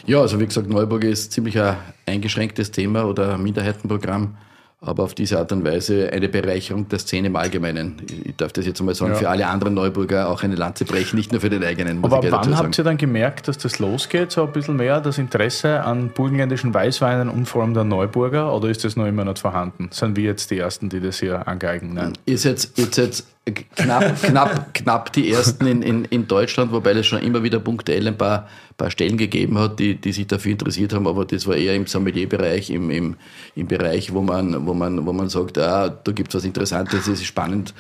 Ja, 0.07 0.21
also 0.21 0.41
wie 0.41 0.47
gesagt, 0.47 0.69
Neuburg 0.69 1.05
ist 1.05 1.33
ziemlich 1.33 1.59
ein 1.61 1.77
eingeschränktes 2.07 2.71
Thema 2.71 3.05
oder 3.05 3.35
ein 3.35 3.43
Minderheitenprogramm, 3.43 4.37
aber 4.85 5.05
auf 5.05 5.15
diese 5.15 5.39
Art 5.39 5.53
und 5.53 5.65
Weise 5.65 6.11
eine 6.13 6.29
Bereicherung 6.29 6.89
der 6.89 6.99
Szene 6.99 7.29
im 7.29 7.37
Allgemeinen. 7.37 8.03
Ich 8.25 8.35
darf 8.37 8.53
das 8.53 8.67
jetzt 8.67 8.81
einmal 8.81 8.95
sagen, 8.97 9.13
Ja. 9.13 9.19
für 9.19 9.29
alle 9.31 9.47
anderen 9.47 9.75
Neuburger 9.75 10.29
auch 10.29 10.43
eine 10.43 10.57
Lanze 10.57 10.85
brechen, 10.85 11.17
nicht 11.17 11.31
nur 11.31 11.41
für 11.41 11.51
den 11.51 11.63
eigenen, 11.63 12.03
Aber 12.05 12.21
wann 12.31 12.57
habt 12.59 12.77
ihr 12.77 12.85
dann 12.85 12.97
gemerkt, 12.99 13.47
dass 13.47 13.59
das 13.59 13.79
losgeht, 13.79 14.33
so 14.33 14.43
ein 14.45 14.53
bisschen 14.53 14.77
mehr, 14.77 15.01
das 15.01 15.19
Interesse 15.19 15.85
an 15.85 16.09
burgenländischen 16.11 16.75
Weißweinen 16.75 17.29
und 17.29 17.47
vor 17.47 17.63
allem 17.63 17.75
der 17.75 17.85
Neuburger, 17.85 18.55
oder 18.55 18.69
ist 18.69 18.85
das 18.85 18.97
noch 18.97 19.07
immer 19.07 19.25
nicht 19.25 19.39
vorhanden? 19.39 19.89
Sind 19.93 20.17
wir 20.17 20.25
jetzt 20.25 20.51
die 20.51 20.59
Ersten, 20.59 20.89
die 20.89 21.01
das 21.01 21.21
hier 21.21 21.47
angeigen? 21.47 21.95
Nein. 21.95 22.13
Ist 22.27 22.45
jetzt, 22.45 22.77
ist 22.79 22.97
jetzt 22.97 23.27
knapp, 23.45 24.23
knapp, 24.23 24.75
knapp 24.75 25.13
die 25.13 25.33
ersten 25.33 25.67
in, 25.67 25.83
in, 25.83 26.05
in 26.07 26.29
Deutschland, 26.29 26.71
wobei 26.71 26.93
es 26.93 27.07
schon 27.07 27.21
immer 27.21 27.43
wieder 27.43 27.59
punktuell 27.59 28.07
ein 28.07 28.17
paar, 28.17 28.49
paar 28.77 28.91
Stellen 28.91 29.17
gegeben 29.17 29.59
hat, 29.59 29.81
die, 29.81 29.97
die 29.97 30.13
sich 30.13 30.29
dafür 30.29 30.53
interessiert 30.53 30.93
haben, 30.93 31.09
aber 31.09 31.25
das 31.25 31.47
war 31.47 31.57
eher 31.57 31.75
im 31.75 31.87
Sommelierbereich, 31.87 32.71
im, 32.71 32.91
im, 32.91 33.17
im 33.57 33.67
Bereich, 33.67 34.13
wo 34.13 34.21
man, 34.21 34.67
wo 34.67 34.75
man, 34.75 35.05
wo 35.05 35.13
man 35.13 35.29
sagt, 35.29 35.59
ah, 35.59 35.89
da 35.89 36.13
gibt 36.13 36.29
es 36.29 36.37
was 36.37 36.45
Interessantes, 36.45 37.07
das 37.07 37.09
ist 37.09 37.25
spannend. 37.25 37.75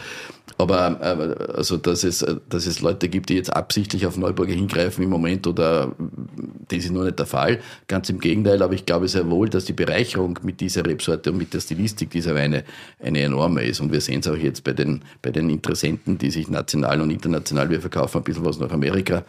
Aber 0.59 0.99
äh, 1.01 1.53
also, 1.55 1.77
dass 1.77 2.05
es, 2.05 2.25
dass 2.49 2.67
es 2.67 2.81
Leute 2.81 3.09
gibt, 3.09 3.29
die 3.29 3.35
jetzt 3.35 3.53
absichtlich 3.55 4.07
auf 4.07 4.17
Neuburger 4.17 4.53
hingreifen 4.53 5.05
im 5.05 5.11
Moment 5.11 5.47
oder 5.47 5.93
das 6.69 6.79
ist 6.79 6.91
nur 6.91 7.05
nicht 7.05 7.19
der 7.19 7.27
Fall. 7.27 7.61
Ganz 7.89 8.09
im 8.09 8.21
Gegenteil, 8.21 8.63
aber 8.63 8.75
ich 8.75 8.87
glaube 8.87 9.09
sehr 9.09 9.29
wohl, 9.31 9.49
dass 9.49 9.65
die 9.65 9.73
Bereicherung 9.73 10.39
mit 10.43 10.61
dieser 10.61 10.85
Rebsorte 10.85 11.33
und 11.33 11.39
mit 11.39 11.55
der 11.55 11.61
Stilistik 11.61 12.11
dieser 12.11 12.35
Weine 12.35 12.65
eine 13.03 13.21
enorme 13.21 13.65
ist. 13.65 13.81
Und 13.81 13.93
wir 13.93 14.01
sehen 14.01 14.21
es 14.21 14.29
auch 14.29 14.37
jetzt 14.37 14.65
bei 14.65 14.73
den, 14.73 15.03
bei 15.21 15.31
den 15.31 15.51
Interessenten, 15.51 16.19
die 16.19 16.31
sich 16.31 16.49
national 16.49 17.01
und 17.01 17.11
international, 17.11 17.71
wir 17.71 17.81
verkaufen 17.81 18.19
ein 18.19 18.25
bisschen 18.25 18.45
was 18.45 18.59
nach 18.59 18.71
Amerika, 18.71 19.25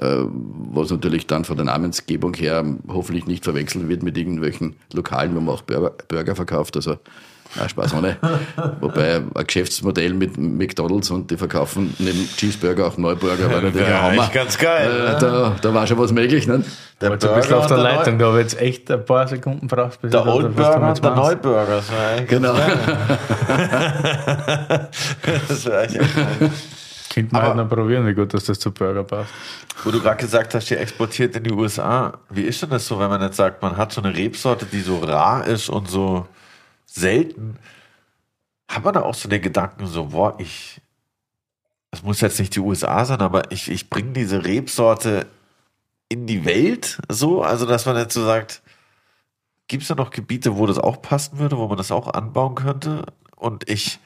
äh, 0.00 0.24
was 0.72 0.90
natürlich 0.90 1.26
dann 1.26 1.44
von 1.44 1.56
der 1.56 1.66
Namensgebung 1.66 2.34
her 2.34 2.64
hoffentlich 2.88 3.26
nicht 3.26 3.44
verwechselt 3.44 3.88
wird 3.88 4.02
mit 4.02 4.16
irgendwelchen 4.16 4.76
Lokalen, 4.92 5.34
wo 5.34 5.40
man 5.40 5.54
auch 5.54 5.62
Burger 5.62 6.36
verkauft. 6.36 6.76
Also 6.76 6.96
na, 7.56 7.68
Spaß 7.68 7.94
ohne. 7.94 8.16
Wobei 8.80 9.16
ein 9.16 9.30
Geschäftsmodell 9.46 10.14
mit 10.14 10.38
McDonalds 10.38 11.10
und 11.10 11.30
die 11.30 11.36
verkaufen 11.36 11.94
neben 11.98 12.28
Cheeseburger 12.36 12.86
auch 12.86 12.96
Neuburger, 12.96 13.50
war 13.50 13.60
natürlich 13.60 13.86
ein 13.86 13.92
Wär 13.92 14.02
Hammer. 14.02 14.22
eigentlich 14.22 14.32
ganz 14.32 14.58
geil, 14.58 14.90
Äh, 14.90 15.12
ne? 15.12 15.16
da, 15.20 15.56
da 15.60 15.74
war 15.74 15.86
schon 15.86 15.98
was 15.98 16.12
möglich. 16.12 16.46
Ne? 16.46 16.64
Der 17.00 17.10
Jetzt 17.12 17.24
ein 17.26 17.34
bisschen 17.34 17.54
auf 17.54 17.66
der 17.66 17.76
der 17.78 17.84
Leitung, 17.84 18.18
da 18.18 18.26
habe 18.26 18.38
ich 18.38 18.42
jetzt 18.52 18.60
echt 18.60 18.90
ein 18.90 19.04
paar 19.04 19.26
Sekunden 19.26 19.66
braucht, 19.66 20.00
bis 20.02 20.10
Der 20.10 20.26
Old 20.26 20.54
Burger 20.54 20.88
jetzt 20.88 20.98
und 20.98 21.04
der. 21.04 21.14
Neuburger. 21.14 21.76
Das 21.76 21.90
war 21.90 22.08
eigentlich 22.10 22.28
Genau. 22.28 22.54
das 25.48 25.66
war 25.66 25.78
eigentlich 25.78 26.00
echt 26.02 26.16
geil. 26.16 26.50
Könnte 27.12 27.34
man 27.34 27.42
Aber- 27.42 27.54
halt 27.56 27.68
noch 27.70 27.76
probieren, 27.76 28.06
wie 28.06 28.14
gut 28.14 28.32
dass 28.34 28.44
das 28.44 28.58
zu 28.58 28.70
Burger 28.70 29.02
passt. 29.04 29.30
Wo 29.82 29.90
du 29.90 30.00
gerade 30.00 30.22
gesagt 30.22 30.54
hast, 30.54 30.68
die 30.70 30.76
exportiert 30.76 31.34
in 31.36 31.44
die 31.44 31.52
USA. 31.52 32.12
Wie 32.28 32.42
ist 32.42 32.60
denn 32.62 32.70
das 32.70 32.86
so, 32.86 33.00
wenn 33.00 33.08
man 33.08 33.20
jetzt 33.22 33.36
sagt, 33.36 33.62
man 33.62 33.76
hat 33.76 33.92
so 33.92 34.02
eine 34.02 34.14
Rebsorte, 34.14 34.66
die 34.66 34.80
so 34.80 34.98
rar 34.98 35.46
ist 35.46 35.68
und 35.70 35.88
so 35.88 36.26
selten? 36.94 37.58
Hat 38.68 38.84
man 38.84 38.94
da 38.94 39.02
auch 39.02 39.14
so 39.14 39.28
den 39.28 39.42
Gedanken 39.42 39.86
so, 39.86 40.06
boah, 40.06 40.34
ich, 40.38 40.80
das 41.90 42.02
muss 42.02 42.20
jetzt 42.20 42.38
nicht 42.38 42.54
die 42.54 42.60
USA 42.60 43.04
sein, 43.04 43.20
aber 43.20 43.50
ich, 43.52 43.70
ich 43.70 43.90
bringe 43.90 44.12
diese 44.12 44.44
Rebsorte 44.44 45.26
in 46.08 46.26
die 46.26 46.44
Welt 46.44 47.00
so? 47.08 47.42
Also, 47.42 47.66
dass 47.66 47.86
man 47.86 47.96
jetzt 47.96 48.14
so 48.14 48.24
sagt, 48.24 48.62
gibt 49.68 49.82
es 49.82 49.88
da 49.88 49.94
noch 49.94 50.10
Gebiete, 50.10 50.56
wo 50.56 50.66
das 50.66 50.78
auch 50.78 51.00
passen 51.00 51.38
würde, 51.38 51.56
wo 51.56 51.68
man 51.68 51.76
das 51.76 51.92
auch 51.92 52.08
anbauen 52.08 52.54
könnte? 52.54 53.06
Und 53.36 53.68
ich 53.68 53.98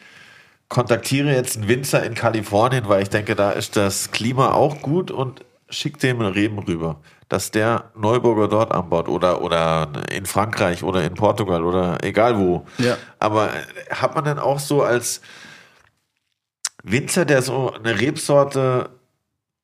kontaktiere 0.68 1.32
jetzt 1.32 1.56
einen 1.56 1.68
Winzer 1.68 2.04
in 2.04 2.14
Kalifornien, 2.14 2.88
weil 2.88 3.02
ich 3.02 3.10
denke, 3.10 3.34
da 3.34 3.50
ist 3.50 3.76
das 3.76 4.10
Klima 4.10 4.52
auch 4.52 4.82
gut 4.82 5.10
und 5.10 5.44
schicke 5.70 5.98
dem 5.98 6.20
Reben 6.20 6.58
rüber, 6.58 7.00
dass 7.28 7.50
der 7.50 7.90
Neuburger 7.96 8.48
dort 8.48 8.72
anbaut 8.72 9.08
oder, 9.08 9.42
oder 9.42 9.88
in 10.10 10.26
Frankreich 10.26 10.82
oder 10.82 11.02
in 11.04 11.14
Portugal 11.14 11.64
oder 11.64 12.02
egal 12.04 12.38
wo. 12.38 12.66
Ja. 12.78 12.96
Aber 13.18 13.50
hat 13.90 14.14
man 14.14 14.24
denn 14.24 14.38
auch 14.38 14.58
so 14.58 14.82
als 14.82 15.20
Winzer, 16.82 17.24
der 17.24 17.42
so 17.42 17.72
eine 17.72 17.98
Rebsorte 17.98 18.90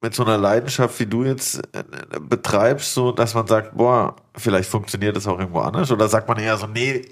mit 0.00 0.14
so 0.14 0.24
einer 0.24 0.38
Leidenschaft 0.38 0.98
wie 0.98 1.06
du 1.06 1.24
jetzt 1.24 1.58
äh, 1.74 1.84
betreibst, 2.18 2.94
so 2.94 3.12
dass 3.12 3.34
man 3.34 3.46
sagt, 3.46 3.76
boah, 3.76 4.16
vielleicht 4.34 4.70
funktioniert 4.70 5.16
das 5.16 5.26
auch 5.26 5.38
irgendwo 5.38 5.60
anders? 5.60 5.90
Oder 5.90 6.08
sagt 6.08 6.26
man 6.26 6.38
eher 6.38 6.56
so, 6.56 6.66
nee, 6.66 7.02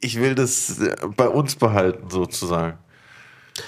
ich 0.00 0.18
will 0.18 0.34
das 0.34 0.80
äh, 0.80 0.96
bei 1.16 1.28
uns 1.28 1.54
behalten, 1.54 2.10
sozusagen? 2.10 2.78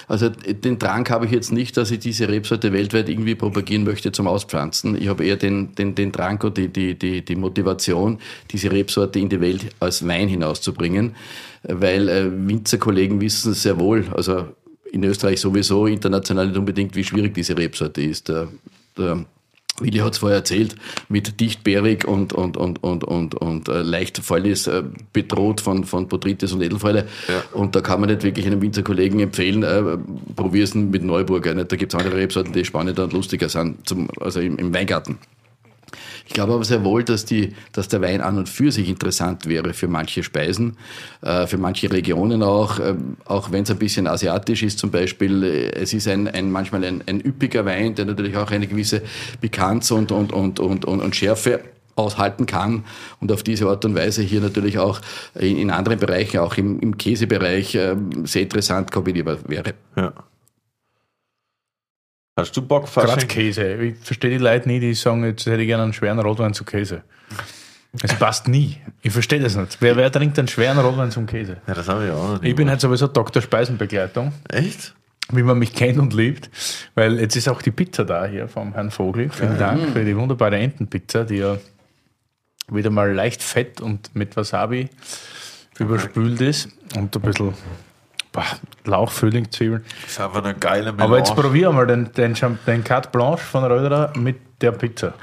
Also 0.07 0.29
den 0.29 0.79
Drang 0.79 1.07
habe 1.09 1.25
ich 1.25 1.31
jetzt 1.31 1.51
nicht, 1.51 1.77
dass 1.77 1.91
ich 1.91 1.99
diese 1.99 2.29
Rebsorte 2.29 2.73
weltweit 2.73 3.09
irgendwie 3.09 3.35
propagieren 3.35 3.83
möchte 3.83 4.11
zum 4.11 4.27
Auspflanzen. 4.27 4.99
Ich 5.01 5.07
habe 5.07 5.25
eher 5.25 5.35
den, 5.35 5.73
den, 5.75 5.95
den 5.95 6.11
Drang 6.11 6.41
und 6.43 6.57
die, 6.57 6.67
die, 6.67 6.97
die, 6.97 7.23
die 7.23 7.35
Motivation, 7.35 8.19
diese 8.51 8.71
Rebsorte 8.71 9.19
in 9.19 9.29
die 9.29 9.41
Welt 9.41 9.67
als 9.79 10.07
Wein 10.07 10.27
hinauszubringen, 10.27 11.15
weil 11.63 12.09
äh, 12.09 12.29
Winzerkollegen 12.47 13.19
wissen 13.21 13.51
es 13.51 13.63
sehr 13.63 13.79
wohl, 13.79 14.05
also 14.15 14.47
in 14.91 15.03
Österreich 15.03 15.39
sowieso, 15.39 15.85
international 15.85 16.47
nicht 16.47 16.57
unbedingt, 16.57 16.95
wie 16.95 17.03
schwierig 17.03 17.33
diese 17.33 17.57
Rebsorte 17.57 18.01
ist. 18.01 18.29
Der, 18.29 18.47
der 18.97 19.25
Willi 19.81 19.99
hat 19.99 20.13
es 20.13 20.19
vorher 20.19 20.37
erzählt, 20.37 20.75
mit 21.07 21.39
dichtbeerig 21.39 22.05
und, 22.07 22.33
und, 22.33 22.57
und, 22.57 22.83
und, 22.83 23.03
und, 23.03 23.35
und 23.35 23.69
äh, 23.69 23.81
leicht 23.81 24.17
Fäulis 24.17 24.67
äh, 24.67 24.83
bedroht 25.13 25.61
von, 25.61 25.83
von 25.85 26.07
Botrytis 26.07 26.51
und 26.53 26.61
Edelfäule. 26.61 27.07
Ja. 27.27 27.43
Und 27.53 27.75
da 27.75 27.81
kann 27.81 27.99
man 27.99 28.09
nicht 28.09 28.23
wirklich 28.23 28.45
einem 28.45 28.61
Winzerkollegen 28.61 29.19
empfehlen, 29.19 29.63
äh, 29.63 29.97
probier's 30.35 30.75
mit 30.75 31.03
Neuburger. 31.03 31.53
Nicht? 31.53 31.71
Da 31.71 31.75
gibt 31.75 31.93
es 31.93 31.99
andere 31.99 32.17
Rebsorten, 32.17 32.53
die 32.53 32.65
spannender 32.65 33.03
und 33.03 33.13
lustiger 33.13 33.49
sind, 33.49 33.87
zum, 33.87 34.07
also 34.19 34.39
im, 34.39 34.57
im 34.57 34.73
Weingarten. 34.73 35.17
Ich 36.29 36.35
glaube 36.35 36.53
aber 36.53 36.63
sehr 36.63 36.83
wohl, 36.83 37.03
dass, 37.03 37.25
die, 37.25 37.55
dass 37.71 37.87
der 37.87 38.03
Wein 38.03 38.21
an 38.21 38.37
und 38.37 38.47
für 38.47 38.71
sich 38.71 38.87
interessant 38.87 39.47
wäre 39.47 39.73
für 39.73 39.87
manche 39.87 40.21
Speisen, 40.21 40.77
äh, 41.23 41.47
für 41.47 41.57
manche 41.57 41.91
Regionen 41.91 42.43
auch, 42.43 42.79
ähm, 42.79 43.17
auch 43.25 43.51
wenn 43.51 43.63
es 43.63 43.71
ein 43.71 43.79
bisschen 43.79 44.05
asiatisch 44.05 44.61
ist 44.61 44.77
zum 44.77 44.91
Beispiel. 44.91 45.43
Äh, 45.43 45.69
Es 45.71 45.91
ist 45.91 46.07
ein, 46.07 46.27
ein 46.27 46.51
manchmal 46.51 46.85
ein, 46.85 47.03
ein 47.07 47.19
üppiger 47.19 47.65
Wein, 47.65 47.95
der 47.95 48.05
natürlich 48.05 48.37
auch 48.37 48.51
eine 48.51 48.67
gewisse 48.67 49.01
Pikanz 49.41 49.89
und, 49.89 50.11
und, 50.11 50.31
und, 50.31 50.59
und, 50.59 50.85
und, 50.85 51.01
und 51.01 51.15
Schärfe 51.15 51.61
aushalten 51.95 52.45
kann 52.45 52.85
und 53.19 53.31
auf 53.31 53.41
diese 53.41 53.67
Art 53.67 53.83
und 53.83 53.95
Weise 53.95 54.21
hier 54.21 54.39
natürlich 54.39 54.77
auch 54.77 55.01
in, 55.33 55.57
in 55.57 55.71
anderen 55.71 55.97
Bereichen, 55.97 56.37
auch 56.37 56.57
im, 56.57 56.79
im 56.79 56.95
Käsebereich, 56.95 57.73
ähm, 57.73 58.27
sehr 58.27 58.43
interessant 58.43 58.91
kombinierbar 58.91 59.39
wäre. 59.47 59.73
Ja. 59.95 60.13
Hast 62.37 62.55
du 62.55 62.61
Bock, 62.61 62.91
Gerade 62.93 63.07
Fasching? 63.09 63.27
Käse. 63.27 63.73
Ich 63.75 63.97
verstehe 63.97 64.31
die 64.31 64.37
Leute 64.37 64.67
nie, 64.67 64.79
die 64.79 64.93
sagen, 64.93 65.23
jetzt 65.25 65.45
hätte 65.45 65.61
ich 65.61 65.67
gerne 65.67 65.83
einen 65.83 65.93
schweren 65.93 66.19
Rotwein 66.19 66.53
zu 66.53 66.63
Käse. 66.63 67.03
Es 68.03 68.13
passt 68.13 68.47
nie. 68.47 68.77
Ich 69.01 69.11
verstehe 69.11 69.39
das 69.39 69.55
nicht. 69.55 69.77
Wer, 69.79 69.95
wer 69.95 70.11
trinkt 70.11 70.37
einen 70.37 70.47
schweren 70.47 70.77
Rotwein 70.77 71.11
zum 71.11 71.25
Käse? 71.25 71.57
Ja, 71.67 71.73
das 71.73 71.87
habe 71.89 72.05
ich 72.05 72.11
auch 72.11 72.39
nie 72.41 72.49
Ich 72.49 72.55
bin 72.55 72.69
halt 72.69 72.79
sowieso 72.79 73.07
Dr. 73.07 73.41
Speisenbegleitung, 73.41 74.31
Echt? 74.49 74.93
wie 75.31 75.41
man 75.43 75.57
mich 75.57 75.73
kennt 75.73 75.97
und 75.97 76.13
liebt, 76.13 76.49
weil 76.95 77.19
jetzt 77.19 77.35
ist 77.35 77.49
auch 77.49 77.61
die 77.61 77.71
Pizza 77.71 78.05
da 78.05 78.25
hier 78.25 78.47
vom 78.47 78.73
Herrn 78.73 78.91
Vogel. 78.91 79.29
Vielen 79.31 79.57
Dank 79.57 79.89
für 79.89 80.05
die 80.05 80.15
wunderbare 80.15 80.57
Entenpizza, 80.57 81.23
die 81.23 81.37
ja 81.37 81.57
wieder 82.71 82.91
mal 82.91 83.11
leicht 83.11 83.41
fett 83.41 83.81
und 83.81 84.15
mit 84.15 84.37
Wasabi 84.37 84.89
überspült 85.79 86.41
ist 86.41 86.69
und 86.95 87.15
ein 87.15 87.21
bisschen 87.21 87.53
boah, 88.31 88.45
Lauch, 88.85 89.11
Frühling, 89.11 89.51
Zwiebeln. 89.51 89.83
Das 90.01 90.11
ist 90.11 90.19
einfach 90.19 90.43
eine 90.43 90.55
geile 90.55 90.91
Melange. 90.91 91.03
Aber 91.03 91.17
jetzt 91.17 91.35
probier 91.35 91.71
mal 91.71 91.87
den, 91.87 92.11
den, 92.13 92.35
den 92.67 92.83
Carte 92.83 93.09
Blanche 93.09 93.43
von 93.43 93.63
Röderer 93.63 94.13
mit 94.17 94.37
der 94.61 94.71
Pizza. 94.71 95.13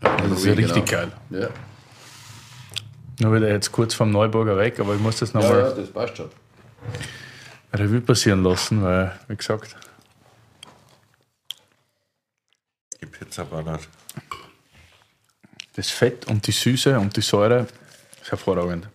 Das 0.00 0.30
ist 0.30 0.44
ja 0.44 0.52
richtig 0.52 0.86
geil. 0.86 1.12
Ja. 1.30 1.48
Nur 3.20 3.34
wieder 3.34 3.48
jetzt 3.48 3.72
kurz 3.72 3.94
vom 3.94 4.10
Neuburger 4.10 4.56
weg, 4.58 4.78
aber 4.78 4.94
ich 4.94 5.00
muss 5.00 5.18
das 5.18 5.32
nochmal 5.32 5.52
Ja, 5.60 5.68
ja, 5.68 5.74
das 5.74 5.90
passt 5.90 6.16
schon. 6.18 6.28
Revue 7.72 8.00
passieren 8.00 8.42
lassen, 8.42 8.82
weil, 8.82 9.18
wie 9.28 9.36
gesagt, 9.36 9.74
Die 13.00 13.06
Pizza 13.06 13.44
ballert. 13.44 13.88
das 15.74 15.90
Fett 15.90 16.26
und 16.26 16.46
die 16.46 16.52
Süße 16.52 16.98
und 16.98 17.16
die 17.16 17.20
Säure 17.22 17.66
ist 18.20 18.30
hervorragend. 18.30 18.88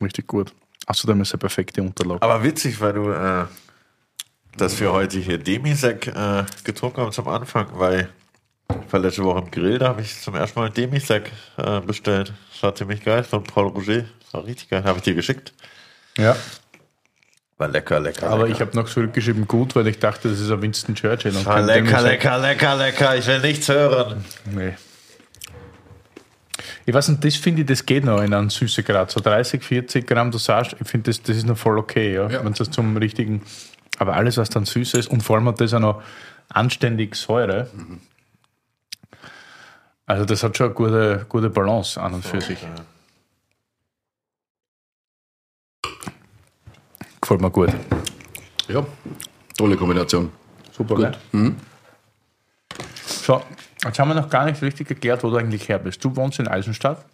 Richtig 0.00 0.26
gut. 0.26 0.52
Außerdem 0.90 1.20
ist 1.20 1.32
eine 1.32 1.38
perfekte 1.38 1.80
Unterlage. 1.82 2.20
Aber 2.20 2.42
witzig, 2.42 2.80
weil 2.80 2.92
du, 2.94 3.10
äh, 3.12 3.44
dass 4.56 4.80
wir 4.80 4.90
heute 4.90 5.18
hier 5.20 5.38
Demisec 5.38 6.08
äh, 6.08 6.44
getrunken 6.64 7.02
haben 7.02 7.12
zum 7.12 7.28
Anfang, 7.28 7.68
weil 7.74 8.08
ich 8.68 8.92
war 8.92 8.98
letzte 8.98 9.22
Woche 9.22 9.38
im 9.38 9.50
Grill, 9.52 9.78
da 9.78 9.86
habe 9.88 10.02
ich 10.02 10.20
zum 10.20 10.34
ersten 10.34 10.58
Mal 10.58 10.68
Demisec 10.70 11.30
äh, 11.58 11.80
bestellt. 11.80 12.32
Das 12.52 12.62
war 12.64 12.74
ziemlich 12.74 13.04
geil, 13.04 13.22
von 13.22 13.44
Paul 13.44 13.68
Roger. 13.68 14.04
Das 14.24 14.34
war 14.34 14.44
richtig 14.44 14.68
geil, 14.68 14.82
habe 14.82 14.98
ich 14.98 15.04
dir 15.04 15.14
geschickt. 15.14 15.52
Ja, 16.18 16.34
War 17.56 17.68
lecker, 17.68 18.00
lecker. 18.00 18.28
aber 18.28 18.48
lecker. 18.48 18.54
ich 18.56 18.60
habe 18.60 18.76
noch 18.76 18.88
zurückgeschrieben, 18.88 19.46
gut, 19.46 19.76
weil 19.76 19.86
ich 19.86 20.00
dachte, 20.00 20.28
das 20.28 20.40
ist 20.40 20.50
ein 20.50 20.60
Winston 20.60 20.96
Churchill. 20.96 21.36
Und 21.36 21.46
War 21.46 21.54
kein 21.58 21.66
lecker, 21.66 22.02
lecker, 22.02 22.38
lecker, 22.38 22.74
lecker. 22.74 23.16
Ich 23.16 23.28
will 23.28 23.40
nichts 23.42 23.68
hören. 23.68 24.24
Nee. 24.46 24.74
Ich 26.90 26.94
weiß 26.94 27.06
nicht, 27.10 27.24
das 27.24 27.36
finde 27.36 27.60
ich, 27.62 27.68
das 27.68 27.86
geht 27.86 28.04
noch 28.04 28.20
in 28.20 28.34
einem 28.34 28.50
Süßegrad. 28.50 29.12
So 29.12 29.20
30, 29.20 29.62
40 29.62 30.04
Gramm 30.08 30.32
Dosage, 30.32 30.74
ich 30.80 30.88
finde, 30.88 31.08
das, 31.10 31.22
das 31.22 31.36
ist 31.36 31.46
noch 31.46 31.56
voll 31.56 31.78
okay, 31.78 32.14
ja, 32.14 32.28
Ja. 32.28 32.44
wenn 32.44 32.52
das 32.52 32.68
zum 32.68 32.96
richtigen. 32.96 33.42
Aber 33.98 34.14
alles, 34.16 34.38
was 34.38 34.50
dann 34.50 34.64
süß 34.64 34.94
ist 34.94 35.06
und 35.08 35.22
vor 35.22 35.36
allem 35.36 35.46
hat 35.46 35.60
das 35.60 35.72
auch 35.72 35.78
noch 35.78 36.02
anständig 36.48 37.14
Säure. 37.14 37.70
Also, 40.04 40.24
das 40.24 40.42
hat 40.42 40.56
schon 40.56 40.66
eine 40.66 40.74
gute, 40.74 41.26
gute 41.28 41.48
Balance 41.48 42.00
an 42.00 42.14
und 42.14 42.24
für 42.24 42.40
sich. 42.40 42.58
Gefällt 47.20 47.40
mir 47.40 47.50
gut. 47.52 47.70
Ja, 48.66 48.84
tolle 49.56 49.76
Kombination. 49.76 50.32
Super, 50.72 50.96
Gut. 50.96 51.18
gell? 51.32 51.54
So, 53.06 53.40
jetzt 53.84 53.98
haben 53.98 54.08
wir 54.08 54.14
noch 54.14 54.28
gar 54.30 54.44
nicht 54.46 54.60
richtig 54.62 54.90
erklärt, 54.90 55.22
wo 55.24 55.30
du 55.30 55.36
eigentlich 55.36 55.68
her 55.68 55.78
bist. 55.78 56.04
Du 56.04 56.14
wohnst 56.16 56.38
in 56.38 56.48
Eisenstadt, 56.48 57.04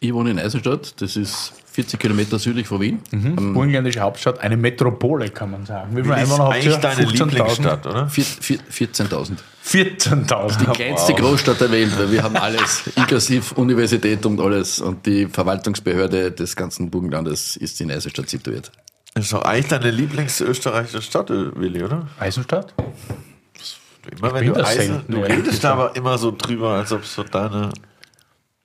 Ich 0.00 0.12
wohne 0.12 0.30
in 0.32 0.38
Eisenstadt, 0.38 1.00
das 1.00 1.16
ist 1.16 1.52
40 1.72 1.98
Kilometer 2.00 2.38
südlich 2.38 2.66
von 2.66 2.80
Wien. 2.80 3.00
Mhm. 3.12 3.54
burgenländische 3.54 4.00
Hauptstadt, 4.00 4.40
eine 4.40 4.56
Metropole, 4.56 5.30
kann 5.30 5.50
man 5.52 5.64
sagen. 5.64 5.96
Wie 5.96 6.02
viele 6.02 6.14
Ist 6.16 6.20
Einwohner 6.32 6.44
habt 6.44 6.54
eigentlich 6.54 6.76
deine 6.76 7.06
15.000? 7.06 7.24
Lieblingsstadt, 7.30 7.86
oder? 7.86 8.08
Vier- 8.08 8.24
vier- 8.24 8.58
14.000. 8.70 9.36
14.000. 9.64 10.72
Kleinste 10.74 11.14
Großstadt 11.14 11.60
der 11.60 11.70
Welt, 11.70 11.96
weil 11.98 12.10
wir 12.10 12.22
haben 12.22 12.36
alles, 12.36 12.82
inklusive 12.96 13.54
Universität 13.54 14.26
und 14.26 14.40
alles. 14.40 14.80
Und 14.80 15.06
die 15.06 15.26
Verwaltungsbehörde 15.26 16.32
des 16.32 16.56
ganzen 16.56 16.90
Burgenlandes 16.90 17.56
ist 17.56 17.80
in 17.80 17.90
Eisenstadt 17.90 18.28
situiert. 18.28 18.70
Das 19.14 19.24
ist 19.26 19.32
doch 19.32 19.42
eigentlich 19.42 19.68
deine 19.68 19.90
Lieblingsösterreichische 19.90 21.00
Stadt, 21.02 21.30
Willi, 21.30 21.82
oder? 21.84 22.08
Eisenstadt? 22.18 22.74
Immer 24.10 24.34
wenn 24.34 24.44
bin 24.44 24.54
du 24.54 24.60
da 24.60 24.66
Eisen, 24.66 25.02
du 25.08 25.18
ja. 25.18 25.24
redest 25.26 25.62
da 25.64 25.72
aber 25.74 25.96
immer 25.96 26.18
so 26.18 26.30
drüber, 26.36 26.70
als 26.70 26.92
ob 26.92 27.02
es 27.02 27.14
so 27.14 27.22
deine. 27.22 27.70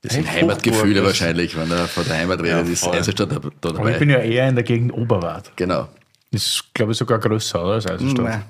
Das 0.02 0.14
sind? 0.14 0.32
Heimatgefühle 0.32 1.04
wahrscheinlich, 1.04 1.58
wenn 1.58 1.70
er 1.72 1.88
von 1.88 2.06
der 2.06 2.18
Heimat 2.18 2.40
redet, 2.40 2.68
Ja, 2.68 2.74
ist. 2.74 2.88
Eisenstadt 2.88 3.32
da, 3.32 3.40
da 3.62 3.70
Aber 3.78 3.92
ich 3.92 4.00
bin 4.00 4.10
dabei. 4.10 4.26
ja 4.26 4.32
eher 4.32 4.50
in 4.50 4.56
der 4.56 4.64
Gegend 4.64 4.94
Oberwart. 4.94 5.52
Genau. 5.56 5.88
Ist, 6.32 6.66
glaube 6.74 6.92
ich, 6.92 6.98
sogar 6.98 7.20
größer, 7.20 7.64
oder? 7.64 7.74
Als 7.76 7.88
Eisenstadt. 7.88 8.26
Nein, 8.26 8.44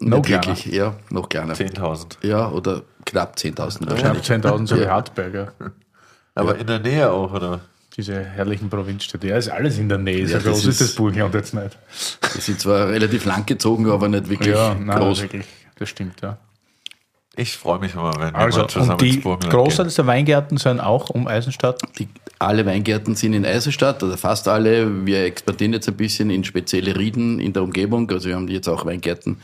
Noch 0.00 0.22
kleiner. 0.22 0.46
wirklich, 0.46 0.66
ja, 0.66 0.94
noch 1.10 1.28
kleiner. 1.28 1.54
10.000. 1.54 2.18
Ja, 2.26 2.48
oder 2.50 2.82
knapp 3.04 3.36
10.000 3.36 3.78
Knapp 3.78 3.90
wahrscheinlich. 3.90 4.24
10.000, 4.24 4.66
so 4.66 4.76
wie 4.76 4.80
Ja. 4.82 4.90
Hartberger. 4.90 5.52
Aber 6.34 6.58
in 6.58 6.66
der 6.66 6.80
Nähe 6.80 7.10
auch, 7.10 7.32
oder? 7.32 7.60
Diese 7.96 8.22
herrlichen 8.22 8.68
Provinzstädte. 8.68 9.26
Ja, 9.28 9.38
ist 9.38 9.48
alles 9.48 9.78
in 9.78 9.88
der 9.88 9.96
Nähe. 9.96 10.26
So 10.26 10.34
Ja, 10.34 10.38
das 10.40 10.44
groß 10.48 10.58
ist, 10.58 10.66
ist- 10.66 10.80
das 10.82 10.94
Burgenland 10.96 11.34
jetzt 11.34 11.54
nicht. 11.54 11.78
Die 12.36 12.40
sind 12.42 12.60
zwar 12.60 12.88
relativ 12.88 13.24
lang 13.24 13.46
gezogen, 13.46 13.90
aber 13.90 14.08
nicht 14.08 14.28
wirklich 14.28 14.54
Ja, 14.54 14.74
nein, 14.74 14.98
groß. 14.98 15.22
wirklich. 15.22 15.46
Das 15.76 15.88
stimmt, 15.88 16.20
ja. 16.22 16.38
Ich 17.38 17.54
freue 17.58 17.78
mich 17.78 17.92
immer, 17.92 18.14
wenn 18.18 18.34
Also, 18.34 18.60
wir 18.62 18.68
zusammen 18.68 18.92
und 18.92 19.00
die 19.02 19.10
ins 19.10 19.22
Burgenland 19.22 19.52
Großteil 19.52 19.88
der 19.88 20.06
Weingärten 20.06 20.56
sind 20.56 20.80
auch 20.80 21.10
um 21.10 21.26
Eisenstadt. 21.26 21.82
Die, 21.98 22.08
alle 22.38 22.64
Weingärten 22.64 23.14
sind 23.14 23.34
in 23.34 23.44
Eisenstadt, 23.44 24.02
oder 24.02 24.16
fast 24.16 24.48
alle. 24.48 25.04
Wir 25.04 25.24
expandieren 25.24 25.74
jetzt 25.74 25.86
ein 25.86 25.96
bisschen 25.96 26.30
in 26.30 26.44
spezielle 26.44 26.96
Rieden 26.96 27.38
in 27.38 27.52
der 27.52 27.62
Umgebung. 27.62 28.10
Also 28.10 28.30
wir 28.30 28.36
haben 28.36 28.48
jetzt 28.48 28.68
auch 28.68 28.86
Weingärten, 28.86 29.36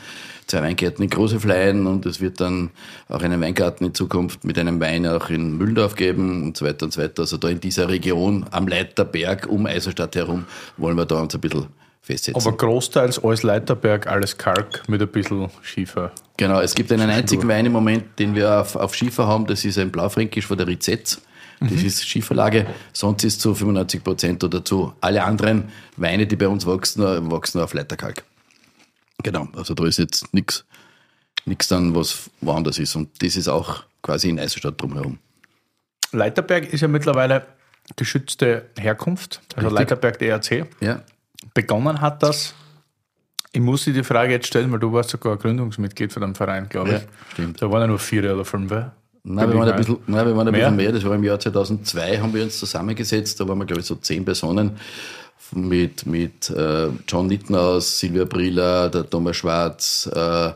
zwei 0.46 0.62
Weingärten 0.62 1.04
in 1.04 1.10
Großefleien 1.10 1.86
und 1.86 2.06
es 2.06 2.22
wird 2.22 2.40
dann 2.40 2.70
auch 3.10 3.22
einen 3.22 3.42
Weingarten 3.42 3.84
in 3.84 3.94
Zukunft 3.94 4.42
mit 4.42 4.58
einem 4.58 4.80
Wein 4.80 5.06
auch 5.06 5.28
in 5.28 5.58
Mühldorf 5.58 5.94
geben 5.94 6.44
und 6.44 6.56
so 6.56 6.64
weiter 6.64 6.86
und 6.86 6.94
so 6.94 7.02
weiter. 7.02 7.20
Also 7.22 7.36
da 7.36 7.48
in 7.48 7.60
dieser 7.60 7.90
Region 7.90 8.46
am 8.52 8.68
Leiterberg 8.68 9.46
um 9.50 9.66
Eisenstadt 9.66 10.16
herum 10.16 10.46
wollen 10.78 10.96
wir 10.96 11.04
da 11.04 11.20
uns 11.20 11.34
ein 11.34 11.42
bisschen 11.42 11.66
festsetzen. 12.00 12.40
Aber 12.40 12.56
großteils 12.56 13.22
alles 13.22 13.42
Leiterberg, 13.42 14.06
alles 14.06 14.38
Kalk 14.38 14.82
mit 14.88 15.02
ein 15.02 15.08
bisschen 15.08 15.50
Schiefer. 15.60 16.10
Genau, 16.36 16.60
es 16.60 16.74
gibt 16.74 16.90
einen 16.92 17.10
einzigen 17.10 17.46
Wein 17.48 17.66
im 17.66 17.72
Moment, 17.72 18.18
den 18.18 18.34
wir 18.34 18.60
auf, 18.60 18.76
auf 18.76 18.94
Schiefer 18.94 19.26
haben, 19.26 19.46
das 19.46 19.64
ist 19.64 19.78
ein 19.78 19.90
Blaufränkisch 19.90 20.46
von 20.46 20.56
der 20.56 20.66
Rizetz. 20.66 21.20
Das 21.60 21.70
ist 21.70 22.04
Schieferlage, 22.04 22.66
sonst 22.92 23.22
ist 23.22 23.40
zu 23.40 23.54
95 23.54 24.02
Prozent 24.02 24.42
oder 24.42 24.64
zu 24.64 24.94
alle 25.00 25.22
anderen 25.22 25.70
Weine, 25.96 26.26
die 26.26 26.34
bei 26.34 26.48
uns 26.48 26.66
wachsen, 26.66 27.30
wachsen 27.30 27.60
auf 27.60 27.72
Leiterkalk. 27.72 28.24
Genau, 29.22 29.46
also 29.54 29.74
da 29.74 29.86
ist 29.86 29.98
jetzt 29.98 30.34
nichts 30.34 30.64
nichts 31.44 31.68
dann, 31.68 31.94
was 31.94 32.30
woanders 32.40 32.78
ist. 32.78 32.96
Und 32.96 33.22
das 33.22 33.36
ist 33.36 33.48
auch 33.48 33.84
quasi 34.02 34.28
in 34.28 34.38
Eisenstadt 34.38 34.80
drumherum. 34.80 35.18
Leiterberg 36.12 36.72
ist 36.72 36.80
ja 36.80 36.88
mittlerweile 36.88 37.46
geschützte 37.96 38.70
Herkunft, 38.78 39.40
also 39.56 39.68
Richtig. 39.68 39.90
Leiterberg 39.90 40.18
DRC. 40.18 40.66
Ja, 40.80 41.02
Begonnen 41.54 42.00
hat 42.00 42.22
das, 42.22 42.54
ich 43.52 43.60
muss 43.60 43.84
dir 43.84 43.92
die 43.92 44.02
Frage 44.02 44.32
jetzt 44.32 44.46
stellen, 44.46 44.72
weil 44.72 44.78
du 44.78 44.92
warst 44.92 45.10
sogar 45.10 45.36
Gründungsmitglied 45.36 46.12
von 46.12 46.22
dem 46.22 46.34
Verein, 46.34 46.68
glaube 46.68 46.88
ich. 46.88 46.94
Ja, 46.94 47.08
stimmt. 47.32 47.60
Da 47.60 47.70
waren 47.70 47.82
ja 47.82 47.86
nur 47.86 47.98
vier 47.98 48.32
oder 48.32 48.44
fünf. 48.44 48.70
Nein, 49.24 49.50
wir 49.50 49.58
waren 49.58 49.68
ein 49.70 49.76
bisschen, 49.76 49.98
nein, 50.06 50.26
wir 50.26 50.36
waren 50.36 50.48
ein 50.48 50.52
Mehr? 50.52 50.70
bisschen 50.70 50.76
mehr. 50.76 50.92
Das 50.92 51.04
war 51.04 51.14
im 51.14 51.22
Jahr 51.22 51.38
2002, 51.38 52.18
haben 52.18 52.34
wir 52.34 52.42
uns 52.42 52.58
zusammengesetzt. 52.58 53.38
Da 53.38 53.46
waren 53.46 53.58
wir, 53.58 53.66
glaube 53.66 53.80
ich, 53.80 53.86
so 53.86 53.94
zehn 53.96 54.24
Personen 54.24 54.78
mit, 55.54 56.06
mit 56.06 56.50
äh, 56.50 56.88
John 57.06 57.26
Nittenhaus, 57.26 57.98
Silvia 57.98 58.24
Briller, 58.24 58.88
der 58.88 59.08
Thomas 59.08 59.36
Schwarz, 59.36 60.10
äh, 60.12 60.52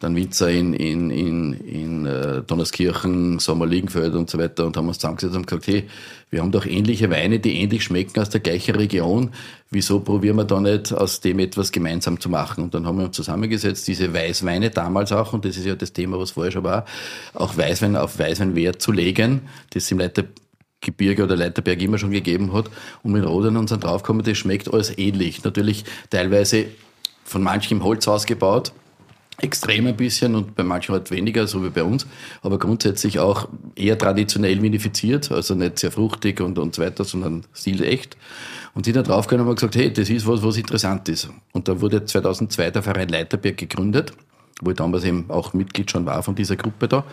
dann 0.00 0.16
Winzer 0.16 0.50
in, 0.50 0.72
in, 0.72 1.10
in, 1.10 1.52
in 1.52 2.06
äh, 2.06 2.42
Donnerskirchen, 2.42 3.38
Sommerliegenfeld 3.38 4.14
und 4.14 4.30
so 4.30 4.38
weiter 4.38 4.66
und 4.66 4.76
haben 4.76 4.88
uns 4.88 4.98
zusammengesetzt 4.98 5.36
und 5.36 5.46
gesagt, 5.46 5.66
hey, 5.66 5.88
wir 6.30 6.40
haben 6.40 6.50
doch 6.50 6.64
ähnliche 6.64 7.10
Weine, 7.10 7.38
die 7.38 7.60
ähnlich 7.60 7.84
schmecken 7.84 8.18
aus 8.18 8.30
der 8.30 8.40
gleichen 8.40 8.76
Region. 8.76 9.30
Wieso 9.70 10.00
probieren 10.00 10.36
wir 10.36 10.44
da 10.44 10.58
nicht 10.58 10.92
aus 10.94 11.20
dem 11.20 11.38
etwas 11.38 11.70
gemeinsam 11.70 12.18
zu 12.18 12.30
machen? 12.30 12.64
Und 12.64 12.74
dann 12.74 12.86
haben 12.86 12.96
wir 12.96 13.04
uns 13.04 13.16
zusammengesetzt, 13.16 13.86
diese 13.88 14.14
Weißweine 14.14 14.70
damals 14.70 15.12
auch, 15.12 15.34
und 15.34 15.44
das 15.44 15.58
ist 15.58 15.66
ja 15.66 15.74
das 15.74 15.92
Thema, 15.92 16.18
was 16.18 16.30
vorher 16.30 16.50
schon 16.50 16.64
war, 16.64 16.86
auch 17.34 17.58
Weißwein 17.58 17.94
auf 17.94 18.18
Weißwein 18.18 18.56
Wert 18.56 18.80
zu 18.80 18.92
legen, 18.92 19.42
das 19.74 19.90
im 19.90 19.98
Leitergebirge 19.98 21.24
oder 21.24 21.36
Leiterberg 21.36 21.80
immer 21.82 21.98
schon 21.98 22.10
gegeben 22.10 22.54
hat. 22.54 22.70
Und 23.02 23.12
mit 23.12 23.26
Roden 23.26 23.58
und 23.58 23.68
sind 23.68 23.84
draufgekommen, 23.84 24.24
das 24.24 24.38
schmeckt 24.38 24.72
alles 24.72 24.96
ähnlich. 24.96 25.44
Natürlich 25.44 25.84
teilweise 26.08 26.68
von 27.22 27.42
manchen 27.42 27.78
im 27.78 27.84
Holzhaus 27.84 28.24
gebaut, 28.24 28.72
extrem 29.42 29.86
ein 29.86 29.96
bisschen 29.96 30.34
und 30.34 30.54
bei 30.54 30.62
manchen 30.62 30.92
halt 30.92 31.10
weniger, 31.10 31.46
so 31.46 31.64
wie 31.64 31.70
bei 31.70 31.82
uns, 31.82 32.06
aber 32.42 32.58
grundsätzlich 32.58 33.18
auch 33.18 33.48
eher 33.74 33.98
traditionell 33.98 34.62
vinifiziert, 34.62 35.30
also 35.30 35.54
nicht 35.54 35.78
sehr 35.78 35.90
fruchtig 35.90 36.40
und, 36.40 36.58
und 36.58 36.74
so 36.74 36.82
weiter, 36.82 37.04
sondern 37.04 37.44
stilecht. 37.54 38.16
Und 38.74 38.84
sind 38.84 38.96
da 38.96 39.02
draufgegangen 39.02 39.44
und 39.44 39.50
haben 39.50 39.56
gesagt, 39.56 39.74
hey, 39.74 39.92
das 39.92 40.08
ist 40.10 40.26
was, 40.26 40.44
was 40.44 40.56
interessant 40.56 41.08
ist. 41.08 41.28
Und 41.52 41.66
da 41.66 41.80
wurde 41.80 42.04
2002 42.04 42.70
der 42.70 42.82
Verein 42.82 43.08
Leiterberg 43.08 43.56
gegründet, 43.56 44.12
wo 44.60 44.70
ich 44.70 44.76
damals 44.76 45.04
eben 45.04 45.26
auch 45.28 45.52
Mitglied 45.52 45.90
schon 45.90 46.06
war 46.06 46.22
von 46.22 46.34
dieser 46.34 46.56
Gruppe 46.56 46.88
da. 46.88 47.04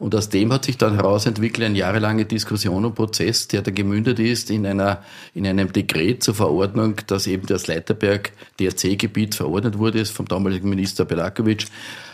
Und 0.00 0.14
aus 0.14 0.30
dem 0.30 0.50
hat 0.50 0.64
sich 0.64 0.78
dann 0.78 0.94
herausentwickelt 0.94 1.66
eine 1.66 1.76
jahrelange 1.76 2.24
Diskussion 2.24 2.86
und 2.86 2.94
Prozess, 2.94 3.48
der 3.48 3.60
da 3.60 3.70
gemündet 3.70 4.18
ist 4.18 4.50
in 4.50 4.64
einer, 4.64 5.04
in 5.34 5.46
einem 5.46 5.70
Dekret 5.74 6.22
zur 6.22 6.34
Verordnung, 6.34 6.94
dass 7.06 7.26
eben 7.26 7.46
das 7.46 7.66
Leiterberg 7.66 8.32
DRC-Gebiet 8.58 9.34
verordnet 9.34 9.76
wurde, 9.76 10.00
ist 10.00 10.12
vom 10.12 10.26
damaligen 10.26 10.70
Minister 10.70 11.04
Belakovic, 11.04 11.66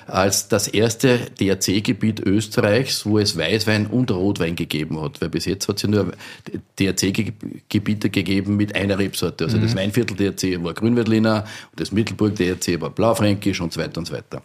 als 0.08 0.48
das 0.48 0.66
erste 0.66 1.18
DRC-Gebiet 1.38 2.18
Österreichs, 2.26 3.06
wo 3.06 3.20
es 3.20 3.36
Weißwein 3.36 3.86
und 3.86 4.10
Rotwein 4.10 4.56
gegeben 4.56 5.00
hat. 5.00 5.20
Weil 5.20 5.28
bis 5.28 5.44
jetzt 5.44 5.68
hat 5.68 5.76
es 5.76 5.82
ja 5.82 5.88
nur 5.88 6.12
DRC-Gebiete 6.80 8.10
gegeben 8.10 8.56
mit 8.56 8.74
einer 8.74 8.98
Rebsorte. 8.98 9.44
Also 9.44 9.58
das 9.58 9.76
Weinviertel 9.76 10.16
DRC 10.16 10.64
war 10.64 10.74
Grünweltliner 10.74 11.44
und 11.70 11.80
das 11.80 11.92
Mittelburg 11.92 12.34
DRC 12.34 12.80
war 12.80 12.90
Blaufränkisch 12.90 13.60
und 13.60 13.72
so 13.72 13.80
weiter 13.80 13.98
und 13.98 14.06
so 14.06 14.14
weiter. 14.14 14.42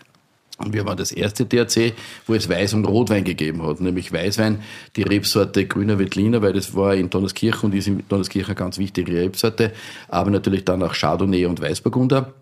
Und 0.64 0.74
wir 0.74 0.86
waren 0.86 0.98
das 0.98 1.12
erste 1.12 1.46
DRC, 1.46 1.94
wo 2.28 2.34
es 2.34 2.50
Weiß- 2.50 2.76
und 2.76 2.86
Rotwein 2.86 3.24
gegeben 3.24 3.64
hat. 3.64 3.82
Nämlich 3.82 4.12
Weißwein, 4.12 4.60
die 4.96 5.04
Rebsorte 5.04 5.66
Grüner 5.66 6.00
Veltliner, 6.00 6.42
weil 6.42 6.54
das 6.54 6.76
war 6.76 6.96
in 6.96 7.10
Donnerskirchen 7.10 7.72
und 7.72 7.78
ist 7.78 7.88
in 7.88 8.04
Donnerskirchen 8.08 8.52
eine 8.52 8.56
ganz 8.56 8.78
wichtige 8.78 9.14
Rebsorte. 9.14 9.72
Aber 10.08 10.30
natürlich 10.30 10.66
dann 10.66 10.84
auch 10.84 10.94
Chardonnay 10.94 11.46
und 11.46 11.62
Weißburgunder. 11.62 12.34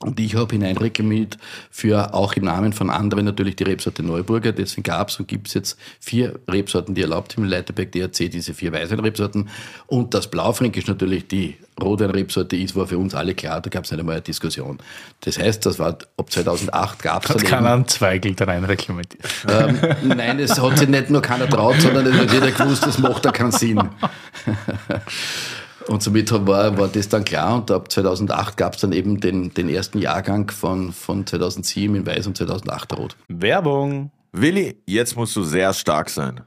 Und 0.00 0.20
ich 0.20 0.36
habe 0.36 0.54
hineinreklamiert 0.54 1.38
für 1.72 2.14
auch 2.14 2.34
im 2.34 2.44
Namen 2.44 2.72
von 2.72 2.88
anderen 2.88 3.24
natürlich 3.24 3.56
die 3.56 3.64
Rebsorte 3.64 4.04
Neuburger. 4.04 4.52
Deswegen 4.52 4.84
gab 4.84 5.08
es 5.08 5.18
und 5.18 5.26
gibt 5.26 5.48
es 5.48 5.54
jetzt 5.54 5.78
vier 5.98 6.38
Rebsorten, 6.48 6.94
die 6.94 7.02
erlaubt 7.02 7.32
sind 7.32 7.42
im 7.42 7.50
Leiterberg 7.50 7.90
DRC, 7.90 8.30
diese 8.30 8.54
vier 8.54 8.72
Weißwein-Rebsorten. 8.72 9.48
Und 9.88 10.14
das 10.14 10.30
Blaufränkisch 10.30 10.86
natürlich 10.86 11.26
die 11.26 11.56
Rotwein-Rebsorte 11.82 12.56
ist, 12.56 12.76
war 12.76 12.86
für 12.86 12.96
uns 12.96 13.16
alle 13.16 13.34
klar, 13.34 13.60
da 13.60 13.70
gab 13.70 13.84
es 13.84 13.90
nicht 13.90 13.98
einmal 13.98 14.14
eine 14.14 14.22
Diskussion. 14.22 14.78
Das 15.22 15.36
heißt, 15.36 15.66
das 15.66 15.80
war 15.80 15.98
ab 16.16 16.30
2008 16.30 17.02
gab 17.02 17.24
es 17.24 17.30
Hat 17.30 17.44
keiner 17.44 17.72
einen 17.72 17.88
Zweigel 17.88 18.34
da 18.34 18.44
rein 18.44 18.64
reklamiert. 18.64 19.16
ähm, 19.48 19.78
nein, 20.04 20.38
es 20.38 20.60
hat 20.60 20.78
sich 20.78 20.88
nicht 20.88 21.10
nur 21.10 21.22
keiner 21.22 21.48
traut, 21.48 21.80
sondern 21.80 22.06
es 22.06 22.16
hat 22.16 22.32
jeder 22.32 22.52
gewusst, 22.52 22.86
das 22.86 22.98
macht 22.98 23.24
da 23.24 23.32
keinen 23.32 23.52
Sinn. 23.52 23.80
Und 25.88 26.02
somit 26.02 26.30
war, 26.30 26.76
war 26.76 26.88
das 26.88 27.08
dann 27.08 27.24
klar 27.24 27.56
und 27.56 27.70
ab 27.70 27.90
2008 27.90 28.58
gab 28.58 28.74
es 28.74 28.82
dann 28.82 28.92
eben 28.92 29.20
den, 29.20 29.54
den 29.54 29.70
ersten 29.70 29.98
Jahrgang 29.98 30.50
von, 30.50 30.92
von 30.92 31.26
2007 31.26 31.94
in 31.96 32.06
Weiß 32.06 32.26
und 32.26 32.36
2008 32.36 32.98
Rot. 32.98 33.16
Werbung. 33.28 34.10
Willi, 34.32 34.76
jetzt 34.86 35.16
musst 35.16 35.34
du 35.34 35.42
sehr 35.42 35.72
stark 35.72 36.10
sein. 36.10 36.42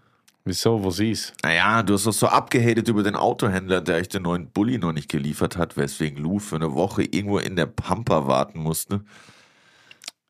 Wieso, 0.46 0.84
was 0.84 1.00
ist? 1.00 1.34
Naja, 1.44 1.82
du 1.82 1.96
hast 1.96 2.06
doch 2.06 2.14
so 2.14 2.28
abgehatet 2.28 2.88
über 2.88 3.02
den 3.02 3.16
Autohändler, 3.16 3.82
der 3.82 3.98
euch 3.98 4.10
den 4.10 4.24
neuen 4.24 4.52
Bulli 4.52 4.78
noch 4.78 4.92
nicht 4.92 5.10
geliefert 5.10 5.58
hat, 5.58 5.76
weswegen 5.76 6.22
Lou 6.22 6.38
für 6.38 6.58
eine 6.58 6.74
Woche 6.76 7.04
irgendwo 7.04 7.40
in 7.40 7.56
der 7.56 7.66
Pampa 7.66 8.28
warten 8.28 8.60
musste. 8.60 9.04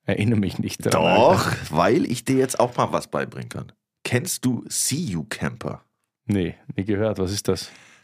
Erinnere 0.06 0.40
mich 0.40 0.58
nicht 0.58 0.86
daran. 0.86 1.16
Doch, 1.18 1.48
weil 1.70 2.06
ich 2.06 2.24
dir 2.24 2.38
jetzt 2.38 2.60
auch 2.62 2.76
mal 2.78 2.94
was 2.94 3.08
beibringen 3.08 3.50
kann. 3.50 3.72
Kennst 4.04 4.46
du 4.46 4.64
See 4.68 4.96
You 4.96 5.26
Camper? 5.30 5.84
Nee, 6.26 6.56
nie 6.76 6.86
gehört. 6.86 7.20
Was 7.20 7.32
ist 7.32 7.50
das? 7.50 7.70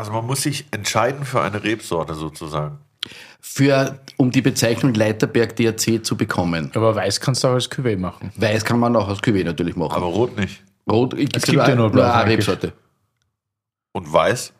Also 0.00 0.12
man 0.12 0.24
muss 0.26 0.40
sich 0.40 0.64
entscheiden 0.70 1.26
für 1.26 1.42
eine 1.42 1.62
Rebsorte 1.62 2.14
sozusagen. 2.14 2.78
Für, 3.38 4.00
um 4.16 4.30
die 4.30 4.40
Bezeichnung 4.40 4.94
Leiterberg 4.94 5.54
DRC 5.56 6.02
zu 6.02 6.16
bekommen. 6.16 6.70
Aber 6.74 6.94
weiß 6.94 7.20
kannst 7.20 7.44
du 7.44 7.48
auch 7.48 7.52
als 7.52 7.70
Cuvée 7.70 7.98
machen. 7.98 8.32
Weiß 8.36 8.64
kann 8.64 8.78
man 8.78 8.96
auch 8.96 9.08
aus 9.08 9.18
Cuvée 9.22 9.44
natürlich 9.44 9.76
machen. 9.76 9.92
Aber 9.96 10.06
rot 10.06 10.38
nicht. 10.38 10.62
Rot 10.90 11.12
Es 11.12 11.42
gibt 11.42 11.68
ja 11.68 11.74
nur 11.74 11.86
eine 11.86 11.90
Blaufränkisch. 11.90 12.48
Rebsorte. 12.48 12.72
Und 13.92 14.10
weiß? 14.10 14.54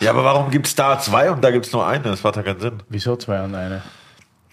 Ja, 0.00 0.10
aber 0.12 0.24
warum 0.24 0.50
gibt 0.50 0.66
es 0.68 0.74
da 0.74 0.98
zwei 1.00 1.30
und 1.30 1.44
da 1.44 1.50
gibt 1.50 1.66
es 1.66 1.72
nur 1.72 1.86
eine? 1.86 2.04
Das 2.04 2.22
macht 2.22 2.36
ja 2.36 2.42
keinen 2.42 2.60
Sinn. 2.60 2.82
Wieso 2.88 3.14
zwei 3.16 3.44
und 3.44 3.54
eine? 3.54 3.82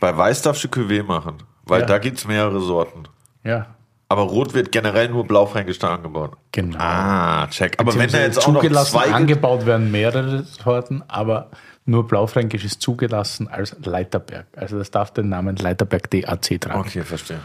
Bei 0.02 0.16
Weiß 0.18 0.42
darfst 0.42 0.66
du 0.66 0.68
Cuvée 0.68 1.02
machen, 1.04 1.38
weil 1.64 1.82
Ja. 1.82 1.86
da 1.86 1.98
gibt 1.98 2.18
es 2.18 2.28
mehrere 2.28 2.60
Sorten. 2.60 3.04
Ja, 3.46 3.68
Aber 4.14 4.30
Rot 4.30 4.54
wird 4.54 4.72
generell 4.72 5.10
nur 5.10 5.26
Blaufränkisch 5.26 5.80
da 5.80 5.96
angebaut. 5.96 6.38
genau. 6.52 6.78
Ah, 6.78 7.48
check. 7.48 7.80
Aber 7.80 7.96
wenn 7.96 8.12
da 8.12 8.20
jetzt 8.20 8.38
auch 8.38 8.50
noch 8.50 8.62
zugelassen 8.62 8.92
zwei 8.92 9.12
angebaut 9.12 9.66
werden 9.66 9.90
mehrere 9.90 10.44
Sorten, 10.44 11.02
aber 11.08 11.50
nur 11.86 12.06
Blaufränkisch 12.08 12.64
ist 12.64 12.80
zugelassen 12.80 13.48
als 13.48 13.76
Leiterberg. 13.84 14.46
Also 14.56 14.78
das 14.78 14.92
darf 14.92 15.10
den 15.12 15.30
Namen 15.30 15.56
Leiterberg 15.56 16.12
DAC 16.12 16.62
tragen. 16.62 16.80
Okay, 16.80 17.02
verstehe. 17.02 17.40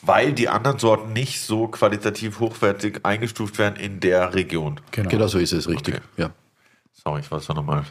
Weil 0.00 0.32
die 0.32 0.48
anderen 0.48 0.78
Sorten 0.78 1.12
nicht 1.12 1.42
so 1.42 1.68
qualitativ 1.68 2.40
hochwertig 2.40 3.00
eingestuft 3.02 3.58
werden 3.58 3.76
in 3.76 4.00
der 4.00 4.32
Region. 4.32 4.80
Genau. 4.92 5.10
Genau 5.10 5.26
so 5.26 5.38
ist 5.38 5.52
es, 5.52 5.68
richtig. 5.68 5.96
Okay. 5.96 6.04
Ja. 6.16 6.30
Sorry, 7.04 7.20
ich 7.20 7.30
weiß 7.30 7.48
noch 7.50 7.62
mal. 7.62 7.84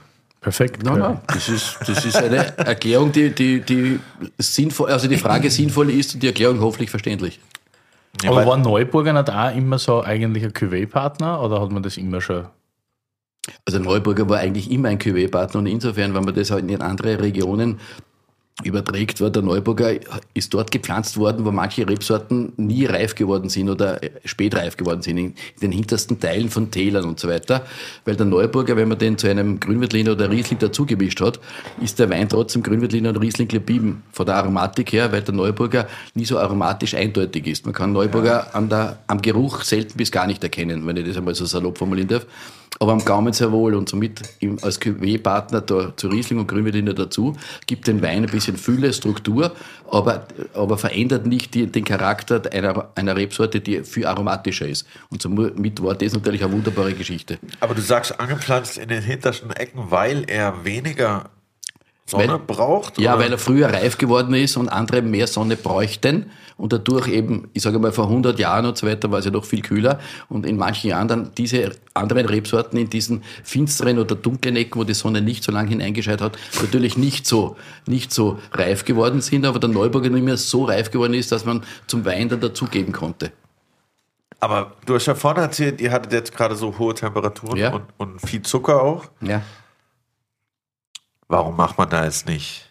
Perfekt. 0.44 0.84
No, 0.84 0.98
no. 0.98 1.22
Das, 1.28 1.48
ist, 1.48 1.78
das 1.88 2.04
ist 2.06 2.18
eine 2.18 2.58
Erklärung, 2.58 3.14
die, 3.14 3.30
die, 3.34 3.62
die 3.62 4.00
sinnvoll, 4.38 4.92
also 4.92 5.08
die 5.08 5.18
Frage 5.18 5.50
sinnvoll 5.50 5.90
ist 5.90 6.14
und 6.14 6.22
die 6.22 6.28
Erklärung 6.28 6.60
hoffentlich 6.60 6.90
verständlich. 6.90 7.40
Ja, 8.22 8.30
Aber 8.30 8.46
war 8.46 8.58
Neuburger 8.58 9.14
nicht 9.14 9.30
auch 9.30 9.56
immer 9.56 9.80
so 9.80 10.02
eigentlich 10.02 10.44
ein 10.44 10.52
Cuvée-Partner 10.52 11.42
oder 11.42 11.62
hat 11.62 11.72
man 11.72 11.82
das 11.82 11.96
immer 11.96 12.20
schon? 12.20 12.46
Also 13.66 13.80
Neuburger 13.80 14.28
war 14.28 14.40
eigentlich 14.40 14.70
immer 14.70 14.90
ein 14.90 15.00
Cuvée-Partner 15.00 15.60
und 15.60 15.68
insofern, 15.68 16.14
wenn 16.14 16.26
man 16.26 16.36
das 16.36 16.52
halt 16.52 16.70
in 16.70 16.82
andere 16.82 17.20
Regionen 17.20 17.80
überträgt, 18.62 19.20
war 19.20 19.32
der 19.32 19.42
Neuburger 19.42 19.94
ist 20.36 20.54
dort 20.54 20.72
gepflanzt 20.72 21.18
worden, 21.18 21.44
wo 21.44 21.52
manche 21.52 21.90
Rebsorten 21.90 22.54
nie 22.56 22.86
reif 22.86 23.16
geworden 23.16 23.50
sind 23.50 23.68
oder 23.68 24.04
äh, 24.04 24.12
spät 24.26 24.56
reif 24.56 24.78
geworden 24.78 25.02
sind, 25.02 25.18
in, 25.18 25.34
den 25.62 25.72
hintersten 25.72 26.20
Teilen 26.20 26.50
von 26.50 26.70
Tälern 26.70 27.06
und 27.06 27.20
so 27.20 27.28
weiter. 27.28 27.66
Weil 28.06 28.16
der 28.16 28.28
Neuburger, 28.28 28.76
wenn 28.76 28.90
man 28.90 29.00
den 29.00 29.18
zu 29.18 29.28
einem 29.28 29.60
Grünwettliner 29.60 30.12
oder 30.12 30.30
Riesling 30.30 30.60
dazugemischt 30.60 31.20
hat, 31.20 31.40
ist 31.82 31.98
der 31.98 32.12
Wein 32.12 32.30
trotzdem 32.30 32.62
Grünwettliner 32.62 33.10
und 33.10 33.18
Riesling 33.18 33.48
geblieben. 33.48 34.04
Von 34.12 34.28
der 34.28 34.36
Aromatik 34.36 34.94
her, 34.94 35.12
weil 35.12 35.24
der 35.24 35.34
Neuburger 35.34 35.88
nie 36.14 36.26
so 36.26 36.38
aromatisch 36.38 36.94
eindeutig 36.94 37.48
ist. 37.48 37.66
Man 37.66 37.74
kann 37.74 37.92
Neuburger 37.92 38.56
an 38.56 38.70
der, 38.70 39.00
am 39.08 39.20
Geruch 39.22 39.64
selten 39.64 39.98
bis 39.98 40.12
gar 40.12 40.28
nicht 40.28 40.44
erkennen, 40.44 40.86
wenn 40.86 40.98
ich 40.98 41.08
das 41.08 41.18
einmal 41.18 41.34
so 41.34 41.46
salopp 41.46 41.80
formulieren 41.80 42.10
darf. 42.10 42.28
Aber 42.80 42.92
am 42.92 43.06
Gaumen 43.06 43.34
sehr 43.34 43.52
wohl 43.52 43.76
und 43.76 43.90
somit 43.90 44.22
im, 44.40 44.58
als 44.62 44.82
Cuvée-Partner 44.82 45.66
zu 45.96 46.08
Riesling 46.08 46.40
und 46.40 46.48
Grünwettliner 46.48 46.94
dazu, 46.94 47.36
gibt 47.68 47.88
den 47.88 48.02
Wein 48.02 48.24
ein 48.24 48.32
bisschen 48.32 48.58
Fülle, 48.58 48.92
Struktur, 48.94 49.56
aber, 49.90 50.28
aber 50.54 50.78
verändert 50.78 51.26
nicht 51.26 51.54
die, 51.54 51.68
den 51.68 51.84
Charakter 51.84 52.42
einer, 52.52 52.90
einer 52.96 53.16
Rebsorte, 53.16 53.62
die 53.62 53.84
viel 53.84 54.06
aromatischer 54.06 54.68
ist. 54.68 54.88
Und 55.10 55.22
somit 55.22 55.84
war 55.84 55.96
das 55.96 56.14
natürlich 56.14 56.44
eine 56.44 56.52
wunderbare 56.52 56.94
Geschichte. 56.94 57.38
Aber 57.60 57.76
du 57.76 57.82
sagst 57.82 58.20
angepflanzt 58.20 58.78
in 58.78 58.90
den 58.90 59.04
hintersten 59.04 59.52
Ecken, 59.52 59.92
weil 59.92 60.24
er 60.28 60.66
weniger 60.66 61.30
Sonne 62.06 62.28
Weil- 62.28 62.40
braucht? 62.40 63.00
Ja, 63.00 63.14
oder? 63.16 63.24
weil 63.24 63.32
er 63.32 63.38
früher 63.38 63.72
reif 63.72 63.98
geworden 63.98 64.34
ist 64.34 64.58
und 64.58 64.68
andere 64.70 65.02
mehr 65.02 65.26
Sonne 65.28 65.56
bräuchten 65.56 66.26
und 66.58 66.74
dadurch 66.74 67.08
eben, 67.08 67.48
ich 67.54 67.64
sage 67.64 67.80
mal 67.80 67.94
vor 67.94 68.06
100 68.10 68.38
Jahren 68.40 68.66
und 68.66 68.78
so 68.78 68.86
weiter 68.86 69.10
war 69.10 69.20
es 69.20 69.26
ja 69.26 69.32
noch 69.32 69.46
viel 69.46 69.62
kühler 69.62 70.00
und 70.28 70.46
in 70.46 70.58
manchen 70.58 70.90
Jahren 70.90 71.08
dann 71.08 71.32
diese 71.38 71.72
anderen 71.94 72.26
Rebsorten 72.26 72.78
in 72.78 72.90
diesen 72.90 73.24
finsteren 73.44 74.00
oder 74.00 74.16
dunklen 74.16 74.58
Ecken, 74.58 74.80
wo 74.80 74.84
die 74.84 74.94
Sonne 74.94 75.22
nicht 75.22 75.46
so 75.46 75.52
lange 75.54 75.70
hineingescheint 75.70 76.20
hat, 76.22 76.38
natürlich 76.62 76.98
nicht 76.98 77.26
so, 77.26 77.56
nicht 77.88 78.12
so 78.14 78.38
reif 78.52 78.84
geworden 78.84 79.22
sind, 79.22 79.46
aber 79.46 79.60
der 79.60 79.70
Neuburger 79.70 80.10
nicht 80.10 80.26
mehr 80.26 80.38
so 80.38 80.66
reif 80.66 80.92
geworden 80.92 81.14
ist, 81.14 81.32
dass 81.32 81.46
man 81.46 81.64
zum 81.88 82.04
Wein 82.06 82.28
dann 82.28 82.42
dazugeben 82.42 82.92
konnte. 82.92 83.32
Aber 84.42 84.74
du 84.86 84.96
hast 84.96 85.06
ja 85.06 85.16
vorne 85.16 85.40
erzählt, 85.40 85.80
ihr 85.80 85.92
hattet 85.94 86.12
jetzt 86.12 86.36
gerade 86.36 86.56
so 86.58 86.78
hohe 86.78 86.94
Temperaturen 86.94 87.58
Ja. 87.58 87.74
und, 87.74 87.84
und 87.98 88.20
viel 88.20 88.42
Zucker 88.42 88.82
auch. 88.84 89.06
Ja. 89.22 89.42
Warum 91.34 91.58
macht 91.58 91.80
man 91.80 91.90
da 91.90 92.06
jetzt 92.06 92.28
nicht 92.28 92.70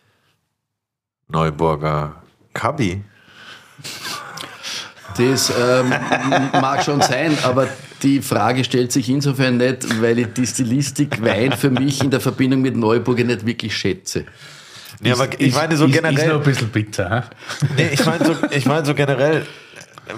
Neuburger 1.27 2.23
Kabi? 2.55 3.03
Das 5.17 5.53
ähm, 5.59 5.89
mag 6.53 6.85
schon 6.85 7.03
sein, 7.03 7.37
aber 7.43 7.67
die 8.05 8.23
Frage 8.23 8.63
stellt 8.63 8.93
sich 8.93 9.09
insofern 9.09 9.57
nicht, 9.57 10.01
weil 10.01 10.21
ich 10.21 10.29
die 10.35 10.47
Stilistik 10.47 11.21
Wein 11.25 11.51
für 11.55 11.71
mich 11.71 12.05
in 12.05 12.13
der 12.13 12.21
Verbindung 12.21 12.63
mit 12.63 12.77
Neuburger 12.77 13.25
nicht 13.25 13.45
wirklich 13.45 13.77
schätze. 13.77 14.27
Nee, 15.01 15.11
aber 15.11 15.41
ich 15.41 15.53
meine 15.53 15.77
so 15.77 15.87
ist, 15.87 15.91
Ist 15.91 16.01
generell. 16.01 16.29
noch 16.29 16.37
ein 16.37 16.43
bisschen 16.45 16.69
bitter. 16.69 17.29
Nee, 17.77 17.89
ich 17.93 18.07
meine 18.07 18.25
so, 18.25 18.37
ich 18.49 18.67
meine 18.67 18.87
so 18.87 18.95
generell, 18.95 19.45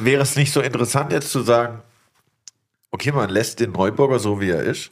wäre 0.00 0.20
es 0.20 0.36
nicht 0.36 0.52
so 0.52 0.60
interessant 0.60 1.12
jetzt 1.12 1.32
zu 1.32 1.40
sagen, 1.40 1.80
okay, 2.90 3.10
man 3.10 3.30
lässt 3.30 3.60
den 3.60 3.72
Neuburger 3.72 4.18
so 4.18 4.38
wie 4.38 4.50
er 4.50 4.64
ist, 4.64 4.90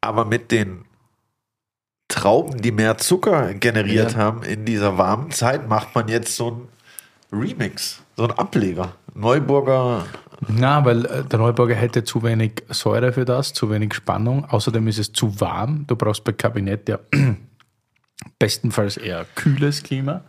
aber 0.00 0.24
mit 0.24 0.50
den 0.50 0.86
Trauben, 2.08 2.60
die 2.60 2.72
mehr 2.72 2.98
Zucker 2.98 3.54
generiert 3.54 4.12
Ja. 4.12 4.18
haben 4.18 4.42
in 4.42 4.64
dieser 4.64 4.98
warmen 4.98 5.30
Zeit, 5.30 5.68
macht 5.68 5.94
man 5.94 6.08
jetzt 6.08 6.36
so 6.36 6.50
ein 6.50 6.68
Remix, 7.38 8.02
so 8.16 8.24
ein 8.24 8.30
Ableger. 8.32 8.92
Neuburger 9.14 10.04
Na, 10.48 10.84
weil 10.84 11.04
äh, 11.06 11.24
der 11.24 11.38
Neuburger 11.38 11.74
hätte 11.74 12.04
zu 12.04 12.22
wenig 12.22 12.62
Säure 12.68 13.12
für 13.12 13.24
das, 13.24 13.52
zu 13.52 13.70
wenig 13.70 13.94
Spannung. 13.94 14.44
Außerdem 14.44 14.86
ist 14.88 14.98
es 14.98 15.12
zu 15.12 15.40
warm. 15.40 15.86
Du 15.86 15.96
brauchst 15.96 16.24
bei 16.24 16.32
Kabinett 16.32 16.88
ja 16.88 16.98
bestenfalls 18.38 18.96
eher 18.96 19.24
kühles 19.34 19.82
Klima 19.82 20.22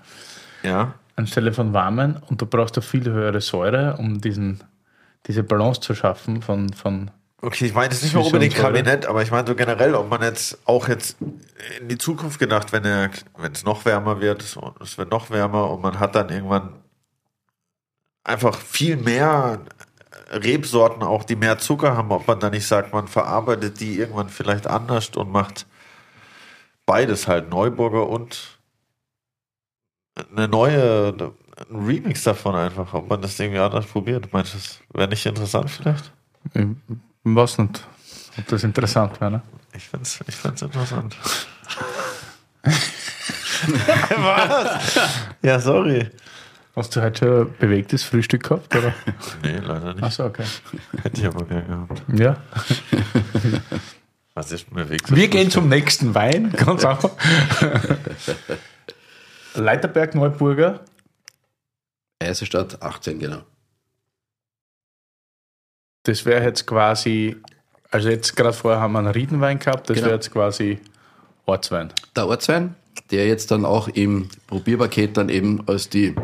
Ja. 0.63 0.93
anstelle 1.15 1.51
von 1.53 1.73
warmen. 1.73 2.17
Und 2.29 2.41
du 2.41 2.45
brauchst 2.45 2.75
eine 2.77 2.83
viel 2.83 3.05
höhere 3.09 3.41
Säure, 3.41 3.97
um 3.97 4.21
diesen, 4.21 4.63
diese 5.27 5.43
Balance 5.43 5.81
zu 5.81 5.95
schaffen 5.95 6.41
von, 6.41 6.71
von 6.73 7.11
Okay, 7.43 7.65
ich 7.65 7.73
meine 7.73 7.93
jetzt 7.93 8.01
nicht 8.01 8.15
mal 8.15 8.21
unbedingt 8.21 8.53
Säure. 8.53 8.67
Kabinett, 8.67 9.05
aber 9.05 9.21
ich 9.21 9.29
meine 9.29 9.45
so 9.45 9.53
generell, 9.53 9.95
ob 9.95 10.09
man 10.09 10.21
jetzt 10.21 10.57
auch 10.63 10.87
jetzt 10.87 11.17
in 11.81 11.89
die 11.89 11.97
Zukunft 11.97 12.39
gedacht, 12.39 12.71
wenn 12.71 12.85
er, 12.85 13.11
wenn 13.37 13.51
es 13.51 13.65
noch 13.65 13.83
wärmer 13.83 14.21
wird, 14.21 14.55
und 14.55 14.81
es 14.81 14.97
wird 14.97 15.11
noch 15.11 15.29
wärmer 15.29 15.69
und 15.69 15.81
man 15.81 15.99
hat 15.99 16.15
dann 16.15 16.29
irgendwann 16.29 16.81
einfach 18.23 18.55
viel 18.55 18.95
mehr 18.95 19.59
Rebsorten 20.29 21.03
auch, 21.03 21.25
die 21.25 21.35
mehr 21.35 21.57
Zucker 21.57 21.97
haben, 21.97 22.11
ob 22.11 22.29
man 22.29 22.39
dann 22.39 22.53
nicht 22.53 22.65
sagt, 22.65 22.93
man 22.93 23.09
verarbeitet 23.09 23.81
die 23.81 23.99
irgendwann 23.99 24.29
vielleicht 24.29 24.65
anders 24.65 25.09
und 25.09 25.29
macht 25.29 25.65
beides 26.85 27.27
halt, 27.27 27.49
Neuburger 27.49 28.07
und 28.07 28.57
eine 30.31 30.47
neue, 30.47 31.33
ein 31.69 31.85
Remix 31.85 32.23
davon 32.23 32.55
einfach, 32.55 32.93
ob 32.93 33.09
man 33.09 33.21
das 33.21 33.37
irgendwie 33.37 33.59
anders 33.59 33.85
probiert. 33.85 34.31
Meinst 34.31 34.53
du, 34.53 34.57
das 34.59 34.79
wäre 34.93 35.09
nicht 35.09 35.25
interessant 35.25 35.69
vielleicht? 35.69 36.13
Ich 37.25 37.35
weiß 37.35 37.57
nicht, 37.59 37.81
ob 38.37 38.47
das 38.47 38.63
interessant 38.63 39.19
wäre. 39.21 39.31
Ne? 39.31 39.41
Ich 39.75 39.87
find's, 39.87 40.19
ich 40.27 40.35
find's 40.35 40.61
interessant. 40.61 41.15
Was? 44.17 44.99
Ja, 45.41 45.59
sorry. 45.59 46.09
Hast 46.75 46.95
du 46.95 47.01
heute 47.01 47.25
schon 47.25 47.41
ein 47.47 47.55
bewegtes 47.59 48.03
Frühstück 48.03 48.43
gehabt? 48.43 48.75
Oder? 48.75 48.93
Nee, 49.43 49.57
leider 49.59 49.93
nicht. 49.93 50.03
Achso, 50.03 50.25
okay. 50.25 50.43
Hätte 51.03 51.21
ich 51.21 51.27
aber 51.27 51.45
gern 51.45 51.67
gehabt. 51.67 52.03
Ja. 52.13 52.37
Was 54.33 54.51
ist 54.51 54.71
mir 54.71 54.89
weg? 54.89 55.01
Wir 55.09 55.27
gehen 55.27 55.51
zum 55.51 55.69
nächsten 55.69 56.15
Wein, 56.15 56.51
ganz 56.51 56.83
einfach. 56.83 57.11
Leiterberg 59.53 60.15
Neuburger. 60.15 60.83
Eisenstadt 62.19 62.81
18, 62.81 63.19
genau. 63.19 63.43
Das 66.03 66.25
wäre 66.25 66.43
jetzt 66.43 66.67
quasi, 66.67 67.37
also 67.91 68.09
jetzt 68.09 68.35
gerade 68.35 68.53
vorher 68.53 68.81
haben 68.81 68.93
wir 68.93 68.99
einen 68.99 69.07
Riedenwein 69.09 69.59
gehabt, 69.59 69.89
das 69.89 69.95
Genau. 69.95 70.07
wäre 70.07 70.15
jetzt 70.15 70.31
quasi 70.31 70.79
Ortswein. 71.45 71.93
Der 72.15 72.27
Ortswein, 72.27 72.75
der 73.11 73.27
jetzt 73.27 73.51
dann 73.51 73.65
auch 73.65 73.87
im 73.87 74.29
Probierpaket 74.47 75.17
dann 75.17 75.29
eben 75.29 75.67
als 75.67 75.89
die 75.89 76.15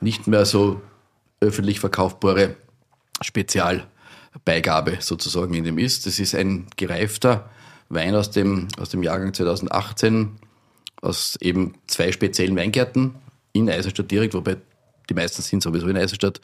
nicht 0.00 0.26
mehr 0.26 0.46
so 0.46 0.80
öffentlich 1.40 1.80
verkaufbare 1.80 2.56
Spezialbeigabe 3.20 4.98
sozusagen 5.00 5.54
in 5.54 5.64
dem 5.64 5.78
ist. 5.78 6.06
Das 6.06 6.18
ist 6.18 6.34
ein 6.34 6.66
gereifter 6.76 7.48
Wein 7.88 8.14
aus 8.14 8.30
dem, 8.30 8.68
aus 8.78 8.90
dem 8.90 9.02
Jahrgang 9.02 9.34
2018, 9.34 10.36
aus 11.02 11.36
eben 11.40 11.74
zwei 11.86 12.12
speziellen 12.12 12.56
Weingärten 12.56 13.14
in 13.52 13.68
Eisenstadt 13.68 14.10
direkt, 14.10 14.34
wobei 14.34 14.56
die 15.08 15.14
meisten 15.14 15.42
sind 15.42 15.62
sowieso 15.62 15.88
in 15.88 15.96
Eisenstadt, 15.96 16.40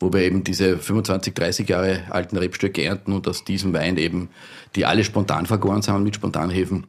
wo 0.00 0.12
wir 0.12 0.20
eben 0.20 0.44
diese 0.44 0.76
25, 0.76 1.34
30 1.34 1.68
Jahre 1.68 2.02
alten 2.10 2.36
Rebstöcke 2.36 2.82
ernten 2.84 3.12
und 3.12 3.28
aus 3.28 3.44
diesem 3.44 3.72
Wein 3.72 3.96
eben, 3.96 4.28
die 4.74 4.86
alle 4.86 5.04
spontan 5.04 5.46
vergoren 5.46 5.82
sind 5.82 6.02
mit 6.02 6.16
Spontanhefen, 6.16 6.86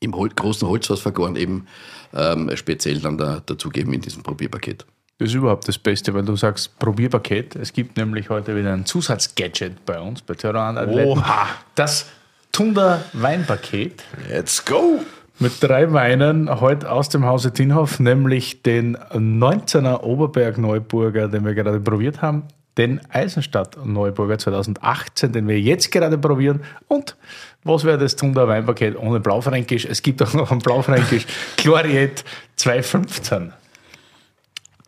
im 0.00 0.14
Hol 0.14 0.28
großen 0.28 0.68
Holzfass 0.68 1.00
vergoren 1.00 1.36
eben 1.36 1.66
ähm, 2.14 2.50
speziell 2.54 3.00
dann 3.00 3.18
da, 3.18 3.42
dazugeben 3.44 3.92
in 3.92 4.00
diesem 4.00 4.22
Probierpaket. 4.22 4.86
Das 5.18 5.30
ist 5.30 5.34
überhaupt 5.34 5.66
das 5.66 5.78
Beste, 5.78 6.14
weil 6.14 6.24
du 6.24 6.36
sagst 6.36 6.78
Probierpaket. 6.78 7.56
Es 7.56 7.72
gibt 7.72 7.96
nämlich 7.96 8.30
heute 8.30 8.54
wieder 8.54 8.72
ein 8.72 8.86
Zusatzgadget 8.86 9.84
bei 9.84 10.00
uns, 10.00 10.22
bei 10.22 10.34
Terran 10.34 10.78
Athleten. 10.78 11.08
Oha. 11.08 11.48
Das 11.74 12.06
Tunder 12.52 13.04
Weinpaket 13.12 14.04
Let's 14.28 14.64
go! 14.64 15.00
Mit 15.38 15.62
drei 15.62 15.92
Weinen 15.92 16.60
heute 16.60 16.90
aus 16.90 17.08
dem 17.08 17.24
Hause 17.24 17.52
Tinhoff, 17.52 18.00
nämlich 18.00 18.62
den 18.62 18.96
19er 18.96 20.02
Oberberg 20.02 20.58
Neuburger, 20.58 21.28
den 21.28 21.44
wir 21.44 21.54
gerade 21.54 21.80
probiert 21.80 22.22
haben, 22.22 22.44
den 22.76 23.00
Eisenstadt 23.10 23.76
Neuburger 23.84 24.38
2018, 24.38 25.32
den 25.32 25.48
wir 25.48 25.60
jetzt 25.60 25.90
gerade 25.90 26.18
probieren 26.18 26.62
und 26.86 27.16
was 27.64 27.84
wäre 27.84 27.98
das 27.98 28.16
Tunder 28.16 28.48
Weinpaket 28.48 28.96
ohne 28.96 29.20
Blaufränkisch? 29.20 29.84
Es 29.84 30.02
gibt 30.02 30.22
auch 30.22 30.32
noch 30.32 30.50
ein 30.50 30.60
Blaufränkisch 30.60 31.26
Chloriet 31.56 32.24
215. 32.56 33.52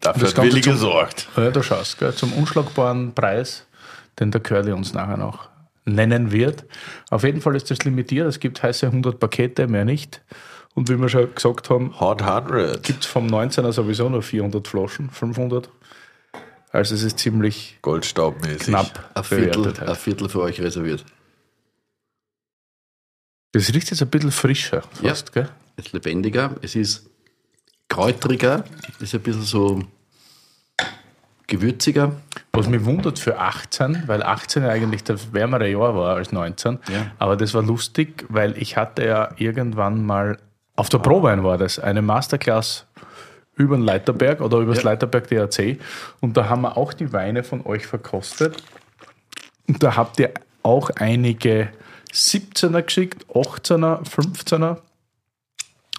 Dafür 0.00 0.22
Das 0.22 0.36
hat 0.36 0.44
Willi 0.44 0.60
gesorgt. 0.60 1.28
Ja, 1.36 1.50
du 1.50 1.62
schaust, 1.62 1.98
gell, 1.98 2.14
zum 2.14 2.32
unschlagbaren 2.32 3.12
Preis, 3.12 3.66
den 4.18 4.30
der 4.30 4.40
Curly 4.40 4.72
uns 4.72 4.94
nachher 4.94 5.16
noch 5.16 5.50
nennen 5.84 6.32
wird. 6.32 6.64
Auf 7.10 7.24
jeden 7.24 7.40
Fall 7.40 7.56
ist 7.56 7.70
das 7.70 7.84
limitiert. 7.84 8.26
Es 8.26 8.40
gibt 8.40 8.62
heiße 8.62 8.86
100 8.86 9.18
Pakete, 9.18 9.66
mehr 9.66 9.84
nicht. 9.84 10.22
Und 10.74 10.88
wie 10.88 10.98
wir 11.00 11.08
schon 11.08 11.34
gesagt 11.34 11.68
haben, 11.70 11.98
Hot 11.98 12.22
100. 12.22 12.82
gibt 12.82 13.04
es 13.04 13.06
vom 13.06 13.26
19er 13.26 13.72
sowieso 13.72 14.08
nur 14.08 14.22
400 14.22 14.66
Flaschen, 14.66 15.10
500. 15.10 15.68
Also 16.72 16.94
es 16.94 17.02
ist 17.02 17.18
ziemlich 17.18 17.78
Goldstaubmäßig. 17.82 18.68
knapp 18.68 19.10
Ein 19.14 19.24
Viertel, 19.24 19.50
bewertet. 19.50 19.80
ein 19.80 19.88
Halt. 19.88 19.98
Viertel 19.98 20.28
für 20.28 20.40
euch 20.42 20.60
reserviert. 20.60 21.04
Das 23.52 23.74
riecht 23.74 23.90
jetzt 23.90 24.00
ein 24.00 24.08
bisschen 24.08 24.30
frischer 24.30 24.82
fast, 24.92 25.32
gell? 25.32 25.48
Es 25.76 25.86
ist 25.86 25.92
lebendiger, 25.92 26.54
es 26.62 26.76
ist 26.76 27.10
kräutriger, 27.88 28.64
es 28.94 29.00
ist 29.00 29.14
ein 29.14 29.22
bisschen 29.22 29.42
so 29.42 29.82
gewürziger. 31.50 32.12
Was 32.52 32.68
mich 32.68 32.84
wundert 32.84 33.18
für 33.18 33.38
18, 33.38 34.04
weil 34.06 34.22
18 34.22 34.62
ja 34.62 34.70
eigentlich 34.70 35.04
das 35.04 35.34
wärmere 35.34 35.68
Jahr 35.68 35.94
war 35.94 36.16
als 36.16 36.32
19. 36.32 36.78
Ja. 36.88 37.10
Aber 37.18 37.36
das 37.36 37.52
war 37.52 37.62
lustig, 37.62 38.24
weil 38.28 38.56
ich 38.56 38.78
hatte 38.78 39.04
ja 39.04 39.28
irgendwann 39.36 40.06
mal, 40.06 40.38
auf 40.76 40.88
der 40.88 40.98
Prowein 40.98 41.44
war 41.44 41.58
das, 41.58 41.78
eine 41.78 42.00
Masterclass 42.00 42.86
über 43.56 43.76
den 43.76 43.84
Leiterberg 43.84 44.40
oder 44.40 44.58
über 44.58 44.74
das 44.74 44.84
Ja. 44.84 44.90
Leiterberg 44.90 45.28
DRC. 45.28 45.78
Und 46.20 46.36
da 46.36 46.48
haben 46.48 46.62
wir 46.62 46.78
auch 46.78 46.94
die 46.94 47.12
Weine 47.12 47.44
von 47.44 47.64
euch 47.66 47.86
verkostet. 47.86 48.62
Und 49.68 49.82
da 49.82 49.96
habt 49.96 50.18
ihr 50.18 50.32
auch 50.62 50.90
einige 50.90 51.68
17er 52.12 52.82
geschickt, 52.82 53.26
18er, 53.34 54.02
15er. 54.04 54.78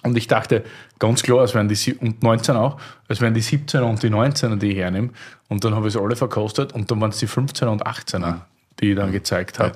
Und 0.02 0.16
ich 0.18 0.26
dachte, 0.26 0.64
ganz 0.98 1.22
klar, 1.22 1.44
es 1.44 1.54
wären 1.54 1.68
die, 1.68 1.74
sie- 1.76 1.94
und 1.94 2.22
19 2.22 2.56
auch, 2.56 2.78
es 3.08 3.20
wären 3.20 3.34
die 3.34 3.42
17er 3.42 3.82
und 3.82 4.02
die 4.02 4.10
19er, 4.10 4.56
die 4.56 4.72
ich 4.72 4.78
hernehme. 4.78 5.10
Und 5.48 5.64
dann 5.64 5.74
habe 5.74 5.88
ich 5.88 5.94
es 5.94 6.00
alle 6.00 6.16
verkostet 6.16 6.72
und 6.72 6.90
dann 6.90 7.00
waren 7.00 7.10
es 7.10 7.18
die 7.18 7.28
15er 7.28 7.66
und 7.68 7.86
18er, 7.86 8.40
die 8.80 8.90
ich 8.90 8.96
dann 8.96 9.12
gezeigt 9.12 9.58
habe. 9.60 9.74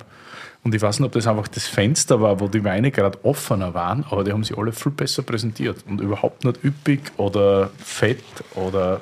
Und 0.63 0.75
ich 0.75 0.81
weiß 0.81 0.99
nicht, 0.99 1.05
ob 1.07 1.13
das 1.13 1.27
einfach 1.27 1.47
das 1.47 1.65
Fenster 1.67 2.19
war, 2.19 2.41
wo 2.41 2.49
die 2.49 2.61
Weine 2.63 2.91
gerade 2.91 3.23
offener 3.23 3.73
waren, 3.73 4.03
aber 4.09 4.25
die 4.25 4.33
haben 4.33 4.43
sie 4.43 4.53
alle 4.57 4.73
viel 4.73 4.91
besser 4.91 5.21
präsentiert 5.21 5.77
und 5.87 6.01
überhaupt 6.01 6.43
nicht 6.43 6.61
üppig 6.61 6.99
oder 7.15 7.69
fett 7.77 8.21
oder 8.55 8.99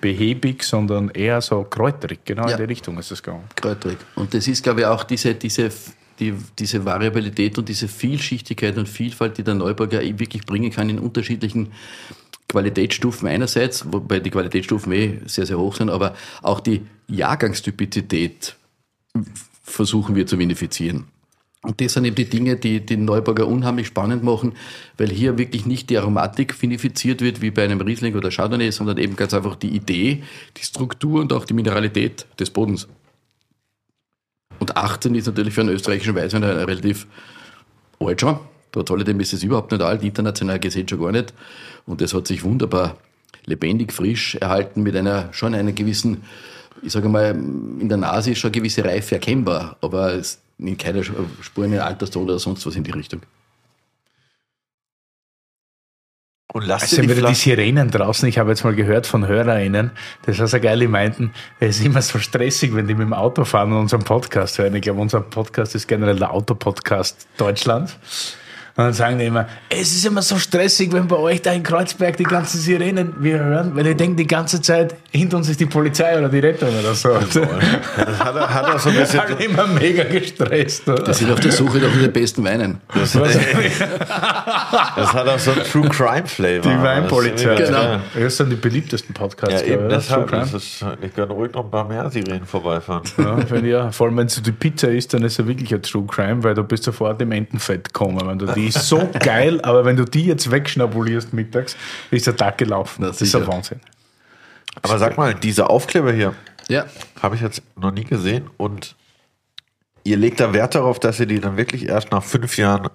behäbig, 0.00 0.62
sondern 0.62 1.08
eher 1.10 1.40
so 1.40 1.64
kräuterig. 1.64 2.20
Genau 2.24 2.44
Ja. 2.46 2.52
in 2.52 2.58
die 2.58 2.64
Richtung 2.64 2.96
ist 2.98 3.10
es 3.10 3.22
gegangen. 3.22 3.44
Kräuterig. 3.56 3.98
Und 4.14 4.32
das 4.34 4.46
ist, 4.46 4.62
glaube 4.62 4.80
ich, 4.80 4.86
auch 4.86 5.02
diese, 5.04 5.34
diese, 5.34 5.70
die, 6.20 6.34
diese 6.58 6.84
Variabilität 6.84 7.58
und 7.58 7.68
diese 7.68 7.88
Vielschichtigkeit 7.88 8.76
und 8.78 8.88
Vielfalt, 8.88 9.38
die 9.38 9.44
der 9.44 9.54
Neuburger 9.54 10.02
eh 10.02 10.18
wirklich 10.18 10.46
bringen 10.46 10.70
kann 10.70 10.90
in 10.90 10.98
unterschiedlichen 10.98 11.72
Qualitätsstufen 12.48 13.28
einerseits, 13.28 13.92
wobei 13.92 14.20
die 14.20 14.30
Qualitätsstufen 14.30 14.92
eh 14.92 15.20
sehr, 15.26 15.46
sehr 15.46 15.58
hoch 15.58 15.76
sind, 15.76 15.90
aber 15.90 16.14
auch 16.42 16.60
die 16.60 16.82
Jahrgangstypizität 17.08 18.56
versuchen 19.62 20.14
wir 20.14 20.26
zu 20.26 20.38
vinifizieren. 20.38 21.06
Und 21.62 21.80
das 21.80 21.94
sind 21.94 22.04
eben 22.04 22.14
die 22.14 22.26
Dinge, 22.26 22.56
die 22.56 22.84
den 22.84 23.06
Neuburger 23.06 23.48
unheimlich 23.48 23.86
spannend 23.86 24.22
machen, 24.22 24.52
weil 24.98 25.08
hier 25.08 25.38
wirklich 25.38 25.64
nicht 25.64 25.88
die 25.88 25.96
Aromatik 25.96 26.60
vinifiziert 26.60 27.22
wird 27.22 27.40
wie 27.40 27.50
bei 27.50 27.64
einem 27.64 27.80
Riesling 27.80 28.14
oder 28.14 28.30
Chardonnay, 28.30 28.70
sondern 28.70 28.98
eben 28.98 29.16
ganz 29.16 29.32
einfach 29.32 29.56
die 29.56 29.74
Idee, 29.74 30.22
die 30.58 30.62
Struktur 30.62 31.22
und 31.22 31.32
auch 31.32 31.46
die 31.46 31.54
Mineralität 31.54 32.26
des 32.38 32.50
Bodens. 32.50 32.86
Und 34.58 34.76
18 34.76 35.14
ist 35.14 35.26
natürlich 35.26 35.54
für 35.54 35.60
einen 35.60 35.70
österreichischen 35.70 36.14
Weißwein 36.14 36.44
ein 36.44 36.56
relativ 36.58 37.06
alt 38.00 38.20
schon. 38.20 38.38
Trotz 38.72 38.90
alledem 38.90 39.20
ist 39.20 39.32
es 39.32 39.42
überhaupt 39.42 39.70
nicht 39.70 39.82
alt, 39.82 40.02
international 40.02 40.58
gesehen 40.58 40.88
schon 40.88 41.00
gar 41.00 41.12
nicht. 41.12 41.32
Und 41.86 42.00
das 42.00 42.12
hat 42.12 42.26
sich 42.26 42.42
wunderbar 42.42 42.96
lebendig, 43.46 43.92
frisch 43.92 44.34
erhalten 44.36 44.82
mit 44.82 44.96
einer, 44.96 45.32
schon 45.32 45.54
einer 45.54 45.72
gewissen, 45.72 46.22
ich 46.82 46.92
sage 46.92 47.08
mal, 47.08 47.30
in 47.30 47.88
der 47.88 47.98
Nase 47.98 48.32
ist 48.32 48.38
schon 48.38 48.48
eine 48.48 48.60
gewisse 48.60 48.84
Reife 48.84 49.14
erkennbar, 49.14 49.76
aber 49.80 50.14
es 50.14 50.40
in 50.58 50.76
keiner 50.76 51.02
Spur 51.02 51.64
in 51.64 51.78
Alterston 51.78 52.24
oder 52.24 52.38
sonst 52.38 52.66
was 52.66 52.76
in 52.76 52.84
die 52.84 52.90
Richtung. 52.90 53.20
Und 56.54 56.70
Es 56.70 56.92
ihr 56.92 56.96
sind 56.96 57.10
die 57.10 57.16
wieder 57.16 57.28
die. 57.28 57.34
Sirenen 57.34 57.90
draußen. 57.90 58.28
Ich 58.28 58.38
habe 58.38 58.50
jetzt 58.50 58.62
mal 58.62 58.76
gehört 58.76 59.08
von 59.08 59.26
HörerInnen, 59.26 59.90
das 60.24 60.38
war 60.38 60.46
so 60.46 60.60
geil, 60.60 60.78
die 60.78 60.86
meinten, 60.86 61.32
es 61.58 61.80
ist 61.80 61.84
immer 61.84 62.00
so 62.00 62.20
stressig, 62.20 62.72
wenn 62.76 62.86
die 62.86 62.94
mit 62.94 63.08
dem 63.08 63.12
Auto 63.12 63.44
fahren 63.44 63.72
und 63.72 63.78
unseren 63.78 64.04
Podcast 64.04 64.58
hören. 64.58 64.72
Ich 64.76 64.82
glaube, 64.82 65.00
unser 65.00 65.20
Podcast 65.20 65.74
ist 65.74 65.88
generell 65.88 66.16
der 66.16 66.32
Autopodcast 66.32 67.26
Deutschlands. 67.38 67.94
Und 68.76 68.84
dann 68.84 68.92
sagen 68.92 69.18
die 69.18 69.24
immer, 69.24 69.48
es 69.68 69.96
ist 69.96 70.06
immer 70.06 70.22
so 70.22 70.38
stressig, 70.38 70.92
wenn 70.92 71.08
bei 71.08 71.16
euch 71.16 71.42
da 71.42 71.52
in 71.52 71.64
Kreuzberg 71.64 72.16
die 72.18 72.22
ganzen 72.22 72.60
Sirenen 72.60 73.16
wir 73.18 73.40
hören, 73.40 73.74
weil 73.74 73.88
ihr 73.88 73.96
denkt 73.96 74.20
die 74.20 74.26
ganze 74.26 74.62
Zeit, 74.62 74.94
hinter 75.16 75.36
uns 75.36 75.48
ist 75.48 75.60
die 75.60 75.66
Polizei 75.66 76.18
oder 76.18 76.28
die 76.28 76.40
Rettung 76.40 76.70
oder 76.76 76.92
so. 76.94 77.12
Ja, 77.12 77.20
das 77.20 77.36
hat 78.18 78.34
er, 78.34 78.52
hat 78.52 78.66
er 78.66 78.78
so 78.80 78.88
ein 78.88 78.96
bisschen. 78.96 79.20
Alle 79.20 79.44
immer 79.44 79.66
mega 79.68 80.02
gestresst. 80.02 80.88
Oder? 80.88 81.04
Die 81.04 81.14
sind 81.14 81.30
auf 81.30 81.38
der 81.38 81.52
Suche 81.52 81.78
nach 81.78 81.92
den 81.92 82.12
besten 82.12 82.42
Weinen. 82.44 82.80
Das, 82.92 83.12
das 83.12 83.36
hat 83.36 85.28
auch 85.28 85.38
so 85.38 85.52
einen 85.52 85.62
True 85.62 85.88
Crime 85.88 86.26
Flavor. 86.26 86.72
Die 86.72 86.82
Weinpolizei. 86.82 87.54
Das, 87.54 87.68
Genau. 87.68 88.00
Das 88.18 88.36
sind 88.36 88.50
die 88.50 88.56
beliebtesten 88.56 89.14
Podcasts. 89.14 89.62
Ja, 89.62 89.74
eben 89.74 89.88
deshalb. 89.88 90.26
True 90.28 90.40
Das 90.40 90.50
Crime. 90.50 90.92
ist, 90.92 91.04
ich 91.04 91.14
kann 91.14 91.30
ruhig 91.30 91.52
noch 91.52 91.64
ein 91.64 91.70
paar 91.70 91.86
mehr 91.86 92.10
Sirenen 92.10 92.44
vorbeifahren. 92.44 93.04
Ja, 93.16 93.38
ich 93.38 93.64
ja. 93.64 93.92
Vor 93.92 94.08
allem, 94.08 94.16
wenn 94.16 94.26
es 94.26 94.42
die 94.42 94.52
Pizza 94.52 94.88
ist, 94.88 95.14
dann 95.14 95.22
ist 95.22 95.38
es 95.38 95.46
wirklich 95.46 95.72
ein 95.72 95.82
True 95.82 96.06
Crime, 96.08 96.42
weil 96.42 96.54
du 96.54 96.64
bist 96.64 96.82
sofort 96.82 97.22
im 97.22 97.30
Entenfett 97.30 97.84
gekommen. 97.84 98.20
Wenn 98.26 98.38
du, 98.38 98.46
die 98.46 98.66
ist 98.66 98.88
so 98.88 99.08
geil, 99.20 99.60
aber 99.62 99.84
wenn 99.84 99.96
du 99.96 100.04
die 100.04 100.26
jetzt 100.26 100.50
wegschnabulierst 100.50 101.32
mittags, 101.32 101.76
ist 102.10 102.26
der 102.26 102.36
Tag 102.36 102.58
gelaufen. 102.58 102.96
Na, 102.98 103.06
das 103.08 103.22
ist 103.22 103.34
ein 103.36 103.46
Wahnsinn. 103.46 103.80
Aber 104.82 104.98
sag 104.98 105.16
mal, 105.16 105.34
diese 105.34 105.70
Aufkleber 105.70 106.12
hier 106.12 106.34
Ja, 106.68 106.86
habe 107.22 107.36
ich 107.36 107.40
jetzt 107.42 107.62
noch 107.76 107.92
nie 107.92 108.04
gesehen 108.04 108.50
und 108.56 108.96
ihr 110.04 110.16
legt 110.16 110.40
da 110.40 110.52
Wert 110.52 110.74
darauf, 110.74 110.98
dass 110.98 111.20
ihr 111.20 111.26
die 111.26 111.40
dann 111.40 111.56
wirklich 111.56 111.88
erst 111.88 112.10
nach 112.12 112.22
fünf 112.22 112.56
Jahren 112.56 112.88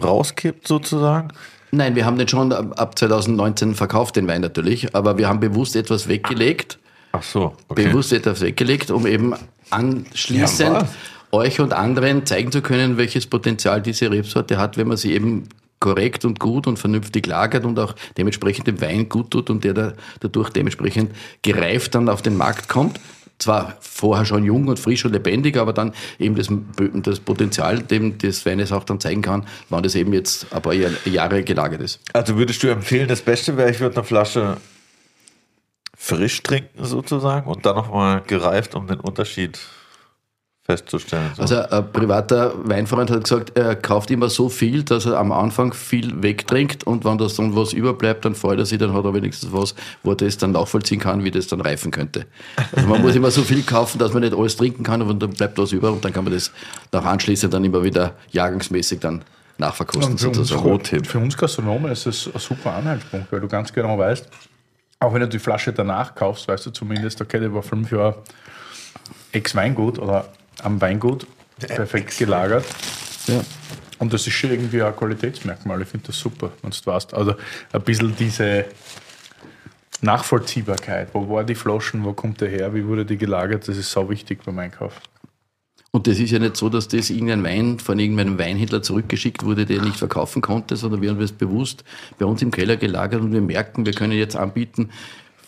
rauskippt, 0.00 0.66
sozusagen? 0.66 1.28
Nein, 1.70 1.94
wir 1.94 2.04
haben 2.04 2.18
den 2.18 2.28
schon 2.28 2.52
ab 2.52 2.78
ab 2.78 2.98
2019 2.98 3.74
verkauft, 3.74 4.16
den 4.16 4.28
Wein 4.28 4.42
natürlich, 4.42 4.94
aber 4.94 5.16
wir 5.16 5.28
haben 5.28 5.40
bewusst 5.40 5.74
etwas 5.76 6.08
weggelegt, 6.08 6.78
Ach 7.12 7.22
so, 7.22 7.56
okay. 7.68 7.86
bewusst 7.88 8.12
etwas 8.12 8.40
weggelegt, 8.40 8.90
um 8.90 9.06
eben 9.06 9.34
anschließend 9.70 10.82
Ja, 10.82 10.88
euch 11.30 11.60
und 11.60 11.72
anderen 11.72 12.26
zeigen 12.26 12.52
zu 12.52 12.60
können, 12.60 12.98
welches 12.98 13.26
Potenzial 13.26 13.80
diese 13.80 14.10
Rebsorte 14.10 14.58
hat, 14.58 14.76
wenn 14.76 14.88
man 14.88 14.98
sie 14.98 15.14
eben 15.14 15.48
korrekt 15.82 16.24
und 16.24 16.38
gut 16.38 16.66
und 16.66 16.78
vernünftig 16.78 17.26
lagert 17.26 17.64
und 17.64 17.78
auch 17.78 17.94
dementsprechend 18.16 18.68
dem 18.68 18.80
Wein 18.80 19.08
gut 19.08 19.32
tut 19.32 19.50
und 19.50 19.64
der 19.64 19.74
da, 19.74 19.92
dadurch 20.20 20.50
dementsprechend 20.50 21.10
gereift 21.42 21.96
dann 21.96 22.08
auf 22.08 22.22
den 22.22 22.36
Markt 22.36 22.68
kommt. 22.68 23.00
Zwar 23.38 23.76
vorher 23.80 24.24
schon 24.24 24.44
jung 24.44 24.68
und 24.68 24.78
frisch 24.78 25.04
und 25.04 25.12
lebendig, 25.12 25.56
aber 25.56 25.72
dann 25.72 25.92
eben 26.20 26.36
das, 26.36 26.48
das 27.02 27.18
Potenzial, 27.18 27.80
dem 27.80 28.16
des 28.16 28.46
Weines 28.46 28.70
auch 28.70 28.84
dann 28.84 29.00
zeigen 29.00 29.22
kann, 29.22 29.44
wann 29.68 29.82
das 29.82 29.96
eben 29.96 30.12
jetzt 30.12 30.46
ein 30.52 30.62
paar 30.62 30.72
Jahr- 30.74 30.92
Jahre 31.04 31.42
gelagert 31.42 31.80
ist. 31.80 31.98
Also 32.12 32.36
würdest 32.36 32.62
du 32.62 32.68
empfehlen, 32.68 33.08
das 33.08 33.22
Beste 33.22 33.56
wäre, 33.56 33.68
ich 33.68 33.80
würde 33.80 33.96
eine 33.96 34.04
Flasche 34.04 34.58
frisch 35.96 36.42
trinken, 36.44 36.84
sozusagen, 36.84 37.50
und 37.50 37.66
dann 37.66 37.74
nochmal 37.74 38.22
gereift, 38.24 38.76
um 38.76 38.86
den 38.86 39.00
Unterschied 39.00 39.58
festzustellen. 40.72 41.30
So. 41.36 41.42
Also 41.42 41.56
ein 41.62 41.92
privater 41.92 42.52
Weinfreund 42.64 43.10
hat 43.10 43.24
gesagt, 43.24 43.56
er 43.56 43.76
kauft 43.76 44.10
immer 44.10 44.28
so 44.28 44.48
viel, 44.48 44.82
dass 44.82 45.06
er 45.06 45.18
am 45.18 45.32
Anfang 45.32 45.72
viel 45.74 46.22
wegtrinkt 46.22 46.84
und 46.84 47.04
wenn 47.04 47.18
das 47.18 47.36
dann 47.36 47.54
was 47.54 47.72
überbleibt, 47.72 48.24
dann 48.24 48.34
freut 48.34 48.58
er 48.58 48.66
sich, 48.66 48.78
dann 48.78 48.92
hat 48.92 49.04
er 49.04 49.14
wenigstens 49.14 49.52
was, 49.52 49.74
wo 50.02 50.10
er 50.10 50.16
das 50.16 50.38
dann 50.38 50.52
nachvollziehen 50.52 51.00
kann, 51.00 51.24
wie 51.24 51.30
das 51.30 51.46
dann 51.46 51.60
reifen 51.60 51.90
könnte. 51.90 52.26
Also 52.74 52.88
man 52.88 53.02
muss 53.02 53.14
immer 53.14 53.30
so 53.30 53.42
viel 53.42 53.62
kaufen, 53.62 53.98
dass 53.98 54.12
man 54.12 54.22
nicht 54.22 54.34
alles 54.34 54.56
trinken 54.56 54.82
kann 54.82 55.02
und 55.02 55.22
dann 55.22 55.30
bleibt 55.30 55.58
was 55.58 55.72
über 55.72 55.92
und 55.92 56.04
dann 56.04 56.12
kann 56.12 56.24
man 56.24 56.32
das 56.32 56.50
nach 56.90 57.04
anschließend 57.04 57.52
dann 57.52 57.64
immer 57.64 57.82
wieder 57.84 58.14
jahrgangsmäßig 58.30 59.00
dann 59.00 59.22
nachverkosten 59.58 60.12
Und 60.12 60.20
für 60.20 60.28
uns, 60.28 60.36
sozusagen. 60.38 60.68
Rohtipp. 60.68 61.06
für 61.06 61.18
uns 61.18 61.36
Gastronomen 61.36 61.92
ist 61.92 62.06
das 62.06 62.30
ein 62.32 62.40
super 62.40 62.74
Anhaltspunkt, 62.74 63.30
weil 63.30 63.40
du 63.40 63.48
ganz 63.48 63.72
genau 63.72 63.98
weißt, 63.98 64.26
auch 65.00 65.12
wenn 65.12 65.20
du 65.20 65.28
die 65.28 65.38
Flasche 65.38 65.72
danach 65.72 66.14
kaufst, 66.14 66.48
weißt 66.48 66.66
du 66.66 66.70
zumindest, 66.70 67.20
okay, 67.20 67.40
der 67.40 67.52
war 67.52 67.62
fünf 67.62 67.90
Jahre 67.90 68.22
Ex-Weingut 69.32 69.98
oder 69.98 70.26
am 70.62 70.80
Weingut 70.80 71.26
perfekt 71.58 72.16
gelagert. 72.18 72.64
Ja. 73.26 73.40
Und 73.98 74.12
das 74.12 74.26
ist 74.26 74.32
schon 74.32 74.50
irgendwie 74.50 74.82
ein 74.82 74.96
Qualitätsmerkmal. 74.96 75.80
Ich 75.82 75.88
finde 75.88 76.08
das 76.08 76.18
super, 76.18 76.50
wenn 76.62 76.70
du 76.70 76.76
weißt. 76.84 77.14
Also 77.14 77.34
ein 77.72 77.82
bisschen 77.82 78.16
diese 78.16 78.64
Nachvollziehbarkeit. 80.00 81.08
Wo 81.12 81.28
war 81.28 81.44
die 81.44 81.54
Flaschen, 81.54 82.04
wo 82.04 82.12
kommt 82.12 82.40
der 82.40 82.48
her, 82.48 82.74
wie 82.74 82.84
wurde 82.86 83.06
die 83.06 83.16
gelagert, 83.16 83.68
das 83.68 83.76
ist 83.76 83.92
so 83.92 84.10
wichtig 84.10 84.44
beim 84.44 84.58
Einkauf. 84.58 85.00
Und 85.94 86.06
das 86.06 86.18
ist 86.18 86.30
ja 86.30 86.38
nicht 86.38 86.56
so, 86.56 86.70
dass 86.70 86.88
das 86.88 87.10
irgendein 87.10 87.44
Wein 87.44 87.78
von 87.78 87.98
irgendeinem 87.98 88.38
Weinhändler 88.38 88.82
zurückgeschickt 88.82 89.44
wurde, 89.44 89.66
der 89.66 89.82
nicht 89.82 89.96
verkaufen 89.96 90.40
konnte, 90.40 90.74
sondern 90.74 91.02
wir 91.02 91.10
haben 91.10 91.20
es 91.20 91.32
bewusst 91.32 91.84
bei 92.18 92.24
uns 92.24 92.40
im 92.40 92.50
Keller 92.50 92.78
gelagert 92.78 93.20
und 93.20 93.32
wir 93.32 93.42
merken, 93.42 93.84
wir 93.84 93.92
können 93.92 94.14
jetzt 94.14 94.34
anbieten, 94.34 94.90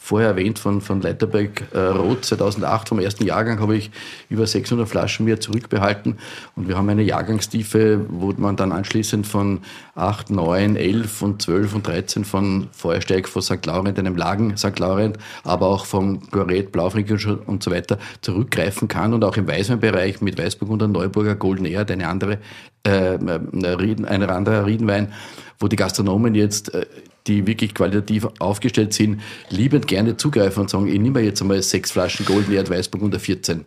vorher 0.04 0.28
erwähnt 0.28 0.58
von, 0.58 0.82
von 0.82 1.00
Leiterberg 1.00 1.62
äh, 1.72 1.78
Rot 1.78 2.26
2008, 2.26 2.90
vom 2.90 2.98
ersten 2.98 3.24
Jahrgang 3.24 3.58
habe 3.58 3.74
ich 3.74 3.90
über 4.28 4.46
600 4.46 4.86
Flaschen 4.86 5.24
mir 5.24 5.40
zurückbehalten 5.40 6.18
und 6.56 6.68
wir 6.68 6.76
haben 6.76 6.90
eine 6.90 7.02
Jahrgangstiefe, 7.02 8.04
wo 8.10 8.34
man 8.36 8.54
dann 8.56 8.70
anschließend 8.70 9.26
von 9.26 9.60
8, 9.94 10.28
9, 10.28 10.76
11 10.76 11.22
und 11.22 11.40
12 11.40 11.74
und 11.74 11.86
13 11.86 12.26
von 12.26 12.68
Feuersteig, 12.72 13.26
von 13.26 13.40
St. 13.40 13.64
Laurent, 13.64 13.98
einem 13.98 14.14
Lagen 14.14 14.58
St. 14.58 14.78
Laurent, 14.78 15.16
aber 15.42 15.68
auch 15.68 15.86
vom 15.86 16.20
Goret, 16.30 16.70
Blaufränkisch 16.70 17.26
und 17.26 17.62
so 17.62 17.70
weiter 17.70 17.98
zurückgreifen 18.20 18.88
kann 18.88 19.14
und 19.14 19.24
auch 19.24 19.38
im 19.38 19.48
Weißweinbereich 19.48 20.20
mit 20.20 20.36
Weißburgunder, 20.36 20.86
Neuburger, 20.86 21.34
Golden 21.34 21.64
Erd, 21.64 21.90
eine 21.90 22.08
andere, 22.08 22.40
äh, 22.82 23.16
eine 23.16 23.80
Rieden, 23.80 24.04
ein 24.04 24.22
anderer 24.22 24.66
Riedenwein, 24.66 25.14
wo 25.58 25.66
die 25.66 25.76
Gastronomen 25.76 26.34
jetzt, 26.34 26.74
äh, 26.74 26.84
die 27.26 27.46
wirklich 27.46 27.74
qualitativ 27.74 28.28
aufgestellt 28.38 28.92
sind, 28.92 29.22
liebend 29.48 29.86
gerne 29.86 30.16
zugreifen 30.16 30.62
und 30.62 30.70
sagen, 30.70 30.86
ich 30.86 31.00
nehme 31.00 31.20
jetzt 31.20 31.40
einmal 31.40 31.62
sechs 31.62 31.92
Flaschen 31.92 32.26
Golden 32.26 32.52
Erd 32.52 32.70
Weißburgunder 32.70 33.18
14. 33.18 33.64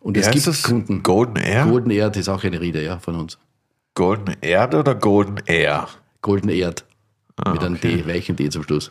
Und 0.00 0.16
es 0.16 0.26
Wie 0.26 0.32
gibt 0.32 0.46
heißt 0.46 0.46
das? 0.46 0.62
Kunden. 0.62 1.02
Golden 1.02 1.36
Air? 1.36 1.66
Golden 1.66 1.90
Erd 1.90 2.16
ist 2.16 2.28
auch 2.28 2.44
eine 2.44 2.60
Riede, 2.60 2.82
ja, 2.82 2.98
von 2.98 3.14
uns. 3.16 3.38
Golden 3.94 4.36
Erde 4.40 4.78
oder 4.78 4.94
Golden 4.94 5.38
Air? 5.46 5.88
Golden 6.20 6.48
Erd. 6.48 6.84
mit 7.46 7.62
einem 7.62 7.76
okay. 7.76 8.02
D, 8.02 8.06
weichen 8.06 8.36
D 8.36 8.48
zum 8.48 8.62
Schluss. 8.64 8.90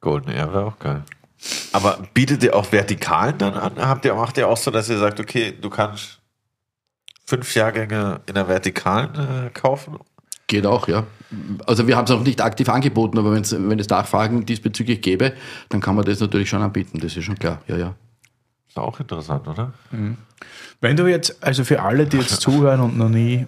Golden 0.00 0.30
Air 0.30 0.52
wäre 0.52 0.66
auch 0.66 0.78
geil. 0.78 1.02
Aber 1.72 1.98
bietet 2.14 2.42
ihr 2.42 2.54
auch 2.54 2.70
Vertikalen 2.70 3.38
dann 3.38 3.54
an? 3.54 3.76
Habt 3.76 4.04
ihr, 4.04 4.14
macht 4.14 4.36
ihr 4.36 4.48
auch 4.48 4.56
so, 4.56 4.70
dass 4.70 4.88
ihr 4.88 4.98
sagt, 4.98 5.20
okay, 5.20 5.54
du 5.58 5.70
kannst 5.70 6.20
fünf 7.26 7.54
Jahrgänge 7.54 8.20
in 8.26 8.34
der 8.34 8.48
Vertikalen 8.48 9.14
äh, 9.46 9.50
kaufen? 9.50 9.98
Geht 10.46 10.66
auch, 10.66 10.88
ja. 10.88 11.06
Also 11.66 11.86
wir 11.86 11.96
haben 11.96 12.04
es 12.04 12.10
noch 12.10 12.22
nicht 12.22 12.40
aktiv 12.40 12.68
angeboten, 12.68 13.18
aber 13.18 13.32
wenn's, 13.32 13.52
wenn 13.52 13.78
es 13.78 13.88
Nachfragen 13.88 14.46
diesbezüglich 14.46 15.00
gäbe, 15.00 15.32
dann 15.68 15.80
kann 15.80 15.94
man 15.94 16.04
das 16.04 16.20
natürlich 16.20 16.48
schon 16.48 16.62
anbieten. 16.62 16.98
Das 17.00 17.16
ist 17.16 17.24
schon 17.24 17.38
klar, 17.38 17.62
ja, 17.68 17.76
ja. 17.76 17.94
Ist 18.68 18.78
auch 18.78 18.98
interessant, 19.00 19.46
oder? 19.48 19.72
Wenn 20.80 20.96
du 20.96 21.06
jetzt, 21.06 21.42
also 21.42 21.64
für 21.64 21.82
alle, 21.82 22.06
die 22.06 22.18
jetzt 22.18 22.40
zuhören 22.40 22.80
und 22.80 22.98
noch 22.98 23.08
nie. 23.08 23.46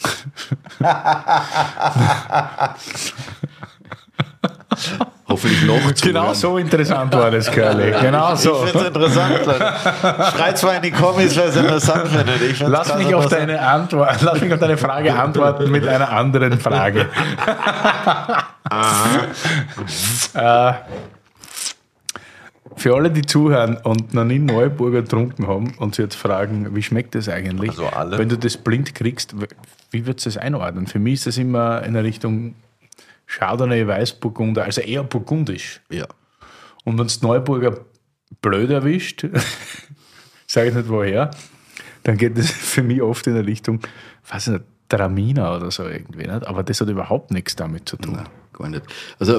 Hoffentlich 5.34 5.64
noch 5.64 5.94
Genau 6.00 6.32
zuhören. 6.32 6.34
so 6.34 6.58
interessant 6.58 7.12
war 7.12 7.30
das, 7.30 7.50
Curly. 7.50 7.92
Genau 8.00 8.34
Ich 8.34 8.38
so. 8.40 8.54
finde 8.54 8.78
es 8.78 8.86
interessant, 8.86 9.46
Leute. 9.46 9.72
Schreibt 10.36 10.58
zwar 10.58 10.76
in 10.76 10.82
die 10.82 10.90
Kommis, 10.92 11.34
wer 11.36 11.46
es 11.46 11.56
interessant 11.56 12.06
findet. 12.08 12.40
Ich 12.40 12.60
Lass 12.60 12.96
mich, 12.96 13.12
auf 13.12 13.26
deine 13.26 13.60
Antwort, 13.60 14.22
lass 14.22 14.40
mich 14.40 14.52
auf 14.52 14.60
deine 14.60 14.76
Frage 14.76 15.12
antworten 15.12 15.72
mit 15.72 15.88
einer 15.88 16.10
anderen 16.10 16.60
Frage. 16.60 17.06
äh, 20.34 20.72
für 22.76 22.94
alle, 22.94 23.10
die 23.10 23.22
zuhören 23.22 23.76
und 23.82 24.14
noch 24.14 24.24
nie 24.24 24.38
Neuburger 24.38 25.02
getrunken 25.02 25.48
haben 25.48 25.74
und 25.78 25.96
sich 25.96 26.04
jetzt 26.04 26.16
fragen, 26.16 26.74
wie 26.76 26.82
schmeckt 26.82 27.14
das 27.16 27.28
eigentlich? 27.28 27.70
Also 27.70 27.86
alle. 27.86 28.18
Wenn 28.18 28.28
du 28.28 28.38
das 28.38 28.56
blind 28.56 28.94
kriegst, 28.94 29.34
wie 29.90 30.06
würdest 30.06 30.26
du 30.26 30.30
das 30.30 30.36
einordnen? 30.38 30.86
Für 30.86 30.98
mich 31.00 31.14
ist 31.14 31.26
das 31.26 31.38
immer 31.38 31.82
in 31.82 31.94
der 31.94 32.04
Richtung 32.04 32.54
Chardonnay, 33.26 33.86
Weißburgunder, 33.86 34.64
also 34.64 34.80
eher 34.80 35.04
burgundisch. 35.04 35.80
Ja. 35.90 36.06
Und 36.84 36.98
wenn 36.98 37.06
es 37.06 37.22
Neuburger 37.22 37.80
blöd 38.42 38.70
erwischt, 38.70 39.26
sage 40.46 40.68
ich 40.68 40.74
nicht 40.74 40.88
woher, 40.88 41.30
dann 42.02 42.18
geht 42.18 42.36
es 42.38 42.50
für 42.50 42.82
mich 42.82 43.02
oft 43.02 43.26
in 43.26 43.34
der 43.34 43.46
Richtung, 43.46 43.80
weiß 44.28 44.48
ich 44.48 44.52
nicht, 44.54 44.64
Traminer 44.88 45.56
oder 45.56 45.70
so 45.70 45.84
irgendwie. 45.84 46.26
Nicht? 46.26 46.46
Aber 46.46 46.62
das 46.62 46.80
hat 46.80 46.88
überhaupt 46.88 47.30
nichts 47.30 47.56
damit 47.56 47.88
zu 47.88 47.96
tun. 47.96 48.14
Nein, 48.16 48.26
gar 48.52 48.68
nicht. 48.68 48.82
Also 49.18 49.38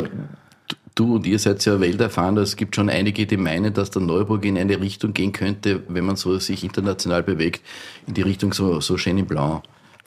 du 0.96 1.16
und 1.16 1.28
ihr 1.28 1.38
seid 1.38 1.64
ja 1.66 1.80
welterfahren, 1.80 2.38
es 2.38 2.56
gibt 2.56 2.76
schon 2.76 2.90
einige, 2.90 3.28
die 3.28 3.38
meinen, 3.38 3.74
dass 3.74 3.92
der 3.92 4.02
Neuburg 4.02 4.44
in 4.46 4.58
eine 4.58 4.80
Richtung 4.80 5.14
gehen 5.14 5.32
könnte, 5.32 5.84
wenn 5.88 6.06
man 6.06 6.16
so 6.16 6.38
sich 6.40 6.64
international 6.64 7.22
bewegt, 7.22 7.62
in 8.08 8.16
die 8.16 8.24
Richtung 8.24 8.54
so, 8.54 8.80
so 8.82 8.96
Chenin 8.96 9.28
Blanc 9.28 9.64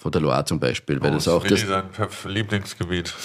von 0.08 0.12
der 0.12 0.22
Loire 0.22 0.44
zum 0.46 0.58
Beispiel, 0.58 1.00
weil 1.02 1.10
das 1.10 1.28
auch 1.28 1.44
das, 1.44 1.60
sein 1.60 1.84
Lieblingsgebiet. 2.24 3.14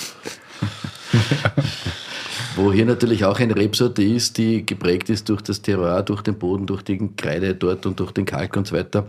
wo 2.58 2.74
hier 2.74 2.86
natürlich 2.86 3.24
auch 3.24 3.40
eine 3.40 3.56
Rebsorte 3.56 4.04
ist, 4.04 4.38
die 4.38 4.66
geprägt 4.66 5.10
ist 5.10 5.30
durch 5.30 5.42
das 5.42 5.62
Terroir, 5.62 6.04
durch 6.04 6.22
den 6.22 6.38
Boden, 6.38 6.66
durch 6.66 6.82
die 6.82 7.10
Kreide 7.16 7.56
dort 7.56 7.86
und 7.86 8.00
durch 8.00 8.12
den 8.12 8.26
Kalk 8.26 8.58
und 8.58 8.68
so 8.68 8.76
weiter, 8.76 9.08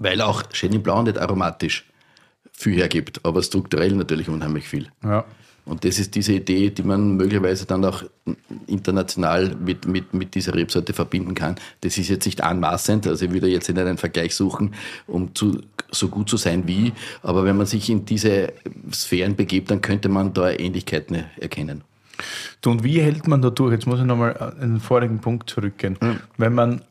weil 0.00 0.20
auch 0.20 0.42
Chenin 0.52 0.82
Blanc 0.82 1.06
nicht 1.06 1.18
aromatisch 1.18 1.86
viel 2.52 2.76
hergibt, 2.76 3.24
aber 3.24 3.42
strukturell 3.42 3.92
natürlich 3.92 4.28
unheimlich 4.28 4.68
viel. 4.68 4.88
Ja. 5.02 5.24
Und 5.64 5.84
das 5.84 5.98
ist 5.98 6.14
diese 6.14 6.32
Idee, 6.32 6.70
die 6.70 6.82
man 6.82 7.16
möglicherweise 7.16 7.66
dann 7.66 7.84
auch 7.84 8.02
international 8.66 9.54
mit, 9.54 9.86
mit, 9.86 10.14
mit 10.14 10.34
dieser 10.34 10.54
Rebsorte 10.54 10.92
verbinden 10.92 11.34
kann. 11.34 11.56
Das 11.82 11.98
ist 11.98 12.08
jetzt 12.08 12.26
nicht 12.26 12.42
anmaßend, 12.42 13.06
also 13.06 13.26
ich 13.26 13.32
würde 13.32 13.48
jetzt 13.48 13.68
in 13.68 13.78
einen 13.78 13.98
Vergleich 13.98 14.34
suchen, 14.34 14.74
um 15.06 15.34
zu 15.34 15.60
so 15.90 16.08
gut 16.08 16.28
zu 16.28 16.36
sein 16.36 16.66
wie, 16.66 16.92
aber 17.22 17.44
wenn 17.44 17.56
man 17.56 17.66
sich 17.66 17.88
in 17.90 18.04
diese 18.04 18.52
Sphären 18.92 19.36
begibt, 19.36 19.70
dann 19.70 19.80
könnte 19.80 20.08
man 20.08 20.32
da 20.34 20.50
Ähnlichkeiten 20.50 21.24
erkennen. 21.38 21.82
Du, 22.60 22.70
und 22.70 22.84
wie 22.84 23.00
hält 23.00 23.28
man 23.28 23.42
da 23.42 23.50
durch? 23.50 23.72
Jetzt 23.72 23.86
muss 23.86 24.00
ich 24.00 24.04
nochmal 24.04 24.54
in 24.60 24.74
den 24.74 24.80
vorigen 24.80 25.20
Punkt 25.20 25.48
zurückgehen. 25.48 25.96
Mhm. 26.00 26.20
Wenn 26.36 26.54
man 26.54 26.82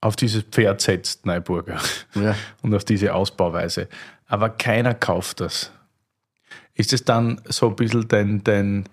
auf 0.00 0.16
dieses 0.16 0.42
Pferd 0.42 0.80
setzt, 0.80 1.26
Neuburger, 1.26 1.78
Ja. 2.14 2.34
und 2.62 2.74
auf 2.74 2.84
diese 2.84 3.14
Ausbauweise, 3.14 3.88
aber 4.26 4.50
keiner 4.50 4.94
kauft 4.94 5.40
das. 5.40 5.72
Ist 6.74 6.92
es 6.92 7.04
dann 7.04 7.40
so 7.46 7.68
ein 7.68 7.76
bisschen 7.76 8.06
dein, 8.06 8.44
dein, 8.44 8.84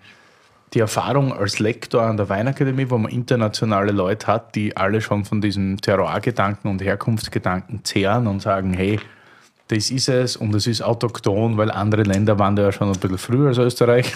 die 0.74 0.80
Erfahrung 0.80 1.32
als 1.32 1.60
Lektor 1.60 2.02
an 2.02 2.16
der 2.16 2.28
Weinakademie, 2.28 2.90
wo 2.90 2.98
man 2.98 3.12
internationale 3.12 3.92
Leute 3.92 4.26
hat, 4.26 4.56
die 4.56 4.76
alle 4.76 5.00
schon 5.00 5.24
von 5.24 5.40
diesem 5.40 5.80
Terroir-Gedanken 5.80 6.68
und 6.68 6.82
Herkunftsgedanken 6.82 7.84
zehren 7.84 8.26
und 8.26 8.42
sagen, 8.42 8.72
hey, 8.72 8.98
das 9.68 9.90
ist 9.90 10.08
es 10.08 10.36
und 10.36 10.54
es 10.54 10.66
ist 10.66 10.82
autochthon, 10.82 11.56
weil 11.56 11.70
andere 11.70 12.02
Länder 12.02 12.38
waren 12.38 12.56
da 12.56 12.62
ja 12.64 12.72
schon 12.72 12.88
ein 12.88 12.98
bisschen 12.98 13.18
früher 13.18 13.48
als 13.48 13.58
Österreich. 13.58 14.14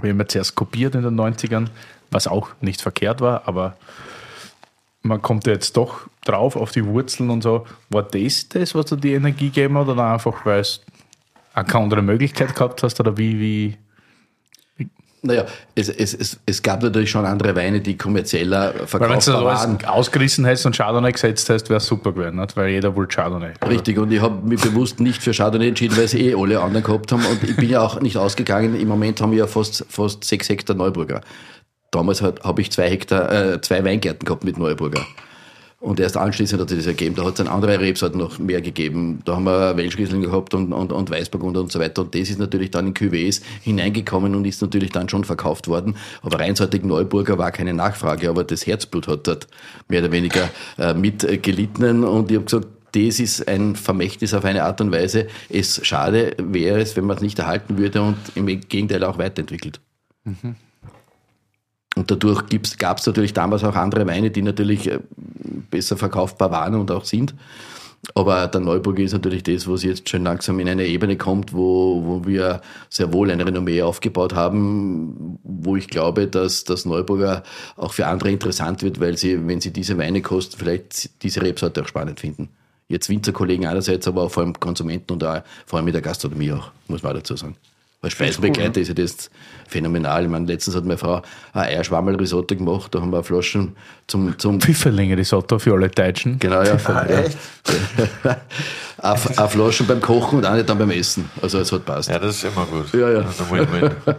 Wir 0.00 0.10
haben 0.10 0.18
ja 0.18 0.28
zuerst 0.28 0.54
kopiert 0.54 0.94
in 0.94 1.02
den 1.02 1.18
90ern, 1.18 1.68
was 2.10 2.26
auch 2.26 2.50
nicht 2.60 2.82
verkehrt 2.82 3.20
war, 3.20 3.46
aber 3.46 3.76
man 5.02 5.20
kommt 5.20 5.46
ja 5.46 5.52
jetzt 5.52 5.76
doch 5.76 6.08
drauf 6.24 6.56
auf 6.56 6.70
die 6.70 6.84
Wurzeln 6.84 7.30
und 7.30 7.42
so. 7.42 7.66
War 7.90 8.02
das 8.02 8.48
das, 8.48 8.74
was 8.74 8.86
dir 8.86 8.96
die 8.96 9.14
Energie 9.14 9.48
gegeben 9.48 9.78
hat 9.78 9.88
oder 9.88 10.12
einfach, 10.12 10.44
weil 10.46 10.60
es 10.60 10.80
auch 11.54 11.64
keine 11.64 11.84
andere 11.84 12.02
Möglichkeit 12.02 12.54
gehabt 12.54 12.82
hast 12.82 13.00
oder 13.00 13.16
wie, 13.16 13.38
wie? 13.38 13.76
Naja, 15.24 15.46
es, 15.76 15.88
es, 15.88 16.14
es, 16.14 16.40
es 16.46 16.62
gab 16.62 16.82
natürlich 16.82 17.08
schon 17.10 17.24
andere 17.24 17.54
Weine, 17.54 17.80
die 17.80 17.96
kommerzieller 17.96 18.74
Weil 18.90 19.00
wenn 19.08 19.20
du 19.20 19.32
waren. 19.32 19.76
alles 19.76 19.84
ausgerissen 19.84 20.44
hättest 20.44 20.66
und 20.66 20.76
Chardonnay 20.76 21.12
gesetzt 21.12 21.48
hättest, 21.48 21.68
wäre 21.68 21.78
es 21.78 21.86
super 21.86 22.12
gewesen, 22.12 22.36
nicht? 22.36 22.56
weil 22.56 22.70
jeder 22.70 22.96
wollte 22.96 23.14
Chardonnay. 23.14 23.52
Richtig, 23.68 23.98
und 23.98 24.10
ich 24.10 24.20
habe 24.20 24.44
mich 24.44 24.60
bewusst 24.60 24.98
nicht 24.98 25.22
für 25.22 25.30
Chardonnay 25.30 25.68
entschieden, 25.68 25.96
weil 25.96 26.08
sie 26.08 26.28
eh 26.30 26.34
alle 26.34 26.60
anderen 26.60 26.82
gehabt 26.82 27.12
haben. 27.12 27.24
Und 27.24 27.40
ich 27.44 27.54
bin 27.54 27.68
ja 27.68 27.82
auch 27.82 28.00
nicht 28.00 28.16
ausgegangen. 28.16 28.74
Im 28.74 28.88
Moment 28.88 29.20
haben 29.20 29.30
wir 29.30 29.38
ja 29.38 29.46
fast, 29.46 29.86
fast 29.88 30.24
sechs 30.24 30.48
Hektar 30.48 30.74
Neuburger. 30.74 31.20
Damals 31.92 32.20
habe 32.20 32.60
ich 32.60 32.72
zwei 32.72 32.90
Hektar, 32.90 33.30
äh, 33.30 33.60
zwei 33.60 33.84
Weingärten 33.84 34.24
gehabt 34.24 34.42
mit 34.42 34.58
Neuburger. 34.58 35.06
Und 35.82 35.98
erst 35.98 36.16
anschließend 36.16 36.60
hat 36.60 36.68
sich 36.68 36.78
das 36.78 36.86
ergeben. 36.86 37.16
Da 37.16 37.24
hat 37.24 37.30
es 37.30 37.34
dann 37.38 37.48
andere 37.48 37.80
Rebsorten 37.80 38.16
noch 38.20 38.38
mehr 38.38 38.60
gegeben. 38.60 39.18
Da 39.24 39.34
haben 39.34 39.42
wir 39.42 39.76
Welschriesling 39.76 40.22
gehabt 40.22 40.54
und, 40.54 40.72
und, 40.72 40.92
und 40.92 41.10
Weißburgunder 41.10 41.60
und 41.60 41.72
so 41.72 41.80
weiter. 41.80 42.02
Und 42.02 42.14
das 42.14 42.30
ist 42.30 42.38
natürlich 42.38 42.70
dann 42.70 42.86
in 42.86 42.94
Cuvées 42.94 43.42
hineingekommen 43.62 44.36
und 44.36 44.44
ist 44.44 44.62
natürlich 44.62 44.92
dann 44.92 45.08
schon 45.08 45.24
verkauft 45.24 45.66
worden. 45.66 45.96
Aber 46.22 46.38
reinseitig 46.38 46.84
Neuburger 46.84 47.36
war 47.36 47.50
keine 47.50 47.74
Nachfrage. 47.74 48.30
Aber 48.30 48.44
das 48.44 48.64
Herzblut 48.64 49.08
hat 49.08 49.26
dort 49.26 49.48
mehr 49.88 50.02
oder 50.02 50.12
weniger 50.12 50.48
äh, 50.78 50.94
mit 50.94 51.24
äh, 51.24 51.38
gelitten. 51.38 52.04
Und 52.04 52.30
ich 52.30 52.36
habe 52.36 52.44
gesagt, 52.44 52.68
das 52.92 53.18
ist 53.18 53.48
ein 53.48 53.74
Vermächtnis 53.74 54.34
auf 54.34 54.44
eine 54.44 54.62
Art 54.62 54.80
und 54.80 54.92
Weise. 54.92 55.26
Es 55.48 55.84
schade 55.84 56.36
wäre 56.38 56.80
es, 56.80 56.96
wenn 56.96 57.06
man 57.06 57.16
es 57.16 57.22
nicht 57.24 57.40
erhalten 57.40 57.76
würde 57.76 58.02
und 58.02 58.18
im 58.36 58.46
Gegenteil 58.46 59.02
auch 59.02 59.18
weiterentwickelt. 59.18 59.80
Und 61.94 62.10
dadurch 62.10 62.42
gab 62.78 62.98
es 62.98 63.06
natürlich 63.06 63.34
damals 63.34 63.64
auch 63.64 63.74
andere 63.74 64.06
Weine, 64.06 64.30
die 64.30 64.42
natürlich 64.42 64.90
äh, 64.90 65.00
besser 65.70 65.96
verkaufbar 65.96 66.50
waren 66.50 66.74
und 66.74 66.90
auch 66.90 67.04
sind. 67.04 67.34
Aber 68.14 68.48
der 68.48 68.60
Neuburger 68.60 69.02
ist 69.04 69.12
natürlich 69.12 69.44
das, 69.44 69.68
was 69.68 69.84
jetzt 69.84 70.08
schon 70.08 70.24
langsam 70.24 70.58
in 70.58 70.68
eine 70.68 70.86
Ebene 70.86 71.16
kommt, 71.16 71.52
wo, 71.52 72.02
wo 72.04 72.26
wir 72.26 72.60
sehr 72.88 73.12
wohl 73.12 73.30
ein 73.30 73.40
Renommee 73.40 73.82
aufgebaut 73.82 74.34
haben, 74.34 75.38
wo 75.44 75.76
ich 75.76 75.86
glaube, 75.86 76.26
dass 76.26 76.64
das 76.64 76.84
Neuburger 76.84 77.44
auch 77.76 77.92
für 77.92 78.06
andere 78.06 78.32
interessant 78.32 78.82
wird, 78.82 78.98
weil 78.98 79.16
sie, 79.16 79.46
wenn 79.46 79.60
sie 79.60 79.72
diese 79.72 79.98
Weine 79.98 80.20
kosten, 80.20 80.56
vielleicht 80.58 81.22
diese 81.22 81.42
Rebsorte 81.42 81.82
auch 81.82 81.88
spannend 81.88 82.18
finden. 82.18 82.48
Jetzt 82.88 83.08
Winzerkollegen 83.08 83.66
einerseits, 83.66 84.08
aber 84.08 84.22
auch 84.22 84.30
vor 84.32 84.42
allem 84.42 84.58
Konsumenten 84.58 85.12
und 85.12 85.22
auch, 85.22 85.42
vor 85.64 85.76
allem 85.76 85.86
mit 85.86 85.94
der 85.94 86.02
Gastronomie 86.02 86.52
auch, 86.52 86.72
muss 86.88 87.04
man 87.04 87.14
dazu 87.14 87.36
sagen. 87.36 87.56
Weil 88.02 88.10
Speisenbegleiter 88.10 88.80
ist 88.80 88.88
ja 88.88 88.94
das 88.94 89.30
phänomenal. 89.68 90.24
Ich 90.24 90.28
meine, 90.28 90.46
letztens 90.46 90.74
hat 90.74 90.84
meine 90.84 90.98
Frau 90.98 91.22
ein 91.52 91.62
Eierschwammerl-Risotto 91.62 92.56
gemacht, 92.56 92.92
da 92.92 93.00
haben 93.00 93.12
wir 93.12 93.22
Flaschen 93.22 93.76
zum, 94.08 94.36
zum 94.40 94.60
Pfifferlinge 94.60 95.16
Risotto 95.16 95.60
für 95.60 95.74
alle 95.74 95.88
Deutschen. 95.88 96.40
Genau, 96.40 96.62
ja. 96.62 96.76
ja. 96.86 98.36
Eine 98.98 99.18
eine 99.36 99.48
Flaschen 99.48 99.86
beim 99.86 100.00
Kochen 100.00 100.38
und 100.38 100.44
eine 100.44 100.62
dann 100.62 100.78
beim 100.78 100.90
Essen. 100.90 101.28
Also 101.40 101.58
es 101.58 101.72
hat 101.72 101.84
passt. 101.84 102.08
Ja, 102.08 102.20
das 102.20 102.36
ist 102.36 102.44
immer 102.44 102.64
gut. 102.66 102.92
Ja, 102.92 103.10
ja. 103.10 103.20
Ein 103.20 103.50
Win-Win. 103.50 103.90
Was 104.04 104.16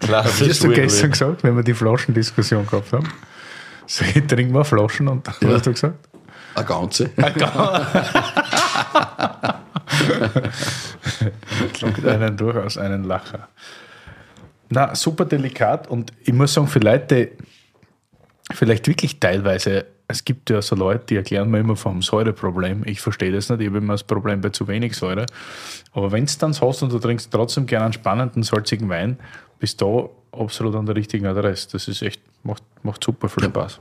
Klassisch 0.00 0.50
hast 0.50 0.62
du 0.62 0.68
gestern 0.68 1.10
gesagt, 1.10 1.42
wenn 1.42 1.56
wir 1.56 1.64
die 1.64 1.74
Flaschendiskussion 1.74 2.64
gehabt 2.64 2.92
haben? 2.92 3.08
So, 3.86 4.04
ich 4.04 4.24
trinke 4.26 4.52
mal 4.52 4.62
Flaschen 4.62 5.08
und 5.08 5.26
was 5.26 5.36
hast 5.42 5.66
du 5.66 5.72
gesagt? 5.72 6.08
Eine 6.54 6.64
ganze. 6.64 7.10
Lockt 11.80 12.06
einen 12.06 12.36
durchaus 12.36 12.78
einen 12.78 13.04
Lacher. 13.04 13.48
Na, 14.70 14.94
super 14.94 15.24
delikat 15.24 15.88
und 15.88 16.12
ich 16.22 16.32
muss 16.32 16.54
sagen, 16.54 16.68
für 16.68 16.78
Leute, 16.78 17.32
vielleicht 18.52 18.86
wirklich 18.88 19.20
teilweise, 19.20 19.86
es 20.08 20.24
gibt 20.24 20.50
ja 20.50 20.60
so 20.62 20.76
Leute, 20.76 21.06
die 21.06 21.16
erklären 21.16 21.50
mir 21.50 21.60
immer 21.60 21.76
vom 21.76 22.02
Säureproblem. 22.02 22.82
Ich 22.86 23.00
verstehe 23.00 23.32
das 23.32 23.48
nicht, 23.48 23.60
ich 23.60 23.68
habe 23.68 23.78
immer 23.78 23.94
das 23.94 24.04
Problem 24.04 24.40
bei 24.40 24.50
zu 24.50 24.68
wenig 24.68 24.96
Säure. 24.96 25.26
Aber 25.92 26.12
wenn 26.12 26.24
es 26.24 26.38
dann 26.38 26.52
so 26.52 26.68
hast 26.68 26.82
und 26.82 26.92
du 26.92 26.98
trinkst 26.98 27.30
trotzdem 27.30 27.66
gerne 27.66 27.86
einen 27.86 27.92
spannenden, 27.94 28.42
salzigen 28.42 28.88
Wein, 28.88 29.18
bist 29.58 29.80
du 29.80 29.86
da 29.96 30.10
absolut 30.38 30.74
an 30.74 30.86
der 30.86 30.96
richtigen 30.96 31.26
Adresse. 31.26 31.68
Das 31.72 31.88
ist 31.88 32.02
echt, 32.02 32.20
macht, 32.42 32.62
macht 32.82 33.02
super 33.02 33.28
viel 33.28 33.44
Spaß. 33.44 33.80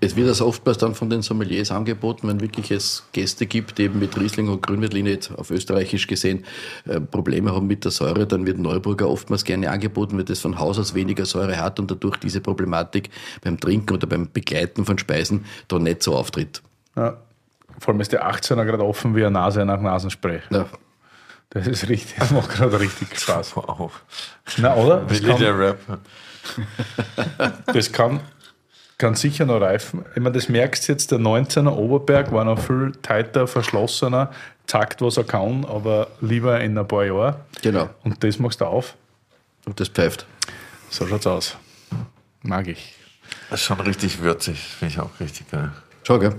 Es 0.00 0.16
wird 0.16 0.28
das 0.28 0.40
oftmals 0.40 0.78
dann 0.78 0.94
von 0.94 1.10
den 1.10 1.22
Sommeliers 1.22 1.70
angeboten, 1.70 2.28
wenn 2.28 2.40
wirklich 2.40 2.70
es 2.70 3.04
Gäste 3.12 3.46
gibt, 3.46 3.78
die 3.78 3.84
eben 3.84 3.98
mit 3.98 4.18
Riesling 4.18 4.48
und 4.48 4.62
Grünwettlin 4.62 5.06
jetzt 5.06 5.30
auf 5.36 5.50
österreichisch 5.50 6.06
gesehen 6.06 6.44
äh, 6.86 7.00
Probleme 7.00 7.52
haben 7.54 7.66
mit 7.66 7.84
der 7.84 7.90
Säure, 7.90 8.26
dann 8.26 8.46
wird 8.46 8.58
Neuburger 8.58 9.08
oftmals 9.08 9.44
gerne 9.44 9.70
angeboten, 9.70 10.16
weil 10.16 10.24
das 10.24 10.40
von 10.40 10.58
Haus 10.58 10.78
aus 10.78 10.94
weniger 10.94 11.26
Säure 11.26 11.58
hat 11.58 11.80
und 11.80 11.90
dadurch 11.90 12.16
diese 12.18 12.40
Problematik 12.40 13.10
beim 13.42 13.58
Trinken 13.58 13.94
oder 13.94 14.06
beim 14.06 14.30
Begleiten 14.32 14.84
von 14.84 14.98
Speisen 14.98 15.44
da 15.68 15.78
nicht 15.78 16.02
so 16.02 16.14
auftritt. 16.14 16.62
Ja. 16.96 17.18
Vor 17.78 17.92
allem 17.92 18.00
ist 18.00 18.12
der 18.12 18.30
18er 18.30 18.64
gerade 18.64 18.84
offen 18.84 19.16
wie 19.16 19.22
eine 19.22 19.32
Nase 19.32 19.64
nach 19.64 19.80
Nasenspray. 19.80 20.40
Ja. 20.50 20.66
Das 21.54 21.68
ist 21.68 21.88
richtig, 21.88 22.16
das 22.18 22.32
macht 22.32 22.50
gerade 22.50 22.80
richtig 22.80 23.18
Spaß. 23.18 23.54
Wow. 23.54 23.92
Na, 24.58 24.74
oder? 24.74 25.04
Das 25.08 25.22
Willi 25.22 25.30
kann, 25.30 25.40
der 25.40 25.58
Rap. 25.58 25.78
das 27.72 27.92
kann, 27.92 28.20
kann 28.98 29.14
sicher 29.14 29.46
noch 29.46 29.60
reifen. 29.60 30.04
Ich 30.16 30.20
meine, 30.20 30.32
das 30.32 30.48
merkst 30.48 30.88
du 30.88 30.92
jetzt, 30.92 31.12
der 31.12 31.18
19er 31.18 31.70
Oberberg 31.70 32.32
war 32.32 32.44
noch 32.44 32.58
viel 32.58 32.90
tighter, 33.02 33.46
verschlossener, 33.46 34.32
zackt, 34.66 35.00
was 35.00 35.16
er 35.16 35.24
kann, 35.24 35.64
aber 35.64 36.08
lieber 36.20 36.60
in 36.60 36.76
ein 36.76 36.88
paar 36.88 37.04
Jahren. 37.04 37.36
Genau. 37.62 37.88
Und 38.02 38.22
das 38.24 38.40
machst 38.40 38.60
du 38.60 38.64
auf. 38.64 38.96
Und 39.64 39.78
das 39.78 39.88
pfeift. 39.88 40.26
So 40.90 41.06
schaut's 41.06 41.26
aus. 41.26 41.56
Mag 42.42 42.66
ich. 42.66 42.94
Das 43.48 43.60
ist 43.60 43.66
schon 43.66 43.78
richtig 43.80 44.20
würzig. 44.20 44.58
Finde 44.58 44.92
ich 44.94 45.00
auch 45.00 45.20
richtig 45.20 45.48
geil. 45.50 45.70
Schau, 46.02 46.18
gell? 46.18 46.34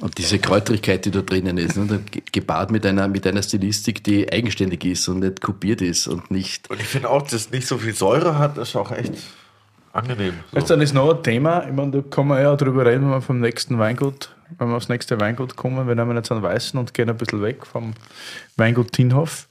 Und 0.00 0.16
diese 0.16 0.38
Kräutrigkeit, 0.38 1.04
die 1.04 1.10
da 1.10 1.20
drinnen 1.20 1.58
ist, 1.58 1.76
ne, 1.76 2.00
ge- 2.10 2.22
gepaart 2.32 2.70
mit 2.70 2.86
einer, 2.86 3.06
mit 3.06 3.26
einer 3.26 3.42
Stilistik, 3.42 4.02
die 4.02 4.32
eigenständig 4.32 4.84
ist 4.84 5.06
und 5.08 5.20
nicht 5.20 5.40
kopiert 5.42 5.82
ist 5.82 6.06
und 6.06 6.30
nicht. 6.30 6.70
Und 6.70 6.80
ich 6.80 6.86
finde 6.86 7.10
auch, 7.10 7.22
dass 7.22 7.50
nicht 7.50 7.66
so 7.66 7.76
viel 7.76 7.94
Säure 7.94 8.38
hat, 8.38 8.56
ist 8.56 8.74
auch 8.76 8.90
echt 8.92 9.12
angenehm. 9.92 10.34
Jetzt 10.52 10.68
So. 10.68 10.74
dann 10.74 10.80
ist 10.82 10.94
noch 10.94 11.14
ein 11.14 11.22
Thema, 11.22 11.66
ich 11.66 11.72
meine, 11.74 11.90
da 11.90 12.00
kann 12.08 12.26
man 12.28 12.40
ja 12.42 12.56
drüber 12.56 12.86
reden, 12.86 13.02
wenn 13.02 13.10
wir 13.10 13.20
vom 13.20 13.40
nächsten 13.40 13.78
Weingut, 13.78 14.34
wenn 14.58 14.68
wir 14.68 14.76
aufs 14.76 14.88
nächste 14.88 15.20
Weingut 15.20 15.56
kommen. 15.56 15.86
Wir 15.86 15.94
nehmen 15.94 16.16
jetzt 16.16 16.32
einen 16.32 16.42
weißen 16.42 16.80
und 16.80 16.94
gehen 16.94 17.10
ein 17.10 17.16
bisschen 17.18 17.42
weg 17.42 17.66
vom 17.66 17.92
Weingut 18.56 18.92
Tinhoff 18.92 19.48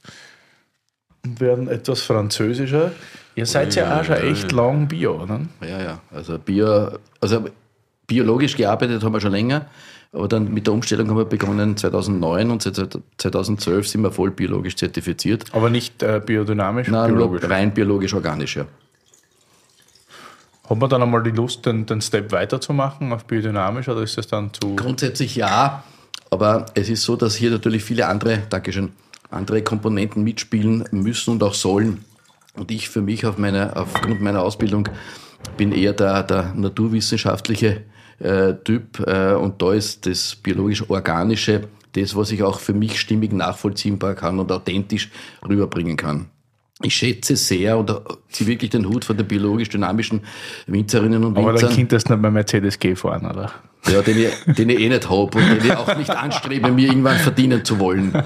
und 1.24 1.38
werden 1.40 1.68
etwas 1.68 2.02
französischer. 2.02 2.90
Ihr 3.36 3.46
seid 3.46 3.74
ja 3.76 4.00
auch 4.00 4.04
schon 4.04 4.16
echt 4.16 4.50
lang 4.50 4.88
Bio, 4.88 5.22
oder? 5.22 5.40
Ja, 5.62 5.80
ja. 5.80 6.00
Also 6.10 6.38
Bio, 6.38 6.98
also 7.20 7.44
biologisch 8.08 8.56
gearbeitet 8.56 9.04
haben 9.04 9.12
wir 9.12 9.20
schon 9.20 9.30
länger, 9.32 9.66
aber 10.12 10.26
dann 10.26 10.52
mit 10.52 10.66
der 10.66 10.74
Umstellung 10.74 11.08
haben 11.08 11.18
wir 11.18 11.24
begonnen 11.24 11.76
2009 11.76 12.50
und 12.50 12.62
seit 12.62 12.98
2012 13.18 13.86
sind 13.86 14.02
wir 14.02 14.10
voll 14.10 14.32
biologisch 14.32 14.76
zertifiziert. 14.76 15.44
Aber 15.52 15.70
nicht 15.70 16.02
äh, 16.02 16.20
biodynamisch, 16.24 16.88
Nein, 16.88 17.14
biologisch. 17.14 17.48
rein 17.48 17.72
biologisch-organisch, 17.72 18.56
ja. 18.56 18.66
Haben 20.68 20.80
wir 20.80 20.88
dann 20.88 21.02
einmal 21.02 21.22
die 21.22 21.30
Lust, 21.30 21.66
den, 21.66 21.86
den 21.86 22.00
Step 22.00 22.32
weiterzumachen 22.32 23.12
auf 23.12 23.24
biodynamisch 23.24 23.88
oder 23.88 24.02
ist 24.02 24.18
das 24.18 24.26
dann 24.26 24.52
zu. 24.52 24.74
Grundsätzlich 24.76 25.36
ja, 25.36 25.84
aber 26.30 26.66
es 26.74 26.88
ist 26.88 27.02
so, 27.02 27.14
dass 27.14 27.36
hier 27.36 27.50
natürlich 27.50 27.84
viele 27.84 28.06
andere, 28.06 28.42
Dankeschön, 28.50 28.90
andere 29.30 29.62
Komponenten 29.62 30.24
mitspielen 30.24 30.84
müssen 30.90 31.32
und 31.32 31.42
auch 31.42 31.54
sollen. 31.54 32.04
Und 32.54 32.72
ich 32.72 32.88
für 32.88 33.00
mich 33.00 33.26
auf 33.26 33.38
meine, 33.38 33.76
aufgrund 33.76 34.20
meiner 34.20 34.42
Ausbildung 34.42 34.88
bin 35.56 35.70
eher 35.70 35.92
der, 35.92 36.24
der 36.24 36.52
naturwissenschaftliche 36.54 37.82
äh, 38.20 38.54
Typ 38.64 39.00
äh, 39.06 39.34
und 39.34 39.60
da 39.60 39.72
ist 39.72 40.06
das 40.06 40.36
biologisch-organische 40.36 41.62
das, 41.92 42.14
was 42.14 42.30
ich 42.30 42.42
auch 42.42 42.60
für 42.60 42.72
mich 42.72 43.00
stimmig 43.00 43.32
nachvollziehbar 43.32 44.14
kann 44.14 44.38
und 44.38 44.52
authentisch 44.52 45.10
rüberbringen 45.48 45.96
kann. 45.96 46.26
ich 46.82 46.94
schätze 46.94 47.36
sehr 47.36 47.76
und 47.76 47.92
ziehe 48.30 48.48
wirklich 48.48 48.70
den 48.70 48.86
Hut 48.86 49.04
von 49.04 49.16
den 49.16 49.26
biologisch-dynamischen 49.26 50.20
Winzerinnen 50.66 51.24
und 51.24 51.36
Aber 51.36 51.52
Winzern. 51.52 51.68
dann 51.68 51.76
könntest 51.76 52.08
du 52.08 52.12
nicht 52.14 52.22
bei 52.22 52.30
Mercedes 52.30 52.78
G 52.78 52.94
fahren, 52.94 53.26
oder? 53.26 53.50
Ja, 53.88 54.02
den 54.02 54.18
ich, 54.18 54.54
den 54.54 54.68
ich 54.68 54.78
eh 54.78 54.88
nicht 54.88 55.08
habe 55.08 55.38
und 55.38 55.48
den 55.48 55.64
ich 55.64 55.72
auch 55.72 55.96
nicht 55.96 56.10
anstrebe, 56.10 56.70
mir 56.70 56.88
irgendwann 56.88 57.16
verdienen 57.16 57.64
zu 57.64 57.78
wollen. 57.78 58.12
Nein, 58.12 58.22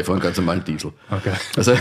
ich 0.00 0.06
fahre 0.06 0.12
einen 0.12 0.20
ganz 0.20 0.36
normalen 0.36 0.64
Diesel. 0.64 0.92
Okay. 1.10 1.32
Also, 1.56 1.74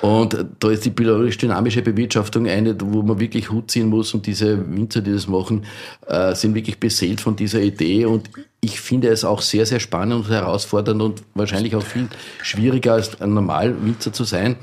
und 0.00 0.46
da 0.60 0.70
ist 0.70 0.84
die 0.84 0.90
biologisch-dynamische 0.90 1.82
Bewirtschaftung 1.82 2.46
eine, 2.46 2.76
wo 2.80 3.02
man 3.02 3.18
wirklich 3.18 3.50
Hut 3.50 3.70
ziehen 3.70 3.88
muss 3.88 4.14
und 4.14 4.26
diese 4.26 4.58
Winzer, 4.70 5.00
die 5.00 5.12
das 5.12 5.26
machen, 5.26 5.64
äh, 6.06 6.34
sind 6.34 6.54
wirklich 6.54 6.78
beseelt 6.78 7.20
von 7.20 7.34
dieser 7.34 7.60
Idee 7.60 8.04
und 8.06 8.30
ich 8.60 8.80
finde 8.80 9.08
es 9.08 9.24
auch 9.24 9.40
sehr, 9.40 9.66
sehr 9.66 9.80
spannend 9.80 10.26
und 10.26 10.30
herausfordernd 10.30 11.02
und 11.02 11.22
wahrscheinlich 11.34 11.74
auch 11.74 11.82
viel 11.82 12.08
schwieriger 12.42 12.94
als 12.94 13.20
ein 13.20 13.34
Normalwinzer 13.34 14.12
zu 14.12 14.24
sein. 14.24 14.56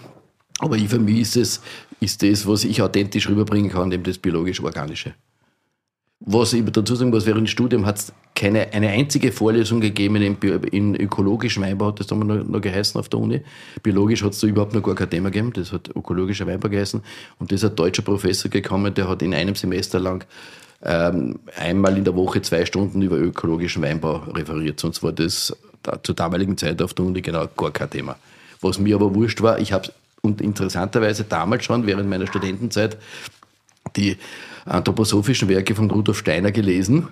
Aber 0.60 0.78
für 0.78 0.99
mich 0.99 1.20
ist 1.20 1.38
es, 1.38 1.62
ist 1.99 2.24
das, 2.24 2.48
was 2.48 2.64
ich 2.64 2.82
authentisch 2.82 3.30
rüberbringen 3.30 3.72
kann, 3.72 3.91
eben 3.91 4.03
das 4.03 4.18
biologisch-organische. 4.18 5.16
Was 6.20 6.54
ich 6.54 6.64
dazu 6.66 6.96
sagen 6.96 7.12
muss, 7.12 7.26
während 7.26 7.44
des 7.44 7.52
Studiums 7.52 7.86
hat 7.86 7.98
es 7.98 8.14
keine, 8.36 8.74
eine 8.74 8.90
einzige 8.90 9.32
Vorlesung 9.32 9.82
gegeben 9.82 10.16
in, 10.16 10.38
in 10.72 10.96
ökologischem 10.96 11.64
Weinbau, 11.64 11.88
hat 11.88 12.00
das 12.00 12.08
damals 12.08 12.28
noch, 12.28 12.48
noch 12.48 12.62
geheißen 12.62 13.00
auf 13.00 13.10
der 13.10 13.20
Uni. 13.20 13.42
Biologisch 13.84 14.24
hat 14.24 14.32
es 14.32 14.40
da 14.40 14.48
überhaupt 14.48 14.74
noch 14.74 14.82
gar 14.82 14.96
kein 14.96 15.10
Thema 15.10 15.30
gegeben, 15.30 15.54
das 15.54 15.72
hat 15.72 15.90
ökologischer 15.96 16.48
Weinbau 16.48 16.70
geheißen. 16.70 17.02
Und 17.40 17.52
das 17.52 17.64
ist 17.64 17.70
ein 17.70 17.76
deutscher 17.76 18.02
Professor 18.02 18.50
gekommen, 18.50 18.94
der 18.94 19.08
hat 19.10 19.22
in 19.22 19.34
einem 19.34 19.56
Semester 19.56 20.00
lang 20.00 20.26
ähm, 20.84 21.40
einmal 21.58 21.98
in 21.98 22.04
der 22.04 22.16
Woche 22.16 22.42
zwei 22.42 22.66
Stunden 22.66 23.02
über 23.02 23.18
ökologischen 23.18 23.82
Weinbau 23.82 24.24
referiert. 24.34 24.80
Sonst 24.80 25.04
war 25.04 25.12
das 25.12 25.56
da, 25.84 26.02
zur 26.02 26.16
damaligen 26.16 26.58
Zeit 26.58 26.82
auf 26.82 26.94
der 26.94 27.06
Uni 27.06 27.22
genau 27.22 27.48
gar 27.56 27.72
kein 27.72 27.90
Thema. 27.90 28.16
Was 28.62 28.80
mir 28.80 28.96
aber 28.96 29.14
wurscht 29.16 29.42
war, 29.42 29.60
ich 29.60 29.74
habe 29.74 29.90
und 30.22 30.42
interessanterweise 30.42 31.24
damals 31.24 31.66
schon 31.66 31.86
während 31.86 32.10
meiner 32.10 32.26
Studentenzeit 32.26 32.98
die 33.96 34.18
anthroposophischen 34.66 35.50
Werke 35.50 35.76
von 35.76 35.90
Rudolf 35.92 36.18
Steiner 36.18 36.52
gelesen 36.52 37.08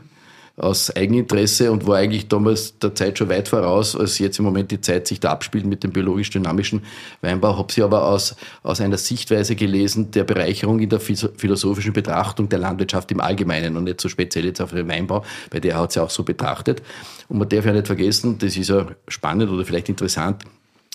aus 0.56 0.96
Eigeninteresse 0.96 1.72
und 1.72 1.88
war 1.88 1.98
eigentlich 1.98 2.28
damals 2.28 2.78
der 2.78 2.94
Zeit 2.94 3.18
schon 3.18 3.28
weit 3.30 3.48
voraus, 3.48 3.96
als 3.96 4.20
jetzt 4.20 4.38
im 4.38 4.46
Moment 4.46 4.70
die 4.70 4.80
Zeit 4.80 5.08
sich 5.08 5.20
da 5.20 5.32
abspielt 5.32 5.66
mit 5.66 5.84
dem 5.84 5.92
biologisch-dynamischen 5.92 6.84
Weinbau. 7.22 7.58
Habe 7.58 7.74
sie 7.74 7.82
aber 7.82 8.08
aus, 8.08 8.36
aus 8.62 8.80
einer 8.80 9.00
Sichtweise 9.00 9.56
gelesen 9.56 10.12
der 10.12 10.26
Bereicherung 10.26 10.80
in 10.80 10.90
der 10.90 11.00
phis- 11.00 11.32
philosophischen 11.38 11.94
Betrachtung 11.94 12.50
der 12.50 12.60
Landwirtschaft 12.60 13.12
im 13.12 13.20
Allgemeinen 13.20 13.78
und 13.78 13.86
nicht 13.86 14.00
so 14.00 14.10
speziell 14.10 14.46
jetzt 14.46 14.62
auf 14.62 14.70
den 14.70 14.88
Weinbau, 14.88 15.26
weil 15.50 15.62
der 15.62 15.76
hat 15.80 15.92
sie 15.92 16.04
auch 16.04 16.12
so 16.12 16.22
betrachtet. 16.22 16.84
Und 17.30 17.40
man 17.40 17.50
darf 17.50 17.66
ja 17.66 17.74
nicht 17.74 17.88
vergessen, 17.88 18.38
das 18.38 18.56
ist 18.56 18.70
ja 18.70 18.86
spannend 19.08 19.50
oder 19.50 19.66
vielleicht 19.66 19.90
interessant, 19.90 20.44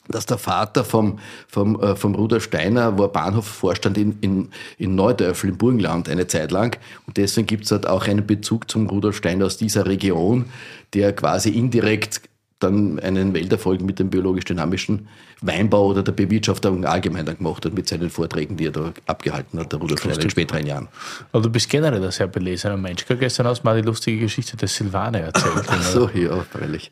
dass 0.09 0.26
der 0.26 0.39
Vater 0.39 0.85
vom, 0.85 1.18
vom, 1.48 1.80
äh, 1.80 1.97
vom 1.97 2.14
Rudolf 2.14 2.44
Steiner 2.44 2.98
war 2.98 3.09
Bahnhofvorstand 3.09 3.98
in, 3.98 4.18
in, 4.20 4.48
in 4.78 4.94
Neudörfel 4.94 5.51
im 5.51 5.59
Burgenland 5.59 6.09
eine 6.09 6.26
Zeit 6.26 6.51
lang. 6.51 6.78
Und 7.06 7.16
deswegen 7.16 7.47
gibt 7.47 7.64
es 7.64 7.70
dort 7.70 7.86
auch 7.86 8.06
einen 8.06 8.26
Bezug 8.26 8.70
zum 8.70 8.89
Rudolf 8.89 9.16
Steiner 9.16 9.47
aus 9.47 9.56
dieser 9.56 9.86
Region, 9.86 10.47
der 10.94 11.12
quasi 11.12 11.51
indirekt 11.51 12.22
dann 12.60 12.98
einen 12.98 13.35
Welterfolg 13.35 13.80
mit 13.82 13.98
dem 14.01 14.10
biologisch-dynamischen 14.10 15.06
Weinbau 15.40 15.86
oder 15.86 16.02
der 16.02 16.10
Bewirtschaftung 16.12 16.85
allgemein 16.85 17.24
dann 17.24 17.36
gemacht 17.39 17.64
hat 17.64 17.72
mit 17.72 17.86
seinen 17.89 18.10
Vorträgen, 18.10 18.56
die 18.56 18.66
er 18.66 18.72
da 18.72 18.93
abgehalten 19.06 19.60
hat, 19.60 19.70
der 19.72 19.78
Rudolf 19.78 20.01
Steiner 20.01 20.20
in 20.20 20.30
späteren 20.30 20.66
Jahren. 20.66 20.89
Aber 21.30 21.43
du 21.44 21.51
bist 21.51 21.70
generell 21.70 22.02
ein 22.05 22.10
sehr 22.10 22.26
belesener 22.26 22.76
Mensch. 22.76 23.06
Gell? 23.06 23.16
Gestern 23.16 23.47
hast 23.47 23.60
du 23.62 23.66
mal 23.68 23.80
die 23.80 23.86
lustige 23.86 24.18
Geschichte 24.18 24.56
des 24.56 24.74
Silvane 24.74 25.20
erzählt. 25.20 25.52
Ach 25.68 25.82
so, 25.82 26.10
ja, 26.12 26.40
freilich. 26.51 26.90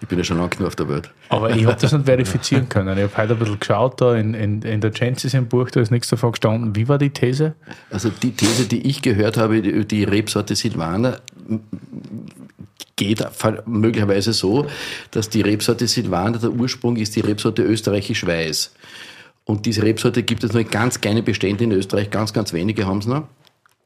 Ich 0.00 0.06
bin 0.06 0.18
ja 0.18 0.24
schon 0.24 0.36
lange 0.36 0.50
genug 0.50 0.68
auf 0.68 0.76
der 0.76 0.88
Welt. 0.88 1.10
Aber 1.30 1.50
ich 1.50 1.66
habe 1.66 1.76
das 1.80 1.92
nicht 1.92 2.04
verifizieren 2.06 2.68
können. 2.68 2.96
Ich 2.96 3.02
habe 3.04 3.16
heute 3.16 3.32
ein 3.32 3.38
bisschen 3.40 3.58
geschaut, 3.58 4.00
da 4.00 4.14
in, 4.14 4.34
in, 4.34 4.62
in 4.62 4.80
der 4.80 4.92
Chances 4.92 5.34
im 5.34 5.48
Buch, 5.48 5.68
da 5.70 5.80
ist 5.80 5.90
nichts 5.90 6.08
davon 6.08 6.30
gestanden. 6.30 6.76
Wie 6.76 6.86
war 6.88 6.98
die 6.98 7.10
These? 7.10 7.54
Also 7.90 8.10
die 8.10 8.30
These, 8.30 8.66
die 8.66 8.86
ich 8.86 9.02
gehört 9.02 9.36
habe, 9.36 9.60
die, 9.84 10.04
Rebsorte 10.04 10.54
Silvaner, 10.54 11.18
m- 11.48 11.60
geht 12.96 13.24
möglicherweise 13.66 14.32
so, 14.32 14.66
dass 15.10 15.30
die 15.30 15.40
Rebsorte 15.40 15.86
Silvaner, 15.86 16.38
der 16.38 16.50
Ursprung 16.50 16.96
ist 16.96 17.16
die 17.16 17.20
Rebsorte 17.20 17.62
österreichisch-weiß. 17.62 18.72
Und 19.44 19.64
diese 19.64 19.82
Rebsorte 19.82 20.22
gibt 20.22 20.44
es 20.44 20.52
nur 20.52 20.60
in 20.60 20.70
ganz 20.70 21.00
kleinen 21.00 21.24
Beständen 21.24 21.64
in 21.64 21.72
Österreich, 21.72 22.10
ganz, 22.10 22.32
ganz 22.32 22.52
wenige 22.52 22.86
haben 22.86 22.98
es 22.98 23.06
noch. 23.06 23.24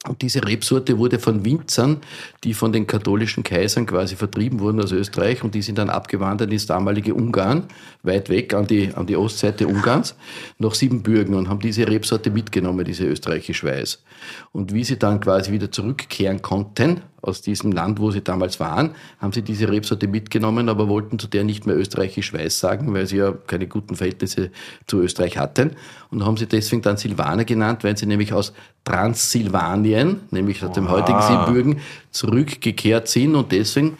Und 0.08 0.20
diese 0.20 0.44
Rebsorte 0.44 0.98
wurde 0.98 1.20
von 1.20 1.44
Winzern, 1.44 1.98
die 2.42 2.54
von 2.54 2.72
den 2.72 2.88
katholischen 2.88 3.44
Kaisern 3.44 3.86
quasi 3.86 4.16
vertrieben 4.16 4.58
wurden 4.58 4.80
aus 4.80 4.90
Österreich 4.90 5.44
und 5.44 5.54
die 5.54 5.62
sind 5.62 5.78
dann 5.78 5.90
abgewandert 5.90 6.50
ins 6.50 6.66
damalige 6.66 7.14
Ungarn, 7.14 7.68
weit 8.02 8.28
weg 8.28 8.52
an 8.52 8.66
die, 8.66 8.92
an 8.92 9.06
die 9.06 9.14
Ostseite 9.14 9.68
Ungarns, 9.68 10.16
nach 10.58 10.74
Siebenbürgen 10.74 11.36
und 11.36 11.48
haben 11.48 11.60
diese 11.60 11.86
Rebsorte 11.86 12.32
mitgenommen, 12.32 12.84
diese 12.84 13.04
österreichisch-weiß. 13.04 14.02
Und 14.50 14.74
wie 14.74 14.82
sie 14.82 14.98
dann 14.98 15.20
quasi 15.20 15.52
wieder 15.52 15.70
zurückkehren 15.70 16.42
konnten 16.42 17.02
aus 17.22 17.40
diesem 17.40 17.72
Land, 17.72 18.00
wo 18.00 18.10
sie 18.10 18.20
damals 18.20 18.60
waren, 18.60 18.90
haben 19.20 19.32
sie 19.32 19.42
diese 19.42 19.68
Rebsorte 19.68 20.08
mitgenommen, 20.08 20.68
aber 20.68 20.88
wollten 20.88 21.18
zu 21.18 21.28
der 21.28 21.44
nicht 21.44 21.66
mehr 21.66 21.76
österreichisch-weiß 21.76 22.58
sagen, 22.58 22.92
weil 22.92 23.06
sie 23.06 23.18
ja 23.18 23.32
keine 23.46 23.68
guten 23.68 23.94
Verhältnisse 23.94 24.50
zu 24.88 25.00
Österreich 25.00 25.38
hatten. 25.38 25.76
Und 26.10 26.26
haben 26.26 26.36
sie 26.36 26.46
deswegen 26.46 26.82
dann 26.82 26.96
Silvaner 26.96 27.44
genannt, 27.44 27.84
weil 27.84 27.96
sie 27.96 28.06
nämlich 28.06 28.32
aus 28.32 28.52
Transsilvanien, 28.84 30.20
nämlich 30.30 30.62
aus 30.64 30.72
dem 30.72 30.90
heutigen 30.90 31.22
Siebenbürgen, 31.22 31.80
zurückgekehrt 32.10 33.06
sind. 33.08 33.36
Und 33.36 33.52
deswegen 33.52 33.96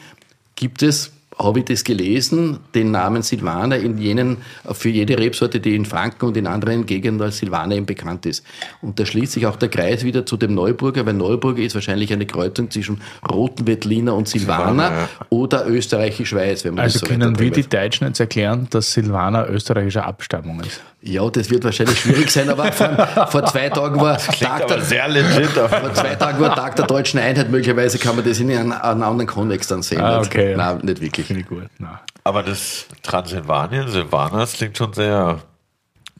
gibt 0.55 0.83
es 0.83 1.13
habe 1.37 1.59
ich 1.59 1.65
das 1.65 1.83
gelesen, 1.83 2.59
den 2.75 2.91
Namen 2.91 3.21
Silvaner 3.21 3.77
in 3.77 3.97
jenen, 3.97 4.37
für 4.71 4.89
jede 4.89 5.17
Rebsorte, 5.17 5.59
die 5.59 5.75
in 5.75 5.85
Franken 5.85 6.25
und 6.25 6.37
in 6.37 6.47
anderen 6.47 6.85
Gegenden 6.85 7.21
als 7.21 7.37
Silvaner 7.37 7.75
eben 7.75 7.85
bekannt 7.85 8.25
ist. 8.25 8.45
Und 8.81 8.99
da 8.99 9.05
schließt 9.05 9.33
sich 9.33 9.45
auch 9.45 9.55
der 9.55 9.69
Kreis 9.69 10.03
wieder 10.03 10.25
zu 10.25 10.37
dem 10.37 10.53
Neuburger, 10.53 11.05
weil 11.05 11.13
Neuburger 11.13 11.61
ist 11.61 11.75
wahrscheinlich 11.75 12.13
eine 12.13 12.25
Kreuzung 12.25 12.69
zwischen 12.69 13.01
Roten 13.29 13.67
Wettliner 13.67 14.15
und 14.15 14.27
Silvaner 14.27 15.09
oder 15.29 15.67
Österreichisch-Weiß, 15.67 16.65
wenn 16.65 16.75
man 16.75 16.83
Also 16.83 16.99
das 16.99 17.01
so 17.01 17.07
können 17.07 17.39
wir 17.39 17.51
die 17.51 17.67
Deutschen 17.67 18.07
jetzt 18.07 18.19
erklären, 18.19 18.67
dass 18.69 18.93
Silvaner 18.93 19.49
österreichischer 19.49 20.05
Abstammung 20.05 20.59
ist? 20.61 20.81
Ja, 21.05 21.29
das 21.29 21.49
wird 21.49 21.65
wahrscheinlich 21.65 21.99
schwierig 21.99 22.31
sein, 22.31 22.49
aber 22.49 22.71
vor, 22.71 23.27
vor 23.27 23.45
zwei 23.45 23.67
Tagen 23.69 23.99
war 23.99 24.17
Tag 24.17 24.67
der, 24.67 24.79
sehr 24.79 25.09
legit. 25.09 25.49
vor 25.49 25.93
zwei 25.93 26.15
Tagen 26.15 26.39
war 26.39 26.55
Tag 26.55 26.77
der 26.77 26.87
deutschen 26.87 27.19
Einheit. 27.19 27.51
Möglicherweise 27.51 27.97
kann 27.97 28.15
man 28.15 28.23
das 28.23 28.39
in 28.39 28.49
einem, 28.49 28.71
einem 28.71 29.03
anderen 29.03 29.27
Kontext 29.27 29.69
dann 29.69 29.81
sehen. 29.81 29.99
Ah, 29.99 30.21
okay. 30.21 30.55
Nein, 30.55 30.79
nicht 30.83 31.01
wirklich. 31.01 31.22
Finde 31.27 31.41
ich 31.41 31.47
gut. 31.47 31.67
Na. 31.79 32.01
Aber 32.23 32.43
das 32.43 32.87
Transsilvanien, 33.01 33.87
Silvaner, 33.89 34.39
das 34.39 34.53
klingt 34.53 34.77
schon 34.77 34.93
sehr, 34.93 35.41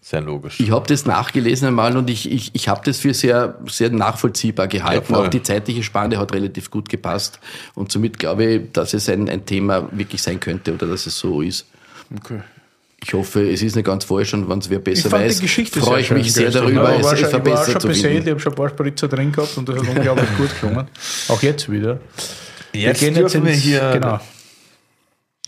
sehr 0.02 0.22
logisch. 0.22 0.60
Ich 0.60 0.72
habe 0.72 0.86
das 0.88 1.06
nachgelesen 1.06 1.68
einmal 1.68 1.96
und 1.96 2.10
ich, 2.10 2.30
ich, 2.32 2.52
ich 2.54 2.68
habe 2.68 2.82
das 2.84 2.98
für 2.98 3.14
sehr, 3.14 3.58
sehr 3.68 3.90
nachvollziehbar 3.90 4.68
gehalten. 4.68 5.14
Ja. 5.14 5.20
Auch 5.20 5.28
die 5.28 5.42
zeitliche 5.42 5.84
Spanne 5.84 6.18
hat 6.18 6.34
relativ 6.34 6.70
gut 6.72 6.90
gepasst. 6.90 7.40
Und 7.74 7.92
somit 7.92 8.20
glaube 8.20 8.46
ich, 8.46 8.72
dass 8.74 8.94
es 8.94 9.08
ein, 9.10 9.30
ein 9.30 9.46
Thema 9.46 9.88
wirklich 9.92 10.22
sein 10.22 10.40
könnte 10.40 10.74
oder 10.74 10.88
dass 10.88 11.06
es 11.06 11.18
so 11.18 11.42
ist. 11.42 11.66
Okay. 12.16 12.42
Ich 13.06 13.14
hoffe, 13.14 13.50
es 13.50 13.62
ist 13.62 13.76
nicht 13.76 13.86
ganz 13.86 14.06
falsch 14.06 14.34
und 14.34 14.50
wenn 14.50 14.60
es 14.60 14.70
wer 14.70 14.80
besser 14.80 15.08
Ich 15.08 15.12
weiß, 15.12 15.36
die 15.38 15.42
Geschichte 15.42 15.80
freue 15.82 16.02
ich 16.02 16.12
mich 16.12 16.32
sehr 16.32 16.52
darüber, 16.52 16.96
es, 16.96 17.06
schon, 17.06 17.18
ich 17.18 17.24
war 17.24 17.30
verbessert 17.30 17.72
schon 17.74 17.82
zu 17.82 17.88
beseelt, 17.90 18.14
finden. 18.14 18.28
ich 18.28 18.32
habe 18.32 18.40
schon 18.40 18.54
ein 18.54 18.56
paar 18.56 18.70
Spritzer 18.70 19.08
drin 19.10 19.32
gehabt 19.32 19.58
und 19.58 19.68
das 19.68 19.78
hat 19.78 19.88
unglaublich 19.90 20.38
gut 20.38 20.62
gelungen. 20.62 20.88
Auch 21.28 21.42
jetzt 21.42 21.70
wieder. 21.70 22.00
Jetzt 22.72 23.02
wir 23.02 23.10
gehen 23.10 23.22
jetzt 23.22 23.34
dürfen 23.34 23.46
wir 23.46 23.54
ins, 23.54 23.62
hier 23.62 23.92
genau. 23.92 24.20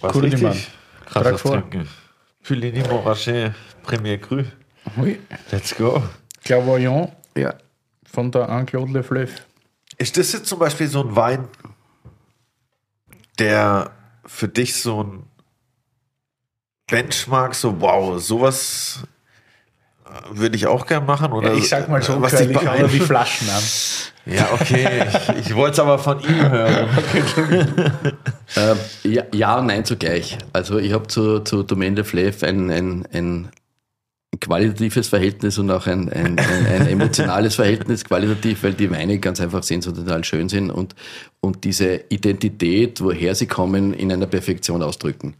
Was 0.05 0.13
Kuridiman. 0.13 0.51
richtig 0.51 0.71
krasses 1.05 1.41
vor. 1.41 1.51
trinken. 1.51 1.87
Fillini 2.41 2.79
Montrachet 2.87 3.53
Premier 3.83 4.17
Cru. 4.19 4.43
Oui. 4.97 5.19
Let's 5.51 5.75
go. 5.75 6.03
Clairvoyant 6.43 7.11
Ja. 7.35 7.55
von 8.05 8.31
der 8.31 8.49
Anne-Claude 8.49 8.91
Lefleuve. 8.93 9.33
Ist 9.97 10.17
das 10.17 10.31
jetzt 10.33 10.47
zum 10.47 10.59
Beispiel 10.59 10.87
so 10.87 11.01
ein 11.01 11.15
Wein, 11.15 11.47
der 13.39 13.91
für 14.25 14.47
dich 14.47 14.75
so 14.75 15.03
ein 15.03 15.23
Benchmark, 16.87 17.55
so 17.55 17.81
wow, 17.81 18.21
sowas 18.21 19.03
würde 20.31 20.55
ich 20.55 20.67
auch 20.67 20.85
gern 20.85 21.05
machen? 21.05 21.31
Oder 21.31 21.53
ich 21.53 21.69
sag 21.69 21.89
mal 21.89 22.01
so, 22.01 22.21
was 22.21 22.39
ich 22.39 22.53
schau 22.53 22.59
beeindruckt? 22.59 22.93
die 22.93 22.99
Flaschen 22.99 23.49
an. 23.49 23.63
Ja, 24.25 24.49
okay. 24.53 25.05
Ich, 25.37 25.47
ich 25.47 25.55
wollte 25.55 25.73
es 25.73 25.79
aber 25.79 25.99
von 25.99 26.19
ihm 26.21 26.49
hören. 26.49 26.87
Ähm, 28.57 28.77
ja, 29.03 29.23
ja 29.33 29.59
und 29.59 29.65
nein 29.65 29.83
zugleich. 29.85 30.37
Also 30.53 30.77
ich 30.77 30.93
habe 30.93 31.07
zu, 31.07 31.39
zu 31.39 31.63
Domaine 31.63 31.95
de 31.95 32.33
ein, 32.43 32.69
ein, 32.69 33.07
ein 33.11 33.49
qualitatives 34.39 35.07
Verhältnis 35.07 35.57
und 35.57 35.71
auch 35.71 35.87
ein, 35.87 36.09
ein, 36.09 36.37
ein, 36.37 36.65
ein 36.67 36.87
emotionales 36.87 37.55
Verhältnis, 37.55 38.05
qualitativ, 38.05 38.63
weil 38.63 38.73
die 38.73 38.89
Weine 38.91 39.17
ganz 39.17 39.41
einfach 39.41 39.63
sensationell 39.63 40.23
schön 40.23 40.47
sind 40.47 40.69
und, 40.69 40.95
und 41.41 41.63
diese 41.63 42.03
Identität, 42.09 43.01
woher 43.01 43.33
sie 43.33 43.47
kommen, 43.47 43.93
in 43.93 44.11
einer 44.11 44.27
Perfektion 44.27 44.83
ausdrücken. 44.83 45.35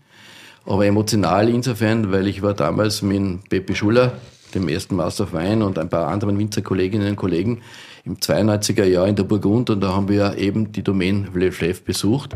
Aber 0.65 0.85
emotional 0.85 1.47
insofern, 1.47 2.11
weil 2.11 2.27
ich 2.27 2.41
war 2.41 2.55
damals 2.55 3.03
mit 3.03 3.47
Pepe 3.49 3.75
Schuller, 3.75 4.13
dem 4.55 4.67
ersten 4.67 4.95
Master 4.95 5.25
of 5.25 5.33
Wine 5.33 5.65
und 5.65 5.77
ein 5.77 5.89
paar 5.89 6.07
anderen 6.07 6.39
Winzerkolleginnen 6.39 7.09
und 7.09 7.15
Kollegen 7.15 7.61
im 8.05 8.17
92er 8.17 8.85
Jahr 8.85 9.07
in 9.07 9.15
der 9.15 9.23
Burgund 9.23 9.69
und 9.69 9.81
da 9.81 9.93
haben 9.93 10.09
wir 10.09 10.37
eben 10.37 10.71
die 10.71 10.83
Domaine 10.83 11.27
Le 11.33 11.51
Fleuve 11.51 11.81
besucht. 11.81 12.35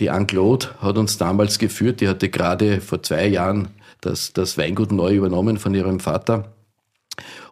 Die 0.00 0.10
Anne-Claude 0.10 0.68
hat 0.80 0.98
uns 0.98 1.18
damals 1.18 1.58
geführt, 1.58 2.00
die 2.00 2.08
hatte 2.08 2.28
gerade 2.28 2.80
vor 2.80 3.02
zwei 3.02 3.28
Jahren 3.28 3.68
das, 4.00 4.32
das 4.32 4.58
Weingut 4.58 4.92
neu 4.92 5.14
übernommen 5.14 5.56
von 5.56 5.74
ihrem 5.74 6.00
Vater 6.00 6.53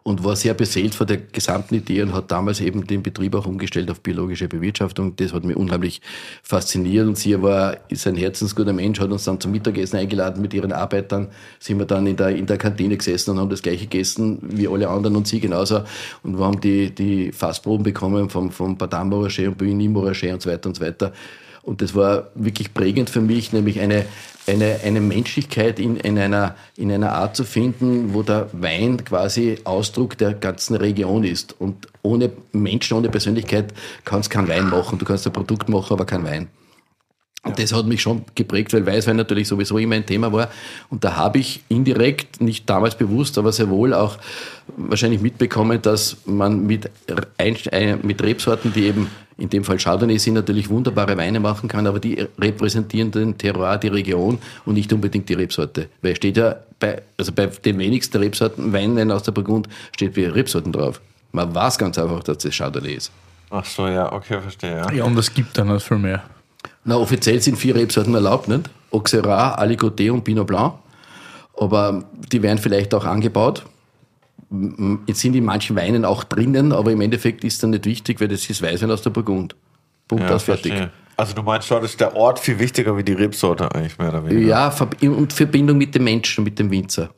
und 0.03 0.23
war 0.23 0.35
sehr 0.35 0.53
beseelt 0.53 0.95
von 0.95 1.07
der 1.07 1.17
gesamten 1.17 1.75
Idee 1.75 2.01
und 2.01 2.13
hat 2.13 2.31
damals 2.31 2.59
eben 2.59 2.85
den 2.85 3.03
Betrieb 3.03 3.35
auch 3.35 3.45
umgestellt 3.45 3.89
auf 3.89 4.01
biologische 4.01 4.47
Bewirtschaftung. 4.47 5.15
Das 5.15 5.33
hat 5.33 5.43
mich 5.43 5.55
unheimlich 5.55 6.01
fasziniert 6.41 7.07
und 7.07 7.17
sie 7.17 7.41
war, 7.41 7.77
ist 7.89 8.05
ein 8.07 8.15
herzensguter 8.15 8.73
Mensch, 8.73 8.99
hat 8.99 9.11
uns 9.11 9.23
dann 9.23 9.39
zum 9.39 9.51
Mittagessen 9.51 9.97
eingeladen 9.97 10.41
mit 10.41 10.53
ihren 10.53 10.71
Arbeitern, 10.71 11.29
sind 11.59 11.79
wir 11.79 11.85
dann 11.85 12.05
in 12.07 12.17
der, 12.17 12.29
in 12.29 12.45
der 12.45 12.57
Kantine 12.57 12.97
gesessen 12.97 13.31
und 13.31 13.39
haben 13.39 13.49
das 13.49 13.61
gleiche 13.61 13.87
gegessen 13.87 14.39
wie 14.41 14.67
alle 14.67 14.89
anderen 14.89 15.15
und 15.15 15.27
sie 15.27 15.39
genauso 15.39 15.83
und 16.23 16.37
wir 16.37 16.45
haben 16.45 16.59
die, 16.59 16.93
die 16.93 17.31
Fassproben 17.31 17.83
bekommen 17.83 18.29
vom, 18.29 18.51
vom 18.51 18.77
Badam 18.77 19.09
Morachet 19.09 19.47
und 19.47 19.57
Buigny 19.57 19.87
Morachet 19.87 20.33
und 20.33 20.41
so 20.41 20.49
weiter 20.49 20.69
und 20.69 20.75
so 20.75 20.81
weiter. 20.83 21.13
Und 21.63 21.81
das 21.81 21.95
war 21.95 22.27
wirklich 22.35 22.73
prägend 22.73 23.09
für 23.09 23.21
mich, 23.21 23.53
nämlich 23.53 23.79
eine, 23.79 24.05
eine, 24.47 24.81
eine 24.83 24.99
Menschlichkeit 24.99 25.79
in, 25.79 25.95
in, 25.95 26.19
einer, 26.19 26.55
in 26.75 26.91
einer 26.91 27.13
Art 27.13 27.37
zu 27.37 27.45
finden, 27.45 28.13
wo 28.13 28.21
der 28.21 28.49
Wein 28.51 29.03
quasi 29.05 29.59
Ausdruck 29.63 30.17
der 30.17 30.33
ganzen 30.33 30.75
Region 30.75 31.23
ist. 31.23 31.59
Und 31.59 31.87
ohne 32.01 32.31
Menschen, 32.51 32.97
ohne 32.97 33.09
Persönlichkeit 33.09 33.73
kannst 34.03 34.31
du 34.31 34.35
keinen 34.35 34.49
Wein 34.49 34.69
machen. 34.69 34.99
Du 34.99 35.05
kannst 35.05 35.25
ein 35.25 35.31
Produkt 35.33 35.69
machen, 35.69 35.93
aber 35.93 36.05
kein 36.05 36.25
Wein. 36.25 36.49
Und 37.45 37.59
das 37.59 37.73
hat 37.73 37.85
mich 37.85 38.01
schon 38.01 38.23
geprägt, 38.35 38.73
weil 38.73 38.85
Weißwein 38.85 39.17
natürlich 39.17 39.49
sowieso 39.49 39.77
immer 39.77 39.95
ein 39.95 40.05
Thema 40.05 40.31
war. 40.31 40.49
Und 40.89 41.03
da 41.03 41.17
habe 41.17 41.39
ich 41.39 41.61
indirekt, 41.67 42.39
nicht 42.39 42.69
damals 42.69 42.95
bewusst, 42.95 43.37
aber 43.37 43.51
sehr 43.51 43.69
wohl 43.69 43.93
auch 43.93 44.17
wahrscheinlich 44.77 45.21
mitbekommen, 45.21 45.81
dass 45.81 46.17
man 46.25 46.65
mit, 46.65 46.89
mit 48.03 48.23
Rebsorten, 48.23 48.71
die 48.71 48.85
eben 48.85 49.09
in 49.37 49.49
dem 49.49 49.65
Fall 49.65 49.77
Chardonnay 49.77 50.19
sind, 50.19 50.35
natürlich 50.35 50.69
wunderbare 50.69 51.17
Weine 51.17 51.41
machen 51.41 51.67
kann, 51.67 51.85
aber 51.85 51.99
die 51.99 52.25
repräsentieren 52.39 53.11
den 53.11 53.37
Terroir, 53.37 53.77
die 53.77 53.89
Region 53.89 54.37
und 54.65 54.75
nicht 54.75 54.93
unbedingt 54.93 55.27
die 55.27 55.33
Rebsorte. 55.33 55.89
Weil 56.01 56.15
steht 56.15 56.37
ja 56.37 56.55
bei, 56.79 57.01
also 57.17 57.33
bei 57.33 57.47
den 57.47 57.77
wenigsten 57.77 58.17
Rebsorten, 58.17 58.71
Weinen 58.71 59.11
aus 59.11 59.23
der 59.23 59.33
Burgund, 59.33 59.67
steht 59.93 60.15
wie 60.15 60.25
Rebsorten 60.25 60.71
drauf. 60.71 61.01
Man 61.33 61.53
weiß 61.53 61.77
ganz 61.77 61.97
einfach, 61.97 62.23
dass 62.23 62.37
das 62.37 62.55
Chardonnay 62.55 62.93
ist. 62.93 63.11
Ach 63.49 63.65
so, 63.65 63.87
ja, 63.87 64.13
okay, 64.13 64.39
verstehe. 64.39 64.77
Ja, 64.77 64.91
ja 64.93 65.03
und 65.03 65.17
es 65.17 65.33
gibt 65.33 65.57
dann 65.57 65.67
noch 65.67 65.81
viel 65.81 65.97
mehr. 65.97 66.23
Na, 66.85 66.97
offiziell 66.97 67.41
sind 67.41 67.57
vier 67.57 67.75
Rebsorten 67.75 68.13
erlaubt, 68.13 68.47
nicht? 68.47 68.69
Auxerrois, 68.91 69.57
Aligoté 69.57 70.11
und 70.11 70.23
Pinot 70.23 70.47
Blanc. 70.47 70.75
Aber 71.57 72.03
die 72.31 72.41
werden 72.41 72.57
vielleicht 72.57 72.93
auch 72.93 73.05
angebaut. 73.05 73.63
Jetzt 75.07 75.21
sind 75.21 75.35
in 75.35 75.45
manchen 75.45 75.75
Weinen 75.75 76.05
auch 76.05 76.23
drinnen, 76.23 76.71
aber 76.71 76.91
im 76.91 77.01
Endeffekt 77.01 77.43
ist 77.43 77.63
dann 77.63 77.71
nicht 77.71 77.85
wichtig, 77.85 78.21
weil 78.21 78.27
das 78.27 78.49
ist 78.49 78.61
Weißwein 78.61 78.91
aus 78.91 79.01
der 79.01 79.09
Burgund. 79.09 79.55
Punkt 80.07 80.25
ja, 80.25 80.35
aus, 80.35 80.43
fertig. 80.43 80.73
Verstehe. 80.73 80.91
Also 81.15 81.33
du 81.33 81.43
meinst 81.43 81.67
schon, 81.67 81.83
ist 81.83 81.99
der 81.99 82.15
Ort 82.15 82.39
viel 82.39 82.59
wichtiger 82.59 82.97
wie 82.97 83.03
die 83.03 83.13
Rebsorte 83.13 83.73
eigentlich 83.73 83.97
mehr 83.97 84.09
oder 84.09 84.25
weniger? 84.25 84.47
Ja, 84.47 84.75
und 85.01 85.31
Verbindung 85.31 85.77
mit 85.77 85.93
dem 85.95 86.03
Menschen, 86.03 86.43
mit 86.43 86.57
dem 86.57 86.71
Winzer. 86.71 87.09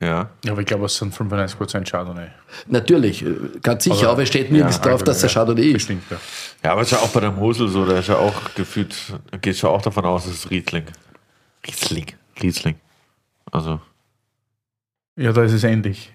Ja. 0.00 0.30
Ja, 0.44 0.52
aber 0.52 0.60
ich 0.60 0.66
glaube, 0.66 0.86
es 0.86 0.96
sind 0.96 1.12
95% 1.12 1.90
Chardonnay. 1.90 2.28
Natürlich, 2.68 3.24
ganz 3.62 3.82
sicher, 3.82 4.04
aber, 4.04 4.10
aber 4.10 4.22
es 4.22 4.28
steht 4.28 4.52
nirgends 4.52 4.76
ja, 4.76 4.82
drauf, 4.82 5.02
dass 5.02 5.20
der 5.20 5.30
Chardonnay 5.30 5.66
ist. 5.66 5.72
Bestimmt, 5.74 6.04
ja. 6.10 6.18
ja, 6.62 6.72
aber 6.72 6.82
es 6.82 6.92
ist 6.92 6.98
ja 6.98 7.04
auch 7.04 7.10
bei 7.10 7.20
der 7.20 7.32
Mosel 7.32 7.68
so, 7.68 7.84
da 7.84 7.98
ist 7.98 8.08
ja 8.08 8.16
auch 8.16 8.54
gefühlt, 8.54 8.94
geht 9.40 9.56
schon 9.56 9.70
auch 9.70 9.82
davon 9.82 10.04
aus, 10.04 10.26
es 10.26 10.44
ist 10.44 10.50
Riesling. 10.50 10.84
Riesling. 11.66 12.06
Riesling. 12.40 12.76
Also. 13.50 13.80
Ja, 15.16 15.32
da 15.32 15.42
ist 15.42 15.52
es 15.52 15.64
ähnlich. 15.64 16.12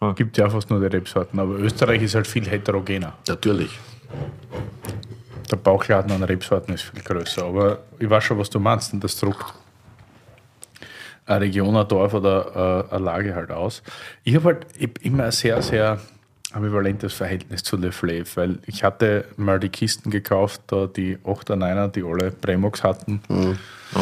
Oh. 0.00 0.12
Gibt 0.12 0.36
ja 0.36 0.50
fast 0.50 0.68
nur 0.68 0.78
die 0.80 0.94
Rebsorten, 0.94 1.40
aber 1.40 1.54
Österreich 1.54 2.02
ist 2.02 2.14
halt 2.14 2.26
viel 2.26 2.46
heterogener. 2.46 3.14
Natürlich. 3.26 3.78
Der 5.50 5.56
Bauchladen 5.56 6.12
an 6.12 6.22
Rebsorten 6.22 6.74
ist 6.74 6.82
viel 6.82 7.02
größer, 7.02 7.44
aber 7.44 7.78
ich 7.98 8.10
weiß 8.10 8.24
schon, 8.24 8.38
was 8.38 8.50
du 8.50 8.60
meinst 8.60 8.92
und 8.92 9.02
das 9.02 9.16
druckt 9.16 9.54
eine 11.26 11.40
Region, 11.40 11.76
ein 11.76 11.88
Dorf 11.88 12.14
oder 12.14 12.86
äh, 12.90 12.94
eine 12.94 13.04
Lage 13.04 13.34
halt 13.34 13.50
aus. 13.50 13.82
Ich 14.24 14.34
habe 14.34 14.46
halt 14.46 14.66
immer 15.02 15.24
ein 15.24 15.32
sehr, 15.32 15.60
sehr 15.62 16.00
ambivalentes 16.52 17.12
Verhältnis 17.12 17.62
zu 17.62 17.76
Le 17.76 17.92
Flave, 17.92 18.24
weil 18.36 18.58
ich 18.66 18.82
hatte 18.82 19.26
mal 19.36 19.60
die 19.60 19.68
Kisten 19.68 20.10
gekauft, 20.10 20.62
da 20.68 20.86
die 20.86 21.18
8er, 21.18 21.56
9er, 21.56 21.88
die 21.88 22.02
alle 22.02 22.30
Premox 22.30 22.82
hatten. 22.82 23.20
Mhm. 23.28 23.58
Oh. 23.94 24.00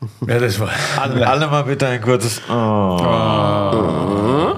Ja, 0.26 0.38
das 0.38 0.60
war. 0.60 0.68
Alle, 1.00 1.26
alle 1.26 1.46
mal 1.46 1.62
bitte 1.62 1.86
ein 1.86 2.02
kurzes. 2.02 2.42
Oh. 2.50 2.52
Oh. 2.52 4.52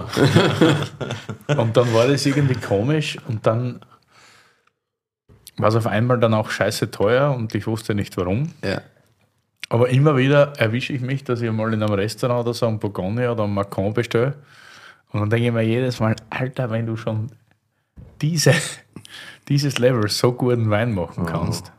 und 1.57 1.77
dann 1.77 1.95
war 1.95 2.09
das 2.09 2.27
irgendwie 2.27 2.57
komisch 2.57 3.17
und 3.29 3.47
dann 3.47 3.79
war 5.57 5.69
es 5.69 5.77
auf 5.77 5.87
einmal 5.87 6.19
dann 6.19 6.35
auch 6.35 6.51
scheiße 6.51 6.91
teuer 6.91 7.33
und 7.33 7.55
ich 7.55 7.69
wusste 7.69 7.95
nicht 7.95 8.17
warum. 8.17 8.51
Ja. 8.65 8.81
Aber 9.69 9.89
immer 9.89 10.17
wieder 10.17 10.53
erwische 10.59 10.93
ich 10.93 11.01
mich, 11.01 11.25
dass 11.25 11.41
ich 11.41 11.51
mal 11.51 11.73
in 11.73 11.83
einem 11.83 11.95
Restaurant 11.95 12.47
oder 12.47 12.55
so 12.55 12.67
einen 12.67 12.79
Bourgogne 12.79 13.31
oder 13.31 13.45
einen 13.45 13.55
Macron 13.55 13.93
bestelle. 13.93 14.35
Und 15.11 15.21
dann 15.21 15.31
denke 15.31 15.47
ich 15.47 15.53
mir 15.53 15.63
jedes 15.63 15.99
Mal, 15.99 16.15
Alter, 16.31 16.71
wenn 16.71 16.87
du 16.87 16.97
schon 16.97 17.31
diese, 18.21 18.53
dieses 19.49 19.79
Level 19.79 20.09
so 20.09 20.33
guten 20.33 20.71
Wein 20.71 20.95
machen 20.95 21.25
oh. 21.25 21.27
kannst. 21.27 21.73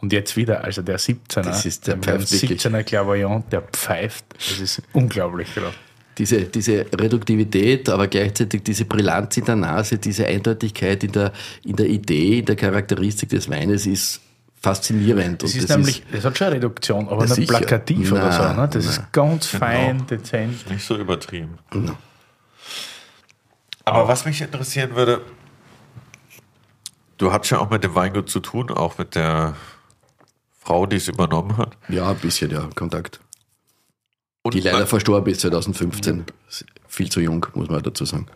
Und 0.00 0.14
jetzt 0.14 0.34
wieder, 0.36 0.64
also 0.64 0.80
der 0.80 0.98
17er, 0.98 1.42
das 1.42 1.66
ist 1.66 1.86
der, 1.86 1.96
der 1.96 2.20
17er 2.20 2.82
Clairvoyant, 2.84 3.52
der 3.52 3.60
pfeift. 3.60 4.24
Das 4.34 4.58
ist 4.58 4.82
unglaublich 4.94 5.54
gerade. 5.54 5.74
Diese, 6.16 6.44
diese 6.44 6.86
Reduktivität, 6.98 7.88
aber 7.88 8.08
gleichzeitig 8.08 8.62
diese 8.62 8.86
Brillanz 8.86 9.36
in 9.36 9.44
der 9.44 9.56
Nase, 9.56 9.98
diese 9.98 10.26
Eindeutigkeit 10.26 11.04
in 11.04 11.12
der, 11.12 11.32
in 11.64 11.76
der 11.76 11.86
Idee, 11.86 12.38
in 12.38 12.46
der 12.46 12.56
Charakteristik 12.56 13.28
des 13.28 13.48
Weines 13.50 13.86
ist 13.86 14.20
faszinierend. 14.60 15.42
Das 15.42 15.54
ist 15.54 15.68
das 15.68 15.76
nämlich, 15.76 16.00
ist, 16.04 16.14
das 16.14 16.24
hat 16.24 16.38
schon 16.38 16.46
eine 16.48 16.56
Reduktion, 16.56 17.08
aber 17.08 17.24
nicht 17.24 17.34
sicher. 17.34 17.58
plakativ 17.58 18.12
na, 18.12 18.16
oder 18.16 18.32
so. 18.32 18.60
Ne? 18.60 18.68
Das 18.68 18.84
na. 18.84 18.90
ist 18.90 19.12
ganz 19.12 19.50
genau. 19.50 19.64
fein, 19.64 20.06
dezent. 20.06 20.70
Nicht 20.70 20.84
so 20.84 20.96
übertrieben. 20.96 21.58
No. 21.72 21.96
Aber 23.84 24.06
was 24.06 24.24
mich 24.24 24.40
interessieren 24.40 24.94
würde, 24.94 25.22
du 27.18 27.32
hattest 27.32 27.52
ja 27.52 27.58
auch 27.58 27.70
mit 27.70 27.82
dem 27.82 27.94
Weingut 27.94 28.28
zu 28.28 28.40
tun, 28.40 28.70
auch 28.70 28.98
mit 28.98 29.14
der 29.14 29.56
Frau, 30.58 30.86
die 30.86 30.96
es 30.96 31.08
übernommen 31.08 31.56
hat. 31.56 31.76
Ja, 31.88 32.10
ein 32.10 32.16
bisschen, 32.18 32.50
ja, 32.50 32.68
Kontakt. 32.74 33.20
Und 34.42 34.54
die 34.54 34.60
leider 34.60 34.86
verstorben 34.86 35.32
ist 35.32 35.40
2015. 35.40 36.24
Viel 36.86 37.10
zu 37.10 37.20
jung, 37.20 37.46
muss 37.54 37.68
man 37.68 37.82
dazu 37.82 38.04
sagen. 38.04 38.26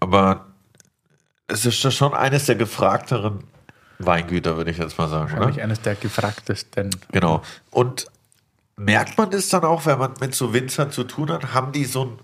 Aber 0.00 0.46
es 1.48 1.66
ist 1.66 1.82
ja 1.82 1.90
schon 1.90 2.14
eines 2.14 2.46
der 2.46 2.56
gefragteren 2.56 3.44
Weingüter, 4.06 4.56
würde 4.56 4.70
ich 4.70 4.78
jetzt 4.78 4.98
mal 4.98 5.08
sagen. 5.08 5.30
Wahrscheinlich 5.30 5.56
oder? 5.56 5.64
eines 5.64 5.80
der 5.80 5.94
gefragtesten. 5.94 6.90
Genau. 7.12 7.42
Und 7.70 8.06
merkt 8.76 9.18
man 9.18 9.30
das 9.30 9.48
dann 9.48 9.64
auch, 9.64 9.86
wenn 9.86 9.98
man 9.98 10.14
mit 10.20 10.34
so 10.34 10.52
Winzern 10.52 10.90
zu 10.90 11.04
tun 11.04 11.30
hat? 11.30 11.54
Haben 11.54 11.72
die 11.72 11.84
so 11.84 12.02
einen 12.02 12.18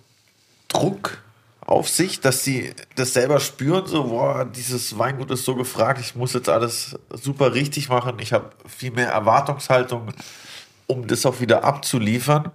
Druck 0.69 1.19
auf 1.61 1.89
sich, 1.89 2.21
dass 2.21 2.45
sie 2.45 2.73
das 2.97 3.13
selber 3.13 3.41
spüren, 3.41 3.87
so, 3.87 4.05
boah, 4.05 4.47
dieses 4.47 4.99
Weingut 4.99 5.31
ist 5.31 5.45
so 5.45 5.55
gefragt, 5.55 6.01
ich 6.01 6.15
muss 6.15 6.33
jetzt 6.33 6.49
alles 6.49 6.99
super 7.11 7.53
richtig 7.53 7.91
machen, 7.91 8.19
ich 8.21 8.33
habe 8.33 8.51
viel 8.67 8.91
mehr 8.91 9.11
Erwartungshaltung, 9.11 10.15
um 10.87 11.07
das 11.07 11.27
auch 11.27 11.41
wieder 11.41 11.65
abzuliefern? 11.65 12.53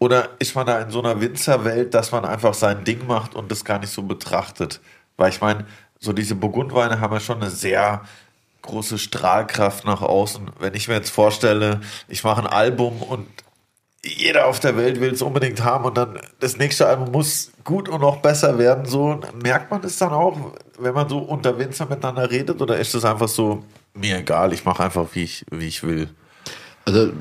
Oder 0.00 0.30
ist 0.40 0.56
man 0.56 0.66
da 0.66 0.80
in 0.80 0.90
so 0.90 1.00
einer 1.00 1.20
Winzerwelt, 1.20 1.94
dass 1.94 2.10
man 2.10 2.24
einfach 2.24 2.54
sein 2.54 2.82
Ding 2.84 3.06
macht 3.06 3.36
und 3.36 3.50
das 3.52 3.64
gar 3.64 3.78
nicht 3.78 3.92
so 3.92 4.02
betrachtet? 4.02 4.80
Weil 5.16 5.30
ich 5.30 5.40
meine, 5.40 5.64
so 6.00 6.12
diese 6.12 6.34
Burgundweine 6.34 7.00
haben 7.00 7.14
ja 7.14 7.20
schon 7.20 7.40
eine 7.40 7.50
sehr 7.50 8.02
große 8.66 8.98
Strahlkraft 8.98 9.84
nach 9.84 10.02
außen. 10.02 10.50
Wenn 10.58 10.74
ich 10.74 10.88
mir 10.88 10.94
jetzt 10.94 11.10
vorstelle, 11.10 11.80
ich 12.08 12.24
mache 12.24 12.42
ein 12.42 12.46
Album 12.46 13.02
und 13.02 13.26
jeder 14.04 14.46
auf 14.46 14.60
der 14.60 14.76
Welt 14.76 15.00
will 15.00 15.12
es 15.12 15.22
unbedingt 15.22 15.64
haben 15.64 15.84
und 15.84 15.96
dann 15.96 16.18
das 16.38 16.58
nächste 16.58 16.86
Album 16.86 17.10
muss 17.10 17.50
gut 17.64 17.88
und 17.88 18.00
noch 18.00 18.18
besser 18.18 18.58
werden, 18.58 18.86
so 18.86 19.20
merkt 19.42 19.70
man 19.70 19.82
es 19.82 19.98
dann 19.98 20.12
auch, 20.12 20.36
wenn 20.78 20.94
man 20.94 21.08
so 21.08 21.18
unter 21.18 21.58
Winzer 21.58 21.86
miteinander 21.86 22.30
redet 22.30 22.60
oder 22.60 22.78
ist 22.78 22.94
es 22.94 23.04
einfach 23.04 23.28
so 23.28 23.64
mir 23.94 24.18
egal, 24.18 24.52
ich 24.52 24.64
mache 24.64 24.84
einfach 24.84 25.06
wie 25.14 25.24
ich 25.24 25.44
wie 25.50 25.66
ich 25.66 25.82
will. 25.82 26.08
Also 26.84 27.12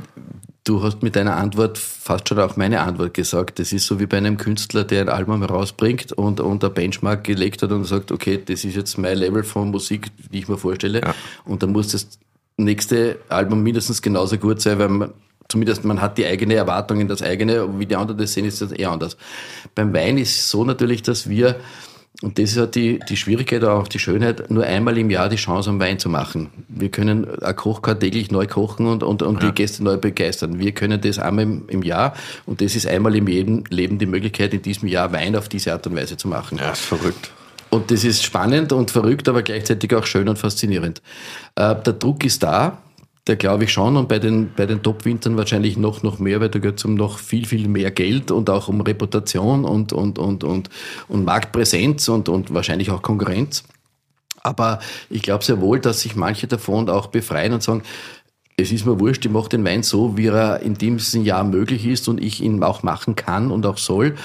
Du 0.65 0.81
hast 0.81 1.03
mit 1.03 1.15
deiner 1.15 1.37
Antwort 1.37 1.77
fast 1.77 2.27
schon 2.27 2.39
auch 2.39 2.57
meine 2.57 2.81
Antwort 2.81 3.13
gesagt. 3.13 3.59
Das 3.59 3.71
ist 3.71 3.85
so 3.85 3.99
wie 3.99 4.07
bei 4.07 4.17
einem 4.17 4.37
Künstler, 4.37 4.83
der 4.83 5.01
ein 5.01 5.09
Album 5.09 5.43
rausbringt 5.43 6.11
und, 6.11 6.39
und 6.39 6.63
ein 6.63 6.73
Benchmark 6.73 7.23
gelegt 7.23 7.61
hat 7.61 7.71
und 7.71 7.83
sagt, 7.85 8.11
okay, 8.11 8.41
das 8.43 8.65
ist 8.65 8.75
jetzt 8.75 8.97
mein 8.97 9.15
Level 9.15 9.43
von 9.43 9.69
Musik, 9.69 10.07
die 10.31 10.39
ich 10.39 10.47
mir 10.47 10.57
vorstelle. 10.57 11.01
Ja. 11.01 11.13
Und 11.45 11.61
dann 11.61 11.71
muss 11.71 11.89
das 11.89 12.07
nächste 12.57 13.19
Album 13.29 13.61
mindestens 13.61 14.01
genauso 14.01 14.39
gut 14.39 14.59
sein, 14.59 14.79
weil 14.79 14.89
man, 14.89 15.13
zumindest 15.49 15.85
man 15.85 16.01
hat 16.01 16.17
die 16.17 16.25
eigene 16.25 16.55
Erwartung 16.55 16.99
in 16.99 17.07
das 17.07 17.21
eigene, 17.21 17.77
wie 17.77 17.85
die 17.85 17.95
anderen 17.95 18.17
das 18.17 18.33
sehen, 18.33 18.45
ist 18.45 18.59
das 18.59 18.71
eher 18.71 18.89
anders. 18.89 19.17
Beim 19.75 19.93
Wein 19.93 20.17
ist 20.17 20.35
es 20.35 20.49
so 20.49 20.65
natürlich, 20.65 21.03
dass 21.03 21.29
wir 21.29 21.57
und 22.21 22.39
das 22.39 22.51
ist 22.51 22.55
ja 22.55 22.65
die, 22.65 22.99
die 22.99 23.17
Schwierigkeit, 23.17 23.63
aber 23.63 23.79
auch 23.79 23.87
die 23.87 23.99
Schönheit, 23.99 24.49
nur 24.49 24.63
einmal 24.63 24.97
im 24.97 25.09
Jahr 25.09 25.29
die 25.29 25.35
Chance 25.35 25.69
am 25.69 25.79
Wein 25.79 25.99
zu 25.99 26.09
machen. 26.09 26.49
Wir 26.67 26.89
können 26.89 27.41
ein 27.41 27.55
Kochkart 27.55 27.99
täglich 27.99 28.31
neu 28.31 28.47
kochen 28.47 28.87
und, 28.87 29.03
und, 29.03 29.21
und 29.21 29.41
ja. 29.41 29.49
die 29.49 29.55
Gäste 29.55 29.83
neu 29.83 29.97
begeistern. 29.97 30.59
Wir 30.59 30.71
können 30.71 31.01
das 31.01 31.19
einmal 31.19 31.43
im, 31.43 31.67
im, 31.67 31.83
Jahr 31.83 32.13
und 32.45 32.61
das 32.61 32.75
ist 32.75 32.87
einmal 32.87 33.15
im 33.15 33.27
Leben 33.27 33.99
die 33.99 34.05
Möglichkeit, 34.05 34.53
in 34.53 34.61
diesem 34.61 34.87
Jahr 34.87 35.11
Wein 35.11 35.35
auf 35.35 35.49
diese 35.49 35.73
Art 35.73 35.85
und 35.87 35.95
Weise 35.95 36.15
zu 36.17 36.27
machen. 36.27 36.57
Ja, 36.57 36.71
ist 36.71 36.81
verrückt. 36.81 37.31
Und 37.69 37.91
das 37.91 38.05
ist 38.05 38.23
spannend 38.23 38.71
und 38.71 38.91
verrückt, 38.91 39.27
aber 39.27 39.41
gleichzeitig 39.41 39.93
auch 39.93 40.05
schön 40.05 40.29
und 40.29 40.39
faszinierend. 40.39 41.01
Äh, 41.55 41.75
der 41.75 41.93
Druck 41.93 42.23
ist 42.23 42.41
da, 42.41 42.77
der 43.27 43.35
glaube 43.37 43.63
ich 43.63 43.71
schon 43.71 43.97
und 43.97 44.07
bei 44.07 44.19
den, 44.19 44.51
bei 44.55 44.65
den 44.65 44.83
Top-Wintern 44.83 45.35
wahrscheinlich 45.35 45.77
noch, 45.77 46.03
noch 46.03 46.19
mehr, 46.19 46.41
weil 46.41 46.49
da 46.49 46.59
geht 46.59 46.77
es 46.77 46.85
um 46.85 46.93
noch 46.93 47.17
viel, 47.17 47.45
viel 47.45 47.67
mehr 47.67 47.89
Geld 47.89 48.29
und 48.29 48.49
auch 48.49 48.67
um 48.67 48.81
Reputation 48.81 49.65
und, 49.65 49.93
und, 49.93 50.19
und, 50.19 50.43
und, 50.43 50.69
und 51.07 51.25
Marktpräsenz 51.25 52.07
und, 52.07 52.29
und 52.29 52.53
wahrscheinlich 52.53 52.91
auch 52.91 53.01
Konkurrenz. 53.01 53.63
Aber 54.43 54.79
ich 55.09 55.23
glaube 55.23 55.43
sehr 55.43 55.59
wohl, 55.59 55.79
dass 55.79 56.01
sich 56.01 56.15
manche 56.15 56.45
davon 56.45 56.87
auch 56.87 57.07
befreien 57.07 57.53
und 57.53 57.63
sagen, 57.63 57.81
es 58.57 58.71
ist 58.71 58.85
mir 58.85 58.99
wurscht, 58.99 59.25
ich 59.25 59.31
mache 59.31 59.49
den 59.49 59.65
Wein 59.65 59.83
so, 59.83 60.17
wie 60.17 60.27
er 60.27 60.61
in 60.61 60.75
diesem 60.75 61.23
Jahr 61.23 61.43
möglich 61.43 61.85
ist 61.85 62.07
und 62.07 62.23
ich 62.23 62.41
ihn 62.41 62.63
auch 62.63 62.83
machen 62.83 63.15
kann 63.15 63.51
und 63.51 63.65
auch 63.65 63.77
soll. 63.77 64.15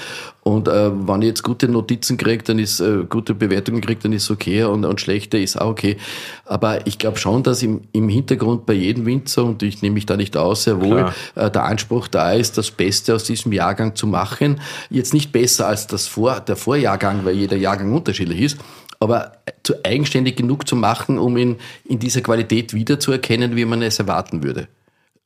Und 0.43 0.67
äh, 0.67 0.91
wenn 1.07 1.21
ich 1.21 1.27
jetzt 1.27 1.43
gute 1.43 1.67
Notizen 1.67 2.17
kriege, 2.17 2.43
dann 2.43 2.57
ist 2.57 2.79
äh, 2.79 3.05
gute 3.07 3.35
Bewertungen 3.35 3.79
kriege, 3.79 3.99
dann 4.01 4.13
ist 4.13 4.31
okay 4.31 4.63
und, 4.63 4.85
und 4.85 4.99
schlechte 4.99 5.37
ist 5.37 5.59
auch 5.59 5.69
okay. 5.69 5.97
Aber 6.45 6.87
ich 6.87 6.97
glaube 6.97 7.17
schon, 7.17 7.43
dass 7.43 7.61
im, 7.61 7.81
im 7.91 8.09
Hintergrund 8.09 8.65
bei 8.65 8.73
jedem 8.73 9.05
Winzer, 9.05 9.45
und 9.45 9.61
ich 9.61 9.83
nehme 9.83 9.93
mich 9.95 10.07
da 10.07 10.17
nicht 10.17 10.35
aus, 10.35 10.63
sehr 10.63 10.81
wohl 10.81 11.11
äh, 11.35 11.51
der 11.51 11.65
Anspruch 11.65 12.07
da 12.07 12.31
ist, 12.33 12.57
das 12.57 12.71
Beste 12.71 13.13
aus 13.13 13.23
diesem 13.25 13.53
Jahrgang 13.53 13.95
zu 13.95 14.07
machen. 14.07 14.59
Jetzt 14.89 15.13
nicht 15.13 15.31
besser 15.31 15.67
als 15.67 15.85
das 15.85 16.07
Vor, 16.07 16.39
der 16.39 16.55
Vorjahrgang, 16.55 17.23
weil 17.23 17.35
jeder 17.35 17.57
Jahrgang 17.57 17.93
unterschiedlich 17.93 18.41
ist, 18.41 18.57
aber 18.99 19.33
zu 19.61 19.75
eigenständig 19.83 20.37
genug 20.37 20.67
zu 20.67 20.75
machen, 20.75 21.19
um 21.19 21.37
ihn 21.37 21.57
in 21.85 21.99
dieser 21.99 22.21
Qualität 22.21 22.73
wiederzuerkennen, 22.73 23.55
wie 23.55 23.65
man 23.65 23.83
es 23.83 23.99
erwarten 23.99 24.43
würde. 24.43 24.67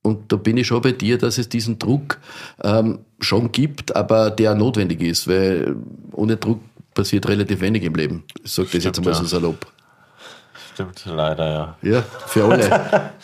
Und 0.06 0.32
da 0.32 0.36
bin 0.36 0.56
ich 0.56 0.68
schon 0.68 0.82
bei 0.84 0.92
dir, 0.92 1.18
dass 1.18 1.40
es 1.40 1.50
diesen 1.50 1.80
Druck 1.80 2.20
ähm, 2.64 3.00
schon 3.20 3.52
gibt, 3.52 3.96
aber 3.96 4.30
der 4.30 4.54
notwendig 4.54 5.02
ist, 5.02 5.28
weil 5.28 5.76
ohne 6.12 6.38
Druck 6.38 6.62
passiert 6.94 7.28
relativ 7.28 7.60
wenig 7.60 7.84
im 7.84 7.96
Leben. 7.96 8.24
Ich 8.44 8.54
sage 8.54 8.70
das 8.72 8.84
jetzt 8.84 9.04
mal 9.04 9.12
ja. 9.12 9.16
so 9.16 9.26
salopp. 9.26 9.66
Stimmt, 10.74 11.04
leider, 11.08 11.52
ja. 11.52 11.78
Ja, 11.82 12.02
für 12.28 12.46
alle. 12.46 13.12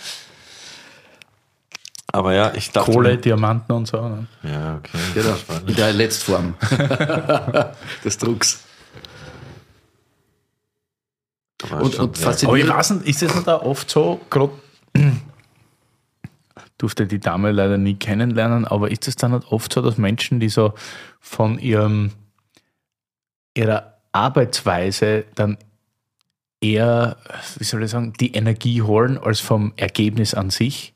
Aber 2.14 2.34
ja, 2.34 2.52
ich 2.56 2.72
dachte. 2.72 2.92
Kohle, 2.92 3.18
Diamanten 3.18 3.72
und 3.76 3.88
so. 3.88 4.02
Ne? 4.02 4.28
Ja, 4.44 4.78
okay. 4.78 4.98
genau. 5.14 5.36
In 5.68 5.76
der 5.76 5.94
Letztform 5.94 6.56
des 8.04 8.18
Drucks. 8.18 8.64
Aber 11.64 11.84
Und, 11.84 12.00
und 12.00 12.18
sehr- 12.18 12.28
Aber 12.28 12.58
ich 12.58 12.66
faszinierend. 12.66 12.70
weiß 12.74 12.90
nicht, 12.92 13.08
ist 13.08 13.22
es 13.22 13.36
nicht 13.36 13.48
auch 13.48 13.62
oft 13.62 13.90
so, 13.90 14.20
gerade 14.32 14.52
durfte 16.82 17.06
die 17.06 17.20
Dame 17.20 17.52
leider 17.52 17.78
nie 17.78 17.96
kennenlernen, 17.96 18.66
aber 18.66 18.92
ist 18.92 19.08
es 19.08 19.16
dann 19.16 19.32
nicht 19.32 19.52
oft 19.52 19.72
so, 19.72 19.82
dass 19.82 19.98
Menschen, 19.98 20.40
die 20.40 20.50
so 20.50 20.74
von 21.20 21.60
ihrem, 21.60 22.12
ihrer 23.54 23.98
Arbeitsweise 24.12 25.26
dann 25.36 25.58
eher, 26.60 27.18
wie 27.58 27.64
soll 27.64 27.84
ich 27.84 27.92
sagen, 27.92 28.14
die 28.20 28.34
Energie 28.34 28.82
holen 28.82 29.18
als 29.18 29.40
vom 29.40 29.74
Ergebnis 29.78 30.34
an 30.34 30.50
sich? 30.50 30.94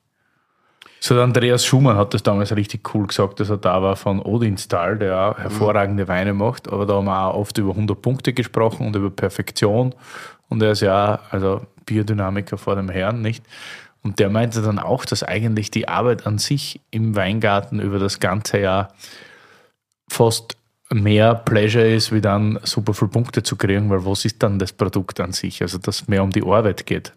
So 0.99 1.13
der 1.13 1.23
Andreas 1.23 1.63
Schumann 1.63 1.97
hat 1.97 2.15
das 2.15 2.23
damals 2.23 2.55
richtig 2.55 2.95
cool 2.95 3.05
gesagt, 3.05 3.39
dass 3.39 3.49
er 3.49 3.57
da 3.57 3.81
war 3.83 3.95
von 3.95 4.19
Odinstahl, 4.19 4.97
der 4.97 5.19
auch 5.19 5.37
hervorragende 5.37 6.07
Weine 6.07 6.33
macht, 6.33 6.67
aber 6.67 6.87
da 6.87 6.95
haben 6.95 7.05
wir 7.05 7.27
auch 7.27 7.35
oft 7.35 7.57
über 7.59 7.71
100 7.71 8.01
Punkte 8.01 8.33
gesprochen 8.33 8.87
und 8.87 8.95
über 8.95 9.11
Perfektion 9.11 9.93
und 10.49 10.63
er 10.63 10.71
ist 10.71 10.81
ja 10.81 11.15
auch, 11.15 11.31
also 11.31 11.61
Biodynamiker 11.85 12.57
vor 12.57 12.75
dem 12.75 12.89
Herrn, 12.89 13.21
nicht? 13.21 13.45
Und 14.05 14.19
der 14.19 14.29
meinte 14.29 14.61
dann 14.61 14.77
auch, 14.77 15.03
dass 15.03 15.23
eigentlich 15.23 15.71
die 15.71 15.87
Arbeit 15.87 16.27
an 16.27 16.37
sich 16.37 16.79
im 16.91 17.15
Weingarten 17.15 17.79
über 17.79 17.97
das 17.97 18.19
ganze 18.19 18.59
Jahr 18.59 18.93
fast 20.07 20.57
mehr 20.91 21.33
Pleasure 21.33 21.91
ist, 21.91 22.11
wie 22.11 22.21
dann 22.21 22.59
super 22.61 22.93
viele 22.93 23.09
Punkte 23.09 23.41
zu 23.41 23.55
kriegen, 23.55 23.89
weil 23.89 24.05
was 24.05 24.23
ist 24.23 24.43
dann 24.43 24.59
das 24.59 24.73
Produkt 24.73 25.19
an 25.19 25.31
sich? 25.31 25.63
Also, 25.63 25.79
dass 25.79 26.03
es 26.03 26.07
mehr 26.07 26.21
um 26.21 26.29
die 26.29 26.43
Arbeit 26.43 26.85
geht. 26.85 27.13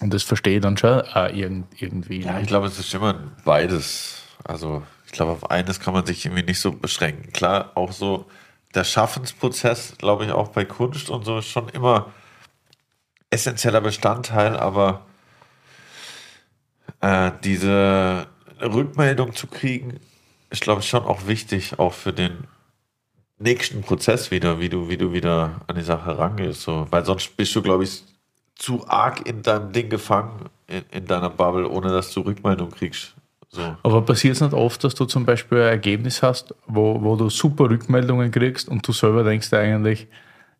Und 0.00 0.12
das 0.12 0.24
verstehe 0.24 0.56
ich 0.56 0.62
dann 0.62 0.76
schon 0.76 1.04
irgend, 1.32 1.80
irgendwie. 1.80 2.22
Ja, 2.22 2.40
ich 2.40 2.48
glaube, 2.48 2.66
es 2.66 2.76
ist 2.76 2.92
immer 2.92 3.14
beides. 3.44 4.24
Also, 4.42 4.82
ich 5.06 5.12
glaube, 5.12 5.30
auf 5.30 5.48
eines 5.48 5.78
kann 5.78 5.94
man 5.94 6.04
sich 6.04 6.26
irgendwie 6.26 6.42
nicht 6.42 6.58
so 6.58 6.72
beschränken. 6.72 7.32
Klar, 7.32 7.70
auch 7.76 7.92
so 7.92 8.26
der 8.74 8.82
Schaffensprozess, 8.82 9.94
glaube 9.98 10.24
ich, 10.24 10.32
auch 10.32 10.48
bei 10.48 10.64
Kunst 10.64 11.08
und 11.08 11.24
so 11.24 11.38
ist 11.38 11.46
schon 11.46 11.68
immer 11.68 12.10
essentieller 13.30 13.80
Bestandteil, 13.80 14.56
aber 14.56 15.06
äh, 17.00 17.30
diese 17.42 18.26
Rückmeldung 18.60 19.34
zu 19.34 19.46
kriegen, 19.46 20.00
ist, 20.50 20.62
glaube 20.62 20.80
ich, 20.80 20.88
schon 20.88 21.04
auch 21.04 21.26
wichtig, 21.26 21.78
auch 21.78 21.92
für 21.92 22.12
den 22.12 22.44
nächsten 23.38 23.82
Prozess 23.82 24.30
wieder, 24.30 24.60
wie 24.60 24.68
du, 24.68 24.88
wie 24.88 24.96
du 24.96 25.12
wieder 25.12 25.60
an 25.66 25.76
die 25.76 25.82
Sache 25.82 26.18
rangehst. 26.18 26.62
So. 26.62 26.86
Weil 26.90 27.04
sonst 27.04 27.36
bist 27.36 27.54
du, 27.54 27.62
glaube 27.62 27.84
ich, 27.84 28.02
zu 28.54 28.86
arg 28.88 29.26
in 29.28 29.42
deinem 29.42 29.72
Ding 29.72 29.90
gefangen, 29.90 30.46
in, 30.68 30.84
in 30.90 31.06
deiner 31.06 31.30
Bubble, 31.30 31.68
ohne 31.68 31.88
dass 31.88 32.12
du 32.12 32.20
Rückmeldung 32.20 32.70
kriegst. 32.70 33.14
So. 33.48 33.76
Aber 33.82 34.02
passiert 34.02 34.34
es 34.34 34.40
nicht 34.40 34.54
oft, 34.54 34.82
dass 34.82 34.94
du 34.94 35.04
zum 35.04 35.24
Beispiel 35.24 35.58
ein 35.58 35.68
Ergebnis 35.68 36.22
hast, 36.22 36.54
wo, 36.66 37.00
wo 37.02 37.16
du 37.16 37.30
super 37.30 37.70
Rückmeldungen 37.70 38.30
kriegst 38.30 38.68
und 38.68 38.86
du 38.86 38.92
selber 38.92 39.22
denkst 39.22 39.52
eigentlich, 39.52 40.08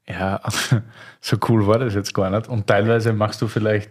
ja, 0.07 0.41
so 1.21 1.37
cool 1.49 1.67
war 1.67 1.79
das 1.79 1.95
jetzt 1.95 2.15
gar 2.15 2.31
nicht. 2.31 2.49
Und 2.49 2.67
teilweise 2.67 3.13
machst 3.13 3.43
du 3.43 3.49
vielleicht 3.49 3.91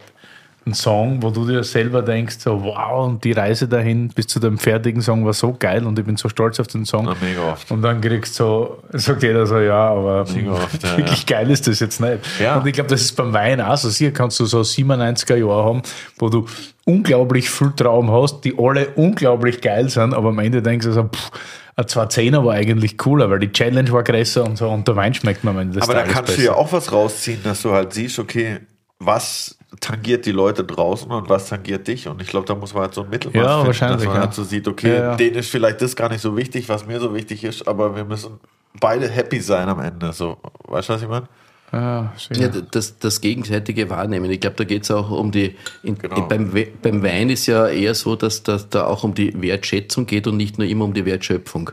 einen 0.65 0.73
Song, 0.73 1.21
wo 1.21 1.29
du 1.29 1.45
dir 1.45 1.63
selber 1.63 2.01
denkst, 2.01 2.37
so 2.39 2.63
wow, 2.63 3.05
und 3.05 3.23
die 3.23 3.33
Reise 3.33 3.67
dahin 3.67 4.09
bis 4.09 4.27
zu 4.27 4.39
dem 4.39 4.57
fertigen 4.57 5.01
Song 5.01 5.25
war 5.25 5.33
so 5.33 5.55
geil 5.57 5.85
und 5.85 5.99
ich 5.99 6.05
bin 6.05 6.15
so 6.15 6.29
stolz 6.29 6.59
auf 6.59 6.67
den 6.67 6.85
Song. 6.85 7.05
Na, 7.05 7.15
mega 7.21 7.51
oft. 7.51 7.69
Und 7.71 7.81
dann 7.81 7.99
kriegst 8.01 8.39
du 8.39 8.43
so, 8.43 8.81
sagt 8.93 9.23
jeder 9.23 9.45
so, 9.45 9.59
ja, 9.59 9.89
aber 9.89 10.21
oft, 10.21 10.83
ja, 10.83 10.97
wirklich 10.97 11.25
geil 11.25 11.49
ist 11.51 11.67
das 11.67 11.79
jetzt 11.79 11.99
nicht. 11.99 12.19
Ja. 12.39 12.57
Und 12.59 12.67
ich 12.67 12.73
glaube, 12.73 12.89
das 12.89 13.01
ist 13.01 13.15
beim 13.15 13.33
Wein 13.33 13.59
auch 13.61 13.77
so. 13.77 13.89
Sicher 13.89 14.11
kannst 14.11 14.39
du 14.39 14.45
so 14.45 14.61
97er 14.61 15.35
Jahre 15.35 15.63
haben, 15.65 15.81
wo 16.17 16.29
du 16.29 16.45
unglaublich 16.85 17.49
viel 17.49 17.71
Traum 17.75 18.11
hast, 18.11 18.41
die 18.41 18.55
alle 18.57 18.89
unglaublich 18.95 19.61
geil 19.61 19.89
sind, 19.89 20.13
aber 20.13 20.29
am 20.29 20.39
Ende 20.39 20.61
denkst 20.61 20.85
du 20.85 20.91
so, 20.93 21.03
pff, 21.03 21.31
ein 21.75 21.85
210er 21.85 22.45
war 22.45 22.53
eigentlich 22.53 22.97
cooler, 22.97 23.29
weil 23.29 23.39
die 23.39 23.51
Challenge 23.51 23.91
war 23.91 24.03
größer 24.03 24.43
und 24.43 24.57
so 24.57 24.69
und 24.69 24.87
der 24.87 24.95
Wein 24.95 25.13
schmeckt 25.13 25.43
mir 25.43 25.49
am 25.51 25.59
Ende 25.59 25.79
des 25.79 25.83
Aber 25.83 25.93
da 25.93 26.01
Tages 26.01 26.13
kannst 26.13 26.31
du 26.33 26.35
besser. 26.37 26.45
ja 26.51 26.55
auch 26.55 26.71
was 26.71 26.91
rausziehen, 26.91 27.39
dass 27.43 27.63
du 27.63 27.71
halt 27.71 27.93
siehst, 27.93 28.19
okay, 28.19 28.59
was 28.99 29.57
tangiert 29.79 30.25
die 30.25 30.31
Leute 30.31 30.63
draußen 30.63 31.09
und 31.11 31.29
was 31.29 31.49
tangiert 31.49 31.87
dich. 31.87 32.07
Und 32.07 32.21
ich 32.21 32.27
glaube, 32.27 32.45
da 32.47 32.55
muss 32.55 32.73
man 32.73 32.83
halt 32.83 32.93
so 32.93 33.03
ein 33.03 33.09
Mittelmaß 33.09 33.35
Ja, 33.35 33.51
finden, 33.55 33.67
wahrscheinlich, 33.67 33.97
dass 33.99 34.07
man 34.07 34.15
ja. 34.15 34.21
halt 34.21 34.33
so 34.33 34.43
sieht, 34.43 34.67
okay, 34.67 34.89
Ja, 34.89 34.95
ja. 35.11 35.15
denen 35.15 35.35
ist 35.37 35.49
vielleicht 35.49 35.81
das 35.81 35.95
gar 35.95 36.09
nicht 36.09 36.21
so 36.21 36.35
wichtig, 36.37 36.69
was 36.69 36.85
mir 36.85 36.99
so 36.99 37.13
wichtig 37.13 37.43
ist, 37.43 37.67
aber 37.67 37.95
wir 37.95 38.05
müssen 38.05 38.39
beide 38.79 39.07
happy 39.09 39.39
sein 39.39 39.69
am 39.69 39.79
Ende. 39.79 40.13
So, 40.13 40.37
weißt 40.67 40.89
du, 40.89 40.93
was 40.93 41.01
ich 41.01 41.07
meine? 41.07 41.27
Ja, 41.71 42.13
sicher. 42.17 42.39
Ja, 42.53 42.61
das, 42.69 42.99
das 42.99 43.19
gegenseitige 43.19 43.89
Wahrnehmen. 43.89 44.29
Ich 44.29 44.39
glaube, 44.39 44.55
da 44.57 44.63
geht 44.63 44.83
es 44.83 44.91
auch 44.91 45.09
um 45.09 45.31
die. 45.31 45.55
In, 45.81 45.97
Genau. 45.97 46.21
beim, 46.27 46.53
We- 46.53 46.67
beim 46.83 47.01
Wein 47.01 47.31
ist 47.31 47.47
ja 47.47 47.67
eher 47.67 47.95
so, 47.95 48.15
dass 48.15 48.43
das 48.43 48.69
da 48.69 48.85
auch 48.85 49.03
um 49.03 49.15
die 49.15 49.41
Wertschätzung 49.41 50.05
geht 50.05 50.27
und 50.27 50.37
nicht 50.37 50.59
nur 50.59 50.67
immer 50.67 50.85
um 50.85 50.93
die 50.93 51.05
Wertschöpfung. 51.05 51.71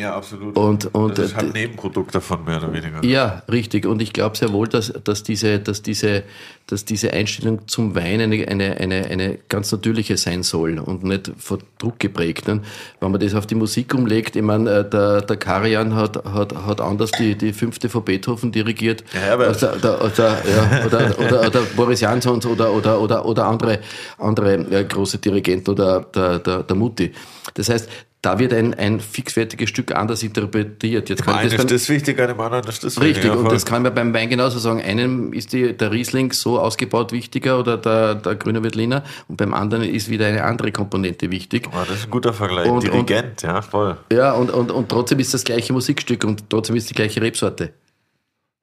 Ja, 0.00 0.16
absolut. 0.16 0.56
Und- 0.56 0.94
und, 0.94 1.18
das 1.18 1.26
ist 1.26 1.36
halt 1.36 1.44
äh, 1.44 1.48
ein 1.48 1.52
Nebenprodukt 1.52 2.14
davon, 2.14 2.44
mehr 2.44 2.56
oder 2.56 2.72
weniger. 2.72 3.04
Ja, 3.04 3.42
richtig. 3.50 3.84
Und 3.86 4.00
ich 4.00 4.12
glaube 4.12 4.36
sehr 4.36 4.52
wohl, 4.52 4.66
dass, 4.66 4.92
dass, 5.04 5.22
diese, 5.22 5.58
dass, 5.58 5.82
diese, 5.82 6.22
dass 6.66 6.84
diese 6.84 7.12
Einstellung 7.12 7.68
zum 7.68 7.94
Wein 7.94 8.20
eine, 8.20 8.48
eine, 8.48 8.76
eine, 8.78 9.06
eine 9.06 9.38
ganz 9.48 9.70
natürliche 9.72 10.16
sein 10.16 10.42
soll 10.42 10.78
und 10.78 11.04
nicht 11.04 11.32
von 11.36 11.58
Druck 11.78 11.98
geprägt. 11.98 12.48
Ne? 12.48 12.62
Wenn 13.00 13.10
man 13.10 13.20
das 13.20 13.34
auf 13.34 13.46
die 13.46 13.54
Musik 13.54 13.92
umlegt, 13.94 14.36
ich 14.36 14.42
meine, 14.42 14.70
äh, 14.70 14.88
der, 14.88 15.20
der 15.20 15.36
Karajan 15.36 15.94
hat, 15.94 16.24
hat, 16.24 16.54
hat 16.54 16.80
anders 16.80 17.10
die, 17.12 17.36
die 17.36 17.52
fünfte 17.52 17.88
von 17.88 18.02
Beethoven 18.04 18.52
dirigiert. 18.52 19.04
Ja, 19.12 19.20
Herbert. 19.20 19.48
als 19.48 19.60
der, 19.60 19.76
der, 19.76 20.00
als 20.00 20.16
der, 20.16 20.28
ja, 20.28 20.86
oder, 20.86 21.18
oder, 21.18 21.46
oder 21.46 21.60
Boris 21.76 22.00
Jansons 22.00 22.46
oder, 22.46 22.72
oder, 22.72 23.00
oder, 23.00 23.24
oder 23.26 23.46
andere, 23.46 23.80
andere 24.18 24.54
äh, 24.54 24.84
große 24.84 25.18
Dirigenten 25.18 25.70
oder 25.70 26.00
der, 26.14 26.38
der, 26.38 26.62
der 26.62 26.76
Mutti. 26.76 27.12
Das 27.54 27.68
heißt, 27.68 27.88
da 28.22 28.38
wird 28.38 28.52
ein, 28.52 28.74
ein 28.74 29.00
fixfertiges 29.00 29.70
Stück 29.70 29.92
anders 29.92 30.22
interpretiert. 30.22 31.08
Jetzt 31.08 31.22
kann 31.24 31.34
ich 31.36 31.40
Eine 31.40 31.50
das 31.50 31.64
ist 31.64 31.70
das 31.70 31.88
wichtiger, 31.88 32.26
dem 32.26 32.38
anderen 32.38 32.68
ist 32.68 32.84
das 32.84 33.00
Richtig, 33.00 33.30
und 33.30 33.50
das 33.50 33.64
kann 33.64 33.82
man 33.82 33.94
beim 33.94 34.12
Wein 34.12 34.28
genauso 34.28 34.58
sagen. 34.58 34.82
Einem 34.82 35.32
ist 35.32 35.54
die, 35.54 35.74
der 35.74 35.90
Riesling 35.90 36.32
so 36.32 36.60
ausgebaut 36.60 37.12
wichtiger 37.12 37.58
oder 37.58 37.78
der, 37.78 38.16
der 38.16 38.34
Grüne 38.34 38.62
Veltliner 38.62 39.04
und 39.28 39.36
beim 39.36 39.54
anderen 39.54 39.84
ist 39.84 40.10
wieder 40.10 40.26
eine 40.26 40.44
andere 40.44 40.70
Komponente 40.70 41.30
wichtig. 41.30 41.68
Ah, 41.72 41.84
das 41.88 41.98
ist 41.98 42.04
ein 42.04 42.10
guter 42.10 42.34
Vergleich. 42.34 42.68
Und- 42.68 42.82
Dirigent, 42.82 43.40
ja, 43.42 43.62
voll. 43.62 43.96
Ja, 44.12 44.32
und, 44.32 44.50
und, 44.50 44.70
und 44.70 44.88
trotzdem 44.90 45.18
ist 45.18 45.32
das 45.32 45.44
gleiche 45.44 45.72
Musikstück 45.72 46.22
und 46.24 46.50
trotzdem 46.50 46.76
ist 46.76 46.90
die 46.90 46.94
gleiche 46.94 47.22
Rebsorte. 47.22 47.72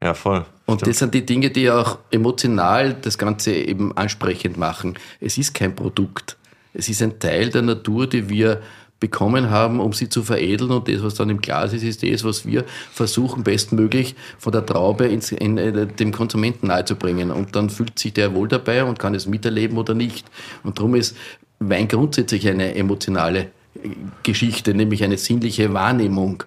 Ja, 0.04 0.14
voll. 0.14 0.46
Und 0.68 0.86
das 0.86 1.00
sind 1.00 1.16
die 1.16 1.26
Dinge, 1.26 1.50
die 1.50 1.72
auch 1.72 1.98
emotional 2.12 2.94
das 2.94 3.18
Ganze 3.18 3.54
eben 3.54 3.98
ansprechend 3.98 4.58
machen. 4.58 4.96
Es 5.20 5.40
ist 5.40 5.56
kein 5.56 5.76
Produkt. 5.76 6.38
Es 6.74 6.90
ist 6.90 7.02
ein 7.02 7.18
Teil 7.18 7.50
der 7.50 7.64
Natur, 7.64 8.06
die 8.06 8.30
wir 8.30 8.62
bekommen 9.00 9.50
haben, 9.50 9.80
um 9.80 9.94
sie 9.94 10.10
zu 10.10 10.24
veredeln. 10.24 10.72
Und 10.72 10.88
das, 10.88 11.04
was 11.04 11.16
dann 11.16 11.30
im 11.30 11.42
Glas 11.42 11.74
ist, 11.74 11.84
ist 11.84 12.04
das, 12.04 12.24
was 12.24 12.46
wir 12.46 12.66
versuchen, 12.92 13.44
bestmöglich 13.44 14.16
von 14.38 14.52
der 14.52 14.66
Traube 14.66 15.06
ins, 15.06 15.32
in, 15.32 15.58
äh, 15.58 15.86
dem 15.86 16.12
Konsumenten 16.12 16.68
nahezubringen. 16.68 17.32
Und 17.32 17.56
dann 17.56 17.70
fühlt 17.70 18.00
sich 18.00 18.14
der 18.14 18.34
wohl 18.34 18.48
dabei 18.48 18.84
und 18.84 19.00
kann 19.00 19.16
es 19.16 19.28
miterleben 19.28 19.78
oder 19.78 19.94
nicht. 19.94 20.26
Und 20.64 20.80
darum 20.80 20.96
ist 20.96 21.16
Wein 21.60 21.88
grundsätzlich 21.88 22.48
eine 22.48 22.76
emotionale 22.76 23.40
äh, 23.84 23.90
Geschichte, 24.24 24.74
nämlich 24.74 25.04
eine 25.04 25.18
sinnliche 25.18 25.74
Wahrnehmung. 25.74 26.44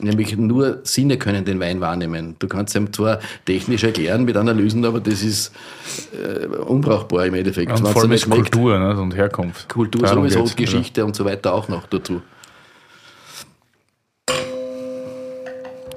Nämlich 0.00 0.36
nur 0.36 0.80
Sinne 0.84 1.18
können 1.18 1.44
den 1.44 1.60
Wein 1.60 1.80
wahrnehmen. 1.80 2.36
Du 2.38 2.48
kannst 2.48 2.74
ihm 2.74 2.92
zwar 2.92 3.20
technisch 3.44 3.84
erklären 3.84 4.24
mit 4.24 4.36
Analysen, 4.36 4.84
aber 4.84 5.00
das 5.00 5.22
ist 5.22 5.52
äh, 6.12 6.46
unbrauchbar 6.46 7.26
im 7.26 7.34
Endeffekt. 7.34 7.70
Und 7.72 7.86
vor 7.86 8.02
allem 8.02 8.12
ist. 8.12 8.28
Kultur 8.28 8.78
ne, 8.78 8.98
und 8.98 9.14
Herkunft. 9.14 9.68
Kultur 9.68 10.02
Darum 10.02 10.24
sowieso, 10.24 10.44
geht's, 10.44 10.56
Geschichte 10.56 11.04
und 11.04 11.14
so 11.14 11.24
weiter 11.24 11.52
auch 11.52 11.68
noch 11.68 11.86
dazu. 11.86 12.14
Ja. 12.14 12.22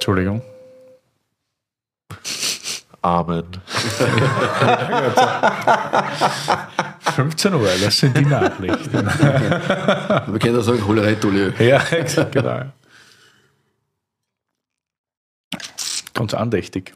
Entschuldigung. 0.06 0.44
Amen. 3.02 3.44
15 7.16 7.54
Uhr, 7.56 7.70
das 7.84 7.98
sind 7.98 8.16
die 8.16 8.26
Nachrichten. 8.26 9.08
Wir 10.28 10.40
können 10.40 10.60
auch 10.60 10.64
sagen, 10.64 10.86
Holerei-Tolio. 10.86 11.54
ja, 11.58 11.82
exakt, 11.90 12.32
genau. 12.34 12.66
Ganz 16.16 16.34
andächtig. 16.34 16.94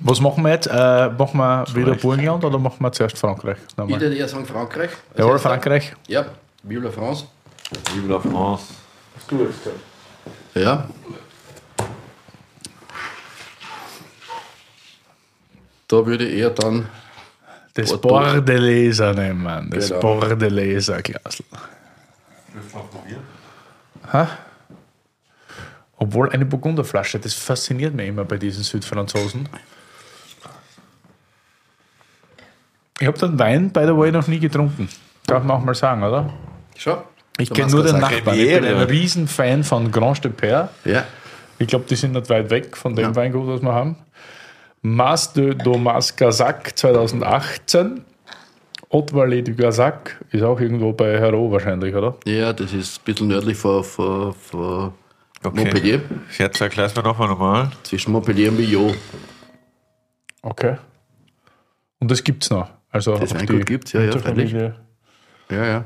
Was 0.00 0.20
machen 0.20 0.42
wir 0.44 0.50
jetzt? 0.50 0.66
Äh, 0.66 1.08
machen 1.16 1.38
wir 1.38 1.64
wieder 1.74 1.94
Burgenland 1.94 2.44
oder 2.44 2.58
machen 2.58 2.76
wir 2.80 2.92
zuerst 2.92 3.16
Frankreich? 3.16 3.56
Ich 3.70 3.76
Nochmal. 3.76 4.00
würde 4.00 4.14
eher 4.14 4.28
sagen 4.28 4.44
Frankreich. 4.44 4.90
Ja, 5.16 5.24
oder 5.24 5.38
Frankreich? 5.38 5.94
Ja, 6.08 6.26
Vive 6.64 6.80
la 6.84 6.90
France. 6.90 7.24
Vive 7.94 8.08
la 8.08 8.18
France. 8.20 8.64
Ja. 10.54 10.88
Da 15.88 16.04
würde 16.06 16.26
ich 16.26 16.38
eher 16.40 16.50
dann, 16.50 16.88
Das. 17.74 17.96
Bordeleser 18.00 19.12
nehmen. 19.14 19.70
Das 19.70 19.88
Genau. 19.88 20.00
Bordeleser 20.00 21.02
Glasl. 21.02 21.44
Ha? 24.12 24.28
Obwohl 26.04 26.28
eine 26.30 26.44
Burgunderflasche, 26.44 27.18
das 27.18 27.32
fasziniert 27.32 27.94
mich 27.94 28.08
immer 28.08 28.24
bei 28.26 28.36
diesen 28.36 28.62
Südfranzosen. 28.62 29.48
Ich 33.00 33.06
habe 33.06 33.18
den 33.18 33.38
Wein, 33.38 33.70
by 33.70 33.84
the 33.86 33.96
way, 33.96 34.12
noch 34.12 34.28
nie 34.28 34.38
getrunken. 34.38 34.90
Darf 35.26 35.42
man 35.44 35.56
auch 35.56 35.64
mal 35.64 35.74
sagen, 35.74 36.02
oder? 36.02 36.30
schau. 36.76 37.02
Ich 37.38 37.50
kenne 37.50 37.70
nur 37.70 37.82
den. 37.82 37.98
Nachbarn. 38.00 38.38
Ich 38.38 38.52
bin 38.54 38.64
ein 38.66 38.76
Riesenfan 38.82 39.64
von 39.64 39.90
Grand 39.90 40.22
de 40.22 40.30
Père. 40.30 40.68
Ja, 40.84 41.04
Ich 41.58 41.68
glaube, 41.68 41.86
die 41.88 41.96
sind 41.96 42.12
nicht 42.12 42.28
weit 42.28 42.50
weg 42.50 42.76
von 42.76 42.94
dem 42.94 43.06
Ja. 43.06 43.16
Weingut, 43.16 43.46
was 43.46 43.62
wir 43.62 43.72
haben. 43.72 43.96
Mas 44.82 45.32
de 45.32 45.54
Domas 45.54 46.14
Gazak 46.14 46.76
2018. 46.76 48.04
Haute 48.92 49.14
Vallée 49.14 49.42
du 49.42 49.54
Gazak 49.54 50.22
ist 50.30 50.42
auch 50.42 50.60
irgendwo 50.60 50.92
bei 50.92 51.18
Hero 51.18 51.50
wahrscheinlich, 51.50 51.94
oder? 51.94 52.14
ja, 52.26 52.52
das 52.52 52.74
ist 52.74 52.98
ein 53.00 53.04
bisschen 53.06 53.28
nördlich 53.28 53.56
von, 53.56 53.82
von, 53.82 54.34
von 54.34 54.92
Okay. 55.44 55.56
Montpellier, 55.58 56.00
Jetzt 56.38 56.60
erklärst 56.60 56.96
mir 56.96 57.02
nochmal 57.02 57.28
normal. 57.28 57.70
zwischen 57.82 58.12
Montpellier 58.12 58.50
und 58.50 58.56
Millau. 58.56 58.94
Okay. 60.42 60.76
Und 61.98 62.10
das 62.10 62.24
gibt 62.24 62.44
es 62.44 62.50
noch. 62.50 62.70
Also 62.90 63.16
Das 63.18 63.34
Weingut 63.34 63.60
die 63.60 63.64
gibt's, 63.64 63.92
ja, 63.92 64.00
ja, 64.00 64.12
Unterfamilie. 64.12 64.74
Ja, 65.50 65.64
ja. 65.66 65.84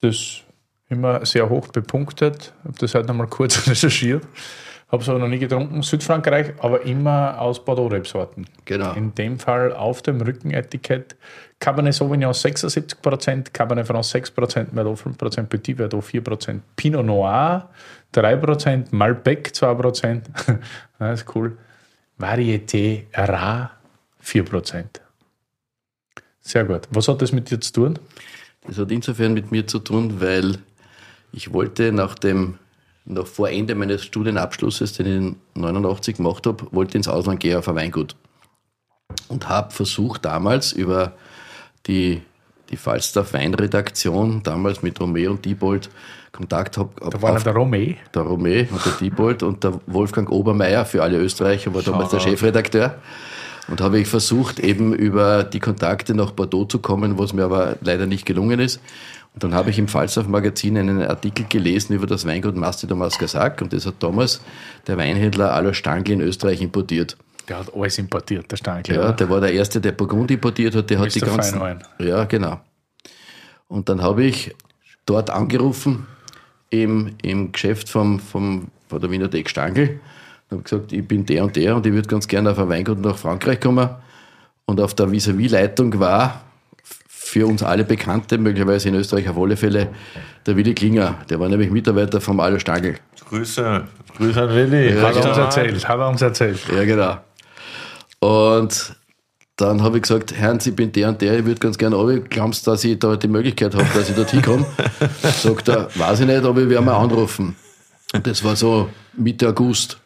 Das 0.00 0.42
immer 0.88 1.24
sehr 1.24 1.48
hoch 1.48 1.68
bepunktet. 1.68 2.52
Ich 2.62 2.64
habe 2.68 2.78
das 2.78 2.94
heute 2.94 3.08
noch 3.08 3.14
mal 3.14 3.26
kurz 3.26 3.66
recherchiert. 3.68 4.24
Habe 4.92 5.02
es 5.02 5.08
aber 5.08 5.18
noch 5.18 5.28
nie 5.28 5.38
getrunken. 5.38 5.82
Südfrankreich, 5.82 6.52
aber 6.60 6.82
immer 6.82 7.40
aus 7.40 7.64
Bordeaux-Rebsorten. 7.64 8.46
Genau. 8.64 8.92
In 8.92 9.14
dem 9.14 9.38
Fall 9.40 9.72
auf 9.72 10.02
dem 10.02 10.20
Rückenetikett 10.20 11.16
Cabernet 11.58 11.94
Sauvignon 11.94 12.32
76%, 12.32 13.50
Cabernet 13.52 13.86
Franc 13.86 14.04
6%, 14.04 14.66
Merlot 14.72 14.98
5%, 15.00 15.44
Petit 15.44 15.76
Verdot 15.78 16.04
4%, 16.04 16.60
Pinot 16.76 17.06
Noir 17.06 17.70
3%, 18.14 18.86
Malbec 18.90 19.52
2%, 19.54 20.22
das 20.98 21.20
ist 21.20 21.34
cool, 21.34 21.58
Varieté 22.18 23.06
Rar 23.12 23.72
4%. 24.22 24.84
Sehr 26.40 26.64
gut. 26.64 26.82
Was 26.90 27.08
hat 27.08 27.22
das 27.22 27.32
mit 27.32 27.50
dir 27.50 27.60
zu 27.60 27.72
tun? 27.72 27.98
Das 28.66 28.78
hat 28.78 28.90
insofern 28.90 29.34
mit 29.34 29.50
mir 29.50 29.66
zu 29.66 29.78
tun, 29.78 30.20
weil 30.20 30.58
ich 31.32 31.52
wollte 31.52 31.90
nach 31.90 32.14
dem, 32.14 32.58
noch 33.04 33.26
vor 33.26 33.50
Ende 33.50 33.74
meines 33.74 34.04
Studienabschlusses, 34.04 34.92
den 34.92 35.06
ich 35.06 35.16
in 35.16 35.36
89 35.62 36.16
gemacht 36.16 36.46
habe, 36.46 36.66
wollte 36.70 36.96
ins 36.96 37.08
Ausland 37.08 37.40
gehen 37.40 37.58
auf 37.58 37.68
ein 37.68 37.76
Weingut. 37.76 38.14
Und 39.28 39.48
habe 39.48 39.70
versucht 39.70 40.24
damals 40.24 40.72
über 40.72 41.14
die, 41.86 42.22
die 42.70 42.76
Falstaff 42.76 43.32
Weinredaktion, 43.32 44.42
damals 44.42 44.82
mit 44.82 45.00
Romeo 45.00 45.32
und 45.32 45.44
Diebold, 45.44 45.90
Kontakt 46.34 46.76
hab, 46.78 47.00
Da 47.00 47.22
war 47.22 47.36
auf, 47.36 47.44
der 47.44 47.54
Romé. 47.54 47.96
der 48.12 48.22
Romé 48.22 48.68
und 48.68 48.84
der 48.84 48.92
Diebold 49.00 49.44
und 49.44 49.62
der 49.62 49.80
Wolfgang 49.86 50.28
Obermeier 50.30 50.84
für 50.84 51.02
alle 51.02 51.16
Österreicher 51.18 51.72
war 51.72 51.82
damals 51.82 52.10
der 52.10 52.18
Chefredakteur. 52.18 52.96
Und 53.68 53.80
habe 53.80 54.00
ich 54.00 54.08
versucht, 54.08 54.58
eben 54.58 54.92
über 54.92 55.44
die 55.44 55.60
Kontakte 55.60 56.12
nach 56.12 56.32
Bordeaux 56.32 56.66
zu 56.68 56.80
kommen, 56.80 57.18
was 57.18 57.32
mir 57.32 57.44
aber 57.44 57.76
leider 57.80 58.06
nicht 58.06 58.26
gelungen 58.26 58.58
ist. 58.58 58.80
Und 59.32 59.44
dann 59.44 59.54
habe 59.54 59.70
ich 59.70 59.78
im 59.78 59.86
Falstaff 59.88 60.26
Magazin 60.26 60.76
einen 60.76 61.02
Artikel 61.02 61.46
gelesen 61.48 61.94
über 61.94 62.06
das 62.06 62.26
Weingut 62.26 62.56
Masti 62.56 62.86
Thomas 62.86 63.18
Gasak 63.18 63.62
und 63.62 63.72
das 63.72 63.86
hat 63.86 63.94
damals 64.00 64.40
der 64.86 64.98
Weinhändler 64.98 65.54
Alois 65.54 65.74
Stangl 65.74 66.10
in 66.10 66.20
Österreich 66.20 66.60
importiert. 66.60 67.16
Der 67.48 67.60
hat 67.60 67.74
alles 67.74 67.98
importiert, 67.98 68.50
der 68.50 68.56
Stankel. 68.56 68.96
Ja, 68.96 69.12
der 69.12 69.30
war 69.30 69.40
der 69.40 69.52
Erste, 69.52 69.80
der 69.80 69.92
Burgund 69.92 70.30
importiert 70.30 70.74
hat, 70.74 70.90
der 70.90 70.98
hat 70.98 71.14
die 71.14 71.20
ganzen... 71.20 71.58
Feinwein. 71.58 71.84
Ja, 71.98 72.24
genau. 72.24 72.60
Und 73.68 73.88
dann 73.88 74.02
habe 74.02 74.24
ich 74.24 74.54
dort 75.06 75.30
angerufen 75.30 76.06
im, 76.82 77.12
im 77.22 77.52
Geschäft 77.52 77.88
vom, 77.88 78.18
vom, 78.20 78.68
von 78.88 79.00
der 79.00 79.10
Winothek 79.10 79.48
Stangl 79.48 80.00
und 80.50 80.58
habe 80.58 80.62
gesagt, 80.62 80.92
ich 80.92 81.06
bin 81.06 81.26
der 81.26 81.44
und 81.44 81.56
der 81.56 81.76
und 81.76 81.86
ich 81.86 81.92
würde 81.92 82.08
ganz 82.08 82.28
gerne 82.28 82.50
auf 82.50 82.58
ein 82.58 82.68
Weingut 82.68 83.00
nach 83.00 83.16
Frankreich 83.16 83.60
kommen. 83.60 83.88
Und 84.66 84.80
auf 84.80 84.94
der 84.94 85.10
Vis-à-vis-Leitung 85.10 85.98
war 85.98 86.42
für 86.82 87.46
uns 87.46 87.62
alle 87.62 87.84
Bekannte, 87.84 88.38
möglicherweise 88.38 88.88
in 88.88 88.94
Österreich 88.94 89.28
auf 89.28 89.36
alle 89.36 89.56
Fälle, 89.56 89.88
der 90.46 90.56
Willi 90.56 90.74
Klinger. 90.74 91.18
Der 91.28 91.40
war 91.40 91.48
nämlich 91.48 91.70
Mitarbeiter 91.70 92.20
vom 92.20 92.40
Alo 92.40 92.58
Stangl. 92.58 92.96
Grüße. 93.28 93.84
Grüße 94.16 94.42
an 94.42 94.54
Willi. 94.54 94.92
Hat 94.92 95.16
er 95.16 95.28
uns 95.28 95.38
erzählt, 95.38 95.88
hat 95.88 95.98
er 95.98 96.08
uns 96.08 96.22
erzählt. 96.22 96.60
Ja, 96.74 96.84
genau. 96.84 97.16
Und 98.20 98.94
dann 99.56 99.82
habe 99.82 99.98
ich 99.98 100.02
gesagt, 100.02 100.34
Herrn, 100.34 100.58
ich 100.64 100.74
bin 100.74 100.90
der 100.90 101.10
und 101.10 101.20
der, 101.22 101.38
ich 101.38 101.44
würde 101.44 101.60
ganz 101.60 101.78
gerne 101.78 101.96
runter. 101.96 102.26
Glaubst 102.28 102.66
du, 102.66 102.72
dass 102.72 102.82
ich 102.84 102.98
da 102.98 103.16
die 103.16 103.28
Möglichkeit 103.28 103.74
habe, 103.74 103.86
dass 103.94 104.10
ich 104.10 104.16
dort 104.16 104.30
hinkomme? 104.30 104.66
Sagt 105.22 105.68
er, 105.68 105.88
weiß 105.94 106.20
ich 106.20 106.26
nicht, 106.26 106.44
aber 106.44 106.62
ich 106.62 106.68
werde 106.68 106.84
mal 106.84 106.96
anrufen. 106.96 107.54
Und 108.12 108.26
das 108.26 108.42
war 108.42 108.56
so 108.56 108.88
Mitte 109.16 109.48
August. 109.48 109.98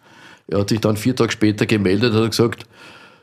Er 0.49 0.61
hat 0.61 0.69
sich 0.69 0.81
dann 0.81 0.97
vier 0.97 1.17
Tage 1.17 1.33
später 1.33 1.67
gemeldet 1.67 2.13
und 2.13 2.23
hat 2.25 2.31
gesagt, 2.31 2.67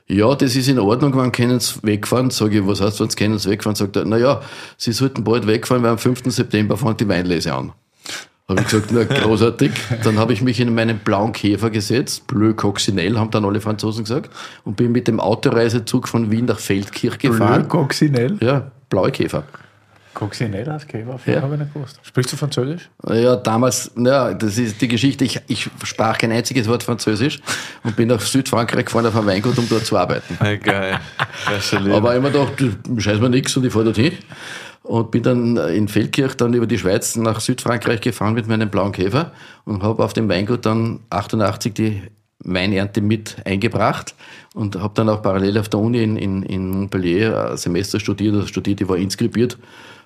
ja, 0.07 0.35
das 0.35 0.55
ist 0.55 0.67
in 0.67 0.77
Ordnung, 0.77 1.15
wann 1.15 1.31
können 1.31 1.59
Sie 1.59 1.79
wegfahren? 1.81 2.29
Sage 2.29 2.59
ich, 2.59 2.67
was 2.67 2.81
heißt, 2.81 2.99
wann 2.99 3.09
können 3.09 3.39
Sie 3.39 3.49
wegfahren? 3.49 3.75
Sagt 3.75 3.95
er, 3.95 4.05
naja, 4.05 4.41
Sie 4.77 4.91
sollten 4.91 5.23
bald 5.23 5.47
wegfahren, 5.47 5.81
weil 5.81 5.91
am 5.91 5.97
5. 5.97 6.23
September 6.25 6.77
fängt 6.77 7.01
die 7.01 7.07
Weinlese 7.07 7.53
an. 7.53 7.71
Habe 8.47 8.61
ich 8.61 8.67
gesagt, 8.67 8.91
na 8.91 9.03
großartig. 9.21 9.71
Dann 10.03 10.19
habe 10.19 10.31
ich 10.33 10.41
mich 10.41 10.59
in 10.59 10.73
meinen 10.75 10.99
blauen 10.99 11.31
Käfer 11.33 11.69
gesetzt, 11.71 12.27
Bleu 12.27 12.53
Coccinelle, 12.53 13.19
haben 13.19 13.31
dann 13.31 13.43
alle 13.45 13.59
Franzosen 13.59 14.03
gesagt, 14.03 14.29
und 14.63 14.75
bin 14.77 14.91
mit 14.91 15.07
dem 15.07 15.19
Autoreisezug 15.19 16.07
von 16.07 16.29
Wien 16.29 16.45
nach 16.45 16.59
Feldkirch 16.59 17.17
Bleu 17.17 17.31
gefahren. 17.31 17.67
Coccinelle. 17.67 18.37
Ja, 18.41 18.71
blaue 18.89 19.11
Käfer. 19.11 19.43
Coccinelle 20.13 20.71
als 20.71 20.87
Käfer, 20.87 21.19
Ja. 21.25 21.41
habe 21.41 21.55
ich 21.55 21.59
nicht 21.59 21.73
gewusst. 21.73 21.99
Sprichst 22.01 22.31
du 22.31 22.37
Französisch? 22.37 22.89
Ja, 23.09 23.35
damals, 23.35 23.91
ja, 23.97 24.33
das 24.33 24.57
ist 24.57 24.79
die 24.79 24.87
Geschichte. 24.87 25.25
Ich, 25.25 25.41
ich 25.47 25.69
sprach 25.83 26.17
kein 26.17 26.31
einziges 26.31 26.69
Wort 26.69 26.83
Französisch 26.83 27.41
und 27.83 27.97
bin 27.97 28.07
nach 28.07 28.21
Südfrankreich 28.21 28.85
gefahren 28.85 29.07
auf 29.07 29.15
ein 29.17 29.25
Weingut, 29.25 29.57
um 29.57 29.67
dort 29.67 29.85
zu 29.85 29.97
arbeiten. 29.97 30.37
Geil. 30.63 30.99
Aber 31.91 32.15
immer 32.15 32.29
gedacht, 32.29 32.53
scheiß 32.97 33.19
mir 33.19 33.29
nix 33.29 33.57
und 33.57 33.65
ich 33.65 33.73
fahre 33.73 33.85
dorthin. 33.85 34.13
Und 34.85 35.09
bin 35.09 35.23
dann 35.23 35.57
in 35.57 35.87
Feldkirch 35.87 36.35
dann 36.35 36.53
über 36.53 36.67
die 36.67 36.77
Schweiz 36.77 37.15
nach 37.15 37.39
Südfrankreich 37.39 38.01
gefahren 38.01 38.35
mit 38.35 38.47
meinem 38.47 38.69
blauen 38.69 38.91
Käfer 38.91 39.31
und 39.65 39.81
habe 39.81 40.03
auf 40.03 40.13
dem 40.13 40.29
Weingut 40.29 40.65
dann 40.65 40.99
88 41.09 41.73
die 41.73 42.01
Weinernte 42.43 43.01
mit 43.01 43.37
eingebracht 43.45 44.13
und 44.53 44.75
habe 44.79 44.93
dann 44.93 45.09
auch 45.09 45.23
parallel 45.23 45.57
auf 45.57 45.69
der 45.69 45.79
Uni 45.79 46.03
in, 46.03 46.17
in, 46.17 46.43
in 46.43 46.69
Montpellier 46.69 47.49
ein 47.51 47.57
Semester 47.57 47.99
studiert, 47.99 48.35
also 48.35 48.45
studiert, 48.45 48.81
ich 48.81 48.87
war 48.87 48.97
inskribiert, 48.97 49.57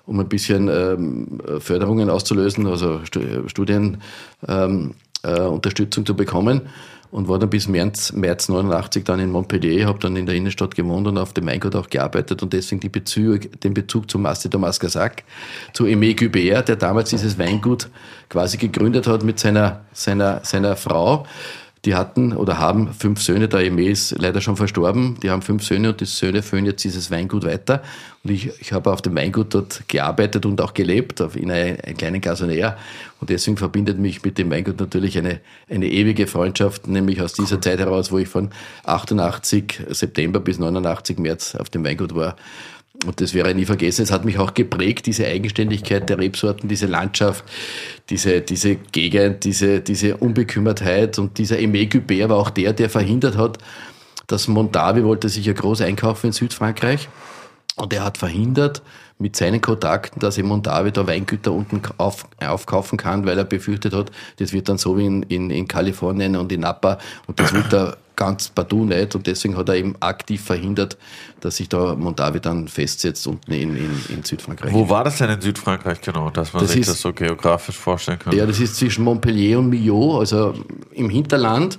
um 0.06 0.18
ein 0.18 0.28
bisschen 0.28 0.68
ähm, 0.68 1.40
Förderungen 1.58 2.08
auszulösen, 2.08 2.66
also 2.66 3.00
Stu- 3.04 3.48
Studien 3.48 3.98
ähm, 4.48 4.94
äh, 5.22 5.60
zu 5.90 6.16
bekommen 6.16 6.62
und 7.10 7.28
war 7.28 7.38
dann 7.38 7.50
bis 7.50 7.66
März, 7.66 8.12
März 8.12 8.48
89 8.48 9.04
dann 9.04 9.18
in 9.18 9.30
Montpellier, 9.30 9.86
habe 9.86 9.98
dann 9.98 10.16
in 10.16 10.26
der 10.26 10.34
Innenstadt 10.34 10.74
gewohnt 10.74 11.08
und 11.08 11.18
auf 11.18 11.32
dem 11.32 11.46
Weingut 11.46 11.74
auch 11.74 11.88
gearbeitet 11.88 12.42
und 12.42 12.52
deswegen 12.52 12.80
die 12.80 12.88
Bezug, 12.88 13.60
den 13.62 13.74
Bezug 13.74 14.10
zum 14.10 14.22
Masti 14.22 14.48
Thomas 14.48 14.78
Gasak, 14.78 15.24
zu 15.72 15.84
Aimé 15.84 16.18
Gubert, 16.18 16.68
der 16.68 16.76
damals 16.76 17.10
dieses 17.10 17.38
Weingut 17.38 17.88
quasi 18.28 18.58
gegründet 18.58 19.06
hat 19.06 19.24
mit 19.24 19.40
seiner, 19.40 19.80
seiner, 19.92 20.40
seiner 20.44 20.76
Frau, 20.76 21.26
Die 21.86 21.94
hatten 21.94 22.34
oder 22.34 22.58
haben 22.58 22.92
fünf 22.92 23.22
Söhne, 23.22 23.48
der 23.48 23.60
Eme 23.60 23.86
ist 23.86 24.14
leider 24.18 24.42
schon 24.42 24.56
verstorben. 24.56 25.18
Die 25.22 25.30
haben 25.30 25.40
fünf 25.40 25.64
Söhne 25.64 25.90
und 25.90 26.00
die 26.00 26.04
Söhne 26.04 26.42
führen 26.42 26.66
jetzt 26.66 26.84
dieses 26.84 27.10
Weingut 27.10 27.44
weiter. 27.44 27.82
Und 28.22 28.32
ich, 28.32 28.50
ich 28.60 28.74
habe 28.74 28.92
auf 28.92 29.00
dem 29.00 29.16
Weingut 29.16 29.54
dort 29.54 29.88
gearbeitet 29.88 30.44
und 30.44 30.60
auch 30.60 30.74
gelebt, 30.74 31.20
in 31.20 31.50
einer, 31.50 31.82
einer 31.82 31.94
kleinen 31.94 32.20
Gasonär. 32.20 32.76
Und 33.18 33.30
deswegen 33.30 33.56
verbindet 33.56 33.98
mich 33.98 34.22
mit 34.22 34.36
dem 34.36 34.50
Weingut 34.50 34.78
natürlich 34.78 35.16
eine, 35.16 35.40
eine 35.70 35.86
ewige 35.86 36.26
Freundschaft, 36.26 36.86
nämlich 36.86 37.22
aus 37.22 37.32
dieser 37.32 37.62
Zeit 37.62 37.78
heraus, 37.78 38.12
wo 38.12 38.18
ich 38.18 38.28
von 38.28 38.50
88 38.84 39.80
September 39.88 40.38
bis 40.38 40.58
89 40.58 41.18
März 41.18 41.54
auf 41.54 41.70
dem 41.70 41.82
Weingut 41.82 42.14
war. 42.14 42.36
Und 43.06 43.20
das 43.20 43.32
wäre 43.32 43.54
nie 43.54 43.64
vergessen. 43.64 44.02
Es 44.02 44.10
hat 44.10 44.26
mich 44.26 44.38
auch 44.38 44.52
geprägt, 44.52 45.06
diese 45.06 45.26
Eigenständigkeit 45.26 46.08
der 46.10 46.18
Rebsorten, 46.18 46.68
diese 46.68 46.86
Landschaft, 46.86 47.44
diese, 48.10 48.42
diese 48.42 48.76
Gegend, 48.76 49.44
diese, 49.44 49.80
diese 49.80 50.18
Unbekümmertheit. 50.18 51.18
Und 51.18 51.38
dieser 51.38 51.56
Aimé 51.56 51.90
Gubert 51.90 52.28
war 52.28 52.36
auch 52.36 52.50
der, 52.50 52.74
der 52.74 52.90
verhindert 52.90 53.38
hat, 53.38 53.58
dass 54.26 54.48
Mondavi 54.48 55.02
wollte 55.02 55.28
sich 55.30 55.46
ja 55.46 55.54
groß 55.54 55.80
einkaufen 55.80 56.26
in 56.26 56.32
Südfrankreich. 56.32 57.08
Und 57.76 57.94
er 57.94 58.04
hat 58.04 58.18
verhindert 58.18 58.82
mit 59.20 59.36
seinen 59.36 59.60
Kontakten, 59.60 60.18
dass 60.18 60.38
eben 60.38 60.48
Mondavi 60.48 60.90
da 60.92 61.06
Weingüter 61.06 61.52
unten 61.52 61.80
auf, 61.98 62.26
aufkaufen 62.44 62.98
kann, 62.98 63.26
weil 63.26 63.38
er 63.38 63.44
befürchtet 63.44 63.92
hat, 63.94 64.10
das 64.38 64.52
wird 64.52 64.68
dann 64.68 64.78
so 64.78 64.96
wie 64.98 65.06
in, 65.06 65.22
in, 65.24 65.50
in 65.50 65.68
Kalifornien 65.68 66.36
und 66.36 66.50
in 66.50 66.60
Napa 66.60 66.98
und 67.26 67.38
das 67.38 67.52
wird 67.52 67.72
da 67.72 67.96
ganz 68.16 68.48
partout 68.50 68.84
nicht 68.84 69.14
und 69.14 69.26
deswegen 69.26 69.56
hat 69.56 69.68
er 69.70 69.76
eben 69.76 69.94
aktiv 70.00 70.42
verhindert, 70.44 70.98
dass 71.40 71.56
sich 71.56 71.70
da 71.70 71.94
Mondavi 71.94 72.38
dann 72.40 72.68
festsetzt 72.68 73.26
unten 73.26 73.50
in, 73.52 73.76
in, 73.76 73.90
in 74.10 74.22
Südfrankreich. 74.24 74.72
Wo 74.74 74.88
war 74.90 75.04
das 75.04 75.16
denn 75.18 75.30
in 75.30 75.40
Südfrankreich 75.40 76.00
genau, 76.02 76.28
dass 76.28 76.52
man 76.52 76.62
Das 76.62 76.72
sich 76.72 76.80
ist- 76.82 76.90
das 76.90 77.00
so 77.00 77.12
geografisch 77.14 77.76
vorstellen 77.76 78.18
kann? 78.18 78.34
Ja, 78.36 78.44
das 78.44 78.60
ist 78.60 78.76
zwischen 78.76 79.04
Montpellier 79.04 79.58
und 79.58 79.70
Millau, 79.70 80.18
also 80.18 80.52
im 80.92 81.08
Hinterland, 81.08 81.78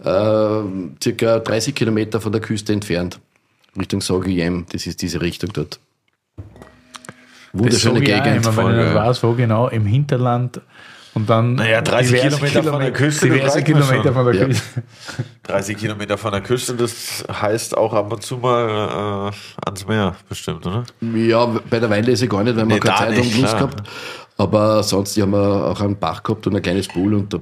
äh, 0.00 0.60
circa 1.02 1.38
30 1.40 1.74
Kilometer 1.74 2.20
von 2.20 2.32
der 2.32 2.40
Küste 2.40 2.72
entfernt, 2.72 3.20
Richtung 3.78 4.00
Saint-Guillaume. 4.00 4.64
Das 4.72 4.86
ist 4.86 5.00
diese 5.02 5.20
Richtung 5.20 5.50
dort. 5.52 5.78
Wunderschöne 7.52 8.00
Gegend. 8.00 8.26
immer, 8.26 8.52
voll 8.52 8.72
wenn 8.76 8.80
ich 8.80 8.86
geil. 8.86 8.94
weiß, 8.94 9.22
wo 9.22 9.32
genau, 9.32 9.68
im 9.68 9.86
Hinterland 9.86 10.60
und 11.14 11.28
dann 11.28 11.54
Naja, 11.54 11.80
30 11.80 12.20
diverse 12.20 12.28
Kilometer 12.38 12.62
von 12.70 12.80
der 12.80 12.92
Küste, 12.92 13.28
diverse 13.30 13.62
Kilometer 13.62 14.12
von 14.12 14.24
der 14.26 14.34
Ja. 14.34 14.44
Küste. 14.46 14.82
30 15.44 15.76
Kilometer 15.78 16.18
von 16.18 16.32
der 16.32 16.40
Küste, 16.42 16.74
das 16.74 17.24
heißt 17.32 17.76
auch 17.76 17.94
ab 17.94 18.12
und 18.12 18.22
zu 18.22 18.36
mal 18.36 19.30
äh, 19.32 19.66
ans 19.66 19.86
Meer 19.86 20.14
bestimmt, 20.28 20.66
oder? 20.66 20.84
Ja, 21.00 21.46
bei 21.70 21.80
der 21.80 21.88
Weinlese 21.90 22.28
gar 22.28 22.44
nicht, 22.44 22.56
weil 22.56 22.68
wir 22.68 22.74
Nee, 22.74 22.80
keine 22.80 23.14
Zeit 23.14 23.18
und 23.24 23.40
Lust 23.40 23.54
gehabt. 23.56 23.82
Aber 24.36 24.82
sonst, 24.84 25.16
die 25.16 25.22
haben 25.22 25.32
wir 25.32 25.66
auch 25.68 25.80
einen 25.80 25.98
Bach 25.98 26.22
gehabt 26.22 26.46
und 26.46 26.54
ein 26.54 26.62
kleines 26.62 26.86
Pool 26.86 27.14
und 27.14 27.32
da 27.32 27.38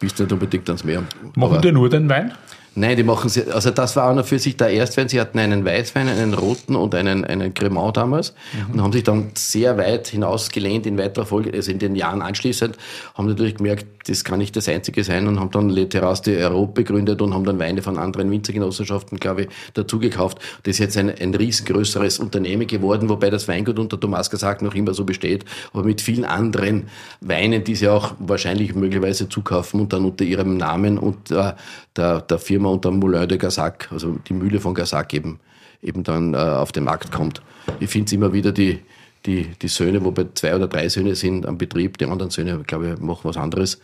bist 0.00 0.18
du 0.18 0.24
nicht 0.24 0.32
unbedingt 0.32 0.68
ans 0.68 0.84
Meer. 0.84 1.04
Machen 1.36 1.60
die 1.62 1.72
nur 1.72 1.88
den 1.88 2.08
Wein? 2.08 2.32
Nein, 2.78 2.96
die 2.96 3.02
machen 3.02 3.28
sie, 3.28 3.50
also 3.50 3.72
das 3.72 3.96
war 3.96 4.08
auch 4.08 4.14
noch 4.14 4.24
für 4.24 4.38
sich 4.38 4.56
der 4.56 4.70
Erstwein. 4.70 5.08
Sie 5.08 5.20
hatten 5.20 5.40
einen 5.40 5.64
Weißwein, 5.64 6.08
einen 6.08 6.32
roten 6.32 6.76
und 6.76 6.94
einen, 6.94 7.24
einen 7.24 7.52
Cremant 7.52 7.96
damals 7.96 8.34
und 8.72 8.80
haben 8.80 8.92
sich 8.92 9.02
dann 9.02 9.32
sehr 9.36 9.76
weit 9.78 10.06
hinausgelehnt 10.06 10.86
in 10.86 10.96
weiterer 10.96 11.26
Folge, 11.26 11.52
also 11.52 11.72
in 11.72 11.80
den 11.80 11.96
Jahren 11.96 12.22
anschließend, 12.22 12.76
haben 13.14 13.26
natürlich 13.26 13.56
gemerkt, 13.56 13.86
das 14.08 14.22
kann 14.22 14.38
nicht 14.38 14.56
das 14.56 14.68
einzige 14.68 15.02
sein 15.02 15.26
und 15.26 15.40
haben 15.40 15.50
dann 15.50 15.70
Le 15.70 15.88
Terrasse 15.88 16.22
de 16.22 16.42
Europe 16.42 16.82
gegründet 16.82 17.20
und 17.20 17.34
haben 17.34 17.44
dann 17.44 17.58
Weine 17.58 17.82
von 17.82 17.98
anderen 17.98 18.30
Winzergenossenschaften, 18.30 19.18
glaube 19.18 19.42
ich, 19.42 19.48
dazu 19.74 19.98
gekauft. 19.98 20.38
Das 20.62 20.76
ist 20.76 20.78
jetzt 20.78 20.96
ein, 20.96 21.10
ein 21.10 21.34
riesengrößeres 21.34 22.20
Unternehmen 22.20 22.66
geworden, 22.66 23.08
wobei 23.08 23.28
das 23.28 23.48
Weingut 23.48 23.78
unter 23.78 23.98
Thomas 23.98 24.30
Gesagt 24.30 24.62
noch 24.62 24.74
immer 24.74 24.94
so 24.94 25.04
besteht, 25.04 25.44
aber 25.72 25.82
mit 25.82 26.00
vielen 26.00 26.24
anderen 26.24 26.88
Weinen, 27.20 27.64
die 27.64 27.74
sie 27.74 27.88
auch 27.88 28.14
wahrscheinlich 28.18 28.74
möglicherweise 28.74 29.28
zukaufen 29.28 29.80
und 29.80 29.92
dann 29.92 30.04
unter 30.04 30.24
ihrem 30.24 30.56
Namen 30.56 30.96
und 30.96 31.30
äh, 31.30 31.54
der, 31.96 32.20
der 32.20 32.38
Firma 32.38 32.67
unter 32.68 32.90
Moulin 32.90 33.28
de 33.28 33.38
Gassac, 33.38 33.88
also 33.90 34.18
die 34.28 34.34
Mühle 34.34 34.60
von 34.60 34.74
Gassac 34.74 35.12
eben, 35.14 35.40
eben 35.82 36.02
dann 36.04 36.34
äh, 36.34 36.36
auf 36.36 36.72
den 36.72 36.84
Markt 36.84 37.12
kommt. 37.12 37.42
Ich 37.80 37.90
finde 37.90 38.06
es 38.06 38.12
immer 38.12 38.32
wieder 38.32 38.52
die, 38.52 38.80
die, 39.26 39.46
die 39.60 39.68
Söhne, 39.68 40.04
wobei 40.04 40.26
zwei 40.34 40.54
oder 40.54 40.68
drei 40.68 40.88
Söhne 40.88 41.14
sind 41.14 41.46
am 41.46 41.58
Betrieb, 41.58 41.98
die 41.98 42.06
anderen 42.06 42.30
Söhne, 42.30 42.58
glaube 42.66 42.94
ich, 42.94 43.00
machen 43.00 43.20
was 43.24 43.36
anderes. 43.36 43.80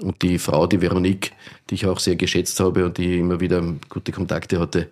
Und 0.00 0.22
die 0.22 0.38
Frau, 0.38 0.66
die 0.66 0.80
Veronique, 0.80 1.32
die 1.68 1.74
ich 1.74 1.86
auch 1.86 1.98
sehr 1.98 2.16
geschätzt 2.16 2.58
habe 2.60 2.86
und 2.86 2.96
die 2.96 3.18
immer 3.18 3.40
wieder 3.40 3.62
gute 3.88 4.12
Kontakte 4.12 4.58
hatte, 4.58 4.88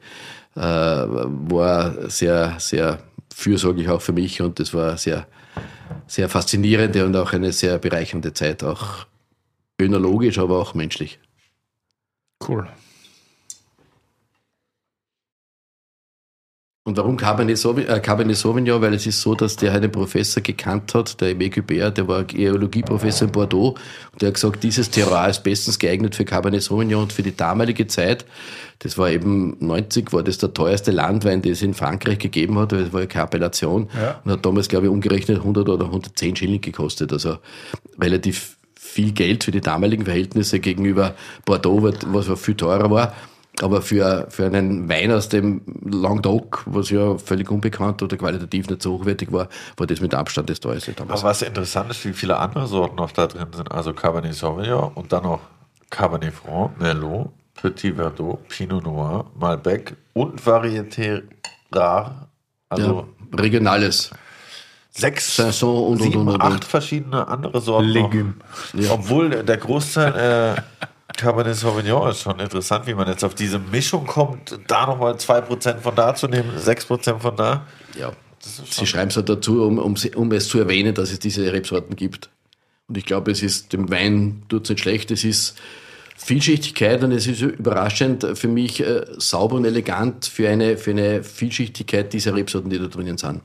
äh, 0.57 0.61
war 0.61 2.11
sehr, 2.11 2.57
sehr 2.59 2.99
fürsorglich 3.35 3.89
auch 3.89 4.03
für 4.03 4.13
mich 4.13 4.43
und 4.43 4.59
das 4.59 4.75
war 4.75 4.99
sehr, 4.99 5.27
sehr 6.07 6.29
faszinierende 6.29 7.05
und 7.07 7.17
auch 7.17 7.33
eine 7.33 7.53
sehr 7.53 7.79
bereichernde 7.79 8.33
Zeit, 8.35 8.65
auch 8.65 9.07
önologisch, 9.81 10.39
aber 10.39 10.59
auch 10.59 10.75
menschlich. 10.75 11.21
Cool. 12.47 12.69
Und 16.89 16.97
warum 16.97 17.19
Cabernet 17.19 17.59
Sauvignon? 17.59 17.97
Äh, 17.97 18.01
Cabernet 18.01 18.35
Sauvignon? 18.35 18.81
Weil 18.81 18.95
es 18.95 19.07
ist 19.07 19.21
so, 19.21 19.35
dass 19.35 19.57
der 19.57 19.75
einen 19.75 19.93
Professor 19.93 20.43
gekannt 20.43 20.95
hat, 20.95 21.21
der 21.21 21.35
Aimé 21.37 21.55
Gubert, 21.55 21.99
der 21.99 22.09
war 22.09 22.25
Geologieprofessor 22.25 23.27
in 23.29 23.33
Bordeaux, 23.33 23.77
und 24.13 24.23
der 24.23 24.29
hat 24.29 24.35
gesagt, 24.37 24.63
dieses 24.63 24.89
Terroir 24.89 25.29
ist 25.29 25.43
bestens 25.45 25.79
geeignet 25.79 26.15
für 26.15 26.25
Cabernet 26.25 26.63
Sauvignon 26.63 27.03
und 27.03 27.13
für 27.13 27.23
die 27.23 27.37
damalige 27.37 27.87
Zeit, 27.89 28.25
das 28.79 28.97
war 28.97 29.11
eben 29.11 29.55
90, 29.61 30.15
war 30.15 30.23
das 30.23 30.39
der 30.39 30.55
teuerste 30.55 30.91
Landwein, 30.91 31.43
den 31.43 31.53
es 31.53 31.61
in 31.61 31.75
Frankreich 31.75 32.21
gegeben 32.21 32.59
hat, 32.59 32.73
weil 32.73 32.85
es 32.85 32.93
war 32.95 33.01
ja 33.03 33.07
keine 33.07 33.25
Appellation, 33.25 33.91
Ja. 33.95 34.23
und 34.25 34.33
hat 34.33 34.47
damals, 34.47 34.71
glaube 34.71 34.87
ich, 34.87 34.91
umgerechnet 34.91 35.41
100 35.41 35.69
oder 35.69 35.85
110 35.85 36.37
Schilling 36.37 36.63
gekostet, 36.63 37.13
also 37.13 37.37
relativ 38.01 38.57
viel 38.81 39.13
Geld 39.13 39.45
für 39.45 39.51
die 39.51 39.61
damaligen 39.61 40.07
Verhältnisse 40.07 40.59
gegenüber 40.59 41.15
Bordeaux, 41.45 41.83
was 42.07 42.41
viel 42.41 42.55
teurer 42.55 42.91
war. 42.91 43.13
Aber 43.61 43.83
für, 43.83 44.27
für 44.31 44.47
einen 44.47 44.89
Wein 44.89 45.11
aus 45.11 45.29
dem 45.29 45.63
Languedoc, 45.85 46.63
was 46.67 46.91
ja 46.91 47.19
völlig 47.19 47.51
unbekannt 47.51 48.03
oder 48.03 48.17
qualitativ 48.17 48.69
nicht 48.69 48.83
so 48.83 48.99
hochwertig 48.99 49.33
war, 49.33 49.49
war 49.77 49.87
das 49.87 50.01
mit 50.01 50.15
Abstand 50.15 50.49
das 50.49 50.61
teuerste 50.61 50.93
damals. 50.93 51.21
Aber 51.21 51.31
was 51.31 51.43
interessant 51.43 51.91
ist, 51.91 52.05
wie 52.05 52.13
viele 52.13 52.39
andere 52.39 52.67
Sorten 52.67 52.97
noch 52.97 53.11
da 53.11 53.27
drin 53.27 53.49
sind. 53.53 53.71
Also 53.73 53.93
Cabernet 53.93 54.35
Sauvignon 54.35 54.93
und 54.95 55.13
dann 55.13 55.25
noch 55.25 55.41
Cabernet 55.91 56.35
Franc, 56.35 56.79
Merlot, 56.81 57.31
Petit 57.61 57.97
Verdot, 57.97 58.47
Pinot 58.49 58.85
Noir, 58.85 59.25
Malbec 59.39 59.97
und 60.13 60.41
Varieté 60.41 61.23
Rare. 61.73 62.29
Also 62.69 63.09
ja, 63.33 63.39
regionales. 63.39 64.11
sechs, 64.91 65.37
Saison 65.37 65.89
und, 65.89 66.03
sieben, 66.03 66.21
und, 66.21 66.29
und, 66.29 66.43
acht 66.43 66.53
und. 66.53 66.65
verschiedene 66.65 67.27
andere 67.27 67.61
Sorten. 67.61 67.89
Legüm. 67.89 68.35
Noch. 68.73 68.91
Obwohl 68.91 69.31
der 69.31 69.57
Großteil 69.57 70.57
äh, 70.57 70.87
Cabernet 71.17 71.57
Sauvignon 71.57 72.11
ist 72.11 72.23
schon 72.23 72.39
interessant, 72.39 72.87
wie 72.87 72.95
man 72.95 73.09
jetzt 73.09 73.25
auf 73.25 73.35
diese 73.35 73.59
Mischung 73.59 74.07
kommt, 74.07 74.59
da 74.67 74.87
nochmal 74.87 75.15
2% 75.15 75.79
von 75.79 75.95
da 75.95 76.15
zu 76.15 76.29
nehmen, 76.29 76.51
6% 76.57 77.19
von 77.19 77.37
da. 77.37 77.67
Ja. 77.99 78.13
Sie 78.41 78.87
schreiben 78.87 79.09
es 79.09 79.17
halt 79.17 79.29
dazu, 79.29 79.65
um, 79.65 79.79
um, 79.79 79.97
um 80.15 80.33
es 80.33 80.49
zu 80.49 80.59
erwähnen, 80.59 80.95
dass 80.95 81.11
es 81.11 81.19
diese 81.19 81.53
Rebsorten 81.53 81.97
gibt. 81.97 82.31
Und 82.87 82.97
ich 82.97 83.05
glaube, 83.05 83.31
es 83.31 83.43
ist 83.43 83.73
dem 83.73 83.91
Wein 83.91 84.43
tut 84.49 84.69
nicht 84.69 84.81
schlecht. 84.81 85.11
Es 85.11 85.25
ist 85.25 85.59
Vielschichtigkeit 86.17 87.03
und 87.03 87.13
es 87.13 87.27
ist 87.27 87.43
überraschend 87.43 88.27
für 88.35 88.49
mich 88.49 88.81
äh, 88.81 89.05
sauber 89.19 89.57
und 89.57 89.65
elegant 89.65 90.27
für 90.27 90.49
eine, 90.49 90.77
für 90.77 90.91
eine 90.91 91.23
Vielschichtigkeit 91.23 92.13
dieser 92.13 92.35
Rebsorten, 92.35 92.71
die 92.71 92.79
da 92.79 92.87
drinnen 92.87 93.19
sind. 93.19 93.41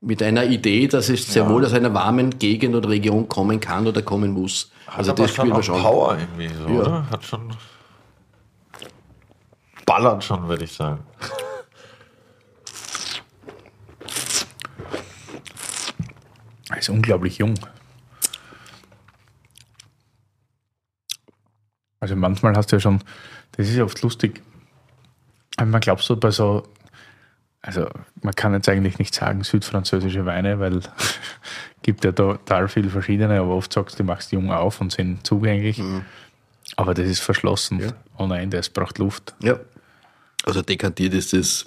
Mit 0.00 0.22
einer 0.22 0.44
Idee, 0.44 0.86
dass 0.86 1.08
es 1.08 1.32
sehr 1.32 1.48
wohl 1.48 1.64
aus 1.64 1.72
einer 1.72 1.94
warmen 1.94 2.38
Gegend 2.38 2.74
oder 2.74 2.90
Region 2.90 3.28
kommen 3.28 3.60
kann 3.60 3.86
oder 3.86 4.02
kommen 4.02 4.32
muss. 4.32 4.70
Hat 4.94 4.98
also 4.98 5.12
das 5.12 5.32
spürt 5.32 5.48
man 5.48 5.58
auch 5.58 5.62
schon. 5.64 5.82
Power 5.82 6.16
irgendwie 6.18 6.48
so, 6.54 6.68
Ja. 6.68 6.80
oder? 6.80 7.10
Hat 7.10 7.24
schon 7.24 7.52
ballert 9.84 10.22
schon, 10.22 10.46
würde 10.48 10.62
ich 10.64 10.72
sagen. 10.72 11.00
Er 16.70 16.78
ist 16.78 16.88
unglaublich 16.88 17.38
jung. 17.38 17.54
Also 21.98 22.14
manchmal 22.14 22.54
hast 22.54 22.70
du 22.70 22.76
ja 22.76 22.80
schon, 22.80 23.00
das 23.52 23.68
ist 23.68 23.74
ja 23.76 23.84
oft 23.84 24.00
lustig, 24.02 24.42
aber 25.56 25.66
man 25.66 25.80
glaubst 25.80 26.06
so 26.06 26.16
bei 26.16 26.30
so, 26.30 26.62
also 27.62 27.88
man 28.22 28.34
kann 28.34 28.52
jetzt 28.52 28.68
eigentlich 28.68 28.98
nicht 28.98 29.14
sagen 29.14 29.42
südfranzösische 29.42 30.24
Weine, 30.26 30.60
weil 30.60 30.80
gibt 31.84 32.02
ja 32.04 32.10
total 32.12 32.66
viele 32.68 32.88
verschiedene, 32.88 33.38
aber 33.38 33.54
oft 33.54 33.72
sagst 33.72 33.94
du, 33.98 34.02
du 34.02 34.06
machst 34.06 34.32
jung 34.32 34.50
auf 34.50 34.80
und 34.80 34.90
sind 34.90 35.24
zugänglich. 35.24 35.80
Aber 36.76 36.94
das 36.94 37.06
ist 37.06 37.20
verschlossen 37.20 37.92
ohne 38.18 38.40
Ende, 38.40 38.56
es 38.56 38.68
braucht 38.70 38.98
Luft. 38.98 39.34
Ja. 39.42 39.60
Also 40.44 40.62
dekantiert 40.62 41.14
ist 41.14 41.32
das 41.34 41.66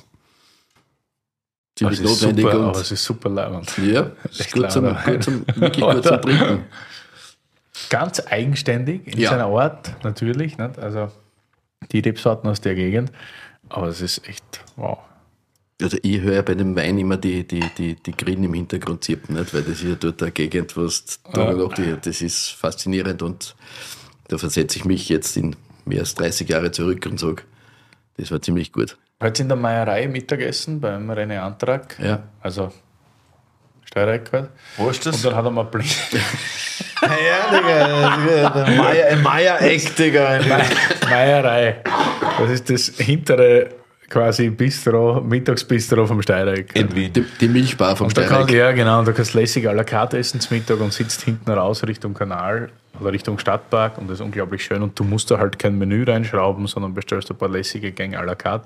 ziemlich 1.77 2.01
notwendig. 2.01 2.45
super, 2.45 2.59
aber 2.67 2.79
es 2.81 2.91
ist 2.91 3.03
super 3.03 3.29
leibend. 3.29 3.77
ja, 3.77 4.11
es 4.29 4.39
ist 4.41 4.51
gut 4.51 4.71
zum, 4.71 4.95
gut 5.05 5.23
zum, 5.23 5.45
wirklich 5.55 5.83
gut 5.85 6.03
zum 6.03 6.21
Trinken. 6.21 6.65
Ganz 7.89 8.19
eigenständig 8.27 9.05
in 9.07 9.19
Ja. 9.19 9.29
seiner 9.29 9.45
Art, 9.45 10.03
natürlich. 10.03 10.57
Nicht? 10.57 10.79
Also 10.79 11.11
die 11.91 11.99
Rebsorten 11.99 12.49
aus 12.49 12.59
der 12.59 12.73
Gegend. 12.75 13.11
Aber 13.69 13.87
es 13.87 14.01
ist 14.01 14.27
echt 14.27 14.61
wow. 14.77 14.97
Also 15.81 15.97
ich 16.01 16.21
höre 16.21 16.41
bei 16.41 16.55
dem 16.55 16.75
Wein 16.75 16.97
immer 16.97 17.17
die, 17.17 17.47
die, 17.47 17.63
die, 17.77 17.95
die 17.95 18.11
Grillen 18.11 18.43
im 18.43 18.53
Hintergrund 18.53 19.03
zirpen, 19.03 19.35
nicht? 19.35 19.53
weil 19.53 19.61
das 19.61 19.73
ist 19.73 19.83
ja 19.83 19.95
dort 19.95 20.21
eine 20.23 20.31
Gegend, 20.31 20.75
wo 20.75 20.83
es 20.83 21.19
Nacht, 21.33 21.79
das 22.03 22.21
ist 22.21 22.49
faszinierend 22.49 23.21
und 23.21 23.55
da 24.27 24.39
versetze 24.39 24.79
ich 24.79 24.85
mich 24.85 25.07
jetzt 25.07 25.37
in 25.37 25.55
mehr 25.85 25.99
als 25.99 26.15
30 26.15 26.49
Jahre 26.49 26.71
zurück 26.71 27.05
und 27.05 27.19
sage, 27.19 27.43
das 28.17 28.31
war 28.31 28.41
ziemlich 28.41 28.71
gut. 28.73 28.97
Heute 29.21 29.43
in 29.43 29.49
der 29.49 29.57
Meierei 29.57 30.07
Mittagessen 30.07 30.81
beim 30.81 31.09
René 31.11 31.39
Antrag. 31.39 31.97
Ja. 31.99 32.23
Also 32.41 32.71
Steuerreich 33.85 34.21
halt. 34.31 34.49
Wo 34.77 34.89
ist 34.89 35.05
das? 35.05 35.17
Und 35.17 35.25
dann 35.25 35.35
hat 35.35 35.45
er 35.45 35.51
mal 35.51 35.63
blind. 35.63 35.95
Ja, 37.01 37.51
Digga. 37.51 39.09
im 39.09 39.21
Meier-Eck, 39.21 39.95
Digga. 39.95 40.39
Meierei. 41.09 41.83
Das 42.39 42.49
ist 42.49 42.69
das 42.69 42.87
hintere 42.97 43.69
quasi 44.09 44.49
Bistro, 44.49 45.21
Mittagsbistro 45.21 46.05
vom 46.05 46.21
Steireck. 46.21 46.73
Die, 46.73 47.09
die 47.09 47.47
Milchbar 47.47 47.95
vom 47.95 48.09
Steireck. 48.09 48.51
ja, 48.51 48.71
genau, 48.71 48.99
und 48.99 49.07
da 49.07 49.11
kannst 49.11 49.33
du 49.33 49.39
lässig 49.39 49.67
à 49.67 49.73
la 49.73 49.83
carte 49.83 50.17
essen 50.17 50.39
zum 50.39 50.57
Mittag 50.57 50.79
und 50.79 50.93
sitzt 50.93 51.23
hinten 51.23 51.51
raus 51.51 51.85
Richtung 51.85 52.13
Kanal 52.13 52.69
oder 52.99 53.11
Richtung 53.11 53.37
Stadtpark 53.37 53.97
und 53.97 54.09
das 54.09 54.19
ist 54.19 54.25
unglaublich 54.25 54.63
schön. 54.63 54.81
Und 54.81 54.97
du 54.97 55.03
musst 55.03 55.29
da 55.29 55.37
halt 55.37 55.59
kein 55.59 55.77
Menü 55.77 56.03
reinschrauben, 56.03 56.67
sondern 56.67 56.93
bestellst 56.93 57.29
ein 57.29 57.37
paar 57.37 57.49
lässige 57.49 57.91
Gänge 57.91 58.19
à 58.19 58.23
la 58.23 58.35
carte. 58.35 58.65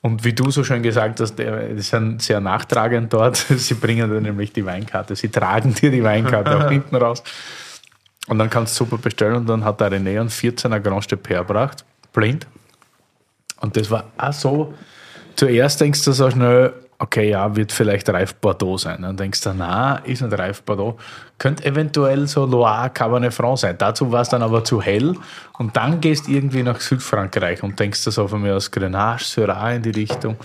Und 0.00 0.24
wie 0.24 0.32
du 0.32 0.50
so 0.50 0.62
schön 0.62 0.82
gesagt 0.82 1.18
hast, 1.20 1.36
die 1.38 1.80
sind 1.80 2.22
sehr 2.22 2.40
nachtragend 2.40 3.12
dort. 3.12 3.36
Sie 3.48 3.74
bringen 3.74 4.08
dir 4.08 4.20
nämlich 4.20 4.52
die 4.52 4.64
Weinkarte, 4.64 5.16
sie 5.16 5.28
tragen 5.28 5.74
dir 5.74 5.90
die 5.90 6.04
Weinkarte 6.04 6.56
auch 6.56 6.70
hinten 6.70 6.94
raus. 6.94 7.22
Und 8.28 8.38
dann 8.38 8.48
kannst 8.50 8.78
du 8.78 8.84
super 8.84 8.98
bestellen 8.98 9.36
und 9.36 9.46
dann 9.48 9.64
hat 9.64 9.80
der 9.80 9.90
René 9.90 10.20
einen 10.20 10.28
14er 10.28 10.80
Grand 10.80 11.02
Stepper 11.02 11.38
gebracht, 11.38 11.84
blind. 12.12 12.46
Und 13.60 13.76
das 13.76 13.90
war 13.90 14.04
auch 14.16 14.32
so, 14.32 14.74
zuerst 15.36 15.80
denkst 15.80 16.04
du 16.04 16.12
so 16.12 16.30
schnell, 16.30 16.72
okay, 16.98 17.30
ja, 17.30 17.54
wird 17.54 17.72
vielleicht 17.72 18.08
Reif 18.08 18.34
Bordeaux 18.34 18.76
sein. 18.76 19.02
Dann 19.02 19.16
denkst 19.16 19.40
du, 19.42 19.54
na, 19.54 19.96
ist 19.98 20.20
nicht 20.20 20.36
Reif 20.36 20.62
Bordeaux. 20.62 20.98
Könnte 21.38 21.64
eventuell 21.64 22.26
so 22.26 22.44
Loire 22.44 22.90
Cabernet 22.90 23.32
Franc 23.32 23.58
sein. 23.58 23.76
Dazu 23.78 24.10
war 24.10 24.22
es 24.22 24.28
dann 24.28 24.42
aber 24.42 24.64
zu 24.64 24.82
hell. 24.82 25.14
Und 25.58 25.76
dann 25.76 26.00
gehst 26.00 26.26
du 26.26 26.32
irgendwie 26.32 26.62
nach 26.62 26.80
Südfrankreich 26.80 27.62
und 27.62 27.78
denkst 27.78 28.04
du 28.04 28.10
so 28.10 28.26
von 28.26 28.42
mir 28.42 28.56
aus 28.56 28.70
Grenache, 28.70 29.24
Syrah 29.24 29.72
in 29.72 29.82
die 29.82 29.90
Richtung. 29.90 30.36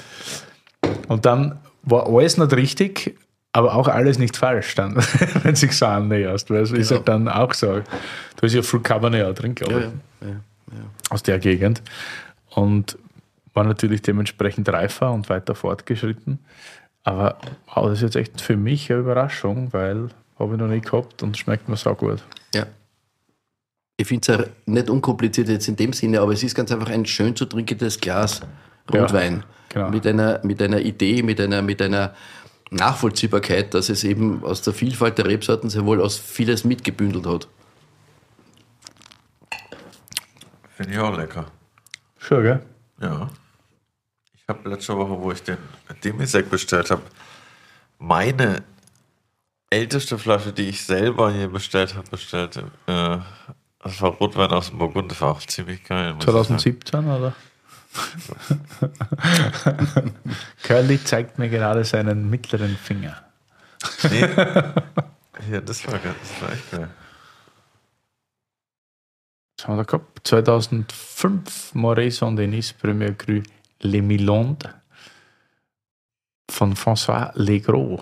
Und 1.07 1.25
dann 1.25 1.59
war 1.81 2.07
alles 2.07 2.37
nicht 2.37 2.53
richtig, 2.53 3.17
aber 3.51 3.75
auch 3.75 3.87
alles 3.87 4.19
nicht 4.19 4.37
falsch, 4.37 4.75
dann, 4.75 4.95
wenn 5.43 5.55
sich 5.55 5.75
so 5.75 5.87
annäherst. 5.87 6.51
Weil 6.51 6.61
es 6.61 6.71
ist 6.71 6.91
halt 6.91 7.07
dann 7.07 7.27
auch 7.27 7.53
so. 7.53 7.81
Da 8.35 8.45
ist 8.45 8.53
ja 8.53 8.61
viel 8.61 8.79
Cabernet 8.79 9.25
auch 9.25 9.33
drin, 9.33 9.55
glaube 9.55 9.91
ich 10.21 10.27
Ja, 10.27 10.33
ja. 10.77 10.83
aus 11.09 11.23
der 11.23 11.39
Gegend 11.39 11.81
und 12.55 12.97
war 13.53 13.63
natürlich 13.63 14.01
dementsprechend 14.01 14.69
reifer 14.69 15.11
und 15.11 15.29
weiter 15.29 15.55
fortgeschritten. 15.55 16.39
Aber 17.03 17.37
wow, 17.67 17.85
das 17.85 17.95
ist 17.95 18.01
jetzt 18.01 18.15
echt 18.15 18.41
für 18.41 18.57
mich 18.57 18.91
eine 18.91 19.01
Überraschung, 19.01 19.71
weil 19.73 20.09
habe 20.39 20.53
ich 20.53 20.59
noch 20.59 20.67
nie 20.67 20.81
gehabt 20.81 21.21
und 21.21 21.37
schmeckt 21.37 21.69
mir 21.69 21.77
so 21.77 21.93
gut. 21.93 22.23
Ja. 22.53 22.65
Ich 23.97 24.07
finde 24.07 24.21
es 24.21 24.39
ja 24.39 24.45
nicht 24.65 24.89
unkompliziert 24.89 25.49
jetzt 25.49 25.67
in 25.67 25.75
dem 25.75 25.93
Sinne, 25.93 26.21
aber 26.21 26.33
es 26.33 26.41
ist 26.43 26.55
ganz 26.55 26.71
einfach 26.71 26.89
ein 26.89 27.05
schön 27.05 27.35
zu 27.35 27.45
trinkendes 27.45 27.99
Glas 27.99 28.41
Rotwein. 28.91 29.43
genau. 29.69 29.89
Mit, 29.89 30.07
einer, 30.07 30.39
mit 30.43 30.61
einer 30.61 30.79
Idee, 30.79 31.21
mit 31.21 31.39
einer, 31.39 31.61
mit 31.61 31.81
einer 31.81 32.15
Nachvollziehbarkeit, 32.71 33.73
dass 33.73 33.89
es 33.89 34.03
eben 34.03 34.43
aus 34.43 34.61
der 34.63 34.73
Vielfalt 34.73 35.17
der 35.17 35.27
Rebsorten 35.27 35.69
sehr 35.69 35.85
wohl 35.85 36.01
aus 36.01 36.17
vieles 36.17 36.63
mitgebündelt 36.63 37.27
hat. 37.27 37.47
Finde 40.75 40.93
ich 40.93 40.99
auch 40.99 41.15
lecker. 41.15 41.45
Schon, 42.23 42.41
gell? 42.41 42.61
Ja. 43.01 43.29
Ich 44.33 44.47
habe 44.47 44.69
letzte 44.69 44.95
Woche, 44.95 45.21
wo 45.21 45.31
ich 45.31 45.43
den 45.43 45.57
Demisek 46.03 46.49
bestellt 46.49 46.89
habe, 46.89 47.01
meine 47.99 48.63
älteste 49.69 50.17
Flasche, 50.17 50.53
die 50.53 50.69
ich 50.69 50.85
selber 50.85 51.31
hier 51.31 51.49
bestellt 51.49 51.95
habe, 51.95 52.09
bestellt. 52.09 52.57
Äh, 52.87 53.17
das 53.79 54.01
war 54.01 54.11
Rotwein 54.11 54.51
aus 54.51 54.69
dem 54.69 54.77
Burgund, 54.77 55.11
das 55.11 55.19
war 55.19 55.31
auch 55.31 55.41
ziemlich 55.41 55.83
geil. 55.83 56.13
muss 56.13 56.23
ich 56.23 56.31
sagen. 56.31 56.59
2017 56.59 57.07
oder? 57.09 57.33
Curly 60.63 61.03
zeigt 61.03 61.37
mir 61.37 61.49
gerade 61.49 61.83
seinen 61.83 62.29
mittleren 62.29 62.77
Finger. 62.77 63.21
Nee. 64.09 64.27
Ja, 65.51 65.61
das 65.61 65.85
war, 65.85 65.99
das 65.99 66.41
war 66.41 66.53
echt 66.53 66.71
geil. 66.71 66.89
Was 69.63 69.69
haben 69.69 69.77
wir 69.77 69.83
da 69.85 69.91
gehabt? 69.97 70.27
2005 70.27 71.73
Moret 71.75 72.11
Saint-Denis 72.11 72.73
Premier 72.73 73.13
Cru 73.13 73.41
Les 73.79 74.01
Milandes 74.01 74.69
von 76.51 76.75
François 76.75 77.31
Legros. 77.35 78.01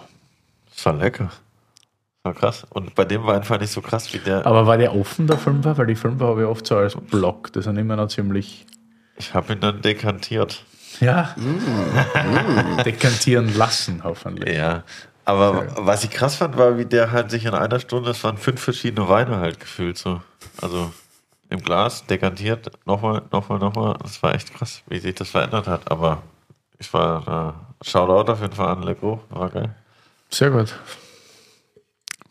Das 0.73 0.87
war 0.87 0.93
lecker. 0.93 1.25
Das 1.25 2.23
war 2.23 2.33
krass. 2.33 2.65
Und 2.71 2.95
bei 2.95 3.05
dem 3.05 3.27
Wein 3.27 3.43
fand 3.43 3.61
ich 3.61 3.69
so 3.69 3.81
krass, 3.81 4.11
wie 4.11 4.17
der. 4.17 4.43
Aber 4.47 4.65
war 4.65 4.79
der 4.79 4.95
offen, 4.95 5.27
der 5.27 5.37
Fünfer? 5.37 5.77
Weil 5.77 5.85
die 5.85 5.93
Fünfer 5.93 6.29
habe 6.29 6.41
ich 6.41 6.47
oft 6.47 6.65
so 6.65 6.77
als 6.77 6.95
Block. 6.95 7.53
Das 7.53 7.65
sind 7.65 7.77
immer 7.77 7.95
noch 7.95 8.07
ziemlich. 8.07 8.65
Ich 9.17 9.35
habe 9.35 9.53
ihn 9.53 9.59
dann 9.59 9.83
dekantiert. 9.83 10.65
Ja. 10.99 11.35
Dekantieren 12.85 13.55
lassen, 13.55 14.03
hoffentlich. 14.03 14.57
Ja. 14.57 14.83
Aber 15.25 15.67
was 15.77 16.03
ich 16.03 16.09
krass 16.09 16.37
fand, 16.37 16.57
war, 16.57 16.79
wie 16.79 16.85
der 16.85 17.11
halt 17.11 17.29
sich 17.29 17.45
in 17.45 17.53
einer 17.53 17.79
Stunde, 17.79 18.09
es 18.09 18.23
waren 18.23 18.37
fünf 18.37 18.59
verschiedene 18.59 19.07
Weine 19.07 19.37
halt 19.37 19.59
gefühlt 19.59 19.99
so. 19.99 20.21
Also 20.59 20.91
im 21.51 21.61
Glas, 21.61 22.05
dekantiert, 22.07 22.71
nochmal, 22.85 23.21
nochmal, 23.31 23.59
nochmal. 23.59 23.95
Das 24.01 24.21
war 24.23 24.33
echt 24.33 24.53
krass, 24.53 24.81
wie 24.87 24.97
sich 24.99 25.13
das 25.15 25.29
verändert 25.29 25.67
hat. 25.67 25.91
Aber 25.91 26.23
ich 26.79 26.91
war 26.93 27.21
da. 27.25 27.53
Shoutout 27.83 28.31
auf 28.31 28.41
jeden 28.41 28.53
Fall 28.53 28.69
an 28.69 28.83
Legro, 28.83 29.21
war 29.29 29.49
geil. 29.49 29.75
Sehr 30.29 30.49
gut. 30.49 30.73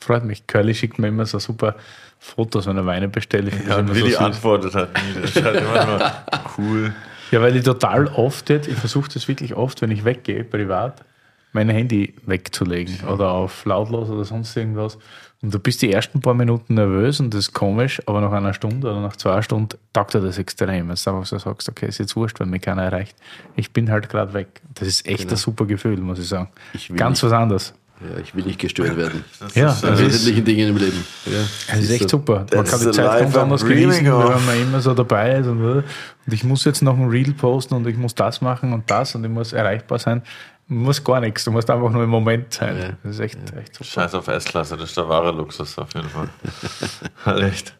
Freut 0.01 0.25
mich. 0.25 0.47
Curly 0.47 0.75
schickt 0.75 0.99
mir 0.99 1.09
immer 1.09 1.27
so 1.27 1.39
super 1.39 1.75
Fotos, 2.19 2.67
wenn 2.67 2.77
er 2.77 2.87
Weine 2.87 3.09
bestellt. 3.09 3.53
Ja, 3.69 3.77
und 3.77 3.89
Willi 3.89 4.01
so 4.01 4.07
süß. 4.09 4.17
antwortet 4.19 4.75
hat 4.75 4.91
nie. 4.95 5.21
Das 5.21 5.37
ist 5.37 5.45
halt 5.45 5.61
immer 5.61 5.87
nur 5.87 6.13
cool. 6.59 6.95
Ja, 7.31 7.41
weil 7.41 7.55
ich 7.57 7.65
total 7.65 8.07
oft, 8.09 8.49
jetzt- 8.51 8.69
ich 8.69 8.77
versuche 8.77 9.11
das 9.13 9.29
wirklich 9.29 9.55
oft, 9.55 9.81
wenn 9.83 9.91
ich 9.91 10.05
weggehe, 10.05 10.45
privat, 10.45 11.05
mein 11.53 11.69
Handy 11.69 12.15
wegzulegen 12.27 13.07
oder 13.09 13.31
auf 13.31 13.65
lautlos 13.65 14.09
oder 14.11 14.25
sonst 14.25 14.57
irgendwas. 14.57 14.99
Und 15.43 15.55
du 15.55 15.59
bist 15.59 15.81
die 15.81 15.91
ersten 15.91 16.21
paar 16.21 16.35
Minuten 16.35 16.75
nervös 16.75 17.19
und 17.19 17.33
das 17.33 17.47
ist 17.47 17.55
komisch, 17.55 18.03
aber 18.07 18.21
nach 18.21 18.33
einer 18.33 18.53
Stunde 18.53 18.91
oder 18.91 19.01
nach 19.01 19.17
zwei 19.17 19.41
Stunden 19.41 19.71
taugt 19.95 20.13
dir 20.13 20.21
das 20.21 20.37
extrem. 20.37 20.89
Wenn 20.89 20.95
du 20.95 21.11
einfach 21.11 21.25
so 21.25 21.39
sagst, 21.39 21.67
okay, 21.69 21.87
ist 21.87 21.99
jetzt 21.99 22.15
wurscht, 22.15 22.41
wenn 22.41 22.51
mich 22.51 22.61
keiner 22.61 22.83
erreicht. 22.83 23.17
Ich 23.57 23.73
bin 23.73 23.91
halt 23.91 24.11
gerade 24.11 24.35
weg. 24.35 24.61
Das 24.75 24.87
ist 24.87 25.07
echt 25.09 25.31
ein 25.31 25.37
super 25.37 25.65
Gefühl, 25.65 25.97
muss 25.99 26.19
ich 26.19 26.29
sagen. 26.29 26.49
Ich 26.75 26.89
Ganz 26.95 27.23
nicht- 27.23 27.31
was 27.31 27.39
anderes. 27.39 27.75
Ja, 28.03 28.19
ich 28.19 28.35
will 28.35 28.45
nicht 28.45 28.59
gestört 28.59 28.97
werden. 28.97 29.25
Ja, 29.55 29.69
ist, 29.73 29.83
das 29.83 29.85
An 29.85 29.93
ist, 29.93 30.01
wesentlichen 30.01 30.45
Dingen 30.47 30.69
im 30.71 30.77
Leben. 30.79 31.05
Ja, 31.27 31.33
das 31.69 31.81
ist 31.81 31.91
echt 31.91 32.03
so. 32.09 32.17
super. 32.17 32.47
Man 32.55 32.65
kann 32.65 32.81
die 32.81 32.91
Zeit 32.93 33.21
ganz 33.21 33.37
anders 33.37 33.63
genießen, 33.63 34.07
wenn 34.07 34.13
man 34.47 34.63
immer 34.63 34.81
so 34.81 34.95
dabei 34.95 35.37
ist. 35.37 35.47
Und, 35.47 35.63
und 35.63 35.85
ich 36.33 36.43
muss 36.43 36.65
jetzt 36.65 36.81
noch 36.83 36.97
ein 36.99 37.09
Reel 37.11 37.35
posten 37.35 37.75
und 37.75 37.87
ich 37.87 37.99
muss 37.99 38.15
das 38.15 38.41
machen 38.41 38.73
und 38.73 38.91
das 38.91 39.15
und 39.15 39.25
ich 39.25 39.31
muss 39.31 39.53
erreichbar 39.53 39.99
sein. 39.99 40.23
Du 40.71 40.77
musst 40.77 41.05
gar 41.05 41.19
nichts, 41.19 41.43
du 41.43 41.51
musst 41.51 41.69
einfach 41.69 41.91
nur 41.91 42.05
im 42.05 42.11
Moment 42.11 42.55
sein. 42.55 42.79
Ja. 42.79 42.93
Das 43.03 43.17
ist 43.17 43.21
echt, 43.21 43.39
echt 43.57 43.75
super. 43.75 43.91
Scheiß 43.91 44.15
auf 44.15 44.29
S-Klasse, 44.29 44.77
das 44.77 44.91
ist 44.91 44.97
der 44.97 45.09
wahre 45.09 45.33
Luxus 45.33 45.77
auf 45.77 45.93
jeden 45.95 46.09
Fall. 46.09 46.29
halt 47.27 47.43
echt. 47.43 47.75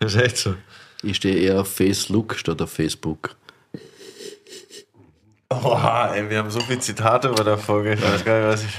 Das 0.00 0.16
ist 0.16 0.20
echt 0.20 0.36
so. 0.36 0.56
Ich 1.04 1.18
stehe 1.18 1.36
eher 1.36 1.60
auf 1.60 1.72
Facebook 1.72 2.34
statt 2.34 2.60
auf 2.60 2.72
Facebook. 2.72 3.36
Oha, 5.50 6.12
ey, 6.12 6.28
wir 6.28 6.38
haben 6.38 6.50
so 6.50 6.58
viele 6.58 6.80
Zitate 6.80 7.28
bei 7.28 7.44
der 7.44 7.56
Folge. 7.56 7.92
Ich 7.94 8.02
weiß 8.02 8.24
gar 8.24 8.36
nicht, 8.40 8.48
was 8.48 8.64
ich. 8.64 8.76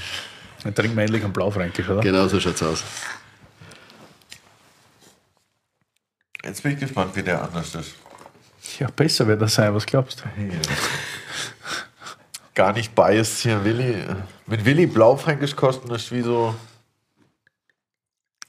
Dann 0.62 0.74
trinken 0.74 0.94
wir 0.94 1.04
endlich 1.04 1.24
einen 1.24 1.32
Blaufränkisch, 1.32 1.88
oder? 1.88 2.02
Genau 2.02 2.28
so 2.28 2.38
schaut's 2.38 2.62
aus. 2.62 2.84
Jetzt 6.44 6.62
bin 6.62 6.72
ich 6.72 6.80
gespannt, 6.80 7.16
wie 7.16 7.22
der 7.22 7.42
anders 7.42 7.74
ist. 7.74 7.94
Ja, 8.78 8.88
besser 8.94 9.26
wird 9.26 9.40
das 9.40 9.54
sein, 9.54 9.74
was 9.74 9.86
glaubst 9.86 10.20
du? 10.20 10.24
Gar 12.54 12.72
nicht 12.72 12.94
biased 12.94 13.42
hier, 13.42 13.64
Willi. 13.64 14.04
Mit 14.46 14.64
Willi 14.64 14.86
Blaufränkisch 14.86 15.56
kosten 15.56 15.90
ist 15.92 16.12
wie 16.12 16.22
so. 16.22 16.54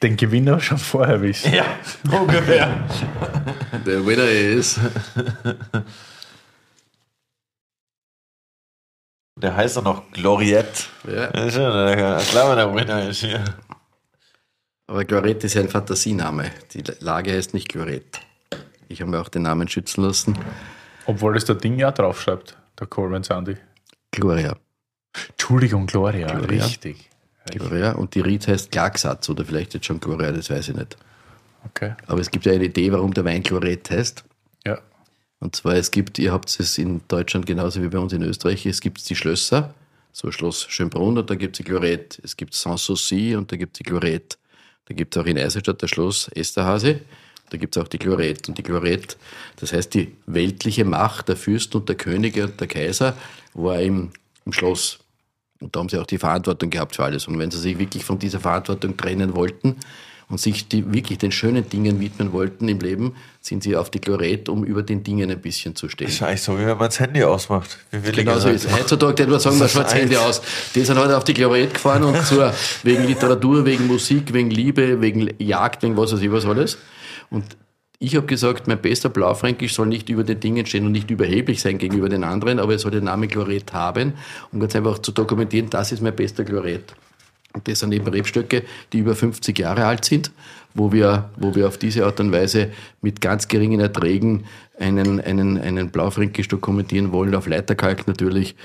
Den 0.03 0.15
Gewinner 0.17 0.59
schon 0.59 0.77
vorher 0.77 1.21
wissen. 1.21 1.53
Ja, 1.53 1.65
ungefähr. 2.11 2.83
Der 3.85 4.05
Winner 4.05 4.27
ist. 4.27 4.79
Der 9.37 9.55
heißt 9.55 9.77
doch 9.77 9.83
noch 9.83 10.11
Gloriette. 10.11 10.83
Ja. 11.07 11.33
Ja 11.47 11.95
der- 11.95 12.17
klar, 12.29 12.49
wenn 12.49 12.57
der 12.57 12.73
Winner 12.75 13.09
ist 13.09 13.19
hier. 13.21 13.43
Aber 14.87 15.03
Gloret 15.03 15.43
ist 15.43 15.55
ja 15.55 15.61
ein 15.61 15.69
Fantasiename. 15.69 16.51
Die 16.73 16.83
Lage 16.99 17.33
heißt 17.33 17.53
nicht 17.53 17.69
Gloret. 17.69 18.21
Ich 18.87 19.01
habe 19.01 19.09
mir 19.11 19.19
auch 19.19 19.29
den 19.29 19.41
Namen 19.41 19.67
schützen 19.67 20.03
lassen. 20.03 20.37
Obwohl 21.05 21.33
das 21.33 21.45
der 21.45 21.55
Ding 21.55 21.79
ja 21.79 21.91
draufschreibt, 21.91 22.55
der 22.79 22.87
Coleman 22.87 23.23
Sandy. 23.23 23.57
Gloria. 24.15 24.55
Entschuldigung, 25.29 25.85
Gloria, 25.87 26.27
Gloria. 26.27 26.65
richtig. 26.65 27.09
Gloria. 27.51 27.91
Und 27.93 28.15
die 28.15 28.21
Ried 28.21 28.47
heißt 28.47 28.71
Klagsatz 28.71 29.29
oder 29.29 29.45
vielleicht 29.45 29.73
jetzt 29.73 29.85
schon 29.85 29.99
Gloria, 29.99 30.31
das 30.31 30.49
weiß 30.49 30.69
ich 30.69 30.75
nicht. 30.75 30.97
Okay. 31.65 31.93
Aber 32.07 32.19
es 32.19 32.31
gibt 32.31 32.45
ja 32.45 32.53
eine 32.53 32.65
Idee, 32.65 32.91
warum 32.91 33.13
der 33.13 33.25
Wein 33.25 33.43
Gloret 33.43 33.89
heißt. 33.89 34.23
Ja. 34.65 34.79
Und 35.39 35.55
zwar, 35.55 35.75
es 35.75 35.91
gibt, 35.91 36.17
ihr 36.19 36.31
habt 36.31 36.59
es 36.59 36.77
in 36.77 37.01
Deutschland 37.07 37.45
genauso 37.45 37.81
wie 37.81 37.87
bei 37.87 37.99
uns 37.99 38.13
in 38.13 38.23
Österreich, 38.23 38.65
es 38.65 38.81
gibt 38.81 39.07
die 39.09 39.15
Schlösser, 39.15 39.73
so 40.11 40.31
Schloss 40.31 40.65
Schönbrunn 40.69 41.17
und 41.17 41.29
da 41.29 41.35
gibt 41.35 41.55
es 41.55 41.57
die 41.57 41.69
Gloret. 41.69 42.19
Es 42.23 42.37
gibt 42.37 42.53
Sanssouci 42.53 43.35
und 43.35 43.51
da 43.51 43.57
gibt 43.57 43.75
es 43.75 43.79
die 43.79 43.83
Gloret. 43.83 44.37
Da 44.85 44.93
gibt 44.93 45.15
es 45.15 45.21
auch 45.21 45.25
in 45.25 45.37
Eisenstadt 45.37 45.81
das 45.83 45.89
Schloss 45.89 46.29
Esterhase. 46.29 47.01
Da 47.49 47.57
gibt 47.57 47.75
es 47.75 47.83
auch 47.83 47.87
die 47.87 47.97
Chloret. 47.97 48.47
Und 48.47 48.57
die 48.57 48.63
Chloret, 48.63 49.17
das 49.57 49.73
heißt 49.73 49.93
die 49.93 50.15
weltliche 50.25 50.85
Macht 50.85 51.29
der 51.29 51.35
Fürsten 51.35 51.77
und 51.77 51.89
der 51.89 51.95
Könige 51.95 52.45
und 52.45 52.59
der 52.59 52.67
Kaiser, 52.67 53.15
war 53.55 53.81
im, 53.81 54.11
im 54.45 54.53
Schloss. 54.53 54.99
Und 55.59 55.75
da 55.75 55.79
haben 55.79 55.89
sie 55.89 55.97
auch 55.97 56.05
die 56.05 56.17
Verantwortung 56.17 56.69
gehabt 56.69 56.95
für 56.95 57.03
alles. 57.03 57.27
Und 57.27 57.39
wenn 57.39 57.49
sie 57.49 57.57
sich 57.57 57.79
wirklich 57.79 58.03
von 58.03 58.19
dieser 58.19 58.39
Verantwortung 58.39 58.95
trennen 58.97 59.35
wollten 59.35 59.77
und 60.27 60.39
sich 60.39 60.67
die, 60.67 60.93
wirklich 60.93 61.17
den 61.17 61.31
schönen 61.31 61.67
Dingen 61.69 61.99
widmen 61.99 62.33
wollten 62.33 62.67
im 62.67 62.79
Leben, 62.79 63.15
sind 63.41 63.63
sie 63.63 63.75
auf 63.75 63.89
die 63.89 63.99
Chloret, 63.99 64.49
um 64.49 64.63
über 64.65 64.83
den 64.83 65.03
Dingen 65.03 65.31
ein 65.31 65.39
bisschen 65.39 65.75
zu 65.75 65.87
stehen. 65.87 66.07
Das 66.07 66.15
ist 66.15 66.21
eigentlich 66.23 66.41
so, 66.41 66.53
wie 66.59 66.65
wenn 66.65 66.77
man 66.77 66.89
das 66.89 66.99
Handy 66.99 67.23
ausmacht. 67.23 67.77
Genau 67.91 68.37
so 68.37 68.49
ist 68.49 68.65
es. 68.65 68.73
Heutzutage, 68.73 69.15
der 69.15 69.27
nur 69.27 69.39
sagen, 69.39 69.57
man 69.57 69.69
schaut 69.69 69.85
das 69.85 69.95
Handy 69.95 70.17
aus. 70.17 70.41
Die 70.73 70.81
sind 70.83 70.99
heute 70.99 71.15
auf 71.15 71.23
die 71.23 71.33
Chloret 71.33 71.73
gefahren 71.73 72.03
und 72.03 72.21
zwar 72.25 72.53
wegen 72.83 73.05
Literatur, 73.05 73.65
wegen 73.65 73.87
Musik, 73.87 74.33
wegen 74.33 74.49
Liebe, 74.49 74.99
wegen 74.99 75.29
Jagd, 75.39 75.83
wegen 75.83 75.95
was 75.95 76.11
weiß 76.11 76.21
ich 76.21 76.31
was 76.31 76.45
alles. 76.45 76.77
Und 77.29 77.45
ich 77.99 78.15
habe 78.15 78.27
gesagt, 78.27 78.67
mein 78.67 78.81
bester 78.81 79.09
Blaufränkisch 79.09 79.73
soll 79.73 79.87
nicht 79.87 80.09
über 80.09 80.23
den 80.23 80.39
Dingen 80.39 80.65
stehen 80.65 80.85
und 80.85 80.91
nicht 80.91 81.09
überheblich 81.09 81.61
sein 81.61 81.77
gegenüber 81.77 82.09
den 82.09 82.23
anderen, 82.23 82.59
aber 82.59 82.73
er 82.73 82.79
soll 82.79 82.91
den 82.91 83.05
Namen 83.05 83.29
Chloret 83.29 83.73
haben, 83.73 84.13
um 84.51 84.59
ganz 84.59 84.75
einfach 84.75 84.99
zu 84.99 85.11
dokumentieren, 85.11 85.69
das 85.69 85.91
ist 85.91 86.01
mein 86.01 86.15
bester 86.15 86.43
Chloret. 86.43 86.93
Und 87.53 87.67
das 87.69 87.79
sind 87.79 87.93
eben 87.93 88.07
Rebstöcke, 88.07 88.63
die 88.91 88.99
über 88.99 89.15
50 89.15 89.57
Jahre 89.57 89.85
alt 89.85 90.03
sind, 90.03 90.31
wo 90.73 90.91
wir, 90.91 91.29
wo 91.37 91.55
wir 91.55 91.67
auf 91.67 91.77
diese 91.77 92.05
Art 92.05 92.19
und 92.19 92.33
Weise 92.33 92.71
mit 93.01 93.21
ganz 93.21 93.47
geringen 93.47 93.79
Erträgen 93.79 94.43
einen, 94.77 95.21
einen, 95.21 95.57
einen 95.57 95.89
Blaufränkisch 95.89 96.49
dokumentieren 96.49 97.13
wollen, 97.13 97.33
auf 97.33 97.47
Leiterkalk 97.47 98.07
natürlich, 98.07 98.55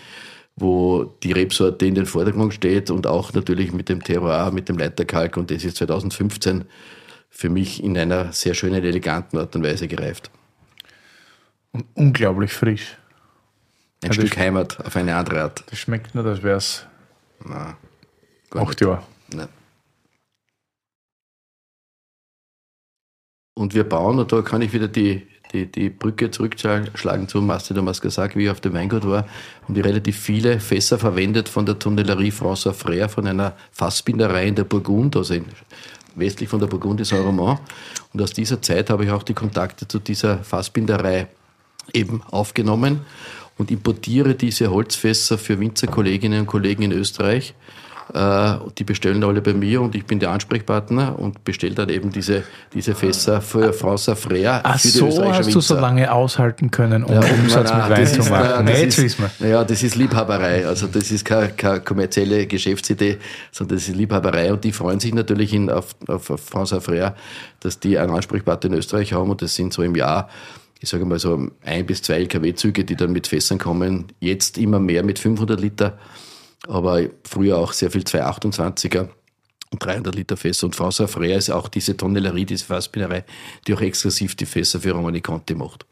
wo 0.57 1.15
die 1.23 1.31
Rebsorte 1.31 1.87
in 1.87 1.95
den 1.95 2.07
Vordergrund 2.07 2.53
steht 2.53 2.91
und 2.91 3.07
auch 3.07 3.33
natürlich 3.33 3.73
mit 3.73 3.89
dem 3.89 4.03
Terroir, 4.03 4.51
mit 4.51 4.69
dem 4.69 4.77
Leiterkalk. 4.77 5.37
Und 5.37 5.53
das 5.53 5.65
ist 5.65 5.77
2015 5.77 6.65
für 7.31 7.49
mich 7.49 7.83
in 7.83 7.97
einer 7.97 8.33
sehr 8.33 8.55
schönen, 8.55 8.85
eleganten 8.85 9.39
Art 9.39 9.55
und 9.57 9.63
Weise 9.63 9.89
gereift. 9.89 10.31
Und 11.73 11.87
unglaublich 11.95 12.53
frisch. 12.53 12.99
Ein 14.03 14.09
Ja, 14.09 14.13
Stück 14.15 14.37
Heimat 14.37 14.85
auf 14.85 14.97
eine 14.97 15.15
andere 15.15 15.43
Art. 15.43 15.65
Das 15.71 15.79
schmeckt 15.79 16.15
nicht, 16.15 16.27
als 16.27 16.43
wäre 16.43 16.57
es 16.57 16.87
acht 18.51 18.81
Jahre. 18.81 19.03
Nein. 19.33 19.49
Und 23.55 23.75
wir 23.75 23.85
bauen, 23.85 24.19
und 24.19 24.33
da 24.33 24.43
kann 24.43 24.63
ich 24.63 24.73
wieder 24.73 24.89
die, 24.89 25.27
die, 25.53 25.67
die 25.67 25.91
Brücke 25.91 26.31
zurückschlagen 26.31 27.29
zu 27.29 27.43
Master 27.43 27.75
Thomas 27.75 28.01
gesagt, 28.01 28.37
wie 28.37 28.45
ich 28.45 28.51
auf 28.51 28.61
dem 28.61 28.73
Weingut 28.73 29.07
war, 29.07 29.27
haben 29.63 29.75
die 29.75 29.81
relativ 29.81 30.19
viele 30.19 30.61
Fässer 30.61 30.99
verwendet 30.99 31.49
von 31.49 31.67
der 31.67 31.79
Tonellerie 31.79 32.33
François 32.33 32.73
Frère, 32.73 33.09
von 33.09 33.27
einer 33.27 33.55
Fassbinderei 33.73 34.47
in 34.47 34.55
der 34.55 34.65
Burgund, 34.65 35.15
also 35.17 35.35
in, 35.35 35.45
westlich 36.15 36.49
von 36.49 36.61
der 36.61 36.67
Burgund 36.67 37.05
Saint-Romain. 37.05 37.59
Und 38.13 38.23
aus 38.23 38.33
dieser 38.33 38.61
Zeit 38.63 38.91
habe 38.91 39.05
ich 39.05 39.11
auch 39.11 39.23
die 39.23 39.35
Kontakte 39.35 39.87
zu 39.87 39.99
dieser 39.99 40.39
Fassbinderei 40.39 41.29
eben 41.93 42.23
aufgenommen 42.31 43.01
und 43.59 43.71
importiere 43.71 44.35
diese 44.35 44.71
Holzfässer 44.71 45.39
für 45.39 45.61
Winzerkolleginnen 45.61 46.41
und 46.41 46.47
Kollegen 46.47 46.83
in 46.83 46.93
Österreich. 46.93 47.55
Äh, 48.13 48.55
Die 48.79 48.85
bestellen 48.85 49.23
alle 49.25 49.41
bei 49.41 49.55
mir 49.55 49.81
und 49.83 49.95
ich 49.95 50.05
bin 50.05 50.19
der 50.19 50.31
Ansprechpartner 50.31 51.19
und 51.19 51.45
bestelle 51.45 51.75
dann 51.75 51.89
eben 51.91 52.11
diese, 52.11 52.43
diese 52.75 52.95
Fässer 52.95 53.41
für 53.41 53.73
Frau 53.73 53.97
Safrea 53.97 54.61
Ach 54.65 54.79
für 54.81 54.89
die 54.89 54.93
so, 54.99 55.09
österreichische 55.09 55.39
hast 55.47 55.55
du 55.55 55.61
so 55.61 55.75
lange 55.77 56.13
aushalten 56.13 56.71
können, 56.71 57.05
um 57.05 57.15
Ja, 57.15 57.21
Umsatz 57.21 57.71
nein, 57.71 57.79
mit 57.89 57.91
Wein 57.91 58.01
das 58.05 58.13
zu 58.15 58.21
ist- 58.21 58.31
machen. 58.31 58.65
nein, 58.65 58.77
jetzt 58.81 59.03
wissen 59.03 59.25
wir. 59.39 59.49
Ja, 59.49 59.65
das 59.65 59.83
ist 59.83 59.95
Liebhaberei. 59.97 60.67
Also 60.67 60.87
das 60.89 61.11
ist 61.11 61.25
keine, 61.25 61.51
keine 61.51 61.81
kommerzielle 61.81 62.47
Geschäftsidee, 62.47 63.19
sondern 63.53 63.77
das 63.79 63.89
ist 63.89 63.95
Liebhaberei. 63.97 64.53
Und 64.53 64.65
die 64.65 64.73
freuen 64.73 64.99
sich 65.01 65.15
natürlich 65.15 65.53
in, 65.55 65.71
auf, 65.71 65.95
auf, 66.09 66.31
auf 66.31 66.41
France 66.41 66.77
Frère, 66.81 67.13
dass 67.61 67.79
die 67.79 67.99
einen 67.99 68.11
Ansprechpartner 68.13 68.71
in 68.73 68.79
Österreich 68.79 69.13
haben 69.13 69.31
und 69.31 69.41
das 69.43 69.55
sind 69.55 69.73
so 69.73 69.83
im 69.83 69.95
Jahr, 69.95 70.29
ich 70.81 70.89
sage 70.89 71.05
mal 71.05 71.19
so 71.19 71.49
ein 71.65 71.87
bis 71.87 72.03
zwei 72.03 72.15
LKW-Züge, 72.15 72.85
die 72.85 72.97
dann 72.97 73.13
mit 73.13 73.27
Fässern 73.27 73.59
kommen. 73.59 74.07
Jetzt 74.19 74.57
immer 74.59 74.81
mehr 74.81 75.03
mit 75.03 75.19
500 75.19 75.61
Liter, 75.61 75.99
aber 76.69 77.03
früher 77.25 77.59
auch 77.59 77.73
sehr 77.73 77.91
viel 77.91 78.03
228er 78.03 79.09
und 79.71 79.85
300 79.85 80.15
Liter 80.15 80.37
Fässer. 80.37 80.67
Und 80.67 80.77
François 80.77 81.07
Frère 81.07 81.37
ist 81.37 81.51
auch 81.51 81.69
diese 81.69 81.97
Tonellerie, 81.97 82.45
diese 82.45 82.65
Fassbinderei, 82.67 83.25
die 83.67 83.75
auch 83.75 83.81
exklusiv 83.81 84.35
die 84.35 84.47
Fässer 84.47 84.81
für 84.81 84.93
Romani 84.93 85.21
Conti 85.21 85.55
macht. 85.55 85.87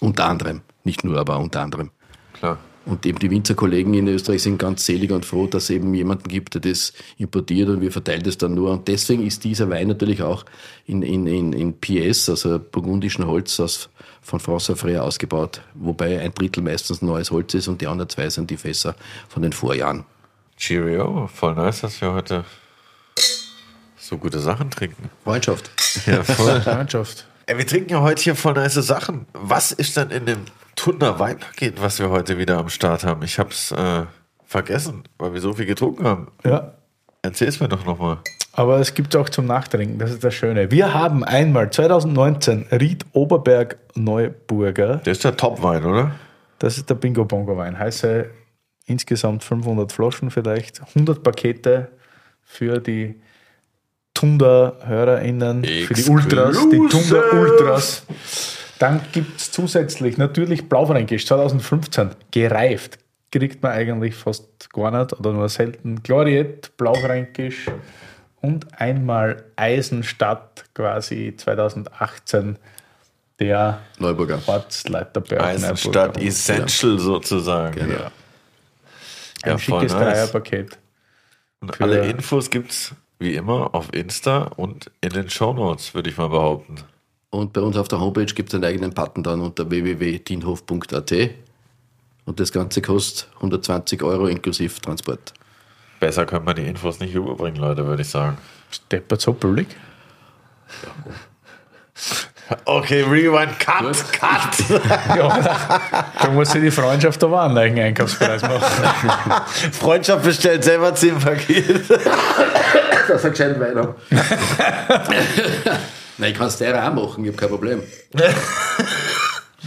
Unter 0.00 0.26
anderem. 0.26 0.62
Nicht 0.84 1.04
nur, 1.04 1.18
aber 1.18 1.38
unter 1.38 1.60
anderem. 1.60 1.90
Klar. 2.34 2.58
Und 2.84 3.06
eben 3.06 3.20
die 3.20 3.30
Winzerkollegen 3.30 3.94
in 3.94 4.08
Österreich 4.08 4.42
sind 4.42 4.58
ganz 4.58 4.84
selig 4.84 5.12
und 5.12 5.24
froh, 5.24 5.46
dass 5.46 5.64
es 5.64 5.70
eben 5.70 5.94
jemanden 5.94 6.28
gibt, 6.28 6.54
der 6.54 6.60
das 6.60 6.92
importiert 7.16 7.68
und 7.68 7.80
wir 7.80 7.92
verteilen 7.92 8.24
das 8.24 8.38
dann 8.38 8.54
nur. 8.54 8.72
Und 8.72 8.88
deswegen 8.88 9.24
ist 9.24 9.44
dieser 9.44 9.70
Wein 9.70 9.86
natürlich 9.86 10.22
auch 10.22 10.44
in, 10.86 11.02
in, 11.02 11.28
in, 11.28 11.52
in 11.52 11.78
PS, 11.78 12.28
also 12.28 12.58
burgundischen 12.58 13.24
Holz 13.26 13.60
aus, 13.60 13.88
von 14.22 14.40
François 14.40 14.76
Frère 14.76 15.00
ausgebaut, 15.00 15.60
wobei 15.74 16.20
ein 16.20 16.32
Drittel 16.32 16.62
meistens 16.62 17.02
neues 17.02 17.30
Holz 17.30 17.54
ist 17.54 17.68
und 17.68 17.80
die 17.80 17.86
anderen 17.86 18.08
zwei 18.08 18.30
sind 18.30 18.50
die 18.50 18.56
Fässer 18.56 18.94
von 19.28 19.42
den 19.42 19.52
Vorjahren. 19.52 20.04
Cheerio, 20.56 21.28
voll 21.32 21.54
nice, 21.54 21.80
dass 21.80 22.00
wir 22.00 22.12
heute 22.12 22.44
so 23.96 24.18
gute 24.18 24.38
Sachen 24.38 24.70
trinken. 24.70 25.10
Freundschaft. 25.24 25.70
Ja, 26.06 26.22
voll. 26.22 26.60
Freundschaft. 26.62 27.26
Ey, 27.46 27.58
wir 27.58 27.66
trinken 27.66 27.90
ja 27.90 28.00
heute 28.00 28.22
hier 28.22 28.36
voll 28.36 28.54
nice 28.54 28.74
Sachen. 28.74 29.26
Was 29.32 29.72
ist 29.72 29.96
denn 29.96 30.10
in 30.10 30.26
dem 30.26 30.44
Tunder 30.76 31.18
Weinpaket, 31.18 31.80
was 31.80 31.98
wir 31.98 32.10
heute 32.10 32.38
wieder 32.38 32.58
am 32.58 32.68
Start 32.68 33.04
haben? 33.04 33.22
Ich 33.22 33.38
hab's 33.38 33.72
äh, 33.72 34.04
vergessen, 34.44 35.04
weil 35.18 35.34
wir 35.34 35.40
so 35.40 35.54
viel 35.54 35.66
getrunken 35.66 36.06
haben. 36.06 36.28
Ja. 36.44 36.74
Erzähl's 37.22 37.58
mir 37.60 37.68
doch 37.68 37.84
nochmal. 37.84 38.18
Aber 38.54 38.78
es 38.78 38.92
gibt 38.92 39.16
auch 39.16 39.28
zum 39.30 39.46
Nachtrinken, 39.46 39.98
das 39.98 40.10
ist 40.10 40.22
das 40.22 40.34
Schöne. 40.34 40.70
Wir 40.70 40.92
haben 40.92 41.24
einmal 41.24 41.70
2019 41.70 42.66
Ried 42.70 43.06
Oberberg 43.12 43.78
Neuburger. 43.94 44.96
Der 44.96 45.12
ist 45.12 45.24
der 45.24 45.36
Topwein, 45.36 45.84
oder? 45.84 46.12
Das 46.58 46.76
ist 46.76 46.88
der 46.90 46.94
Bingo 46.94 47.24
Bongo 47.24 47.56
Wein. 47.56 47.78
Heiße 47.78 48.30
insgesamt 48.86 49.42
500 49.42 49.90
Flaschen 49.90 50.30
vielleicht, 50.30 50.80
100 50.94 51.22
Pakete 51.22 51.88
für 52.42 52.78
die 52.78 53.20
Tunda-HörerInnen, 54.14 55.64
für 55.64 55.94
die 55.94 56.04
Ultras, 56.04 56.68
die. 56.70 56.76
Tunda-Ultras. 56.76 58.04
Dann 58.78 59.00
gibt 59.12 59.40
es 59.40 59.50
zusätzlich 59.50 60.18
natürlich 60.18 60.68
Blaufränkisch 60.68 61.26
2015, 61.26 62.10
gereift. 62.30 62.98
Kriegt 63.30 63.62
man 63.62 63.72
eigentlich 63.72 64.14
fast 64.14 64.70
gar 64.72 64.90
nicht 64.90 65.18
oder 65.18 65.32
nur 65.32 65.48
selten. 65.48 66.02
Gloriet, 66.02 66.76
Blaufränkisch 66.76 67.66
und 68.42 68.78
einmal 68.78 69.44
Eisenstadt 69.56 70.64
quasi 70.74 71.34
2018, 71.36 72.58
der 73.40 73.80
Neuburger. 73.98 74.40
Ortsleiterberg. 74.46 75.42
Eisenstadt 75.42 76.16
Neuburger. 76.16 76.26
Essential 76.28 76.98
sozusagen. 76.98 77.74
Genau. 77.74 77.94
Ja. 77.94 78.12
Ein 79.42 79.50
Ja, 79.52 79.58
schickes 79.58 79.92
nice. 79.92 80.02
Dreierpaket. 80.02 80.78
Und 81.60 81.80
alle 81.80 82.06
Infos 82.10 82.50
gibt's 82.50 82.94
wie 83.18 83.34
immer 83.34 83.74
auf 83.74 83.92
Insta 83.94 84.42
und 84.56 84.90
in 85.00 85.10
den 85.10 85.30
Shownotes, 85.30 85.94
würde 85.94 86.10
ich 86.10 86.16
mal 86.16 86.28
behaupten. 86.28 86.76
Und 87.30 87.52
bei 87.52 87.60
uns 87.60 87.76
auf 87.76 87.88
der 87.88 88.00
Homepage 88.00 88.26
gibt 88.26 88.50
es 88.50 88.54
einen 88.54 88.64
eigenen 88.64 88.92
Button 88.92 89.22
dann 89.22 89.40
unter 89.40 89.70
www.dienhof.at. 89.70 91.12
Und 92.24 92.40
das 92.40 92.52
Ganze 92.52 92.82
kostet 92.82 93.28
120 93.36 94.02
Euro 94.02 94.26
inklusive 94.26 94.80
Transport. 94.80 95.32
Besser 96.02 96.26
können 96.26 96.44
wir 96.44 96.52
die 96.54 96.66
Infos 96.66 96.98
nicht 96.98 97.14
überbringen, 97.14 97.58
Leute, 97.58 97.86
würde 97.86 98.02
ich 98.02 98.08
sagen. 98.08 98.36
Steppert 98.72 99.20
so 99.20 99.34
billig. 99.34 99.68
Okay, 102.64 103.02
Rewind, 103.02 103.56
Cut, 103.60 103.94
Cut. 104.10 104.68
Ja, 105.16 106.02
da 106.20 106.30
muss 106.30 106.50
sie 106.50 106.60
die 106.60 106.72
Freundschaft 106.72 107.22
aber 107.22 107.42
einen 107.42 107.56
eigenen 107.56 107.84
Einkaufspreis 107.84 108.42
machen. 108.42 108.60
Freundschaft 109.72 110.24
bestellt 110.24 110.64
selber 110.64 110.92
10 110.92 111.20
Pakete. 111.20 111.80
Das 113.06 113.22
hat 113.22 113.30
gescheit 113.30 113.60
Wein 113.60 113.76
haben. 113.76 113.94
Nein, 116.18 116.32
ich 116.32 116.38
kann 116.38 116.48
es 116.48 116.56
dir 116.56 116.84
auch 116.84 116.92
machen, 116.92 117.24
ich 117.24 117.30
habe 117.30 117.36
kein 117.36 117.48
Problem. 117.48 117.82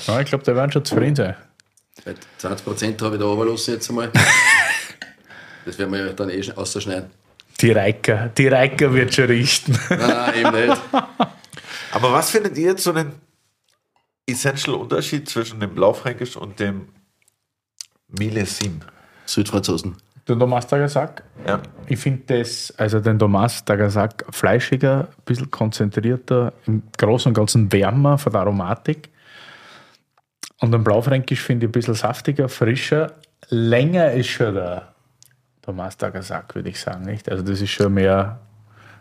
Ja, 0.05 0.19
ich 0.19 0.25
glaube, 0.25 0.43
da 0.43 0.53
werden 0.53 0.71
schon 0.73 0.83
zufrieden 0.83 1.15
sein. 1.15 1.35
Weil 2.03 2.15
20% 2.41 3.01
habe 3.01 3.15
ich 3.15 3.21
da 3.21 3.25
runterlassen 3.25 3.73
jetzt 3.75 3.89
einmal. 3.89 4.11
Das 5.65 5.77
werden 5.79 5.91
wir 5.93 6.05
ja 6.05 6.13
dann 6.13 6.29
eh 6.29 6.41
schon 6.43 6.57
ausschneiden. 6.57 7.09
Die 7.61 7.71
Reiker, 7.71 8.29
die 8.37 8.47
Reiker 8.47 8.93
wird 8.93 9.13
schon 9.13 9.25
richten. 9.25 9.77
Nein, 9.89 10.33
eben 10.35 10.67
nicht. 10.67 10.81
Aber 11.91 12.11
was 12.11 12.29
findet 12.29 12.57
ihr 12.57 12.71
jetzt 12.71 12.83
so 12.83 12.91
den 12.91 13.13
essential 14.27 14.75
Unterschied 14.75 15.29
zwischen 15.29 15.59
dem 15.59 15.73
Blaufränkisch 15.73 16.35
und 16.35 16.59
dem 16.59 16.87
Millesime? 18.19 18.79
Südfranzosen. 19.25 19.95
Der 20.27 20.37
Thomas 20.39 20.65
Tagasak, 20.67 21.23
Ja. 21.47 21.61
ich 21.87 21.99
finde 21.99 22.39
das, 22.39 22.73
also 22.77 22.99
den 22.99 23.19
Thomas 23.19 23.63
Tagasak 23.63 24.25
fleischiger, 24.31 25.07
ein 25.17 25.23
bisschen 25.25 25.51
konzentrierter, 25.51 26.51
im 26.65 26.81
Großen 26.97 27.29
und 27.29 27.33
Ganzen 27.35 27.71
wärmer 27.71 28.17
von 28.17 28.31
der 28.31 28.41
Aromatik. 28.41 29.09
Und 30.61 30.71
den 30.71 30.83
Blaufränkisch 30.83 31.41
finde 31.41 31.65
ich 31.65 31.69
ein 31.69 31.71
bisschen 31.73 31.93
saftiger, 31.93 32.49
frischer. 32.49 33.13
Länger 33.49 34.11
ist 34.13 34.27
schon 34.29 34.55
der 34.55 34.94
Thomas 35.65 35.97
Tagasak, 35.97 36.53
würde 36.55 36.69
ich 36.69 36.79
sagen. 36.79 37.03
Nicht? 37.05 37.29
Also 37.29 37.43
das 37.43 37.59
ist 37.61 37.71
schon 37.71 37.93
mehr, 37.93 38.39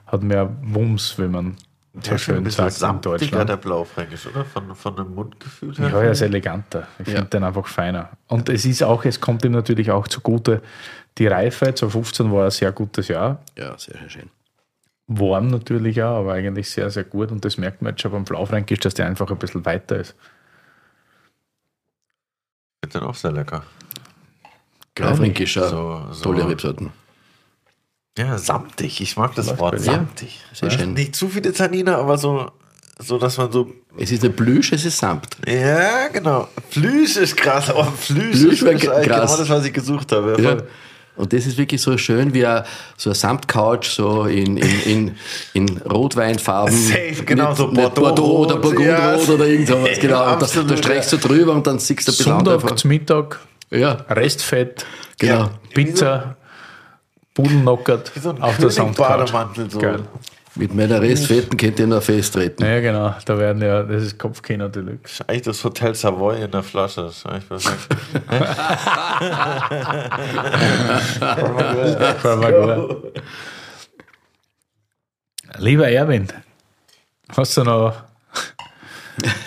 hat 0.07 0.23
mehr 0.23 0.51
Wumms, 0.62 1.19
wenn 1.19 1.31
man 1.31 1.57
Der 1.93 2.16
schön 2.19 2.39
ein 2.39 2.45
bisschen 2.45 2.70
sagt 2.70 2.95
in 2.97 3.01
Deutschland. 3.03 3.49
der 3.49 3.57
Blaufränkisch, 3.59 4.27
oder? 4.27 4.45
Von, 4.45 4.74
von 4.74 4.97
dem 4.97 5.15
Mundgefühl 5.15 5.77
her. 5.77 5.91
Ja, 5.91 6.03
er 6.03 6.11
ist 6.12 6.23
eleganter. 6.23 6.89
Ich 6.99 7.09
Ja. 7.09 7.16
finde 7.16 7.31
den 7.31 7.45
einfach 7.45 7.66
feiner. 7.66 8.11
Und 8.28 8.49
es 8.49 8.65
ist 8.65 8.82
auch, 8.82 9.05
es 9.05 9.20
kommt 9.20 9.45
ihm 9.45 9.53
natürlich 9.53 9.91
auch 9.91 10.09
zugute, 10.09 10.62
die 11.19 11.27
Reife, 11.28 11.66
2015 11.74 12.32
war 12.32 12.47
ein 12.47 12.51
sehr 12.51 12.73
gutes 12.73 13.09
Jahr. 13.09 13.41
Ja, 13.57 13.78
sehr, 13.78 13.97
sehr 13.99 14.09
schön. 14.11 14.31
Warm 15.07 15.49
natürlich 15.49 16.03
auch, 16.03 16.20
aber 16.20 16.32
eigentlich 16.32 16.70
sehr, 16.70 16.89
sehr 16.91 17.05
gut. 17.05 17.31
Und 17.31 17.45
das 17.45 17.59
merkt 17.59 17.82
man 17.82 17.93
jetzt 17.93 18.01
schon 18.03 18.11
beim 18.11 18.24
Blaufränkisch, 18.24 18.81
dass 18.81 18.95
der 18.95 19.07
einfach 19.07 19.31
ein 19.31 19.39
bisschen 19.39 19.65
weiter 19.66 19.97
ist. 19.97 20.16
Ich 22.82 22.89
finde 22.91 22.99
den 23.01 23.09
auch 23.09 23.15
sehr 23.15 23.31
lecker. 23.32 23.62
Blaufränkischer, 24.95 25.69
So- 25.69 26.03
so- 26.12 26.23
tolle 26.25 26.49
Rebsorten. 26.49 26.91
Ja, 28.16 28.39
samtig. 28.39 29.01
Ich 29.01 29.16
mag 29.16 29.35
das 29.35 29.49
Läuft 29.49 29.59
Wort 29.61 29.81
samtig. 29.81 30.41
Sehr 30.53 30.69
Ja. 30.71 30.79
schön. 30.79 30.93
Nicht 30.95 31.16
zu 31.16 31.29
viele 31.29 31.53
Tannine, 31.53 31.97
aber 31.97 32.16
so, 32.16 32.49
so, 33.01 33.19
dass 33.19 33.39
man 33.39 33.51
so. 33.51 33.73
Es 33.99 34.12
ist 34.12 34.23
nicht 34.23 34.37
Plüsch, 34.37 34.73
es 34.73 34.85
ist 34.85 34.99
Samt. 34.99 35.37
Ja, 35.49 36.09
genau. 36.12 36.47
Flüsch 36.71 37.16
ist 37.16 37.37
krass, 37.37 37.71
aber 37.71 37.85
Flüsch, 37.87 38.39
Flüsch 38.39 38.62
ist 38.62 38.83
krass. 38.83 39.03
genau 39.05 39.19
das, 39.19 39.49
was 39.49 39.65
ich 39.65 39.73
gesucht 39.73 40.12
habe. 40.12 40.41
Ja. 40.41 40.57
Und 41.16 41.33
das 41.33 41.47
ist 41.47 41.57
wirklich 41.57 41.81
so 41.81 41.97
schön 41.97 42.35
wie 42.35 42.45
ein, 42.45 42.65
so 42.97 43.11
eine 43.11 43.15
Samtcouch, 43.15 43.85
so 43.85 44.25
in, 44.25 44.57
in, 44.57 44.81
in, 44.83 45.16
in 45.53 45.79
Rotweinfarben. 45.79 46.73
Safe, 46.77 47.23
genau, 47.25 47.49
Nicht- 47.51 47.59
so 47.59 47.71
Bordeaux 47.71 48.01
Bordeaux 48.01 48.39
oder 48.39 48.55
rot, 48.55 48.62
Burgundrot 48.62 48.87
ja. 49.29 49.35
oder 49.35 49.47
irgend 49.47 49.69
sowas, 49.69 49.91
genau. 50.01 50.33
Und 50.33 50.43
da, 50.43 50.62
da 50.62 50.77
streichst 50.77 51.12
du 51.12 51.16
drüber 51.19 51.53
und 51.53 51.66
dann 51.69 51.79
siehst 51.79 52.07
du 52.09 52.12
ein 52.12 52.16
bisschen 52.16 52.45
Sonntag 52.45 52.85
Mittag, 52.85 53.39
Ja, 53.74 53.92
Restfett, 54.09 54.86
genau. 55.18 55.34
Ja. 55.34 55.51
Pizza, 55.74 56.36
so 57.36 58.30
ein 58.30 58.40
auf 58.40 58.59
der. 58.59 58.68
Bademantel 58.68 59.70
so. 59.70 59.80
Geil. 59.80 60.01
Mit 60.56 60.72
meiner 60.72 61.02
Restfetten 61.02 61.56
könnt 61.56 61.80
ihr 61.80 61.88
noch 61.88 62.01
festtreten. 62.01 62.64
Ja, 62.64 62.78
genau. 62.78 63.12
Da 63.24 63.36
werden 63.36 63.60
ja, 63.60 63.82
das 63.82 64.05
ist 64.05 64.16
Kopfkino 64.20 64.68
Deluxe. 64.68 65.02
Das 65.02 65.12
ist 65.12 65.28
eigentlich 65.28 65.42
das 65.42 65.64
Hotel 65.64 65.96
Savoy 65.96 66.44
in 66.44 66.51
der 66.52 66.62
Flasche. 66.62 67.02
Das 67.02 67.16
ist 67.16 67.26
eigentlich 67.26 67.48
perfekt. 67.48 67.88
Lieber 75.59 75.88
Erwin, 75.88 76.28
hast 77.36 77.56
du 77.56 77.64
noch. 77.64 78.14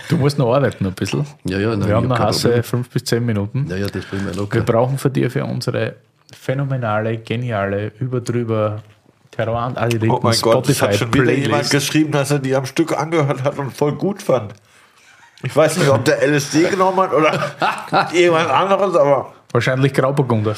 Du 0.09 0.17
musst 0.17 0.37
noch 0.37 0.53
arbeiten 0.53 0.85
ein 0.85 0.93
bisschen. 0.93 1.25
Ja, 1.43 1.59
ja, 1.59 1.75
nein, 1.75 1.87
Wir 1.87 1.95
haben 1.95 2.07
noch 2.07 2.19
Hasse 2.19 2.63
fünf 2.63 2.89
bis 2.89 3.03
zehn 3.03 3.25
Minuten. 3.25 3.67
Ja, 3.69 3.75
ja, 3.75 3.87
das 3.87 4.05
bringen 4.05 4.25
wir 4.25 4.33
Wir 4.33 4.41
locker. 4.41 4.61
brauchen 4.61 4.97
von 4.97 5.11
dir 5.11 5.29
für 5.29 5.43
unsere 5.43 5.95
phänomenale, 6.33 7.17
geniale, 7.17 7.91
überdrüber 7.99 8.81
Terroir 9.31 9.67
und 9.67 9.77
Adiliten 9.77 10.09
Oh 10.11 10.19
mein 10.23 10.39
Gott, 10.41 10.67
es 10.69 10.81
hat 10.81 10.95
Spotify 10.95 10.97
schon 10.97 11.13
wieder 11.13 11.33
jemand 11.33 11.69
geschrieben, 11.69 12.11
dass 12.11 12.31
er 12.31 12.39
die 12.39 12.55
am 12.55 12.65
Stück 12.65 12.97
angehört 12.97 13.43
hat 13.43 13.57
und 13.57 13.75
voll 13.75 13.93
gut 13.93 14.21
fand. 14.21 14.53
Ich 15.43 15.55
weiß 15.55 15.77
nicht, 15.77 15.89
ob 15.89 16.03
der 16.05 16.25
LSD 16.27 16.69
genommen 16.69 16.99
hat 16.99 17.13
oder 17.13 18.09
jemand 18.13 18.49
anderes, 18.49 18.95
aber 18.95 19.33
Wahrscheinlich 19.51 19.93
Grauburgunder. 19.93 20.55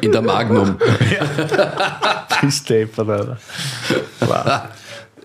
In 0.00 0.12
der 0.12 0.22
Magnum. 0.22 0.76
Pistape 2.40 2.90
oder. 2.98 3.38
Wow. 4.20 4.62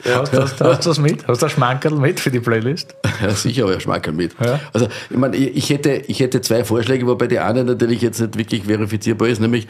Hast, 0.06 0.34
hast, 0.34 0.62
hast 0.62 0.86
du 0.86 0.90
das 0.90 1.00
mit? 1.00 1.28
Hast 1.28 1.42
du 1.42 1.46
ein 1.46 1.50
Schmankerl 1.50 1.96
mit 1.96 2.20
für 2.20 2.32
die 2.32 2.40
Playlist? 2.40 2.96
Ja, 3.22 3.32
sicher, 3.32 3.64
aber 3.64 3.80
Schmackerl 3.80 4.14
mit. 4.14 4.36
Ja. 4.44 4.60
Also, 4.74 4.88
ich 5.10 5.18
meine, 5.18 5.36
ich 5.38 5.56
ich 5.56 5.70
hätte, 5.70 5.92
ich 6.08 6.20
hätte 6.20 6.42
zwei 6.42 6.64
Vorschläge, 6.64 7.06
wobei 7.06 7.28
der 7.28 7.46
eine 7.46 7.64
natürlich 7.64 8.02
jetzt 8.02 8.20
nicht 8.20 8.38
wirklich 8.38 8.64
verifizierbar 8.64 9.28
ist, 9.28 9.40
nämlich 9.40 9.68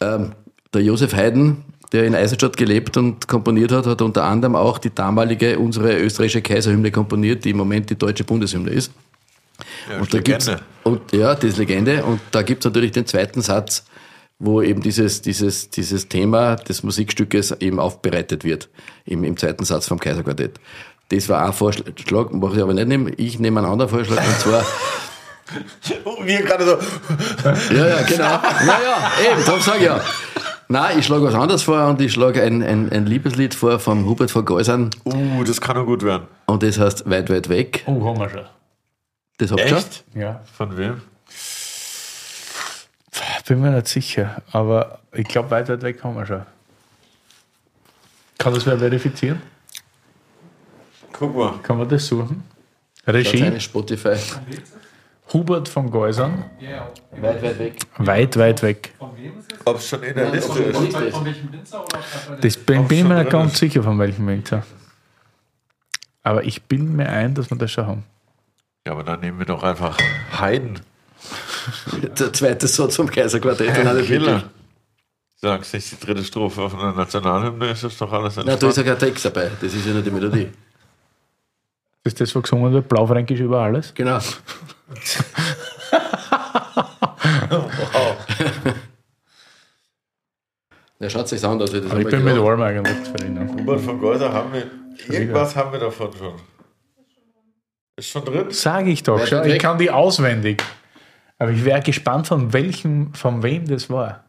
ähm, 0.00 0.32
der 0.74 0.82
Josef 0.82 1.14
Haydn, 1.14 1.64
der 1.92 2.04
in 2.04 2.14
Eisenstadt 2.14 2.56
gelebt 2.56 2.96
und 2.96 3.28
komponiert 3.28 3.70
hat, 3.70 3.86
hat 3.86 4.02
unter 4.02 4.24
anderem 4.24 4.56
auch 4.56 4.78
die 4.78 4.92
damalige, 4.94 5.58
unsere 5.58 5.96
österreichische 5.98 6.42
Kaiserhymne 6.42 6.90
komponiert, 6.90 7.44
die 7.44 7.50
im 7.50 7.58
Moment 7.58 7.90
die 7.90 7.96
deutsche 7.96 8.24
Bundeshymne 8.24 8.70
ist. 8.70 8.92
ja, 9.90 9.98
Und 10.00 10.12
da 10.12 10.20
gibt's, 10.20 10.50
und 10.82 11.12
ja, 11.12 11.34
das 11.34 11.44
ist 11.44 11.58
Legende. 11.58 12.04
Und 12.04 12.20
da 12.30 12.42
gibt's 12.42 12.64
natürlich 12.64 12.92
den 12.92 13.06
zweiten 13.06 13.42
Satz, 13.42 13.84
wo 14.44 14.60
eben 14.60 14.82
dieses, 14.82 15.22
dieses, 15.22 15.70
dieses 15.70 16.08
Thema 16.08 16.56
des 16.56 16.82
Musikstückes 16.82 17.52
eben 17.60 17.78
aufbereitet 17.78 18.42
wird, 18.42 18.68
im, 19.04 19.22
im 19.22 19.36
zweiten 19.36 19.64
Satz 19.64 19.86
vom 19.86 20.00
Kaiserquartett. 20.00 20.58
Das 21.10 21.28
war 21.28 21.46
ein 21.46 21.52
Vorschlag, 21.52 21.84
mache 22.32 22.56
ich 22.56 22.62
aber 22.62 22.74
nicht 22.74 22.88
nehmen. 22.88 23.12
Ich 23.16 23.38
nehme 23.38 23.60
einen 23.60 23.70
anderen 23.70 23.90
Vorschlag, 23.90 24.26
und 24.26 24.38
zwar, 24.40 24.64
Oh, 26.04 26.16
wir 26.24 26.42
gerade 26.42 26.64
so. 26.64 26.78
ja, 27.74 27.86
ja, 27.86 28.02
genau. 28.02 28.24
Naja, 28.24 29.12
eben, 29.32 29.44
darum 29.44 29.60
sage 29.60 29.78
ich 29.78 29.84
ja. 29.84 30.00
Nein, 30.68 30.98
ich 30.98 31.06
schlage 31.06 31.24
was 31.24 31.34
anderes 31.34 31.62
vor 31.62 31.86
und 31.88 32.00
ich 32.00 32.12
schlage 32.12 32.42
ein, 32.42 32.62
ein, 32.62 32.90
ein 32.90 33.06
Liebeslied 33.06 33.54
vor 33.54 33.78
vom 33.78 34.06
Hubert 34.06 34.30
von 34.30 34.44
Geusern 34.44 34.90
Uh, 35.04 35.44
das 35.44 35.60
kann 35.60 35.76
nur 35.76 35.84
gut 35.86 36.02
werden. 36.02 36.26
und 36.46 36.62
das 36.62 36.78
heißt 36.78 37.08
Weit, 37.10 37.28
weit 37.30 37.48
weg. 37.48 37.84
Oh, 37.86 38.04
haben 38.06 38.18
wir 38.18 38.30
schon. 38.30 38.44
Das 39.38 39.50
habt 39.50 39.60
ihr 39.60 39.68
schon? 39.68 39.78
Echt? 39.78 40.04
Ja. 40.14 40.40
Von 40.56 40.76
wem? 40.78 41.02
Bin 43.52 43.60
mir 43.60 43.70
nicht 43.70 43.86
sicher, 43.88 44.40
aber 44.52 45.00
ich 45.12 45.28
glaube, 45.28 45.50
weit, 45.50 45.68
weit 45.68 45.82
weg 45.82 46.02
haben 46.02 46.16
wir 46.16 46.24
schon. 46.24 46.40
Kann 48.38 48.54
das 48.54 48.64
wer 48.64 48.78
verifizieren? 48.78 49.42
Guck 51.12 51.36
mal. 51.36 51.58
Kann 51.62 51.76
man 51.76 51.86
das 51.86 52.06
suchen? 52.06 52.44
Das 53.04 53.14
ist 53.14 53.26
Regie, 53.34 53.44
eine 53.44 53.60
Spotify. 53.60 54.16
Hubert 55.34 55.68
von 55.68 55.90
Geusern, 55.90 56.44
Weit, 57.10 57.42
weit 57.42 57.58
weg. 57.58 57.74
weit, 57.98 58.36
weit 58.38 58.62
weg. 58.62 58.94
Ob 59.66 59.76
es 59.76 59.86
schon 59.86 60.02
in 60.02 60.14
der 60.14 60.30
Liste 60.30 60.58
ist. 60.58 60.78
Von 61.14 61.24
welchem 61.26 61.52
Winzer 61.52 61.84
oder 61.84 61.98
von 61.98 62.40
Das 62.40 62.56
bin, 62.56 62.88
bin 62.88 63.08
mir 63.08 63.22
ganz 63.26 63.52
ist. 63.52 63.58
sicher, 63.58 63.82
von 63.82 63.98
welchem 63.98 64.26
Winzer. 64.28 64.64
Aber 66.22 66.42
ich 66.42 66.62
bin 66.62 66.96
mir 66.96 67.06
ein, 67.10 67.34
dass 67.34 67.50
wir 67.50 67.58
das 67.58 67.70
schon 67.70 67.86
haben. 67.86 68.04
Ja, 68.86 68.92
aber 68.92 69.04
dann 69.04 69.20
nehmen 69.20 69.38
wir 69.38 69.44
doch 69.44 69.62
einfach 69.62 69.98
Haydn. 70.40 70.80
Der 72.18 72.32
zweite 72.32 72.66
Satz 72.66 72.96
vom 72.96 73.10
Kaiserquartett. 73.10 73.78
und 73.78 73.86
auch 73.86 73.94
nicht 73.94 74.06
Killer. 74.06 74.44
Sagst 75.36 75.74
nicht 75.74 75.90
die 75.92 76.06
dritte 76.06 76.22
Strophe 76.24 76.62
auf 76.62 76.74
einer 76.74 76.92
Nationalhymne, 76.92 77.70
ist 77.70 77.82
das 77.82 77.96
doch 77.98 78.12
alles 78.12 78.36
Na, 78.36 78.54
da 78.56 78.68
ist 78.68 78.76
ja 78.76 78.82
kein 78.84 78.98
Text 78.98 79.24
dabei. 79.24 79.50
Das 79.60 79.74
ist 79.74 79.84
ja 79.86 79.92
nur 79.92 80.02
die 80.02 80.10
Melodie. 80.10 80.48
Das 82.04 82.12
ist 82.12 82.20
das, 82.20 82.34
was 82.34 82.42
gesungen 82.44 82.72
wird, 82.72 82.88
Blaufränkisch 82.88 83.40
über 83.40 83.60
alles. 83.60 83.92
Genau. 83.94 84.18
Ja, 90.98 91.10
schaut 91.10 91.28
sich 91.28 91.44
an, 91.44 91.58
dass 91.58 91.72
wir 91.72 91.80
das 91.80 91.90
Aber 91.90 92.00
ich 92.00 92.06
bin 92.06 92.22
mit 92.22 92.36
allem 92.38 92.62
eigentlich 92.62 93.02
zufrieden. 93.04 93.48
Hubert 93.58 93.80
von 93.80 93.98
Geuser 94.00 94.32
haben 94.32 94.52
wir. 94.52 94.70
Irgendwas 95.08 95.56
haben 95.56 95.72
wir 95.72 95.80
davon 95.80 96.10
schon. 96.16 96.34
Ist 97.96 98.08
schon 98.08 98.24
drin? 98.24 98.50
Sage 98.50 98.90
ich 98.90 99.02
doch 99.02 99.18
weit 99.18 99.46
Ich 99.46 99.54
weg. 99.54 99.60
kann 99.60 99.78
die 99.78 99.90
auswendig. 99.90 100.62
Aber 101.42 101.50
ich 101.50 101.64
wäre 101.64 101.80
gespannt, 101.80 102.28
von 102.28 102.52
welchem, 102.52 103.12
von 103.14 103.42
wem 103.42 103.66
das 103.66 103.90
war. 103.90 104.22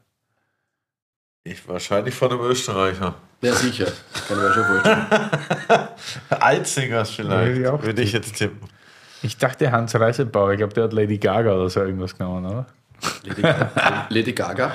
Ich, 1.44 1.68
wahrscheinlich 1.68 2.16
von 2.16 2.32
einem 2.32 2.42
Österreicher. 2.42 3.14
Ja, 3.44 3.54
sicher. 3.54 3.86
Kann 4.28 4.38
ich 4.38 4.44
mir 4.44 4.52
schon 4.52 4.64
vorstellen. 4.66 5.88
Alzingers 6.42 7.12
vielleicht. 7.12 7.58
Würde 7.60 7.78
ich 7.78 7.86
Würde 7.86 8.02
ich 8.02 8.14
jetzt 8.14 8.36
tippen. 8.36 8.68
Ich 9.22 9.38
dachte 9.38 9.72
Hans 9.72 9.94
Reisebauer, 9.94 10.54
ich 10.54 10.58
glaube, 10.58 10.74
der 10.74 10.86
hat 10.86 10.94
Lady 10.94 11.20
Gaga 11.20 11.54
oder 11.54 11.70
so 11.70 11.82
irgendwas 11.82 12.18
genommen, 12.18 12.48
oder? 12.48 12.66
Lady 13.26 13.42
Gaga. 13.42 14.08
Lady 14.10 14.32
Gaga. 14.34 14.72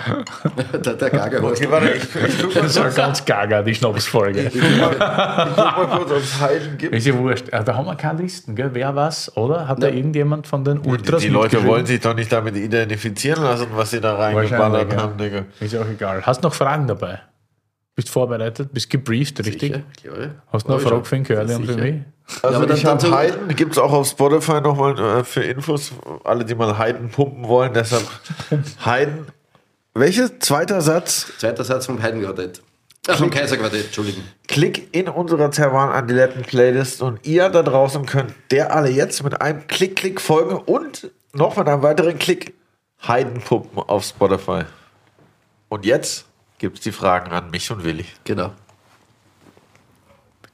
der, 0.84 0.94
der 0.94 1.10
Gaga 1.10 1.38
Okay, 1.42 1.66
warte, 1.70 1.90
ich, 1.90 2.02
ich 2.02 2.38
guck 2.42 2.55
mal 2.55 2.62
Das 2.62 2.78
war 2.80 2.90
ganz 2.90 3.24
Gaga, 3.24 3.62
die 3.62 3.74
Schnapsfolge. 3.74 4.40
ich 4.52 4.52
guck 4.60 4.78
mal 4.78 5.86
kurz 5.96 6.10
ob 6.10 6.16
es 6.18 6.40
Haydn 6.40 6.78
gibt. 6.78 6.94
Ist 6.94 7.06
ja 7.06 7.14
wurscht. 7.18 7.46
Ah, 7.52 7.62
Da 7.62 7.74
haben 7.76 7.86
wir 7.86 7.94
keine 7.96 8.22
Listen, 8.22 8.55
gell? 8.56 8.70
Wer 8.72 8.94
was, 8.96 9.36
oder? 9.36 9.68
Hat 9.68 9.82
da 9.82 9.88
Ja. 9.88 9.94
irgendjemand 9.94 10.46
von 10.46 10.64
den 10.64 10.82
Die, 10.82 10.88
Ultras 10.88 11.20
die 11.22 11.28
Leute 11.28 11.42
mitgeschrieben? 11.56 11.68
wollen 11.70 11.86
sich 11.86 12.00
doch 12.00 12.14
nicht 12.14 12.32
damit 12.32 12.56
identifizieren 12.56 13.42
lassen, 13.42 13.66
was 13.74 13.90
sie 13.90 14.00
da 14.00 14.14
reingeballert 14.16 14.96
haben, 14.96 15.16
Digga. 15.18 15.44
Ist 15.60 15.76
auch 15.76 15.86
egal. 15.88 16.22
Hast 16.24 16.42
du 16.42 16.48
noch 16.48 16.55
Fragen 16.55 16.86
dabei? 16.86 17.20
Bist 17.98 18.10
vorbereitet? 18.10 18.68
Bist 18.72 18.90
gebrieft, 18.90 19.40
richtig? 19.44 19.74
Sicher, 19.74 20.14
klar. 20.16 20.30
Hast 20.52 20.66
du 20.68 20.70
noch 20.70 20.78
eine 20.78 20.86
Frage 20.88 21.04
für 21.04 21.14
den 21.16 21.24
Curly 21.24 21.54
und 21.56 21.66
für 21.66 21.76
mich? 21.76 21.94
Also 22.42 22.64
dann- 22.64 22.76
ich 22.76 22.84
habe 22.86 23.10
Haydn, 23.10 23.56
gibt 23.56 23.72
es 23.72 23.78
auch 23.78 23.90
auf 23.92 24.06
Spotify 24.06 24.60
nochmal 24.60 24.96
äh, 25.00 25.24
für 25.24 25.42
Infos, 25.42 25.90
alle, 26.22 26.44
die 26.44 26.54
mal 26.54 26.78
Haydn 26.78 27.08
pumpen 27.08 27.48
wollen, 27.48 27.72
deshalb 27.74 28.04
Haydn. 28.84 29.26
Welches? 29.94 30.38
Zweiter 30.38 30.80
Satz. 30.80 31.26
Zweiter 31.38 31.64
Satz 31.64 31.86
vom 31.86 32.00
Heidenquartett. 32.00 32.62
Ach, 33.08 33.18
vom 33.18 33.30
Kaiserquartett, 33.30 33.86
Entschuldigen. 33.86 34.22
Klick 34.46 34.94
in 34.94 35.08
unserer 35.08 35.50
Terran 35.50 35.88
Adiletten 35.90 36.42
Playlist 36.42 37.02
und 37.02 37.26
ihr 37.26 37.48
da 37.48 37.64
draußen 37.64 38.06
könnt 38.06 38.32
der 38.52 38.76
alle 38.76 38.90
jetzt 38.90 39.24
mit 39.24 39.40
einem 39.40 39.66
Klick, 39.66 39.96
Klick 39.96 40.20
folgen 40.20 40.54
und 40.54 41.10
noch 41.32 41.56
mit 41.56 41.66
einem 41.66 41.82
weiteren 41.82 42.16
Klick 42.16 42.54
Haydn 43.08 43.40
pumpen 43.40 43.78
auf 43.88 44.04
Spotify. 44.04 44.62
Und 45.68 45.84
jetzt 45.84 46.26
gibt 46.59 46.78
es 46.78 46.85
die 46.85 46.93
Fragen 46.93 47.32
an 47.32 47.51
mich 47.51 47.70
und 47.70 47.85
Willi. 47.85 48.05
Genau. 48.24 48.52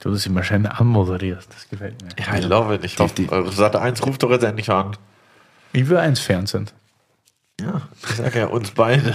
Du 0.01 0.11
das 0.11 0.27
immer 0.27 0.43
schön 0.43 0.67
anmoderierst. 0.67 1.49
Das 1.53 1.69
gefällt 1.69 2.03
mir. 2.03 2.11
Ja, 2.19 2.37
I 2.37 2.43
love 2.43 2.75
it. 2.75 2.85
Ich 2.85 2.99
hoffe, 2.99 3.15
die- 3.15 3.29
eure 3.31 3.51
Sat 3.53 3.75
1 3.75 4.05
ruft 4.05 4.23
doch 4.23 4.31
jetzt 4.31 4.45
endlich 4.45 4.69
an. 4.71 4.97
Ich 5.73 5.89
will 5.89 5.97
eins 5.97 6.21
Fernsehen. 6.21 6.71
Ja, 7.61 7.81
ich 8.03 8.17
sage 8.17 8.41
ja 8.41 8.47
uns 8.47 8.71
beide. 8.73 9.15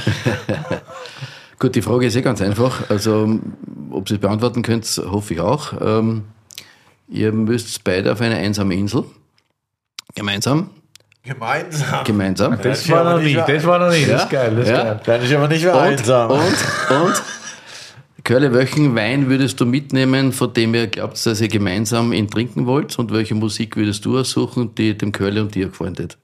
Gut, 1.59 1.75
die 1.75 1.81
Frage 1.81 2.07
ist 2.07 2.15
eh 2.15 2.21
ganz 2.21 2.41
einfach. 2.41 2.89
Also, 2.89 3.39
ob 3.91 4.09
ihr 4.09 4.15
es 4.15 4.21
beantworten 4.21 4.61
könnt, 4.63 4.85
hoffe 5.05 5.33
ich 5.35 5.39
auch. 5.41 5.73
Ähm, 5.79 6.23
ihr 7.07 7.31
müsst 7.33 7.83
beide 7.83 8.11
auf 8.11 8.21
eine 8.21 8.37
einsame 8.37 8.75
Insel. 8.75 9.03
Gemeinsam. 10.15 10.69
Gemeinsam. 11.23 12.03
Gemeinsam. 12.05 12.57
Das 12.61 12.87
Ja, 12.87 12.95
war 12.95 13.15
noch 13.15 13.21
nicht 13.21 13.37
das 13.37 13.65
war 13.65 13.79
noch 13.79 13.91
nie. 13.91 14.05
Das 14.05 14.23
ist 14.23 14.29
geil, 14.29 14.55
das 14.55 14.65
ist 14.65 14.71
Ja. 14.71 14.83
geil. 14.83 15.01
Dann 15.05 15.21
ist 15.21 15.33
aber 15.33 15.47
nicht 15.47 15.63
mehr 15.63 15.75
Und, 15.75 15.81
einsam. 15.81 16.31
und, 16.31 16.39
und, 16.41 17.23
Curly, 18.23 18.53
welchen 18.53 18.95
Wein 18.95 19.27
würdest 19.29 19.59
du 19.59 19.65
mitnehmen, 19.65 20.31
von 20.33 20.53
dem 20.53 20.73
ihr 20.75 20.87
glaubt, 20.87 21.23
dass 21.25 21.41
ihr 21.41 21.47
gemeinsam 21.47 22.13
ihn 22.13 22.29
trinken 22.29 22.65
wollt? 22.65 22.97
Und 22.99 23.11
welche 23.11 23.35
Musik 23.35 23.75
würdest 23.75 24.05
du 24.05 24.17
aussuchen, 24.19 24.75
die 24.75 24.97
dem 24.97 25.11
Curly 25.11 25.39
und 25.41 25.55
dir 25.55 25.67
gefallen 25.67 25.95
hat? 25.99 26.17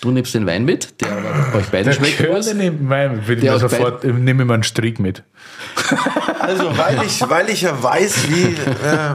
Du 0.00 0.10
nimmst 0.10 0.34
den 0.34 0.46
Wein 0.46 0.64
mit, 0.64 1.00
der 1.00 1.16
euch 1.54 1.66
beiden 1.66 1.86
Der 1.86 1.92
schmeckt. 1.92 2.28
Was? 2.30 2.52
nimmt 2.54 2.82
meinen, 2.82 3.26
würde 3.26 3.46
ich 3.46 3.60
sofort, 3.60 4.04
nehme 4.04 4.42
ich 4.42 4.46
mir 4.48 4.54
einen 4.54 4.62
Strick 4.62 5.00
mit. 5.00 5.22
Also, 6.38 6.76
weil 6.76 7.02
ich, 7.04 7.20
weil 7.28 7.48
ich 7.48 7.62
ja 7.62 7.82
weiß, 7.82 8.28
wie, 8.28 8.44
äh, 8.54 9.14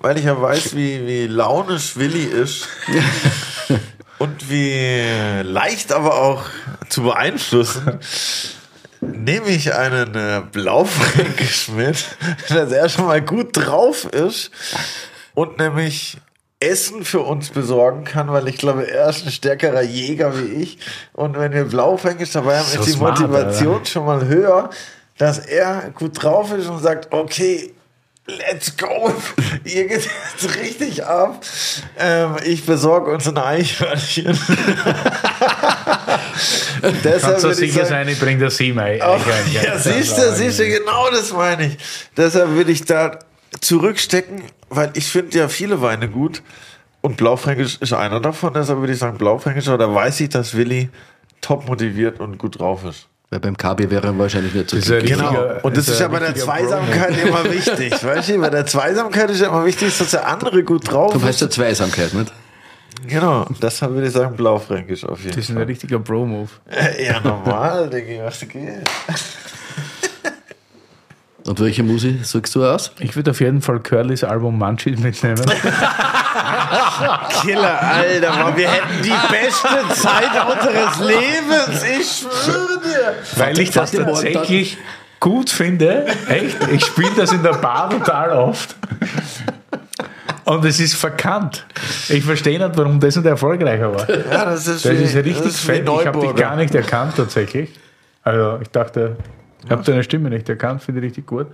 weil 0.00 0.18
ich 0.18 0.24
ja 0.24 0.40
weiß, 0.40 0.76
wie, 0.76 1.06
wie 1.06 1.26
launisch 1.26 1.96
Willi 1.96 2.24
ist 2.24 2.68
und 4.18 4.50
wie 4.50 5.42
leicht 5.42 5.92
aber 5.92 6.20
auch 6.20 6.44
zu 6.88 7.02
beeinflussen, 7.02 7.98
nehme 9.00 9.48
ich 9.48 9.74
einen 9.74 10.14
äh, 10.14 10.42
Blaufränkisch 10.50 11.68
mit, 11.68 12.04
dass 12.48 12.72
er 12.72 12.88
schon 12.88 13.06
mal 13.06 13.22
gut 13.22 13.50
drauf 13.52 14.04
ist 14.06 14.50
und 15.34 15.58
nämlich 15.58 16.18
Essen 16.60 17.04
für 17.04 17.20
uns 17.20 17.50
besorgen 17.50 18.04
kann, 18.04 18.32
weil 18.32 18.48
ich 18.48 18.58
glaube, 18.58 18.90
er 18.90 19.08
ist 19.08 19.24
ein 19.24 19.30
stärkerer 19.30 19.82
Jäger 19.82 20.36
wie 20.38 20.62
ich. 20.62 20.78
Und 21.12 21.38
wenn 21.38 21.52
wir 21.52 21.64
Blaufränkisch 21.64 22.32
dabei 22.32 22.58
haben, 22.58 22.66
So 22.66 22.80
ist 22.80 22.86
die 22.86 22.92
smart, 22.92 23.20
Motivation 23.20 23.86
schon 23.86 24.04
mal 24.04 24.26
höher, 24.26 24.70
dass 25.18 25.38
er 25.38 25.90
gut 25.94 26.20
drauf 26.20 26.52
ist 26.52 26.66
und 26.66 26.80
sagt, 26.80 27.12
okay, 27.12 27.72
let's 28.28 28.76
go. 28.76 29.12
Ihr 29.64 29.88
geht 29.88 30.08
jetzt 30.08 30.56
richtig 30.56 31.04
ab. 31.04 31.40
Ähm, 31.98 32.36
ich 32.44 32.64
besorge 32.64 33.10
uns 33.10 33.26
ein 33.26 33.38
Eichhörnchen. 33.38 34.26
Deshalb 37.02 37.22
Kannst 37.22 37.44
du 37.44 37.54
sicher 37.54 37.86
sagen, 37.86 37.88
sein, 37.88 38.08
ich 38.08 38.20
bringe 38.20 38.44
das 38.44 38.56
sieben 38.56 38.78
ein. 38.78 39.00
Oh, 39.02 39.18
ja, 39.52 39.78
siehst 39.78 40.16
du, 40.16 40.32
siehst 40.34 40.60
du, 40.60 40.66
genau 40.66 41.10
das 41.10 41.32
meine 41.32 41.66
ich. 41.66 41.78
Deshalb 42.16 42.54
will 42.54 42.68
ich 42.68 42.84
da 42.84 43.18
zurückstecken, 43.60 44.42
weil 44.68 44.90
ich 44.94 45.06
finde 45.06 45.38
ja 45.38 45.48
viele 45.48 45.80
Weine 45.80 46.08
gut 46.08 46.42
und 47.00 47.16
Blaufränkisch 47.16 47.78
ist 47.80 47.92
einer 47.92 48.20
davon. 48.20 48.54
Deshalb 48.54 48.78
würde 48.80 48.92
ich 48.92 48.98
sagen 48.98 49.18
Blaufränkisch, 49.18 49.66
aber 49.68 49.78
da 49.78 49.92
weiß 49.92 50.20
ich, 50.20 50.28
dass 50.28 50.54
Willi 50.54 50.90
top 51.40 51.66
motiviert 51.66 52.20
und 52.20 52.38
gut 52.38 52.60
drauf 52.60 52.84
ist. 52.84 53.08
Weil 53.30 53.40
beim 53.40 53.56
KB 53.56 53.90
wäre 53.90 54.06
er 54.06 54.18
wahrscheinlich 54.18 54.54
nicht 54.54 54.70
so 54.70 54.76
Das 54.78 54.86
ist 54.86 54.90
ja 54.90 55.00
Genau. 55.00 55.60
Und 55.62 55.76
das 55.76 55.86
ist 55.86 55.94
ist 55.94 56.00
ja 56.00 56.08
bei 56.08 56.18
der 56.18 56.34
Zweisamkeit 56.34 57.22
immer 57.22 57.44
wichtig. 57.44 57.92
Weißt 58.02 58.30
du, 58.30 58.38
bei 58.40 58.48
der 58.48 58.64
Zweisamkeit 58.64 59.28
ist 59.30 59.40
ja 59.40 59.48
immer 59.48 59.64
wichtig, 59.66 59.96
dass 59.98 60.10
der 60.12 60.26
andere 60.26 60.62
gut 60.62 60.90
drauf 60.90 61.12
Darum 61.12 61.24
heißt 61.26 61.42
ist. 61.42 61.48
ja 61.48 61.50
Zweisamkeit, 61.50 62.14
nicht? 62.14 62.32
Genau, 63.06 63.46
deshalb 63.62 63.92
würde 63.92 64.06
ich 64.08 64.12
sagen 64.14 64.34
Blaufränkisch 64.34 65.04
auf 65.04 65.18
jeden 65.20 65.36
Das 65.36 65.44
ist 65.44 65.50
ein 65.50 65.56
Fall. 65.56 65.64
richtiger 65.64 65.98
Bro-Move. 65.98 66.48
Ja, 66.98 67.20
normal, 67.20 67.90
denke 67.90 68.14
ich, 68.14 68.20
was 68.20 68.40
geht. 68.40 68.82
Und 71.46 71.60
welche 71.60 71.82
Musik 71.82 72.24
suchst 72.26 72.54
du 72.56 72.64
aus? 72.64 72.92
Ich 72.98 73.14
würde 73.14 73.30
auf 73.30 73.40
jeden 73.40 73.62
Fall 73.62 73.80
Curlys 73.80 74.24
Album 74.24 74.58
Munchies 74.58 74.98
mitnehmen. 74.98 75.40
Killer, 77.42 77.80
Alter, 77.82 78.30
Mann, 78.36 78.56
wir 78.56 78.68
hätten 78.70 79.02
die 79.02 79.12
beste 79.30 79.68
Zeit 80.00 80.30
unseres 80.46 80.98
Lebens. 81.00 81.82
Ich 81.98 82.26
schwöre 82.26 82.80
dir. 82.80 83.14
weil 83.36 83.58
ich 83.58 83.70
das 83.70 83.90
tatsächlich 83.92 84.78
gut 85.20 85.50
finde. 85.50 86.06
Echt, 86.28 86.56
ich 86.72 86.84
spiele 86.84 87.10
das 87.16 87.32
in 87.32 87.42
der 87.42 87.54
Bar 87.54 87.90
total 87.90 88.32
oft. 88.32 88.76
Und 90.44 90.64
es 90.64 90.80
ist 90.80 90.94
verkannt. 90.94 91.66
Ich 92.08 92.24
verstehe 92.24 92.58
nicht, 92.58 92.76
warum 92.76 92.98
das 93.00 93.16
nicht 93.16 93.26
erfolgreicher 93.26 93.94
war. 93.94 94.08
Ja, 94.08 94.46
das 94.46 94.66
ist, 94.66 94.84
Das 94.84 94.92
wie- 94.92 95.02
ist 95.04 95.14
richtig 95.16 95.36
das 95.38 95.46
ist 95.46 95.60
fett. 95.60 95.86
Ich 95.88 96.06
habe 96.06 96.20
dich 96.20 96.34
gar 96.34 96.56
nicht 96.56 96.74
erkannt 96.74 97.14
tatsächlich. 97.16 97.70
Also 98.22 98.58
ich 98.62 98.68
dachte, 98.70 99.16
ich 99.64 99.70
habe 99.70 99.82
deine 99.82 100.02
Stimme 100.02 100.30
nicht 100.30 100.48
erkannt, 100.48 100.82
finde 100.82 101.00
ich 101.00 101.06
richtig 101.08 101.26
gut. 101.26 101.48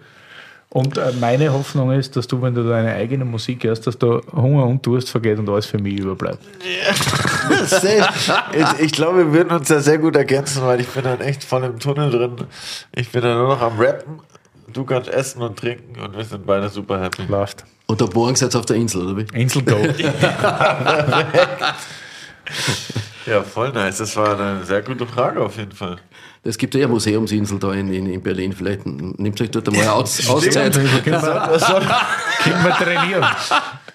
Und 0.74 0.98
äh, 0.98 1.12
meine 1.20 1.52
Hoffnung 1.52 1.92
ist, 1.92 2.16
dass 2.16 2.26
du, 2.26 2.42
wenn 2.42 2.52
du 2.52 2.68
deine 2.68 2.94
eigene 2.94 3.24
Musik 3.24 3.62
hörst, 3.62 3.86
dass 3.86 3.96
da 3.96 4.20
Hunger 4.32 4.66
und 4.66 4.84
Durst 4.84 5.08
vergeht 5.08 5.38
und 5.38 5.48
alles 5.48 5.66
für 5.66 5.78
mich 5.78 6.00
überbleibt. 6.00 6.40
Ich, 8.52 8.80
ich 8.86 8.92
glaube, 8.92 9.18
wir 9.18 9.32
würden 9.34 9.50
uns 9.54 9.68
da 9.68 9.78
sehr 9.78 9.98
gut 9.98 10.16
ergänzen, 10.16 10.62
weil 10.64 10.80
ich 10.80 10.88
bin 10.88 11.04
dann 11.04 11.20
echt 11.20 11.44
voll 11.44 11.62
im 11.62 11.78
Tunnel 11.78 12.10
drin. 12.10 12.36
Ich 12.94 13.10
bin 13.10 13.20
dann 13.20 13.36
nur 13.36 13.48
noch 13.48 13.60
am 13.60 13.78
Rappen. 13.78 14.20
Du 14.72 14.84
kannst 14.84 15.10
essen 15.10 15.42
und 15.42 15.58
trinken 15.58 16.00
und 16.00 16.16
wir 16.16 16.24
sind 16.24 16.46
beide 16.46 16.70
super 16.70 17.00
happy. 17.02 17.22
Läuft. 17.28 17.64
Und 17.86 18.14
morgen 18.14 18.34
seid 18.34 18.54
ihr 18.54 18.58
auf 18.58 18.66
der 18.66 18.76
Insel, 18.76 19.02
oder 19.06 19.18
wie? 19.18 19.38
Insel 19.38 19.62
Go. 19.62 19.76
Ja, 23.26 23.42
voll 23.42 23.72
nice. 23.72 23.98
Das 23.98 24.16
war 24.16 24.38
eine 24.38 24.64
sehr 24.64 24.82
gute 24.82 25.06
Frage 25.06 25.40
auf 25.40 25.56
jeden 25.56 25.72
Fall. 25.72 25.96
Es 26.46 26.58
gibt 26.58 26.74
ja 26.74 26.80
eine 26.80 26.88
Museumsinsel 26.88 27.58
da 27.58 27.72
in, 27.72 27.90
in, 27.92 28.06
in 28.06 28.20
Berlin. 28.20 28.52
Vielleicht 28.52 28.84
nehmt 28.84 29.40
euch 29.40 29.50
dort 29.50 29.66
einmal 29.68 29.88
Aus, 29.88 30.28
Auszeit. 30.28 30.74
Können 31.04 31.14
wir 32.64 32.76
trainieren. 32.76 33.24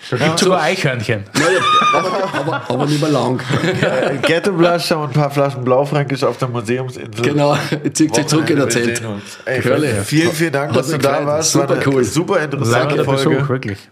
Da 0.09 0.17
gibt 0.17 0.35
es 0.35 0.41
sogar 0.41 0.61
Eichhörnchen. 0.61 1.25
Naja, 1.33 1.59
aber, 1.93 2.33
aber, 2.33 2.69
aber 2.69 2.85
nicht 2.87 3.01
mehr 3.01 3.11
lang. 3.11 3.39
Ghettoblascher 4.23 4.97
und 4.97 5.09
ein 5.09 5.13
paar 5.13 5.29
Flaschen 5.29 5.63
Blaufränkisch 5.63 6.23
auf 6.23 6.37
der 6.37 6.47
Museumsinsel. 6.47 7.23
Genau, 7.23 7.55
zieht 7.93 8.15
sich 8.15 8.25
zurück 8.25 8.49
in 8.49 8.57
der 8.57 8.69
Zelt. 8.69 9.03
Ey, 9.45 9.61
vielen, 10.03 10.31
vielen 10.31 10.53
Dank, 10.53 10.73
dass 10.73 10.87
du 10.87 10.97
da 10.97 11.23
warst. 11.25 11.51
Super 11.51 11.69
War 11.69 11.87
cool. 11.87 12.03
Super 12.03 12.39
interessante 12.39 12.95
Langer 12.95 13.05
Folge. 13.05 13.29
Besuch, 13.29 13.49
wirklich. 13.49 13.89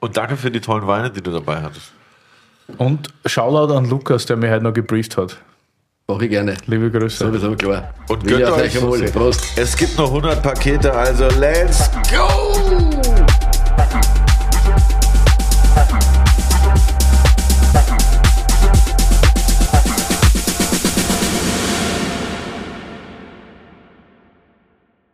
Und 0.00 0.16
danke 0.16 0.36
für 0.36 0.50
die 0.50 0.60
tollen 0.60 0.86
Weine, 0.86 1.10
die 1.10 1.20
du 1.20 1.32
dabei 1.32 1.60
hattest. 1.60 1.92
Und 2.78 3.08
Shoutout 3.26 3.74
an 3.74 3.88
Lukas, 3.90 4.26
der 4.26 4.36
mich 4.36 4.50
heute 4.50 4.62
noch 4.62 4.74
gebrieft 4.74 5.16
hat. 5.16 5.38
Mach 6.10 6.22
ich 6.22 6.30
gerne. 6.30 6.54
Liebe 6.66 6.90
Grüße. 6.90 7.18
So, 7.18 7.30
das 7.30 7.42
haben 7.42 7.50
wir 7.50 7.58
klar. 7.58 7.92
Und 8.08 8.26
gönnt 8.26 8.42
euch 8.42 8.80
wohl. 8.80 9.02
Prost. 9.10 9.44
Es 9.56 9.76
gibt 9.76 9.98
noch 9.98 10.06
100 10.06 10.42
Pakete, 10.42 10.90
also 10.90 11.28
let's 11.38 11.90
go! 12.10 12.67